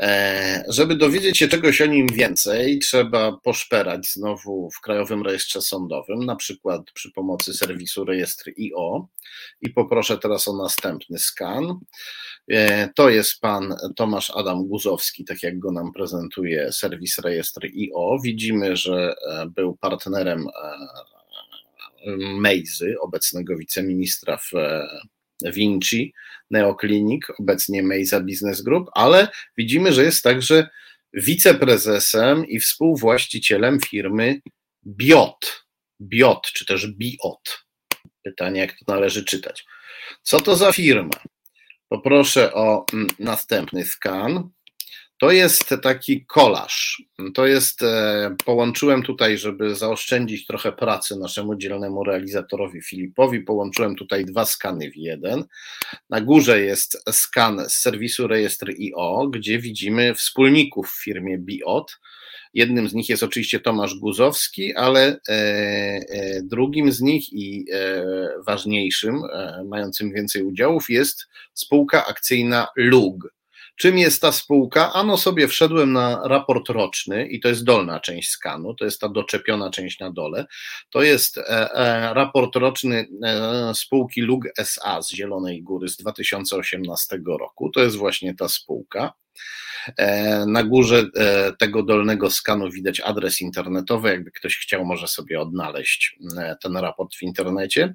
E, 0.00 0.64
żeby 0.68 0.96
dowiedzieć 0.96 1.38
się 1.38 1.48
czegoś 1.48 1.80
o 1.80 1.86
nim 1.86 2.06
więcej, 2.06 2.78
trzeba 2.78 3.32
poszperać 3.32 4.06
znowu 4.12 4.70
w 4.70 4.80
Krajowym 4.80 5.22
Rejestrze 5.22 5.62
Sądowym, 5.62 6.24
na 6.24 6.36
przykład 6.36 6.90
przy 6.94 7.12
pomocy 7.12 7.54
serwisu 7.54 8.04
Rejestr 8.04 8.50
IO. 8.58 9.08
I 9.60 9.70
poproszę 9.70 10.18
teraz 10.18 10.48
o 10.48 10.56
następny 10.56 11.18
skan. 11.18 11.78
E, 12.48 12.88
to 12.88 13.10
jest 13.10 13.40
pan 13.40 13.74
Tomasz 13.96 14.30
Adam 14.30 14.66
Guzowski, 14.66 15.24
tak 15.24 15.42
jak 15.42 15.58
go 15.58 15.72
nam 15.72 15.92
prezentuje 15.92 16.72
serwis 16.72 17.18
Rejestr 17.18 17.66
IO. 17.66 18.18
Widzimy, 18.22 18.76
że 18.76 19.14
e, 19.28 19.46
był 19.46 19.76
partnerem 19.76 20.46
Mejzy, 22.38 22.96
obecnego 23.00 23.56
wiceministra 23.56 24.36
w 24.36 24.52
Vinci, 25.44 26.14
Neoclinic, 26.50 27.22
obecnie 27.38 27.82
Meiza 27.82 28.20
Business 28.20 28.62
Group, 28.62 28.88
ale 28.94 29.28
widzimy, 29.56 29.92
że 29.92 30.04
jest 30.04 30.22
także 30.22 30.68
wiceprezesem 31.12 32.46
i 32.46 32.60
współwłaścicielem 32.60 33.80
firmy 33.80 34.40
Biot. 34.86 35.66
Biot, 36.00 36.46
czy 36.54 36.66
też 36.66 36.86
Biot. 36.86 37.66
Pytanie, 38.22 38.60
jak 38.60 38.70
to 38.72 38.94
należy 38.94 39.24
czytać. 39.24 39.64
Co 40.22 40.40
to 40.40 40.56
za 40.56 40.72
firma? 40.72 41.10
Poproszę 41.88 42.54
o 42.54 42.84
mm, 42.92 43.06
następny 43.18 43.84
skan. 43.84 44.50
To 45.18 45.30
jest 45.30 45.74
taki 45.82 46.26
kolaż. 46.26 47.02
To 47.34 47.46
jest, 47.46 47.82
e, 47.82 48.36
połączyłem 48.44 49.02
tutaj, 49.02 49.38
żeby 49.38 49.74
zaoszczędzić 49.74 50.46
trochę 50.46 50.72
pracy 50.72 51.16
naszemu 51.16 51.56
dzielnemu 51.56 52.04
realizatorowi 52.04 52.82
Filipowi, 52.82 53.40
połączyłem 53.40 53.96
tutaj 53.96 54.24
dwa 54.24 54.44
skany 54.44 54.90
w 54.90 54.96
jeden. 54.96 55.44
Na 56.10 56.20
górze 56.20 56.60
jest 56.60 57.02
skan 57.12 57.68
z 57.68 57.72
serwisu 57.72 58.26
rejestr.io, 58.26 59.28
gdzie 59.28 59.58
widzimy 59.58 60.14
wspólników 60.14 60.90
w 60.90 61.02
firmie 61.02 61.38
Biot. 61.38 61.98
Jednym 62.54 62.88
z 62.88 62.94
nich 62.94 63.08
jest 63.08 63.22
oczywiście 63.22 63.60
Tomasz 63.60 63.94
Guzowski, 63.94 64.74
ale 64.74 65.20
e, 65.28 65.32
e, 65.32 66.42
drugim 66.42 66.92
z 66.92 67.00
nich 67.00 67.32
i 67.32 67.66
ważniejszym, 68.46 69.22
mającym 69.64 70.12
więcej 70.12 70.42
udziałów 70.42 70.90
jest 70.90 71.26
spółka 71.54 72.06
akcyjna 72.06 72.66
LUG. 72.76 73.35
Czym 73.76 73.98
jest 73.98 74.22
ta 74.22 74.32
spółka? 74.32 74.92
Ano 74.92 75.16
sobie 75.16 75.48
wszedłem 75.48 75.92
na 75.92 76.28
raport 76.28 76.68
roczny 76.68 77.26
i 77.26 77.40
to 77.40 77.48
jest 77.48 77.64
dolna 77.64 78.00
część 78.00 78.28
skanu, 78.28 78.74
to 78.74 78.84
jest 78.84 79.00
ta 79.00 79.08
doczepiona 79.08 79.70
część 79.70 80.00
na 80.00 80.10
dole. 80.10 80.46
To 80.90 81.02
jest 81.02 81.38
e, 81.38 81.74
e, 81.74 82.14
raport 82.14 82.56
roczny 82.56 83.08
e, 83.24 83.72
spółki 83.74 84.20
LUG 84.20 84.44
SA 84.58 85.02
z 85.02 85.10
Zielonej 85.10 85.62
Góry 85.62 85.88
z 85.88 85.96
2018 85.96 87.18
roku. 87.40 87.70
To 87.70 87.80
jest 87.80 87.96
właśnie 87.96 88.34
ta 88.34 88.48
spółka. 88.48 89.12
E, 89.96 90.46
na 90.46 90.62
górze 90.62 91.06
e, 91.16 91.52
tego 91.58 91.82
dolnego 91.82 92.30
skanu 92.30 92.70
widać 92.70 93.00
adres 93.00 93.40
internetowy. 93.40 94.08
Jakby 94.08 94.30
ktoś 94.30 94.56
chciał, 94.58 94.84
może 94.84 95.08
sobie 95.08 95.40
odnaleźć 95.40 96.16
e, 96.38 96.56
ten 96.62 96.76
raport 96.76 97.14
w 97.14 97.22
internecie. 97.22 97.94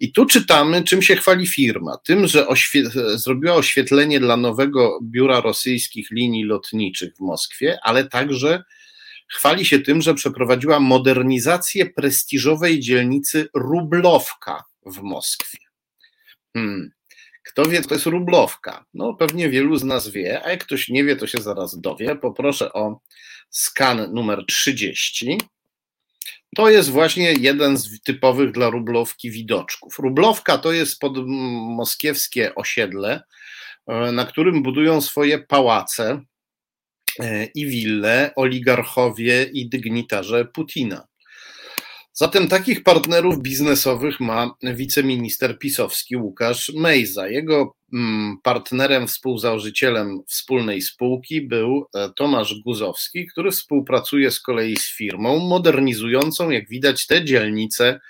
I 0.00 0.12
tu 0.12 0.26
czytamy, 0.26 0.84
czym 0.84 1.02
się 1.02 1.16
chwali 1.16 1.46
firma. 1.46 1.96
Tym, 2.04 2.26
że 2.26 2.46
oświe- 2.46 2.90
zrobiła 3.18 3.54
oświetlenie 3.54 4.20
dla 4.20 4.36
nowego 4.36 4.98
biura 5.02 5.40
rosyjskich 5.40 6.10
linii 6.10 6.44
lotniczych 6.44 7.16
w 7.16 7.20
Moskwie, 7.20 7.78
ale 7.82 8.04
także 8.04 8.62
chwali 9.28 9.64
się 9.64 9.78
tym, 9.78 10.02
że 10.02 10.14
przeprowadziła 10.14 10.80
modernizację 10.80 11.86
prestiżowej 11.86 12.80
dzielnicy 12.80 13.48
Rublowka 13.54 14.64
w 14.86 15.00
Moskwie. 15.02 15.58
Hmm. 16.56 16.90
Kto 17.50 17.64
wie, 17.64 17.82
to 17.82 17.94
jest 17.94 18.06
rublowka? 18.06 18.84
No, 18.94 19.14
pewnie 19.14 19.48
wielu 19.48 19.76
z 19.76 19.84
nas 19.84 20.08
wie, 20.08 20.44
a 20.44 20.50
jak 20.50 20.64
ktoś 20.64 20.88
nie 20.88 21.04
wie, 21.04 21.16
to 21.16 21.26
się 21.26 21.38
zaraz 21.38 21.80
dowie. 21.80 22.16
Poproszę 22.16 22.72
o 22.72 23.00
skan 23.50 24.14
numer 24.14 24.44
30. 24.46 25.38
To 26.56 26.70
jest 26.70 26.90
właśnie 26.90 27.32
jeden 27.32 27.76
z 27.76 28.00
typowych 28.00 28.52
dla 28.52 28.70
rublowki 28.70 29.30
widoczków. 29.30 29.98
Rublowka 29.98 30.58
to 30.58 30.72
jest 30.72 30.98
podmoskiewskie 30.98 32.54
osiedle, 32.54 33.22
e, 33.86 34.12
na 34.12 34.24
którym 34.24 34.62
budują 34.62 35.00
swoje 35.00 35.38
pałace 35.38 36.20
e, 37.20 37.44
i 37.44 37.66
wille 37.66 38.32
oligarchowie 38.36 39.42
i 39.52 39.68
dygnitarze 39.68 40.44
Putina. 40.44 41.09
Zatem 42.20 42.48
takich 42.48 42.82
partnerów 42.82 43.42
biznesowych 43.42 44.20
ma 44.20 44.54
wiceminister 44.62 45.58
pisowski 45.58 46.16
Łukasz 46.16 46.72
Mejza. 46.74 47.28
Jego 47.28 47.76
mm, 47.92 48.38
partnerem, 48.42 49.06
współzałożycielem 49.06 50.20
wspólnej 50.28 50.82
spółki 50.82 51.40
był 51.40 51.86
e, 51.94 52.10
Tomasz 52.16 52.54
Guzowski, 52.54 53.26
który 53.26 53.50
współpracuje 53.50 54.30
z 54.30 54.40
kolei 54.40 54.76
z 54.76 54.96
firmą 54.96 55.38
modernizującą, 55.38 56.50
jak 56.50 56.68
widać, 56.68 57.06
te 57.06 57.24
dzielnice 57.24 58.00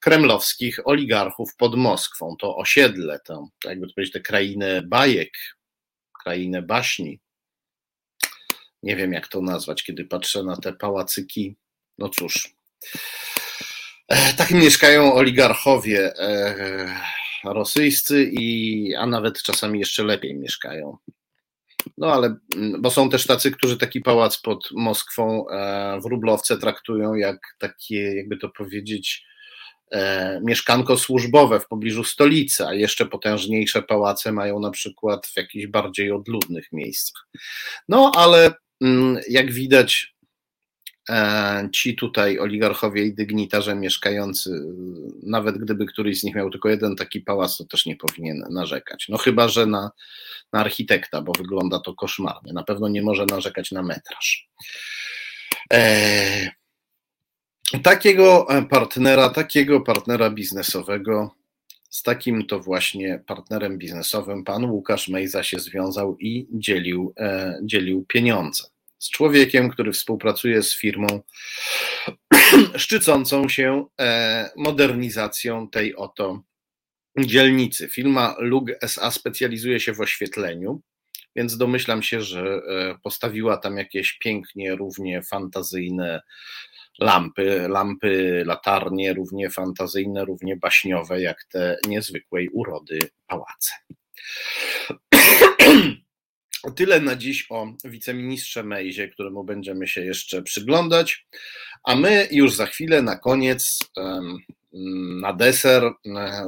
kremlowskich 0.00 0.78
oligarchów 0.84 1.56
pod 1.56 1.76
Moskwą. 1.76 2.36
To 2.40 2.56
osiedle, 2.56 3.20
to 3.24 3.48
jakby 3.64 3.86
to 3.86 3.94
powiedzieć, 3.94 4.12
tę 4.12 4.20
krainę 4.20 4.82
bajek, 4.82 5.32
krainę 6.22 6.62
baśni. 6.62 7.20
Nie 8.82 8.96
wiem, 8.96 9.12
jak 9.12 9.28
to 9.28 9.40
nazwać, 9.40 9.82
kiedy 9.82 10.04
patrzę 10.04 10.42
na 10.42 10.56
te 10.56 10.72
pałacyki. 10.72 11.56
No 11.98 12.08
cóż, 12.08 12.54
tak 14.38 14.50
mieszkają 14.50 15.14
oligarchowie 15.14 16.18
e, 16.18 16.94
rosyjscy, 17.44 18.30
i, 18.32 18.94
a 18.94 19.06
nawet 19.06 19.42
czasami 19.42 19.78
jeszcze 19.78 20.04
lepiej 20.04 20.34
mieszkają. 20.34 20.96
No 21.98 22.12
ale, 22.12 22.36
mm, 22.56 22.82
bo 22.82 22.90
są 22.90 23.10
też 23.10 23.26
tacy, 23.26 23.50
którzy 23.50 23.78
taki 23.78 24.00
pałac 24.00 24.38
pod 24.38 24.68
Moskwą 24.72 25.48
e, 25.48 26.00
w 26.00 26.04
Rublowce 26.04 26.58
traktują 26.58 27.14
jak 27.14 27.38
takie, 27.58 28.14
jakby 28.14 28.36
to 28.36 28.48
powiedzieć, 28.48 29.24
mieszkanko 30.42 30.96
służbowe 30.96 31.60
w 31.60 31.68
pobliżu 31.68 32.04
stolicy, 32.04 32.66
a 32.66 32.74
jeszcze 32.74 33.06
potężniejsze 33.06 33.82
pałace 33.82 34.32
mają 34.32 34.60
na 34.60 34.70
przykład 34.70 35.26
w 35.26 35.36
jakichś 35.36 35.66
bardziej 35.66 36.12
odludnych 36.12 36.72
miejscach. 36.72 37.28
No 37.88 38.12
ale 38.16 38.52
mm, 38.80 39.20
jak 39.28 39.52
widać, 39.52 40.11
E, 40.11 40.11
ci 41.72 41.96
tutaj 41.96 42.38
oligarchowie 42.38 43.04
i 43.04 43.14
dygnitarze 43.14 43.74
mieszkający, 43.74 44.50
nawet 45.22 45.58
gdyby 45.58 45.86
któryś 45.86 46.20
z 46.20 46.24
nich 46.24 46.34
miał 46.34 46.50
tylko 46.50 46.68
jeden 46.68 46.96
taki 46.96 47.20
pałac, 47.20 47.56
to 47.56 47.64
też 47.64 47.86
nie 47.86 47.96
powinien 47.96 48.44
narzekać. 48.50 49.06
No 49.08 49.18
chyba, 49.18 49.48
że 49.48 49.66
na, 49.66 49.90
na 50.52 50.60
architekta, 50.60 51.22
bo 51.22 51.32
wygląda 51.38 51.78
to 51.78 51.94
koszmarnie. 51.94 52.52
Na 52.52 52.62
pewno 52.62 52.88
nie 52.88 53.02
może 53.02 53.26
narzekać 53.26 53.72
na 53.72 53.82
metraż. 53.82 54.48
E, 55.72 56.50
takiego 57.82 58.46
partnera, 58.70 59.30
takiego 59.30 59.80
partnera 59.80 60.30
biznesowego, 60.30 61.34
z 61.90 62.02
takim 62.02 62.46
to 62.46 62.60
właśnie 62.60 63.22
partnerem 63.26 63.78
biznesowym 63.78 64.44
pan 64.44 64.64
Łukasz 64.64 65.08
Mejza 65.08 65.42
się 65.42 65.58
związał 65.58 66.16
i 66.18 66.46
dzielił, 66.52 67.14
e, 67.18 67.58
dzielił 67.62 68.04
pieniądze 68.08 68.71
z 69.02 69.10
człowiekiem, 69.10 69.70
który 69.70 69.92
współpracuje 69.92 70.62
z 70.62 70.78
firmą 70.78 71.06
szczycącą 72.76 73.48
się 73.48 73.86
e, 74.00 74.50
modernizacją 74.56 75.68
tej 75.68 75.96
oto 75.96 76.42
dzielnicy. 77.18 77.88
Firma 77.88 78.36
LUG 78.38 78.70
SA 78.82 79.10
specjalizuje 79.10 79.80
się 79.80 79.92
w 79.92 80.00
oświetleniu, 80.00 80.80
więc 81.36 81.56
domyślam 81.56 82.02
się, 82.02 82.20
że 82.20 82.40
e, 82.40 82.98
postawiła 83.02 83.56
tam 83.56 83.76
jakieś 83.76 84.12
pięknie, 84.12 84.74
równie 84.74 85.22
fantazyjne 85.22 86.20
lampy, 86.98 87.68
lampy, 87.68 88.42
latarnie, 88.46 89.12
równie 89.12 89.50
fantazyjne, 89.50 90.24
równie 90.24 90.56
baśniowe, 90.56 91.20
jak 91.20 91.44
te 91.44 91.78
niezwykłej 91.88 92.48
urody 92.48 92.98
pałace. 93.26 93.72
Tyle 96.76 97.00
na 97.00 97.16
dziś 97.16 97.46
o 97.50 97.66
wiceministrze 97.84 98.62
Mejzie, 98.62 99.08
któremu 99.08 99.44
będziemy 99.44 99.88
się 99.88 100.00
jeszcze 100.00 100.42
przyglądać. 100.42 101.26
A 101.84 101.96
my 101.96 102.28
już 102.30 102.54
za 102.54 102.66
chwilę, 102.66 103.02
na 103.02 103.16
koniec, 103.16 103.78
na 105.20 105.32
deser, 105.32 105.82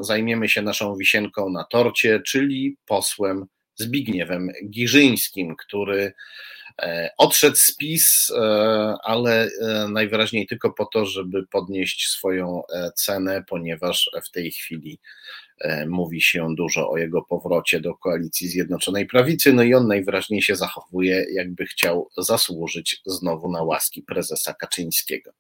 zajmiemy 0.00 0.48
się 0.48 0.62
naszą 0.62 0.96
wisienką 0.96 1.50
na 1.50 1.64
torcie, 1.64 2.20
czyli 2.26 2.76
posłem 2.86 3.46
Zbigniewem 3.76 4.48
Giżyńskim, 4.70 5.56
który 5.56 6.12
e, 6.82 7.10
odszedł 7.18 7.56
z 7.56 7.76
PiS, 7.76 8.30
e, 8.30 8.40
ale 9.04 9.44
e, 9.44 9.88
najwyraźniej 9.88 10.46
tylko 10.46 10.72
po 10.72 10.86
to, 10.86 11.06
żeby 11.06 11.46
podnieść 11.46 12.08
swoją 12.08 12.62
cenę, 12.96 13.44
ponieważ 13.48 14.10
w 14.24 14.30
tej 14.30 14.50
chwili 14.50 14.98
mówi 15.86 16.22
się 16.22 16.54
dużo 16.56 16.90
o 16.90 16.98
jego 16.98 17.22
powrocie 17.22 17.80
do 17.80 17.94
koalicji 17.94 18.48
Zjednoczonej 18.48 19.06
Prawicy, 19.06 19.52
no 19.52 19.62
i 19.62 19.74
on 19.74 19.86
najwyraźniej 19.86 20.42
się 20.42 20.56
zachowuje, 20.56 21.26
jakby 21.32 21.66
chciał 21.66 22.08
zasłużyć 22.16 23.02
znowu 23.06 23.50
na 23.50 23.62
łaski 23.62 24.02
prezesa 24.02 24.54
Kaczyńskiego. 24.54 25.30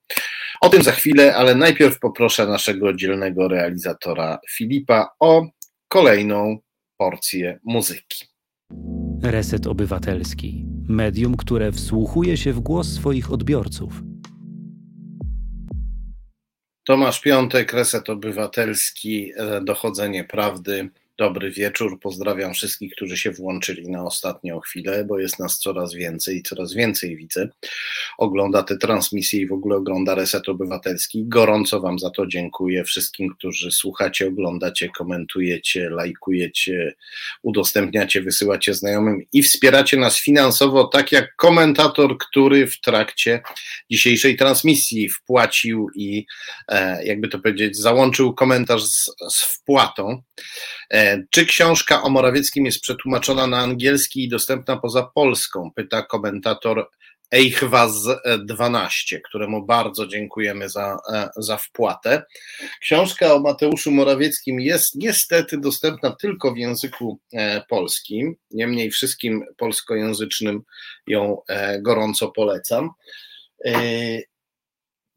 O 0.60 0.68
tym 0.68 0.82
za 0.82 0.92
chwilę, 0.92 1.34
ale 1.36 1.54
najpierw 1.54 1.98
poproszę 1.98 2.46
naszego 2.46 2.92
dzielnego 2.92 3.48
realizatora 3.48 4.38
Filipa 4.50 5.08
o 5.20 5.46
kolejną 5.88 6.58
porcję 6.96 7.60
muzyki. 7.64 8.24
Reset 9.22 9.66
Obywatelski. 9.66 10.66
Medium, 10.88 11.36
które 11.36 11.72
wsłuchuje 11.72 12.36
się 12.36 12.52
w 12.52 12.60
głos 12.60 12.92
swoich 12.92 13.32
odbiorców 13.32 14.13
Tomasz 16.84 17.20
Piątek, 17.20 17.72
Reset 17.72 18.10
Obywatelski, 18.10 19.32
e, 19.36 19.60
Dochodzenie 19.60 20.24
Prawdy. 20.24 20.90
Dobry 21.18 21.50
wieczór. 21.50 22.00
Pozdrawiam 22.00 22.54
wszystkich, 22.54 22.92
którzy 22.92 23.16
się 23.16 23.30
włączyli 23.30 23.90
na 23.90 24.04
ostatnią 24.04 24.60
chwilę, 24.60 25.04
bo 25.04 25.18
jest 25.18 25.38
nas 25.38 25.58
coraz 25.58 25.94
więcej 25.94 26.36
i 26.36 26.42
coraz 26.42 26.74
więcej 26.74 27.16
widzę. 27.16 27.48
Ogląda 28.18 28.62
te 28.62 28.76
transmisje 28.76 29.40
i 29.40 29.46
w 29.46 29.52
ogóle 29.52 29.76
ogląda 29.76 30.14
Reset 30.14 30.48
Obywatelski. 30.48 31.24
Gorąco 31.26 31.80
Wam 31.80 31.98
za 31.98 32.10
to 32.10 32.26
dziękuję. 32.26 32.84
Wszystkim, 32.84 33.34
którzy 33.38 33.70
słuchacie, 33.70 34.28
oglądacie, 34.28 34.88
komentujecie, 34.88 35.90
lajkujecie, 35.90 36.94
udostępniacie, 37.42 38.22
wysyłacie 38.22 38.74
znajomym 38.74 39.22
i 39.32 39.42
wspieracie 39.42 39.96
nas 39.96 40.20
finansowo, 40.20 40.84
tak 40.84 41.12
jak 41.12 41.36
komentator, 41.36 42.18
który 42.18 42.66
w 42.66 42.80
trakcie 42.80 43.40
dzisiejszej 43.90 44.36
transmisji 44.36 45.08
wpłacił 45.08 45.90
i, 45.94 46.26
e, 46.68 47.04
jakby 47.04 47.28
to 47.28 47.38
powiedzieć, 47.38 47.76
załączył 47.76 48.34
komentarz 48.34 48.82
z, 48.82 49.10
z 49.30 49.42
wpłatą. 49.42 50.22
Czy 51.30 51.46
książka 51.46 52.02
o 52.02 52.10
Morawieckim 52.10 52.66
jest 52.66 52.80
przetłumaczona 52.80 53.46
na 53.46 53.58
angielski 53.58 54.24
i 54.24 54.28
dostępna 54.28 54.76
poza 54.76 55.10
Polską? 55.14 55.70
Pyta 55.74 56.02
komentator 56.02 56.88
Eichwaz 57.30 57.92
12, 58.38 59.20
któremu 59.20 59.66
bardzo 59.66 60.06
dziękujemy 60.06 60.68
za, 60.68 60.98
e, 61.12 61.28
za 61.36 61.56
wpłatę. 61.56 62.22
Książka 62.80 63.34
o 63.34 63.40
Mateuszu 63.40 63.90
Morawieckim 63.90 64.60
jest 64.60 64.94
niestety 64.94 65.58
dostępna 65.58 66.16
tylko 66.20 66.52
w 66.52 66.58
języku 66.58 67.20
e, 67.32 67.62
polskim. 67.68 68.36
Niemniej 68.50 68.90
wszystkim 68.90 69.44
polskojęzycznym 69.56 70.62
ją 71.06 71.38
e, 71.48 71.82
gorąco 71.82 72.28
polecam. 72.28 72.90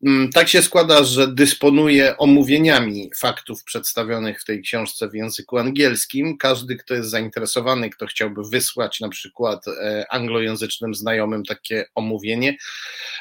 Mm, 0.03 0.32
tak 0.32 0.48
się 0.48 0.61
składa, 0.61 1.03
że 1.03 1.28
dysponuję 1.28 2.18
omówieniami 2.18 3.11
faktów 3.18 3.64
przedstawionych 3.64 4.41
w 4.41 4.45
tej 4.45 4.61
książce 4.61 5.10
w 5.10 5.14
języku 5.14 5.57
angielskim. 5.57 6.38
Każdy, 6.38 6.76
kto 6.76 6.94
jest 6.94 7.10
zainteresowany, 7.10 7.90
kto 7.90 8.06
chciałby 8.06 8.41
wysłać 8.49 8.99
na 8.99 9.10
przykład 9.10 9.68
e, 9.68 10.06
anglojęzycznym 10.10 10.95
znajomym 10.95 11.44
takie 11.44 11.86
omówienie, 11.95 12.57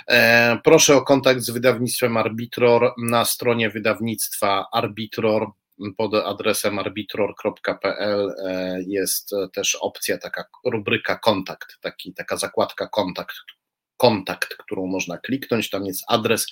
e, 0.09 0.59
proszę 0.65 0.97
o 0.97 1.03
kontakt 1.03 1.41
z 1.41 1.51
wydawnictwem 1.51 2.17
Arbitror 2.17 2.93
na 2.99 3.25
stronie 3.25 3.71
wydawnictwa 3.71 4.67
Arbitror 4.73 5.47
pod 5.97 6.15
adresem 6.15 6.79
arbitror.pl 6.79 8.35
e, 8.45 8.79
jest 8.87 9.31
też 9.53 9.75
opcja, 9.75 10.19
taka 10.19 10.45
rubryka 10.65 11.19
kontakt, 11.19 11.81
taki, 11.81 12.15
taka 12.15 12.37
zakładka 12.37 12.87
kontakt, 12.87 13.37
kontakt, 13.97 14.57
którą 14.57 14.87
można 14.87 15.19
kliknąć. 15.19 15.71
Tam 15.71 15.87
jest 15.87 16.05
adres 16.09 16.47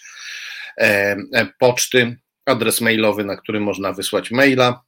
e, 0.79 1.17
e, 1.33 1.47
poczty, 1.59 2.17
adres 2.47 2.81
mailowy, 2.81 3.25
na 3.25 3.37
który 3.37 3.61
można 3.61 3.93
wysłać 3.93 4.31
maila 4.31 4.83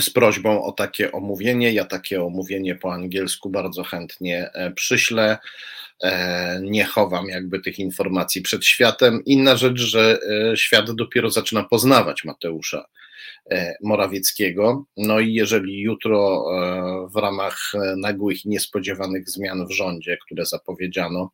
z 0.00 0.10
prośbą 0.10 0.64
o 0.64 0.72
takie 0.72 1.12
omówienie. 1.12 1.72
Ja 1.72 1.84
takie 1.84 2.22
omówienie 2.22 2.74
po 2.74 2.92
angielsku 2.92 3.50
bardzo 3.50 3.84
chętnie 3.84 4.50
e, 4.54 4.70
przyślę. 4.70 5.38
Nie 6.60 6.84
chowam 6.84 7.26
jakby 7.26 7.60
tych 7.60 7.78
informacji 7.78 8.42
przed 8.42 8.64
światem. 8.64 9.24
Inna 9.24 9.56
rzecz, 9.56 9.78
że 9.78 10.18
świat 10.54 10.90
dopiero 10.90 11.30
zaczyna 11.30 11.64
poznawać 11.64 12.24
Mateusza 12.24 12.86
Morawieckiego. 13.82 14.84
No 14.96 15.20
i 15.20 15.32
jeżeli 15.32 15.80
jutro 15.80 16.46
e, 16.52 17.08
w 17.08 17.16
ramach 17.16 17.58
e, 17.74 17.96
nagłych 17.96 18.44
i 18.44 18.48
niespodziewanych 18.48 19.30
zmian 19.30 19.66
w 19.66 19.72
rządzie, 19.72 20.18
które 20.26 20.46
zapowiedziano, 20.46 21.30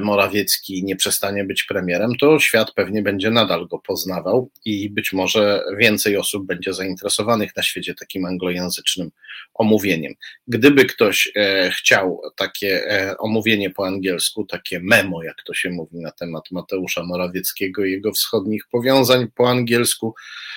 Morawiecki 0.00 0.84
nie 0.84 0.96
przestanie 0.96 1.44
być 1.44 1.64
premierem, 1.64 2.16
to 2.20 2.40
świat 2.40 2.72
pewnie 2.74 3.02
będzie 3.02 3.30
nadal 3.30 3.66
go 3.66 3.78
poznawał 3.78 4.50
i 4.64 4.90
być 4.90 5.12
może 5.12 5.64
więcej 5.78 6.16
osób 6.16 6.46
będzie 6.46 6.72
zainteresowanych 6.72 7.56
na 7.56 7.62
świecie 7.62 7.94
takim 7.94 8.24
anglojęzycznym 8.24 9.10
omówieniem. 9.54 10.14
Gdyby 10.48 10.84
ktoś 10.84 11.32
chciał 11.70 12.20
takie 12.36 12.84
omówienie 13.18 13.70
po 13.70 13.86
angielsku, 13.86 14.44
takie 14.44 14.80
memo, 14.80 15.22
jak 15.22 15.36
to 15.46 15.54
się 15.54 15.70
mówi 15.70 15.98
na 15.98 16.10
temat 16.10 16.50
Mateusza 16.50 17.02
Morawieckiego 17.02 17.84
i 17.84 17.90
jego 17.90 18.12
wschodnich 18.12 18.62
powiązań 18.70 19.26
po 19.34 19.50
angielsku, 19.50 20.14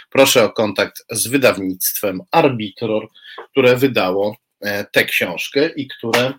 proszę 0.09 0.46
kontakt 0.49 0.77
kontakt 0.77 1.05
z 1.11 1.27
wydawnictwem 1.27 2.21
Arbitror, 2.31 3.07
które 3.51 3.75
wydało 3.75 4.35
e, 4.61 4.85
tę 4.85 5.05
książkę 5.05 5.69
i 5.75 5.87
które 5.87 6.33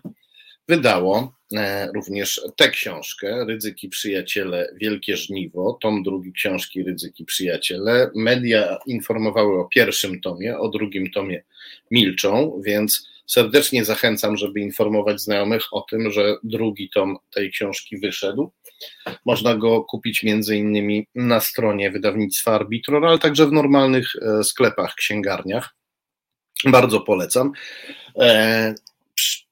wydało 0.67 1.33
e, 1.53 1.91
również 1.95 2.41
tę 2.57 2.69
książkę, 2.69 3.45
Ryzyki 3.45 3.89
Przyjaciele, 3.89 4.73
Wielkie 4.81 5.17
Żniwo, 5.17 5.77
tom 5.81 6.03
drugi 6.03 6.33
książki 6.33 6.83
Ryzyki 6.83 7.25
Przyjaciele. 7.25 8.11
Media 8.15 8.77
informowały 8.85 9.59
o 9.59 9.65
pierwszym 9.65 10.21
tomie, 10.21 10.57
o 10.57 10.69
drugim 10.69 11.11
tomie 11.11 11.43
milczą, 11.91 12.61
więc 12.65 13.07
serdecznie 13.25 13.85
zachęcam, 13.85 14.37
żeby 14.37 14.59
informować 14.59 15.21
znajomych 15.21 15.73
o 15.73 15.81
tym, 15.81 16.11
że 16.11 16.35
drugi 16.43 16.89
tom 16.89 17.17
tej 17.33 17.51
książki 17.51 17.97
wyszedł. 17.97 18.51
Można 19.25 19.55
go 19.55 19.83
kupić 19.83 20.23
między 20.23 20.57
innymi 20.57 21.07
na 21.15 21.39
stronie 21.39 21.91
wydawnictwa 21.91 22.55
Arbitror, 22.55 23.05
ale 23.05 23.19
także 23.19 23.47
w 23.47 23.51
normalnych 23.51 24.07
e, 24.15 24.43
sklepach, 24.43 24.95
księgarniach. 24.95 25.75
Bardzo 26.65 27.01
polecam. 27.01 27.51
E, 28.15 28.75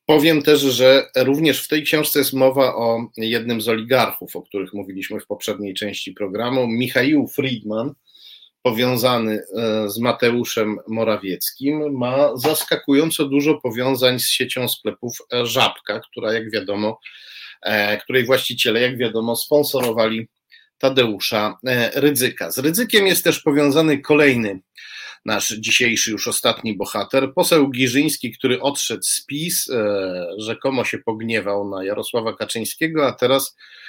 powiem 0.06 0.42
też, 0.42 0.62
że 0.62 1.10
również 1.16 1.64
w 1.64 1.68
tej 1.68 1.84
książce 1.84 2.20
jest 2.20 2.34
mowa 2.34 2.76
o 2.76 3.08
jednym 3.18 3.62
z 3.62 3.70
oligarchów, 3.70 4.36
o 4.36 4.42
których 4.42 4.74
mówiliśmy 4.74 5.20
w 5.20 5.28
poprzedniej 5.28 5.74
części 5.74 6.14
programu, 6.14 6.68
Michał 6.68 7.28
Friedman, 7.36 7.94
powiązany 8.62 9.44
e, 9.56 9.90
z 9.90 10.00
Mateuszem 10.00 10.78
Morawieckim, 10.88 11.98
ma 11.98 12.38
zaskakująco 12.38 13.26
dużo 13.26 13.56
powiązań 13.56 14.20
z 14.20 14.30
siecią 14.30 14.68
sklepów 14.68 15.18
Żabka, 15.44 16.00
która 16.00 16.34
jak 16.34 16.52
wiadomo 16.52 17.00
której 18.04 18.26
właściciele, 18.26 18.82
jak 18.82 18.98
wiadomo, 18.98 19.36
sponsorowali 19.36 20.28
Tadeusza 20.78 21.58
e, 21.68 22.02
Rydzyka. 22.02 22.52
Z 22.52 22.58
Rydzykiem 22.58 23.08
jest 23.08 23.24
też 23.24 23.40
powiązany 23.40 24.02
kolejny 24.02 24.60
nasz 25.26 25.48
dzisiejszy 25.48 26.12
już 26.12 26.28
ostatni 26.28 26.78
bohater, 26.78 27.34
poseł 27.34 27.70
Giżyński, 27.70 28.32
który 28.32 28.62
odszedł 28.62 29.04
z 29.04 29.26
PiS, 29.26 29.70
e, 29.70 30.26
rzekomo 30.38 30.86
się 30.86 30.98
pogniewał 30.98 31.70
na 31.70 31.84
Jarosława 31.84 32.34
Kaczyńskiego, 32.34 33.08
a 33.08 33.12
teraz 33.12 33.56
E, 33.56 33.87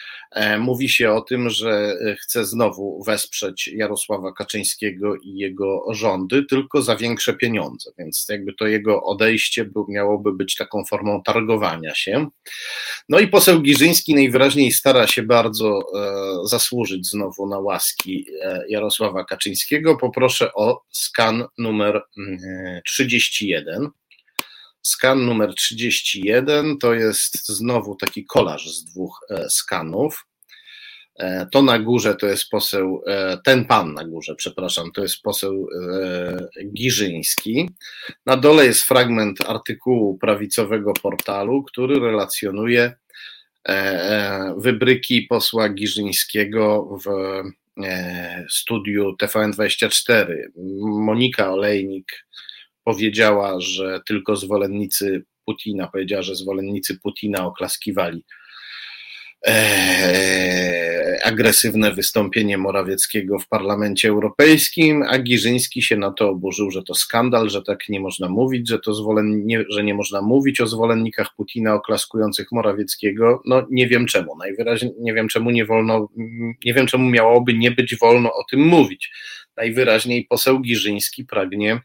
mówi 0.58 0.88
się 0.88 1.12
o 1.12 1.20
tym, 1.20 1.50
że 1.50 1.96
chce 2.20 2.44
znowu 2.44 3.02
wesprzeć 3.04 3.68
Jarosława 3.68 4.32
Kaczyńskiego 4.32 5.16
i 5.16 5.34
jego 5.34 5.84
rządy, 5.90 6.44
tylko 6.44 6.82
za 6.82 6.96
większe 6.96 7.34
pieniądze, 7.34 7.90
więc 7.98 8.26
jakby 8.28 8.54
to 8.54 8.66
jego 8.66 9.02
odejście 9.02 9.70
miałoby 9.88 10.32
być 10.32 10.56
taką 10.56 10.84
formą 10.84 11.22
targowania 11.22 11.94
się. 11.94 12.26
No 13.08 13.18
i 13.18 13.28
poseł 13.28 13.60
Giżyński 13.60 14.14
najwyraźniej 14.14 14.72
stara 14.72 15.06
się 15.06 15.22
bardzo 15.22 15.80
e, 15.80 16.48
zasłużyć 16.48 17.06
znowu 17.06 17.46
na 17.46 17.58
łaski 17.58 18.26
e, 18.42 18.64
Jarosława 18.68 19.24
Kaczyńskiego. 19.24 19.96
Poproszę 19.96 20.54
o 20.54 20.82
skan 20.90 21.44
numer 21.58 22.02
31. 22.84 23.88
Skan 24.88 25.26
numer 25.26 25.54
31 25.54 26.78
to 26.78 26.94
jest 26.94 27.46
znowu 27.46 27.96
taki 27.96 28.24
kolaż 28.24 28.70
z 28.70 28.84
dwóch 28.84 29.20
e, 29.30 29.50
skanów. 29.50 30.26
E, 31.18 31.46
to 31.52 31.62
na 31.62 31.78
górze 31.78 32.14
to 32.14 32.26
jest 32.26 32.48
poseł, 32.50 33.02
e, 33.06 33.38
ten 33.44 33.64
pan 33.64 33.94
na 33.94 34.04
górze, 34.04 34.34
przepraszam, 34.34 34.92
to 34.92 35.02
jest 35.02 35.22
poseł 35.22 35.68
Giżyński. 36.74 37.70
Na 38.26 38.36
dole 38.36 38.66
jest 38.66 38.82
fragment 38.82 39.40
artykułu 39.46 40.18
prawicowego 40.18 40.92
portalu, 40.92 41.62
który 41.62 42.00
relacjonuje 42.00 42.92
wybryki 44.56 45.22
posła 45.22 45.68
Giżyńskiego 45.68 46.88
w 47.04 47.08
studiu 48.50 49.16
TVN24. 49.22 50.34
Monika 50.82 51.52
Olejnik 51.52 52.28
powiedziała, 52.88 53.60
że 53.60 54.00
tylko 54.06 54.36
zwolennicy 54.36 55.24
Putina, 55.44 55.88
powiedziała, 55.92 56.22
że 56.22 56.34
zwolennicy 56.34 56.98
Putina 57.00 57.46
oklaskiwali 57.46 58.24
e, 59.46 61.18
agresywne 61.24 61.92
wystąpienie 61.92 62.58
Morawieckiego 62.58 63.38
w 63.38 63.48
Parlamencie 63.48 64.08
Europejskim, 64.08 65.02
a 65.08 65.18
Giżyński 65.18 65.82
się 65.82 65.96
na 65.96 66.12
to 66.12 66.28
oburzył, 66.28 66.70
że 66.70 66.82
to 66.82 66.94
skandal, 66.94 67.50
że 67.50 67.62
tak 67.62 67.88
nie 67.88 68.00
można 68.00 68.28
mówić, 68.28 68.68
że 68.68 68.78
to 68.78 68.94
zwolen, 68.94 69.46
nie, 69.46 69.64
że 69.70 69.84
nie 69.84 69.94
można 69.94 70.22
mówić 70.22 70.60
o 70.60 70.66
zwolennikach 70.66 71.28
Putina 71.36 71.74
oklaskujących 71.74 72.52
Morawieckiego. 72.52 73.42
No 73.46 73.66
nie 73.70 73.88
wiem 73.88 74.06
czemu, 74.06 74.36
najwyraźniej 74.36 74.92
nie 75.00 75.14
wiem 75.14 75.28
czemu 75.28 75.50
nie 75.50 75.64
wolno, 75.64 76.08
nie 76.64 76.74
wiem 76.74 76.86
czemu 76.86 77.10
miałoby 77.10 77.54
nie 77.54 77.70
być 77.70 77.96
wolno 77.96 78.32
o 78.32 78.44
tym 78.50 78.60
mówić. 78.60 79.10
Najwyraźniej 79.56 80.26
poseł 80.30 80.60
Giżyński 80.60 81.24
pragnie 81.24 81.80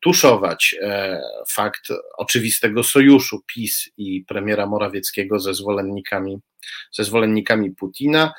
tuszować 0.00 0.76
e, 0.82 1.20
fakt 1.48 1.88
oczywistego 2.16 2.82
sojuszu 2.82 3.42
PiS 3.46 3.88
i 3.96 4.24
premiera 4.28 4.66
Morawieckiego 4.66 5.40
ze 5.40 5.54
zwolennikami, 5.54 6.38
ze 6.92 7.04
zwolennikami 7.04 7.70
Putina. 7.70 8.32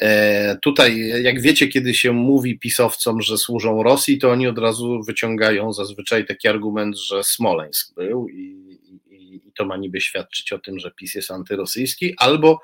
E, 0.00 0.56
tutaj, 0.62 1.22
jak 1.22 1.40
wiecie, 1.40 1.68
kiedy 1.68 1.94
się 1.94 2.12
mówi 2.12 2.58
pisowcom, 2.58 3.22
że 3.22 3.38
służą 3.38 3.82
Rosji, 3.82 4.18
to 4.18 4.30
oni 4.30 4.46
od 4.46 4.58
razu 4.58 5.02
wyciągają 5.06 5.72
zazwyczaj 5.72 6.26
taki 6.26 6.48
argument, 6.48 6.98
że 6.98 7.24
Smoleńsk 7.24 7.94
był 7.94 8.28
i, 8.28 8.78
i, 9.10 9.48
i 9.48 9.52
to 9.52 9.64
ma 9.64 9.76
niby 9.76 10.00
świadczyć 10.00 10.52
o 10.52 10.58
tym, 10.58 10.78
że 10.78 10.90
PiS 10.90 11.14
jest 11.14 11.30
antyrosyjski, 11.30 12.14
albo 12.18 12.60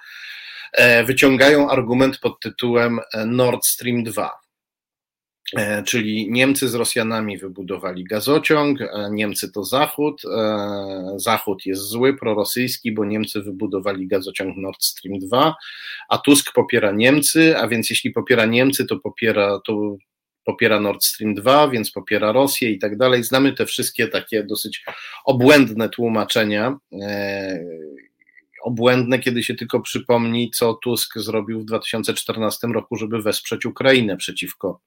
e, 0.73 1.05
wyciągają 1.05 1.71
argument 1.71 2.19
pod 2.19 2.41
tytułem 2.41 3.01
Nord 3.27 3.67
Stream 3.67 4.05
2 4.05 4.31
E, 4.31 4.48
czyli 5.87 6.31
Niemcy 6.31 6.69
z 6.69 6.75
Rosjanami 6.75 7.39
wybudowali 7.39 8.05
gazociąg, 8.05 8.81
e, 8.81 9.09
Niemcy 9.11 9.53
to 9.53 9.65
Zachód, 9.65 10.23
e, 10.25 11.15
Zachód 11.17 11.67
jest 11.67 11.83
zły, 11.83 12.17
prorosyjski, 12.17 12.93
bo 12.93 13.05
Niemcy 13.05 13.43
wybudowali 13.43 14.07
gazociąg 14.07 14.57
Nord 14.57 14.85
Stream 14.85 15.19
2, 15.19 15.55
a 16.09 16.19
Tusk 16.19 16.53
popiera 16.53 16.93
Niemcy, 16.93 17.59
a 17.59 17.69
więc 17.69 17.91
jeśli 17.91 18.11
popiera 18.11 18.47
Niemcy, 18.47 18.87
to 18.87 18.97
popiera, 18.97 19.61
to 19.67 19.97
popiera 20.45 20.81
Nord 20.81 21.05
Stream 21.05 21.35
2, 21.35 21.69
więc 21.69 21.91
popiera 21.91 22.33
Rosję 22.33 22.71
i 22.71 22.79
tak 22.79 22.97
dalej. 22.97 23.25
Znamy 23.25 23.53
te 23.53 23.67
wszystkie 23.67 24.09
takie 24.09 24.45
dosyć 24.45 24.85
obłędne 25.25 25.89
tłumaczenia. 25.89 26.79
Obłędne, 28.63 29.19
kiedy 29.19 29.43
się 29.43 29.55
tylko 29.55 29.81
przypomni, 29.81 30.51
co 30.51 30.75
Tusk 30.75 31.19
zrobił 31.19 31.61
w 31.61 31.65
2014 31.65 32.67
roku, 32.67 32.97
żeby 32.97 33.23
wesprzeć 33.23 33.67
Ukrainę 33.67 34.17
przeciwko 34.17 34.81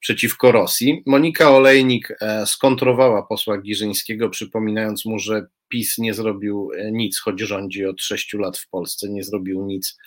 przeciwko 0.00 0.52
Rosji. 0.52 1.02
Monika 1.06 1.50
Olejnik 1.50 2.12
e, 2.20 2.46
skontrowała 2.46 3.22
posła 3.22 3.58
Giżyńskiego, 3.58 4.30
przypominając 4.30 5.04
mu, 5.04 5.18
że 5.18 5.46
PiS 5.68 5.98
nie 5.98 6.14
zrobił 6.14 6.70
e, 6.76 6.92
nic, 6.92 7.20
choć 7.20 7.40
rządzi 7.40 7.86
od 7.86 8.02
sześciu 8.02 8.38
lat 8.38 8.58
w 8.58 8.68
Polsce, 8.68 9.08
nie 9.08 9.24
zrobił 9.24 9.66
nic, 9.66 9.98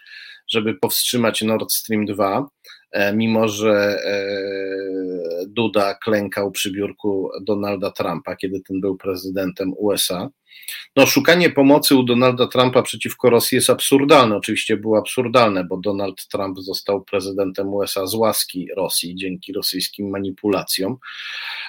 żeby 0.48 0.74
powstrzymać 0.76 1.42
Nord 1.42 1.74
Stream 1.74 2.06
2, 2.06 2.40
e, 2.40 2.46
mimo 3.14 3.48
że 3.48 3.98
Duda 5.48 5.94
klękał 5.94 6.52
przy 6.52 6.72
biurku 6.72 7.30
Donalda 7.42 7.92
Trumpa, 7.92 8.36
kiedy 8.36 8.62
ten 8.62 8.82
był 8.82 8.98
prezydentem 8.98 9.74
USA. 9.78 10.30
No, 10.96 11.06
szukanie 11.06 11.50
pomocy 11.50 11.96
u 11.96 12.04
Donalda 12.04 12.48
Trumpa 12.48 12.82
przeciwko 12.82 13.30
Rosji 13.30 13.56
jest 13.56 13.70
absurdalne. 13.70 14.36
Oczywiście 14.36 14.78
było 14.78 14.98
absurdalne, 14.98 15.64
bo 15.64 15.78
Donald 15.78 16.28
Trump 16.28 16.60
został 16.60 17.04
prezydentem 17.04 17.74
USA 17.74 18.08
z 18.08 18.16
łaski 18.16 18.68
Rosji 18.78 19.16
dzięki 19.16 19.54
rosyjskim 19.54 20.10
manipulacjom. 20.10 20.98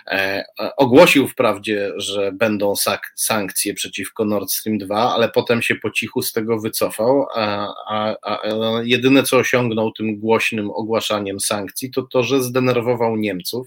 E, 0.07 0.45
ogłosił 0.77 1.29
wprawdzie, 1.29 1.93
że 1.97 2.33
będą 2.33 2.75
sankcje 3.15 3.75
przeciwko 3.75 4.25
Nord 4.25 4.51
Stream 4.51 4.79
2, 4.79 5.15
ale 5.15 5.29
potem 5.29 5.63
się 5.63 5.75
po 5.75 5.91
cichu 5.91 6.23
z 6.23 6.33
tego 6.33 6.61
wycofał, 6.61 7.27
a, 7.35 7.75
a, 7.89 8.17
a 8.23 8.39
jedyne 8.83 9.23
co 9.23 9.37
osiągnął 9.37 9.93
tym 9.93 10.21
głośnym 10.21 10.71
ogłaszaniem 10.71 11.12
sankcji, 11.41 11.91
to 11.91 12.03
to, 12.03 12.23
że 12.23 12.43
zdenerwował 12.43 13.17
Niemców 13.17 13.67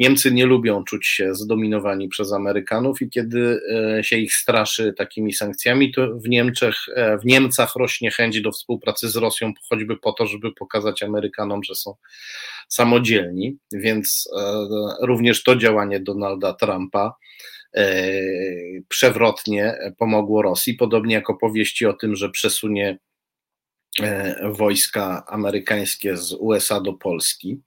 Niemcy 0.00 0.32
nie 0.32 0.46
lubią 0.46 0.84
czuć 0.84 1.06
się 1.06 1.34
zdominowani 1.34 2.08
przez 2.08 2.32
Amerykanów 2.32 3.02
i 3.02 3.10
kiedy 3.10 3.60
e, 3.98 4.04
się 4.04 4.16
ich 4.16 4.34
straszy 4.34 4.92
takimi 4.96 5.32
sankcjami, 5.32 5.92
to 5.92 6.06
w 6.14 6.28
Niemczech, 6.28 6.76
e, 6.96 7.18
w 7.18 7.24
Niemcach 7.24 7.76
rośnie 7.76 8.10
chęć 8.10 8.40
do 8.40 8.52
współpracy 8.52 9.08
z 9.08 9.16
Rosją, 9.16 9.52
choćby 9.68 9.96
po 9.96 10.12
to, 10.12 10.26
żeby 10.26 10.52
pokazać 10.52 11.02
Amerykanom, 11.02 11.64
że 11.64 11.74
są 11.74 11.94
samodzielni. 12.68 13.56
Więc 13.72 14.28
e, 14.38 14.66
również 15.06 15.42
to 15.42 15.56
działanie 15.56 16.00
Donalda 16.00 16.54
Trumpa 16.54 17.14
przewrotnie 18.88 19.78
pomogło 19.98 20.42
Rosji, 20.42 20.74
podobnie 20.74 21.14
jak 21.14 21.30
opowieści 21.30 21.86
o 21.86 21.92
tym, 21.92 22.16
że 22.16 22.30
przesunie 22.30 22.98
wojska 24.52 25.24
amerykańskie 25.26 26.16
z 26.16 26.32
USA 26.32 26.80
do 26.80 26.92
Polski. 26.92 27.60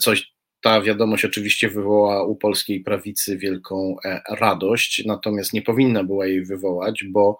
Coś, 0.00 0.34
ta 0.64 0.80
wiadomość 0.80 1.24
oczywiście 1.24 1.68
wywoła 1.68 2.24
u 2.24 2.36
polskiej 2.36 2.80
prawicy 2.80 3.38
wielką 3.38 3.96
e, 4.04 4.20
radość, 4.30 5.02
natomiast 5.06 5.52
nie 5.52 5.62
powinna 5.62 6.04
była 6.04 6.26
jej 6.26 6.44
wywołać, 6.44 7.04
bo 7.04 7.38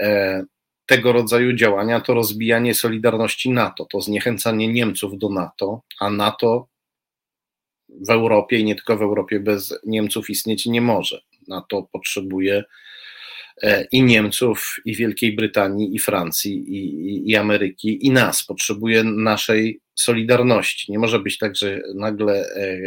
e, 0.00 0.44
tego 0.86 1.12
rodzaju 1.12 1.52
działania 1.52 2.00
to 2.00 2.14
rozbijanie 2.14 2.74
solidarności 2.74 3.50
NATO, 3.50 3.84
to 3.84 4.00
zniechęcanie 4.00 4.68
Niemców 4.68 5.18
do 5.18 5.28
NATO, 5.28 5.82
a 6.00 6.10
NATO 6.10 6.68
w 7.88 8.10
Europie 8.10 8.58
i 8.58 8.64
nie 8.64 8.74
tylko 8.74 8.96
w 8.96 9.02
Europie 9.02 9.40
bez 9.40 9.78
Niemców 9.86 10.30
istnieć 10.30 10.66
nie 10.66 10.80
może. 10.80 11.20
NATO 11.48 11.88
potrzebuje 11.92 12.56
e, 12.56 12.64
i 13.92 14.02
Niemców, 14.02 14.76
i 14.84 14.96
Wielkiej 14.96 15.36
Brytanii, 15.36 15.94
i 15.94 15.98
Francji, 15.98 16.52
i, 16.52 17.30
i, 17.30 17.36
Ameryki, 17.36 18.06
i 18.06 18.10
nas. 18.10 18.44
Potrzebuje 18.44 19.04
naszej 19.04 19.80
solidarności. 19.94 20.92
Nie 20.92 20.98
może 20.98 21.18
być 21.18 21.38
tak, 21.38 21.56
że 21.56 21.80
nagle 21.94 22.34
e, 22.34 22.78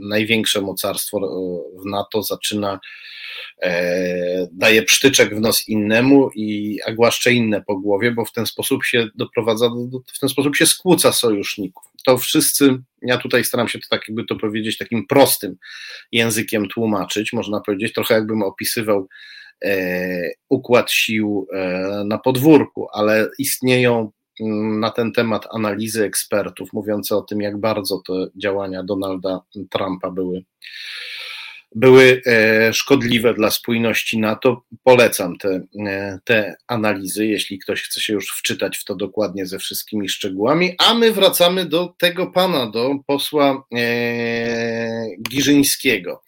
największe 0.00 0.60
mocarstwo 0.60 1.20
w 1.82 1.86
NATO 1.86 2.22
zaczyna, 2.22 2.80
e, 3.62 4.48
daje 4.52 4.82
psztyczek 4.82 5.36
w 5.36 5.40
nos 5.40 5.68
innemu 5.68 6.30
i 6.34 6.78
a 6.86 6.92
głaszcze 6.92 7.32
inne 7.32 7.62
po 7.66 7.78
głowie, 7.78 8.12
bo 8.12 8.24
w 8.24 8.32
ten 8.32 8.46
sposób 8.46 8.84
się 8.84 9.08
doprowadza, 9.14 9.68
do, 9.68 9.98
w 10.14 10.18
ten 10.18 10.28
sposób 10.28 10.56
się 10.56 10.66
skłóca 10.66 11.12
sojuszników. 11.12 11.84
To 12.04 12.18
wszyscy, 12.18 12.78
ja 13.02 13.18
tutaj 13.18 13.44
staram 13.44 13.68
się 13.68 13.78
to 13.78 13.86
tak 13.90 14.08
jakby 14.08 14.24
to 14.24 14.36
powiedzieć 14.36 14.78
takim 14.78 15.06
prostym 15.06 15.56
językiem 16.12 16.68
tłumaczyć, 16.68 17.32
można 17.32 17.60
powiedzieć, 17.60 17.92
trochę 17.92 18.14
jakbym 18.14 18.42
opisywał 18.42 18.98
e, 19.00 19.32
układ 20.48 20.92
sił 20.92 21.46
na 22.04 22.18
podwórku, 22.18 22.86
ale 22.92 23.28
istnieją 23.38 24.10
na 24.80 24.90
ten 24.90 25.12
temat 25.12 25.46
analizy 25.50 26.04
ekspertów, 26.04 26.72
mówiące 26.72 27.16
o 27.16 27.22
tym, 27.22 27.40
jak 27.40 27.58
bardzo 27.58 28.02
te 28.06 28.12
działania 28.36 28.82
Donalda 28.82 29.40
Trumpa 29.70 30.10
były, 30.10 30.44
były 31.74 32.22
e, 32.26 32.72
szkodliwe 32.72 33.34
dla 33.34 33.50
spójności 33.50 34.18
NATO. 34.18 34.62
Polecam 34.84 35.36
te, 35.36 35.60
e, 35.86 36.18
te 36.24 36.56
analizy, 36.66 37.26
jeśli 37.26 37.58
ktoś 37.58 37.82
chce 37.82 38.00
się 38.00 38.12
już 38.12 38.28
wczytać 38.28 38.78
w 38.78 38.84
to 38.84 38.94
dokładnie 38.94 39.46
ze 39.46 39.58
wszystkimi 39.58 40.08
szczegółami. 40.08 40.74
A 40.78 40.94
my 40.94 41.12
wracamy 41.12 41.64
do 41.64 41.94
tego 41.98 42.26
pana, 42.26 42.70
do 42.70 42.94
posła 43.06 43.64
e, 43.74 45.06
Giżyńskiego. 45.30 46.22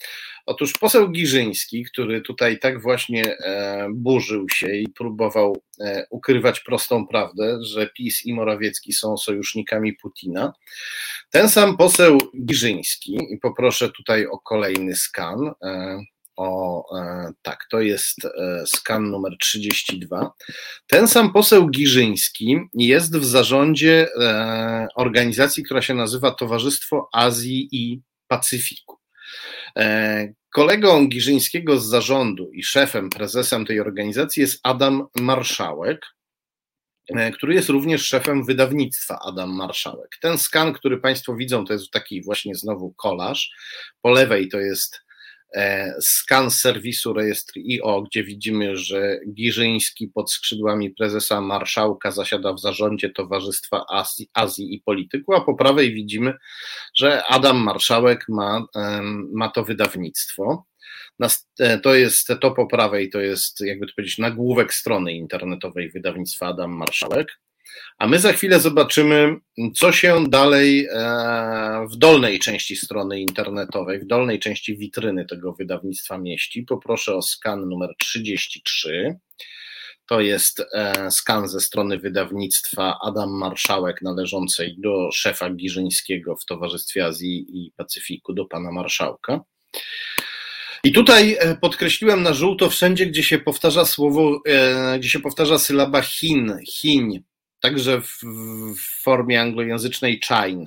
Otóż 0.45 0.73
poseł 0.73 1.09
Giżyński, 1.09 1.85
który 1.85 2.21
tutaj 2.21 2.59
tak 2.59 2.81
właśnie 2.81 3.37
e, 3.37 3.87
burzył 3.93 4.49
się 4.49 4.75
i 4.75 4.89
próbował 4.89 5.57
e, 5.79 6.05
ukrywać 6.09 6.59
prostą 6.59 7.07
prawdę, 7.07 7.57
że 7.63 7.89
PiS 7.97 8.25
i 8.25 8.33
Morawiecki 8.33 8.93
są 8.93 9.17
sojusznikami 9.17 9.93
Putina, 9.93 10.53
ten 11.29 11.49
sam 11.49 11.77
poseł 11.77 12.17
Giżyński, 12.45 13.17
i 13.29 13.37
poproszę 13.37 13.89
tutaj 13.89 14.25
o 14.25 14.39
kolejny 14.39 14.95
skan, 14.95 15.51
e, 15.63 15.99
o 16.37 16.83
tak, 17.41 17.67
to 17.71 17.81
jest 17.81 18.17
skan 18.65 19.09
numer 19.09 19.37
32. 19.41 20.31
Ten 20.87 21.07
sam 21.07 21.33
poseł 21.33 21.69
Giżyński 21.69 22.59
jest 22.73 23.17
w 23.17 23.25
zarządzie 23.25 24.07
organizacji, 24.95 25.63
która 25.63 25.81
się 25.81 25.93
nazywa 25.93 26.31
Towarzystwo 26.31 27.09
Azji 27.13 27.69
i 27.71 28.01
Pacyfiku. 28.27 29.04
E, 29.77 30.33
kolegą 30.53 31.07
Giżyńskiego 31.07 31.79
z 31.79 31.85
zarządu 31.85 32.51
i 32.51 32.63
szefem, 32.63 33.09
prezesem 33.09 33.65
tej 33.65 33.79
organizacji 33.79 34.41
jest 34.41 34.59
Adam 34.63 35.07
Marszałek, 35.15 36.05
e, 37.09 37.31
który 37.31 37.53
jest 37.53 37.69
również 37.69 38.07
szefem 38.07 38.45
wydawnictwa 38.45 39.19
Adam 39.25 39.55
Marszałek. 39.55 40.17
Ten 40.21 40.37
skan, 40.37 40.73
który 40.73 40.97
Państwo 40.97 41.35
widzą, 41.35 41.65
to 41.65 41.73
jest 41.73 41.91
taki 41.91 42.23
właśnie 42.23 42.55
znowu 42.55 42.93
kolaż. 42.93 43.51
Po 44.01 44.09
lewej 44.09 44.49
to 44.49 44.59
jest 44.59 45.04
skan 46.01 46.51
serwisu 46.51 47.13
rejestr.io, 47.13 48.01
gdzie 48.01 48.23
widzimy, 48.23 48.77
że 48.77 49.19
Giżyński 49.33 50.07
pod 50.07 50.31
skrzydłami 50.31 50.91
prezesa 50.91 51.41
marszałka 51.41 52.11
zasiada 52.11 52.53
w 52.53 52.59
zarządzie 52.59 53.09
Towarzystwa 53.09 53.85
Azji, 53.89 54.29
Azji 54.33 54.75
i 54.75 54.81
Polityku, 54.81 55.33
a 55.33 55.41
po 55.41 55.55
prawej 55.55 55.93
widzimy, 55.93 56.33
że 56.95 57.23
Adam 57.23 57.57
Marszałek 57.57 58.25
ma, 58.29 58.65
ma 59.33 59.49
to 59.49 59.63
wydawnictwo. 59.63 60.65
E, 61.59 61.79
to 61.79 61.95
jest 61.95 62.27
to 62.41 62.51
po 62.51 62.67
prawej, 62.67 63.09
to 63.09 63.19
jest, 63.19 63.61
jakby 63.61 63.87
to 63.87 63.93
powiedzieć, 63.95 64.17
nagłówek 64.17 64.73
strony 64.73 65.13
internetowej 65.13 65.91
wydawnictwa 65.91 66.47
Adam 66.47 66.71
Marszałek. 66.71 67.27
A 67.97 68.07
my 68.07 68.19
za 68.19 68.33
chwilę 68.33 68.59
zobaczymy, 68.59 69.35
co 69.75 69.91
się 69.91 70.23
dalej 70.29 70.87
e, 70.91 71.85
w 71.91 71.95
dolnej 71.95 72.39
części 72.39 72.75
strony 72.75 73.19
internetowej, 73.19 73.99
w 73.99 74.05
dolnej 74.05 74.39
części 74.39 74.77
witryny 74.77 75.25
tego 75.25 75.53
wydawnictwa 75.53 76.17
mieści. 76.17 76.63
Poproszę 76.63 77.15
o 77.15 77.21
skan 77.21 77.69
numer 77.69 77.89
33. 77.99 79.15
To 80.07 80.21
jest 80.21 80.63
e, 80.73 81.11
skan 81.11 81.47
ze 81.47 81.59
strony 81.59 81.99
wydawnictwa 81.99 82.97
Adam 83.03 83.29
Marszałek, 83.29 84.01
należącej 84.01 84.75
do 84.77 85.09
szefa 85.11 85.49
Giżyńskiego 85.49 86.35
w 86.35 86.45
Towarzystwie 86.45 87.05
Azji 87.05 87.45
i 87.49 87.71
Pacyfiku, 87.77 88.33
do 88.33 88.45
pana 88.45 88.71
marszałka. 88.71 89.41
I 90.83 90.91
tutaj 90.91 91.37
e, 91.39 91.57
podkreśliłem 91.57 92.23
na 92.23 92.33
żółto 92.33 92.69
wszędzie, 92.69 93.05
gdzie 93.05 93.23
się 93.23 93.39
powtarza 93.39 93.85
słowo, 93.85 94.41
gdzie 94.99 95.09
się 95.09 95.19
powtarza 95.19 95.59
sylaba 95.59 96.01
Chin, 96.01 96.57
Chiń, 96.67 97.23
także 97.65 98.01
w, 98.01 98.19
w 98.77 99.03
formie 99.03 99.41
anglojęzycznej 99.41 100.19
Chine, 100.23 100.65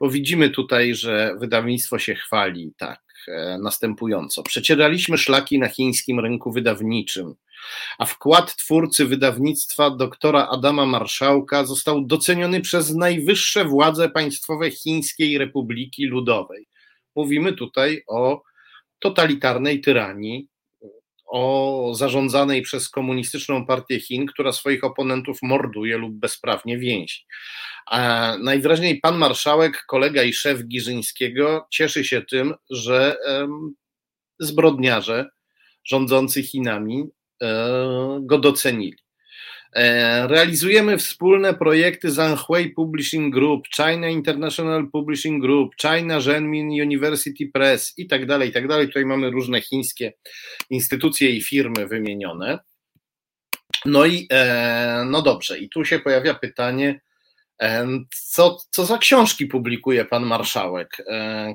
bo 0.00 0.10
widzimy 0.10 0.50
tutaj, 0.50 0.94
że 0.94 1.36
wydawnictwo 1.40 1.98
się 1.98 2.14
chwali 2.14 2.72
tak 2.76 3.02
e, 3.28 3.58
następująco. 3.62 4.42
Przecieraliśmy 4.42 5.18
szlaki 5.18 5.58
na 5.58 5.68
chińskim 5.68 6.20
rynku 6.20 6.52
wydawniczym, 6.52 7.34
a 7.98 8.04
wkład 8.04 8.56
twórcy 8.56 9.06
wydawnictwa 9.06 9.90
doktora 9.90 10.48
Adama 10.48 10.86
Marszałka 10.86 11.64
został 11.64 12.06
doceniony 12.06 12.60
przez 12.60 12.94
najwyższe 12.94 13.64
władze 13.64 14.08
państwowe 14.10 14.70
Chińskiej 14.70 15.38
Republiki 15.38 16.06
Ludowej. 16.06 16.68
Mówimy 17.16 17.52
tutaj 17.52 18.02
o 18.06 18.42
totalitarnej 18.98 19.80
tyranii 19.80 20.48
o 21.28 21.92
zarządzanej 21.94 22.62
przez 22.62 22.88
komunistyczną 22.88 23.66
partię 23.66 24.00
Chin, 24.00 24.26
która 24.26 24.52
swoich 24.52 24.84
oponentów 24.84 25.38
morduje 25.42 25.98
lub 25.98 26.14
bezprawnie 26.14 26.78
więzi. 26.78 27.24
A 27.86 28.34
najwyraźniej 28.42 29.00
pan 29.00 29.18
marszałek, 29.18 29.84
kolega 29.86 30.22
i 30.22 30.32
szef 30.32 30.64
Giżyńskiego 30.64 31.66
cieszy 31.70 32.04
się 32.04 32.22
tym, 32.22 32.54
że 32.70 33.16
zbrodniarze 34.38 35.30
rządzący 35.84 36.42
Chinami 36.42 37.04
e, 37.42 38.18
go 38.22 38.38
docenili. 38.38 39.07
E, 39.72 40.26
realizujemy 40.28 40.98
wspólne 40.98 41.54
projekty 41.54 42.10
Zhanghui 42.10 42.70
Publishing 42.70 43.34
Group, 43.34 43.68
China 43.76 44.08
International 44.08 44.90
Publishing 44.92 45.42
Group, 45.42 45.76
China 45.76 46.20
Zhenmin 46.20 46.68
University 46.82 47.50
Press 47.52 47.94
i 47.96 48.06
tak 48.06 48.26
dalej, 48.26 48.48
i 48.48 48.52
tak 48.52 48.68
dalej. 48.68 48.86
Tutaj 48.86 49.04
mamy 49.04 49.30
różne 49.30 49.60
chińskie 49.60 50.12
instytucje 50.70 51.30
i 51.30 51.42
firmy 51.42 51.86
wymienione. 51.86 52.58
No 53.84 54.06
i 54.06 54.26
e, 54.32 55.04
no 55.06 55.22
dobrze, 55.22 55.58
i 55.58 55.68
tu 55.68 55.84
się 55.84 55.98
pojawia 55.98 56.34
pytanie, 56.34 57.00
co, 58.14 58.56
co 58.70 58.86
za 58.86 58.98
książki 58.98 59.46
publikuje 59.46 60.04
pan 60.04 60.26
marszałek, 60.26 60.96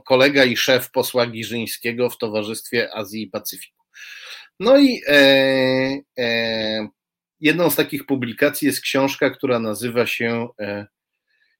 kolega 0.05 0.45
i 0.45 0.57
szef 0.57 0.91
posła 0.91 1.25
Giżyńskiego 1.27 2.09
w 2.09 2.17
Towarzystwie 2.17 2.95
Azji 2.95 3.23
i 3.23 3.27
Pacyfiku? 3.27 3.83
No 4.59 4.77
i 4.77 5.01
e, 5.07 5.17
e, 6.19 6.87
jedną 7.43 7.69
z 7.69 7.75
takich 7.75 8.05
publikacji 8.05 8.65
jest 8.65 8.81
książka, 8.81 9.29
która 9.29 9.59
nazywa 9.59 10.07
się 10.07 10.47
e, 10.59 10.87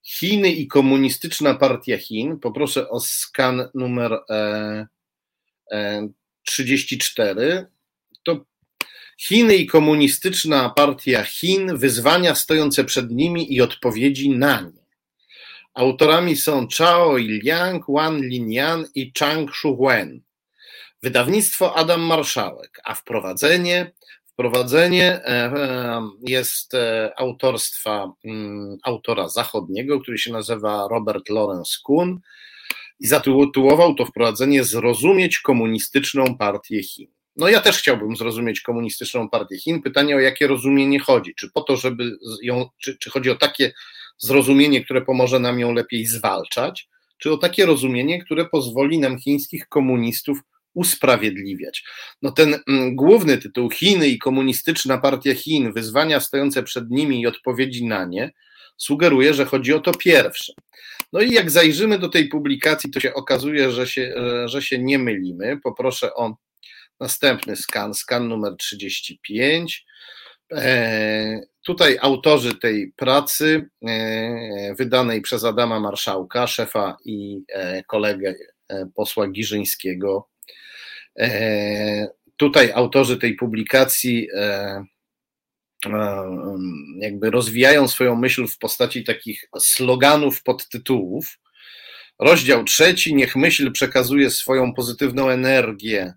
Chiny 0.03 0.51
i 0.51 0.68
komunistyczna 0.68 1.53
partia 1.53 1.97
Chin. 1.97 2.39
Poproszę 2.39 2.89
o 2.89 2.99
skan 2.99 3.69
numer 3.73 4.19
34. 6.43 7.41
E, 7.41 7.45
e, 7.45 7.65
to 8.23 8.45
Chiny 9.18 9.55
i 9.55 9.68
komunistyczna 9.68 10.69
partia 10.69 11.23
Chin, 11.23 11.77
wyzwania 11.77 12.35
stojące 12.35 12.84
przed 12.84 13.11
nimi 13.11 13.53
i 13.53 13.61
odpowiedzi 13.61 14.30
na 14.30 14.61
nie. 14.61 14.84
Autorami 15.73 16.35
są 16.35 16.68
Chao 16.77 17.18
Iliang, 17.18 17.85
Wan 17.88 18.22
Linyan 18.22 18.85
i 18.95 19.11
Chang 19.19 19.55
Shuwen. 19.55 20.22
Wydawnictwo 21.01 21.76
Adam 21.76 22.01
Marszałek, 22.01 22.81
a 22.84 22.95
wprowadzenie 22.95 23.91
Wprowadzenie 24.34 25.22
jest 26.27 26.73
e, 26.73 27.11
autorstwa 27.18 28.14
mm, 28.26 28.77
autora 28.84 29.30
zachodniego, 29.30 30.01
który 30.01 30.18
się 30.18 30.31
nazywa 30.31 30.88
Robert 30.91 31.30
Lawrence 31.30 31.72
Kuhn 31.84 32.19
i 32.99 33.07
zatytułował 33.07 33.95
to 33.95 34.05
wprowadzenie 34.05 34.64
Zrozumieć 34.64 35.39
komunistyczną 35.39 36.38
partię 36.38 36.84
Chin. 36.84 37.07
No 37.35 37.47
ja 37.47 37.61
też 37.61 37.77
chciałbym 37.77 38.15
zrozumieć 38.15 38.61
komunistyczną 38.61 39.30
partię 39.30 39.57
Chin. 39.57 39.81
Pytanie 39.81 40.15
o 40.15 40.19
jakie 40.19 40.47
rozumienie 40.47 40.99
chodzi? 40.99 41.35
Czy 41.35 41.51
po 41.51 41.61
to, 41.61 41.77
żeby 41.77 42.18
ją, 42.41 42.69
czy, 42.77 42.97
czy 42.97 43.10
chodzi 43.10 43.30
o 43.30 43.35
takie 43.35 43.73
zrozumienie, 44.18 44.85
które 44.85 45.01
pomoże 45.01 45.39
nam 45.39 45.60
ją 45.60 45.73
lepiej 45.73 46.05
zwalczać, 46.05 46.89
czy 47.18 47.31
o 47.31 47.38
takie 47.38 47.65
rozumienie, 47.65 48.23
które 48.23 48.45
pozwoli 48.45 48.99
nam 48.99 49.19
chińskich 49.19 49.68
komunistów 49.68 50.39
usprawiedliwiać. 50.74 51.84
No 52.22 52.32
ten 52.32 52.60
mm, 52.68 52.95
główny 52.95 53.38
tytuł 53.38 53.70
Chiny 53.70 54.08
i 54.08 54.20
komunistyczna 54.20 54.98
partia 54.98 55.36
Chin, 55.36 55.74
wyzwania 55.74 56.20
stojące 56.20 56.64
przed 56.64 56.90
nimi 56.90 57.22
i 57.22 57.28
odpowiedzi 57.28 57.86
na 57.86 58.06
nie, 58.06 58.32
sugeruje, 58.78 59.34
że 59.34 59.45
chodzi 59.45 59.74
o 59.74 59.80
to 59.80 59.91
pierwsze. 59.91 60.54
No 61.14 61.22
i 61.22 61.32
jak 61.32 61.52
zajrzymy 61.52 62.00
do 62.00 62.10
tej 62.10 62.28
publikacji, 62.28 62.91
to 62.91 63.00
się 63.00 63.14
okazuje, 63.14 63.72
że 63.72 63.88
się, 63.88 64.14
że 64.45 64.62
się 64.62 64.80
nie 64.80 65.00
mylimy. 65.00 65.60
Poproszę 65.64 66.14
o 66.14 66.38
następny 67.00 67.56
skan, 67.56 67.94
skan 67.94 68.28
numer 68.28 68.56
35. 68.58 69.86
E, 70.52 71.41
tutaj 71.66 71.98
autorzy 72.02 72.56
tej 72.56 72.94
pracy, 72.95 73.70
e, 73.88 74.76
wydanej 74.76 75.22
przez 75.22 75.44
Adama 75.44 75.80
Marszałka, 75.80 76.48
szefa 76.48 76.98
i 77.06 77.41
e, 77.50 77.84
kolegę 77.84 78.36
e, 78.70 78.86
posła 78.95 79.28
Giżyńskiego, 79.28 80.32
E, 80.32 80.32
tutaj 82.38 82.72
autorzy 82.72 83.18
tej 83.18 83.35
publikacji 83.35 84.27
e, 84.35 84.85
e, 85.85 86.26
jakby 86.99 87.31
rozwijają 87.31 87.88
swoją 87.88 88.15
myśl 88.15 88.48
w 88.48 88.57
postaci 88.57 89.03
takich 89.03 89.45
sloganów, 89.60 90.44
podtytułów. 90.44 91.40
Rozdział 92.19 92.64
trzeci, 92.64 93.15
niech 93.15 93.35
myśl 93.35 93.72
przekazuje 93.72 94.30
swoją 94.30 94.73
pozytywną 94.73 95.30
energię, 95.30 96.14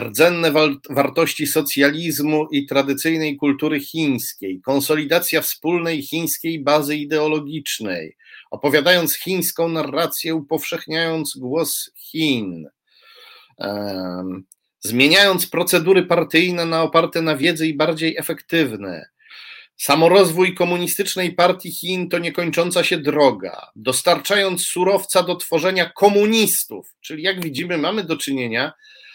rdzenne 0.00 0.52
wartości 0.90 1.46
socjalizmu 1.46 2.48
i 2.52 2.66
tradycyjnej 2.66 3.36
kultury 3.36 3.80
chińskiej, 3.80 4.60
konsolidacja 4.60 5.40
wspólnej 5.40 6.02
chińskiej 6.02 6.62
bazy 6.62 6.96
ideologicznej, 6.96 8.16
opowiadając 8.50 9.16
chińską 9.16 9.68
narrację, 9.68 10.34
upowszechniając 10.34 11.36
głos 11.36 11.90
Chin, 11.96 12.68
zmieniając 14.80 15.46
procedury 15.46 16.02
partyjne 16.06 16.66
na 16.66 16.82
oparte 16.82 17.22
na 17.22 17.36
wiedzy 17.36 17.66
i 17.66 17.76
bardziej 17.76 18.16
efektywne. 18.16 19.08
Samorozwój 19.76 20.54
komunistycznej 20.54 21.34
partii 21.34 21.72
Chin 21.72 22.08
to 22.08 22.18
niekończąca 22.18 22.84
się 22.84 22.98
droga, 22.98 23.70
dostarczając 23.76 24.66
surowca 24.66 25.22
do 25.22 25.36
tworzenia 25.36 25.90
komunistów, 25.90 26.94
czyli 27.00 27.22
jak 27.22 27.44
widzimy, 27.44 27.78
mamy 27.78 28.04
do 28.04 28.16
czynienia 28.16 28.72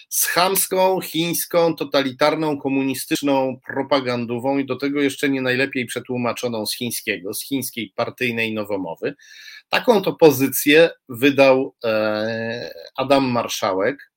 z 0.09 0.25
chamską, 0.25 1.01
chińską, 1.01 1.75
totalitarną, 1.75 2.59
komunistyczną 2.59 3.59
propagandową 3.67 4.57
i 4.57 4.65
do 4.65 4.75
tego 4.75 5.01
jeszcze 5.01 5.29
nie 5.29 5.41
najlepiej 5.41 5.85
przetłumaczoną 5.85 6.65
z 6.65 6.75
chińskiego, 6.75 7.33
z 7.33 7.43
chińskiej 7.43 7.93
partyjnej 7.95 8.53
nowomowy. 8.53 9.15
Taką 9.69 10.01
to 10.01 10.13
pozycję 10.13 10.89
wydał 11.09 11.75
e, 11.83 12.73
Adam 12.97 13.25
Marszałek 13.25 14.12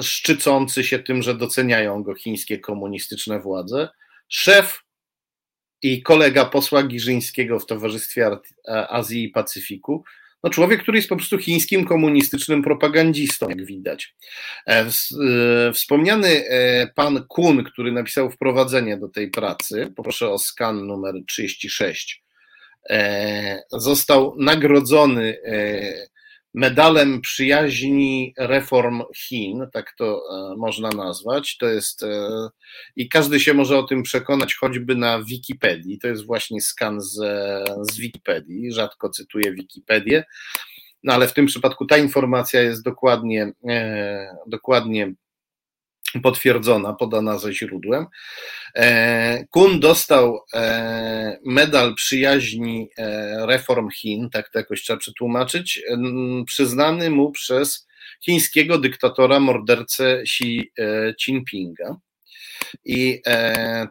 szczycący 0.00 0.84
się 0.84 0.98
tym, 0.98 1.22
że 1.22 1.34
doceniają 1.34 2.02
go 2.02 2.14
chińskie 2.14 2.58
komunistyczne 2.58 3.40
władze, 3.40 3.88
szef 4.28 4.82
i 5.82 6.02
kolega 6.02 6.44
posła 6.44 6.82
Giżyńskiego 6.82 7.58
w 7.58 7.66
Towarzystwie 7.66 8.30
Azji 8.88 9.24
i 9.24 9.28
Pacyfiku, 9.28 10.04
no 10.44 10.50
człowiek, 10.50 10.82
który 10.82 10.98
jest 10.98 11.08
po 11.08 11.16
prostu 11.16 11.38
chińskim 11.38 11.84
komunistycznym 11.84 12.62
propagandzistą, 12.62 13.48
jak 13.48 13.64
widać. 13.64 14.14
E, 14.66 14.72
e, 14.72 15.72
wspomniany 15.72 16.44
pan 16.94 17.24
Kun, 17.28 17.64
który 17.64 17.92
napisał 17.92 18.30
wprowadzenie 18.30 18.96
do 18.96 19.08
tej 19.08 19.30
pracy, 19.30 19.92
poproszę 19.96 20.30
o 20.30 20.38
skan 20.38 20.86
numer 20.86 21.14
36, 21.26 22.22
został 23.72 24.34
nagrodzony 24.38 25.36
medalem 26.54 27.20
przyjaźni 27.20 28.34
reform 28.38 29.02
Chin, 29.16 29.66
tak 29.72 29.94
to 29.98 30.22
e, 30.30 30.56
można 30.56 30.88
nazwać. 30.88 31.56
To 31.56 31.68
jest 31.68 32.02
e, 32.02 32.48
i 32.96 33.08
każdy 33.08 33.40
się 33.40 33.54
może 33.54 33.78
o 33.78 33.82
tym 33.82 34.02
przekonać 34.02 34.54
choćby 34.54 34.94
na 34.94 35.22
Wikipedii. 35.24 35.98
To 35.98 36.08
jest 36.08 36.26
właśnie 36.26 36.60
skan 36.60 37.00
z, 37.00 37.14
z 37.92 37.96
Wikipedii. 37.98 38.72
Rzadko 38.72 39.10
cytuję 39.10 39.52
Wikipedię. 39.52 40.24
No 41.02 41.12
ale 41.12 41.28
w 41.28 41.34
tym 41.34 41.46
przypadku 41.46 41.86
ta 41.86 41.96
informacja 41.96 42.60
jest 42.60 42.84
dokładnie, 42.84 43.52
e, 43.68 44.36
dokładnie 44.46 45.14
potwierdzona, 46.20 46.92
podana 46.92 47.38
ze 47.38 47.52
źródłem. 47.52 48.06
E, 48.76 49.44
Kun 49.50 49.80
dostał 49.80 50.40
e, 50.54 51.38
medal 51.44 51.94
przyjaźni 51.94 52.88
e, 52.98 53.46
reform 53.46 53.90
Chin, 53.90 54.30
tak 54.30 54.50
to 54.50 54.58
jakoś 54.58 54.82
trzeba 54.82 54.98
przetłumaczyć, 54.98 55.82
przyznany 56.46 57.10
mu 57.10 57.32
przez 57.32 57.86
chińskiego 58.24 58.78
dyktatora, 58.78 59.40
mordercę 59.40 60.20
Xi 60.20 60.72
Jinpinga. 61.26 61.96
I 62.84 63.22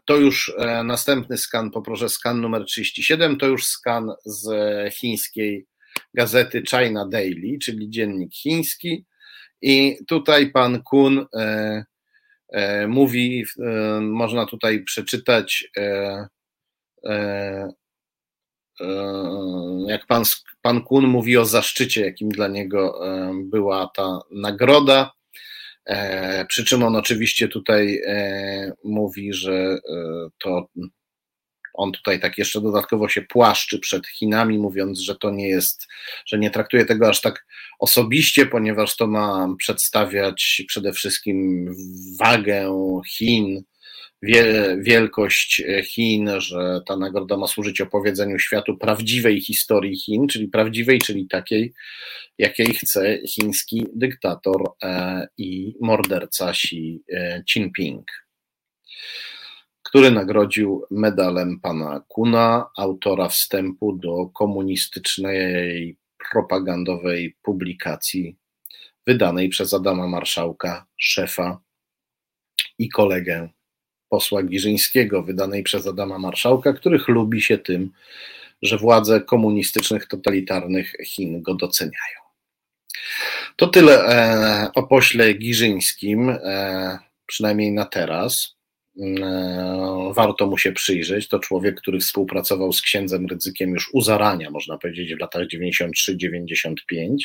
to 0.06 0.18
już 0.18 0.54
następny 0.84 1.38
skan, 1.38 1.72
poproszę 1.72 2.10
skan 2.10 2.42
numer 2.42 2.66
37, 2.66 3.38
to 3.38 3.48
już 3.48 3.66
skan 3.66 4.12
z 4.26 4.50
chińskiej 4.94 5.66
gazety 6.14 6.64
China 6.70 7.08
Daily, 7.08 7.58
czyli 7.64 7.90
dziennik 7.90 8.34
chiński. 8.34 9.06
I 9.62 9.98
tutaj 10.08 10.52
pan 10.52 10.84
Kun 10.84 11.26
mówi, 12.88 13.46
e, 13.60 14.00
można 14.02 14.46
tutaj 14.46 14.84
przeczytać, 14.84 15.70
e, 15.78 16.28
jak 19.88 20.06
pan, 20.08 20.24
pan 20.62 20.82
Kun 20.84 21.08
mówi 21.08 21.38
o 21.38 21.46
zaszczycie, 21.46 22.06
jakim 22.06 22.30
dla 22.30 22.48
niego 22.48 23.00
była 23.44 23.92
ta 23.96 24.20
nagroda. 24.32 25.12
Przy 26.48 26.66
czym 26.66 26.84
on 26.84 26.96
oczywiście 26.96 27.48
tutaj 27.48 28.02
mówi, 28.84 29.34
że 29.34 29.80
to 30.44 30.68
On 31.74 31.92
tutaj 31.92 32.20
tak 32.20 32.38
jeszcze 32.38 32.62
dodatkowo 32.62 33.10
się 33.10 33.22
płaszczy 33.22 33.80
przed 33.80 34.08
Chinami, 34.08 34.60
mówiąc, 34.60 35.00
że 35.00 35.16
to 35.16 35.32
nie 35.32 35.50
jest, 35.50 35.88
że 36.26 36.40
nie 36.40 36.52
traktuje 36.52 36.86
tego 36.86 37.10
aż 37.10 37.22
tak 37.22 37.46
osobiście, 37.80 38.46
ponieważ 38.46 38.96
to 38.96 39.08
ma 39.08 39.56
przedstawiać 39.58 40.64
przede 40.68 40.94
wszystkim 40.94 41.68
wagę 42.20 42.72
Chin, 43.08 43.64
wielkość 44.78 45.64
Chin, 45.86 46.30
że 46.38 46.82
ta 46.88 46.98
nagroda 46.98 47.38
ma 47.38 47.48
służyć 47.48 47.82
opowiedzeniu 47.82 48.40
światu 48.40 48.78
prawdziwej 48.78 49.42
historii 49.42 49.98
Chin, 49.98 50.28
czyli 50.28 50.48
prawdziwej, 50.48 51.00
czyli 51.00 51.28
takiej, 51.28 51.74
jakiej 52.38 52.74
chce 52.74 53.18
chiński 53.28 53.86
dyktator 53.96 54.62
e, 54.84 55.28
i 55.38 55.76
morderca 55.82 56.50
Xi 56.50 57.04
e, 57.14 57.44
Jinping 57.56 58.06
który 59.92 60.12
nagrodził 60.12 60.86
medalem 60.92 61.60
pana 61.60 62.04
Kuna, 62.08 62.70
autora 62.78 63.28
wstępu 63.30 63.94
do 63.94 64.26
komunistycznej 64.34 65.98
propagandowej 66.32 67.36
publikacji 67.42 68.36
wydanej 69.08 69.50
przez 69.50 69.74
Adama 69.74 70.08
Marszałka, 70.08 70.86
szefa 70.98 71.60
i 72.80 72.90
kolegę 72.90 73.50
posła 74.10 74.44
Giżyńskiego, 74.44 75.24
wydanej 75.24 75.64
przez 75.64 75.88
Adama 75.88 76.20
Marszałka, 76.20 76.74
który 76.74 77.00
chlubi 77.00 77.42
się 77.42 77.58
tym, 77.58 77.92
że 78.62 78.78
władze 78.78 79.22
komunistycznych, 79.22 80.08
totalitarnych 80.08 80.94
Chin 81.06 81.42
go 81.42 81.56
doceniają. 81.56 82.20
To 83.56 83.68
tyle 83.68 84.06
e, 84.06 84.72
o 84.76 84.84
pośle 84.84 85.34
Giżyńskim, 85.34 86.30
e, 86.30 87.00
przynajmniej 87.26 87.72
na 87.72 87.86
teraz. 87.86 88.61
E, 89.02 90.12
warto 90.16 90.48
mu 90.48 90.58
się 90.58 90.72
przyjrzeć. 90.72 91.28
To 91.28 91.40
człowiek, 91.40 91.82
który 91.82 92.00
współpracował 92.00 92.74
z 92.74 92.82
księdzem 92.82 93.26
Rydzykiem 93.26 93.70
już 93.70 93.90
u 93.94 94.02
zarania, 94.02 94.50
można 94.52 94.78
powiedzieć, 94.78 95.16
w 95.16 95.20
latach 95.20 95.48
93-95. 95.48 97.16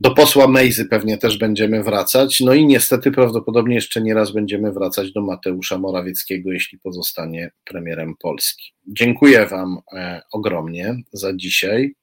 Do 0.00 0.14
posła 0.14 0.48
Mejzy 0.48 0.84
pewnie 0.84 1.18
też 1.18 1.38
będziemy 1.38 1.82
wracać. 1.82 2.40
No 2.40 2.54
i 2.54 2.66
niestety 2.66 3.10
prawdopodobnie 3.10 3.74
jeszcze 3.74 4.02
nie 4.02 4.14
raz 4.14 4.32
będziemy 4.32 4.72
wracać 4.72 5.12
do 5.12 5.22
Mateusza 5.22 5.78
Morawieckiego, 5.78 6.52
jeśli 6.52 6.78
pozostanie 6.78 7.50
premierem 7.64 8.14
Polski. 8.22 8.72
Dziękuję 8.86 9.46
Wam 9.46 9.78
e, 9.92 10.22
ogromnie 10.32 10.96
za 11.12 11.32
dzisiaj. 11.36 11.94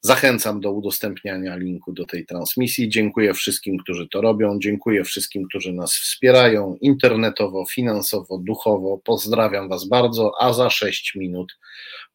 Zachęcam 0.00 0.60
do 0.60 0.72
udostępniania 0.72 1.56
linku 1.56 1.92
do 1.92 2.04
tej 2.06 2.26
transmisji. 2.26 2.88
Dziękuję 2.88 3.34
wszystkim, 3.34 3.78
którzy 3.78 4.08
to 4.08 4.20
robią. 4.20 4.58
Dziękuję 4.62 5.04
wszystkim, 5.04 5.44
którzy 5.48 5.72
nas 5.72 5.92
wspierają 5.92 6.76
internetowo, 6.80 7.64
finansowo, 7.66 8.38
duchowo. 8.38 9.00
Pozdrawiam 9.04 9.68
Was 9.68 9.88
bardzo, 9.88 10.32
a 10.40 10.52
za 10.52 10.70
6 10.70 11.14
minut 11.14 11.58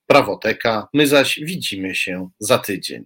prawoteka. 0.07 0.87
My 0.93 1.07
zaś 1.07 1.39
widzimy 1.43 1.95
się 1.95 2.29
za 2.39 2.57
tydzień. 2.57 3.03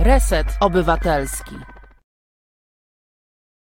Reset 0.00 0.46
Obywatelski. 0.60 1.69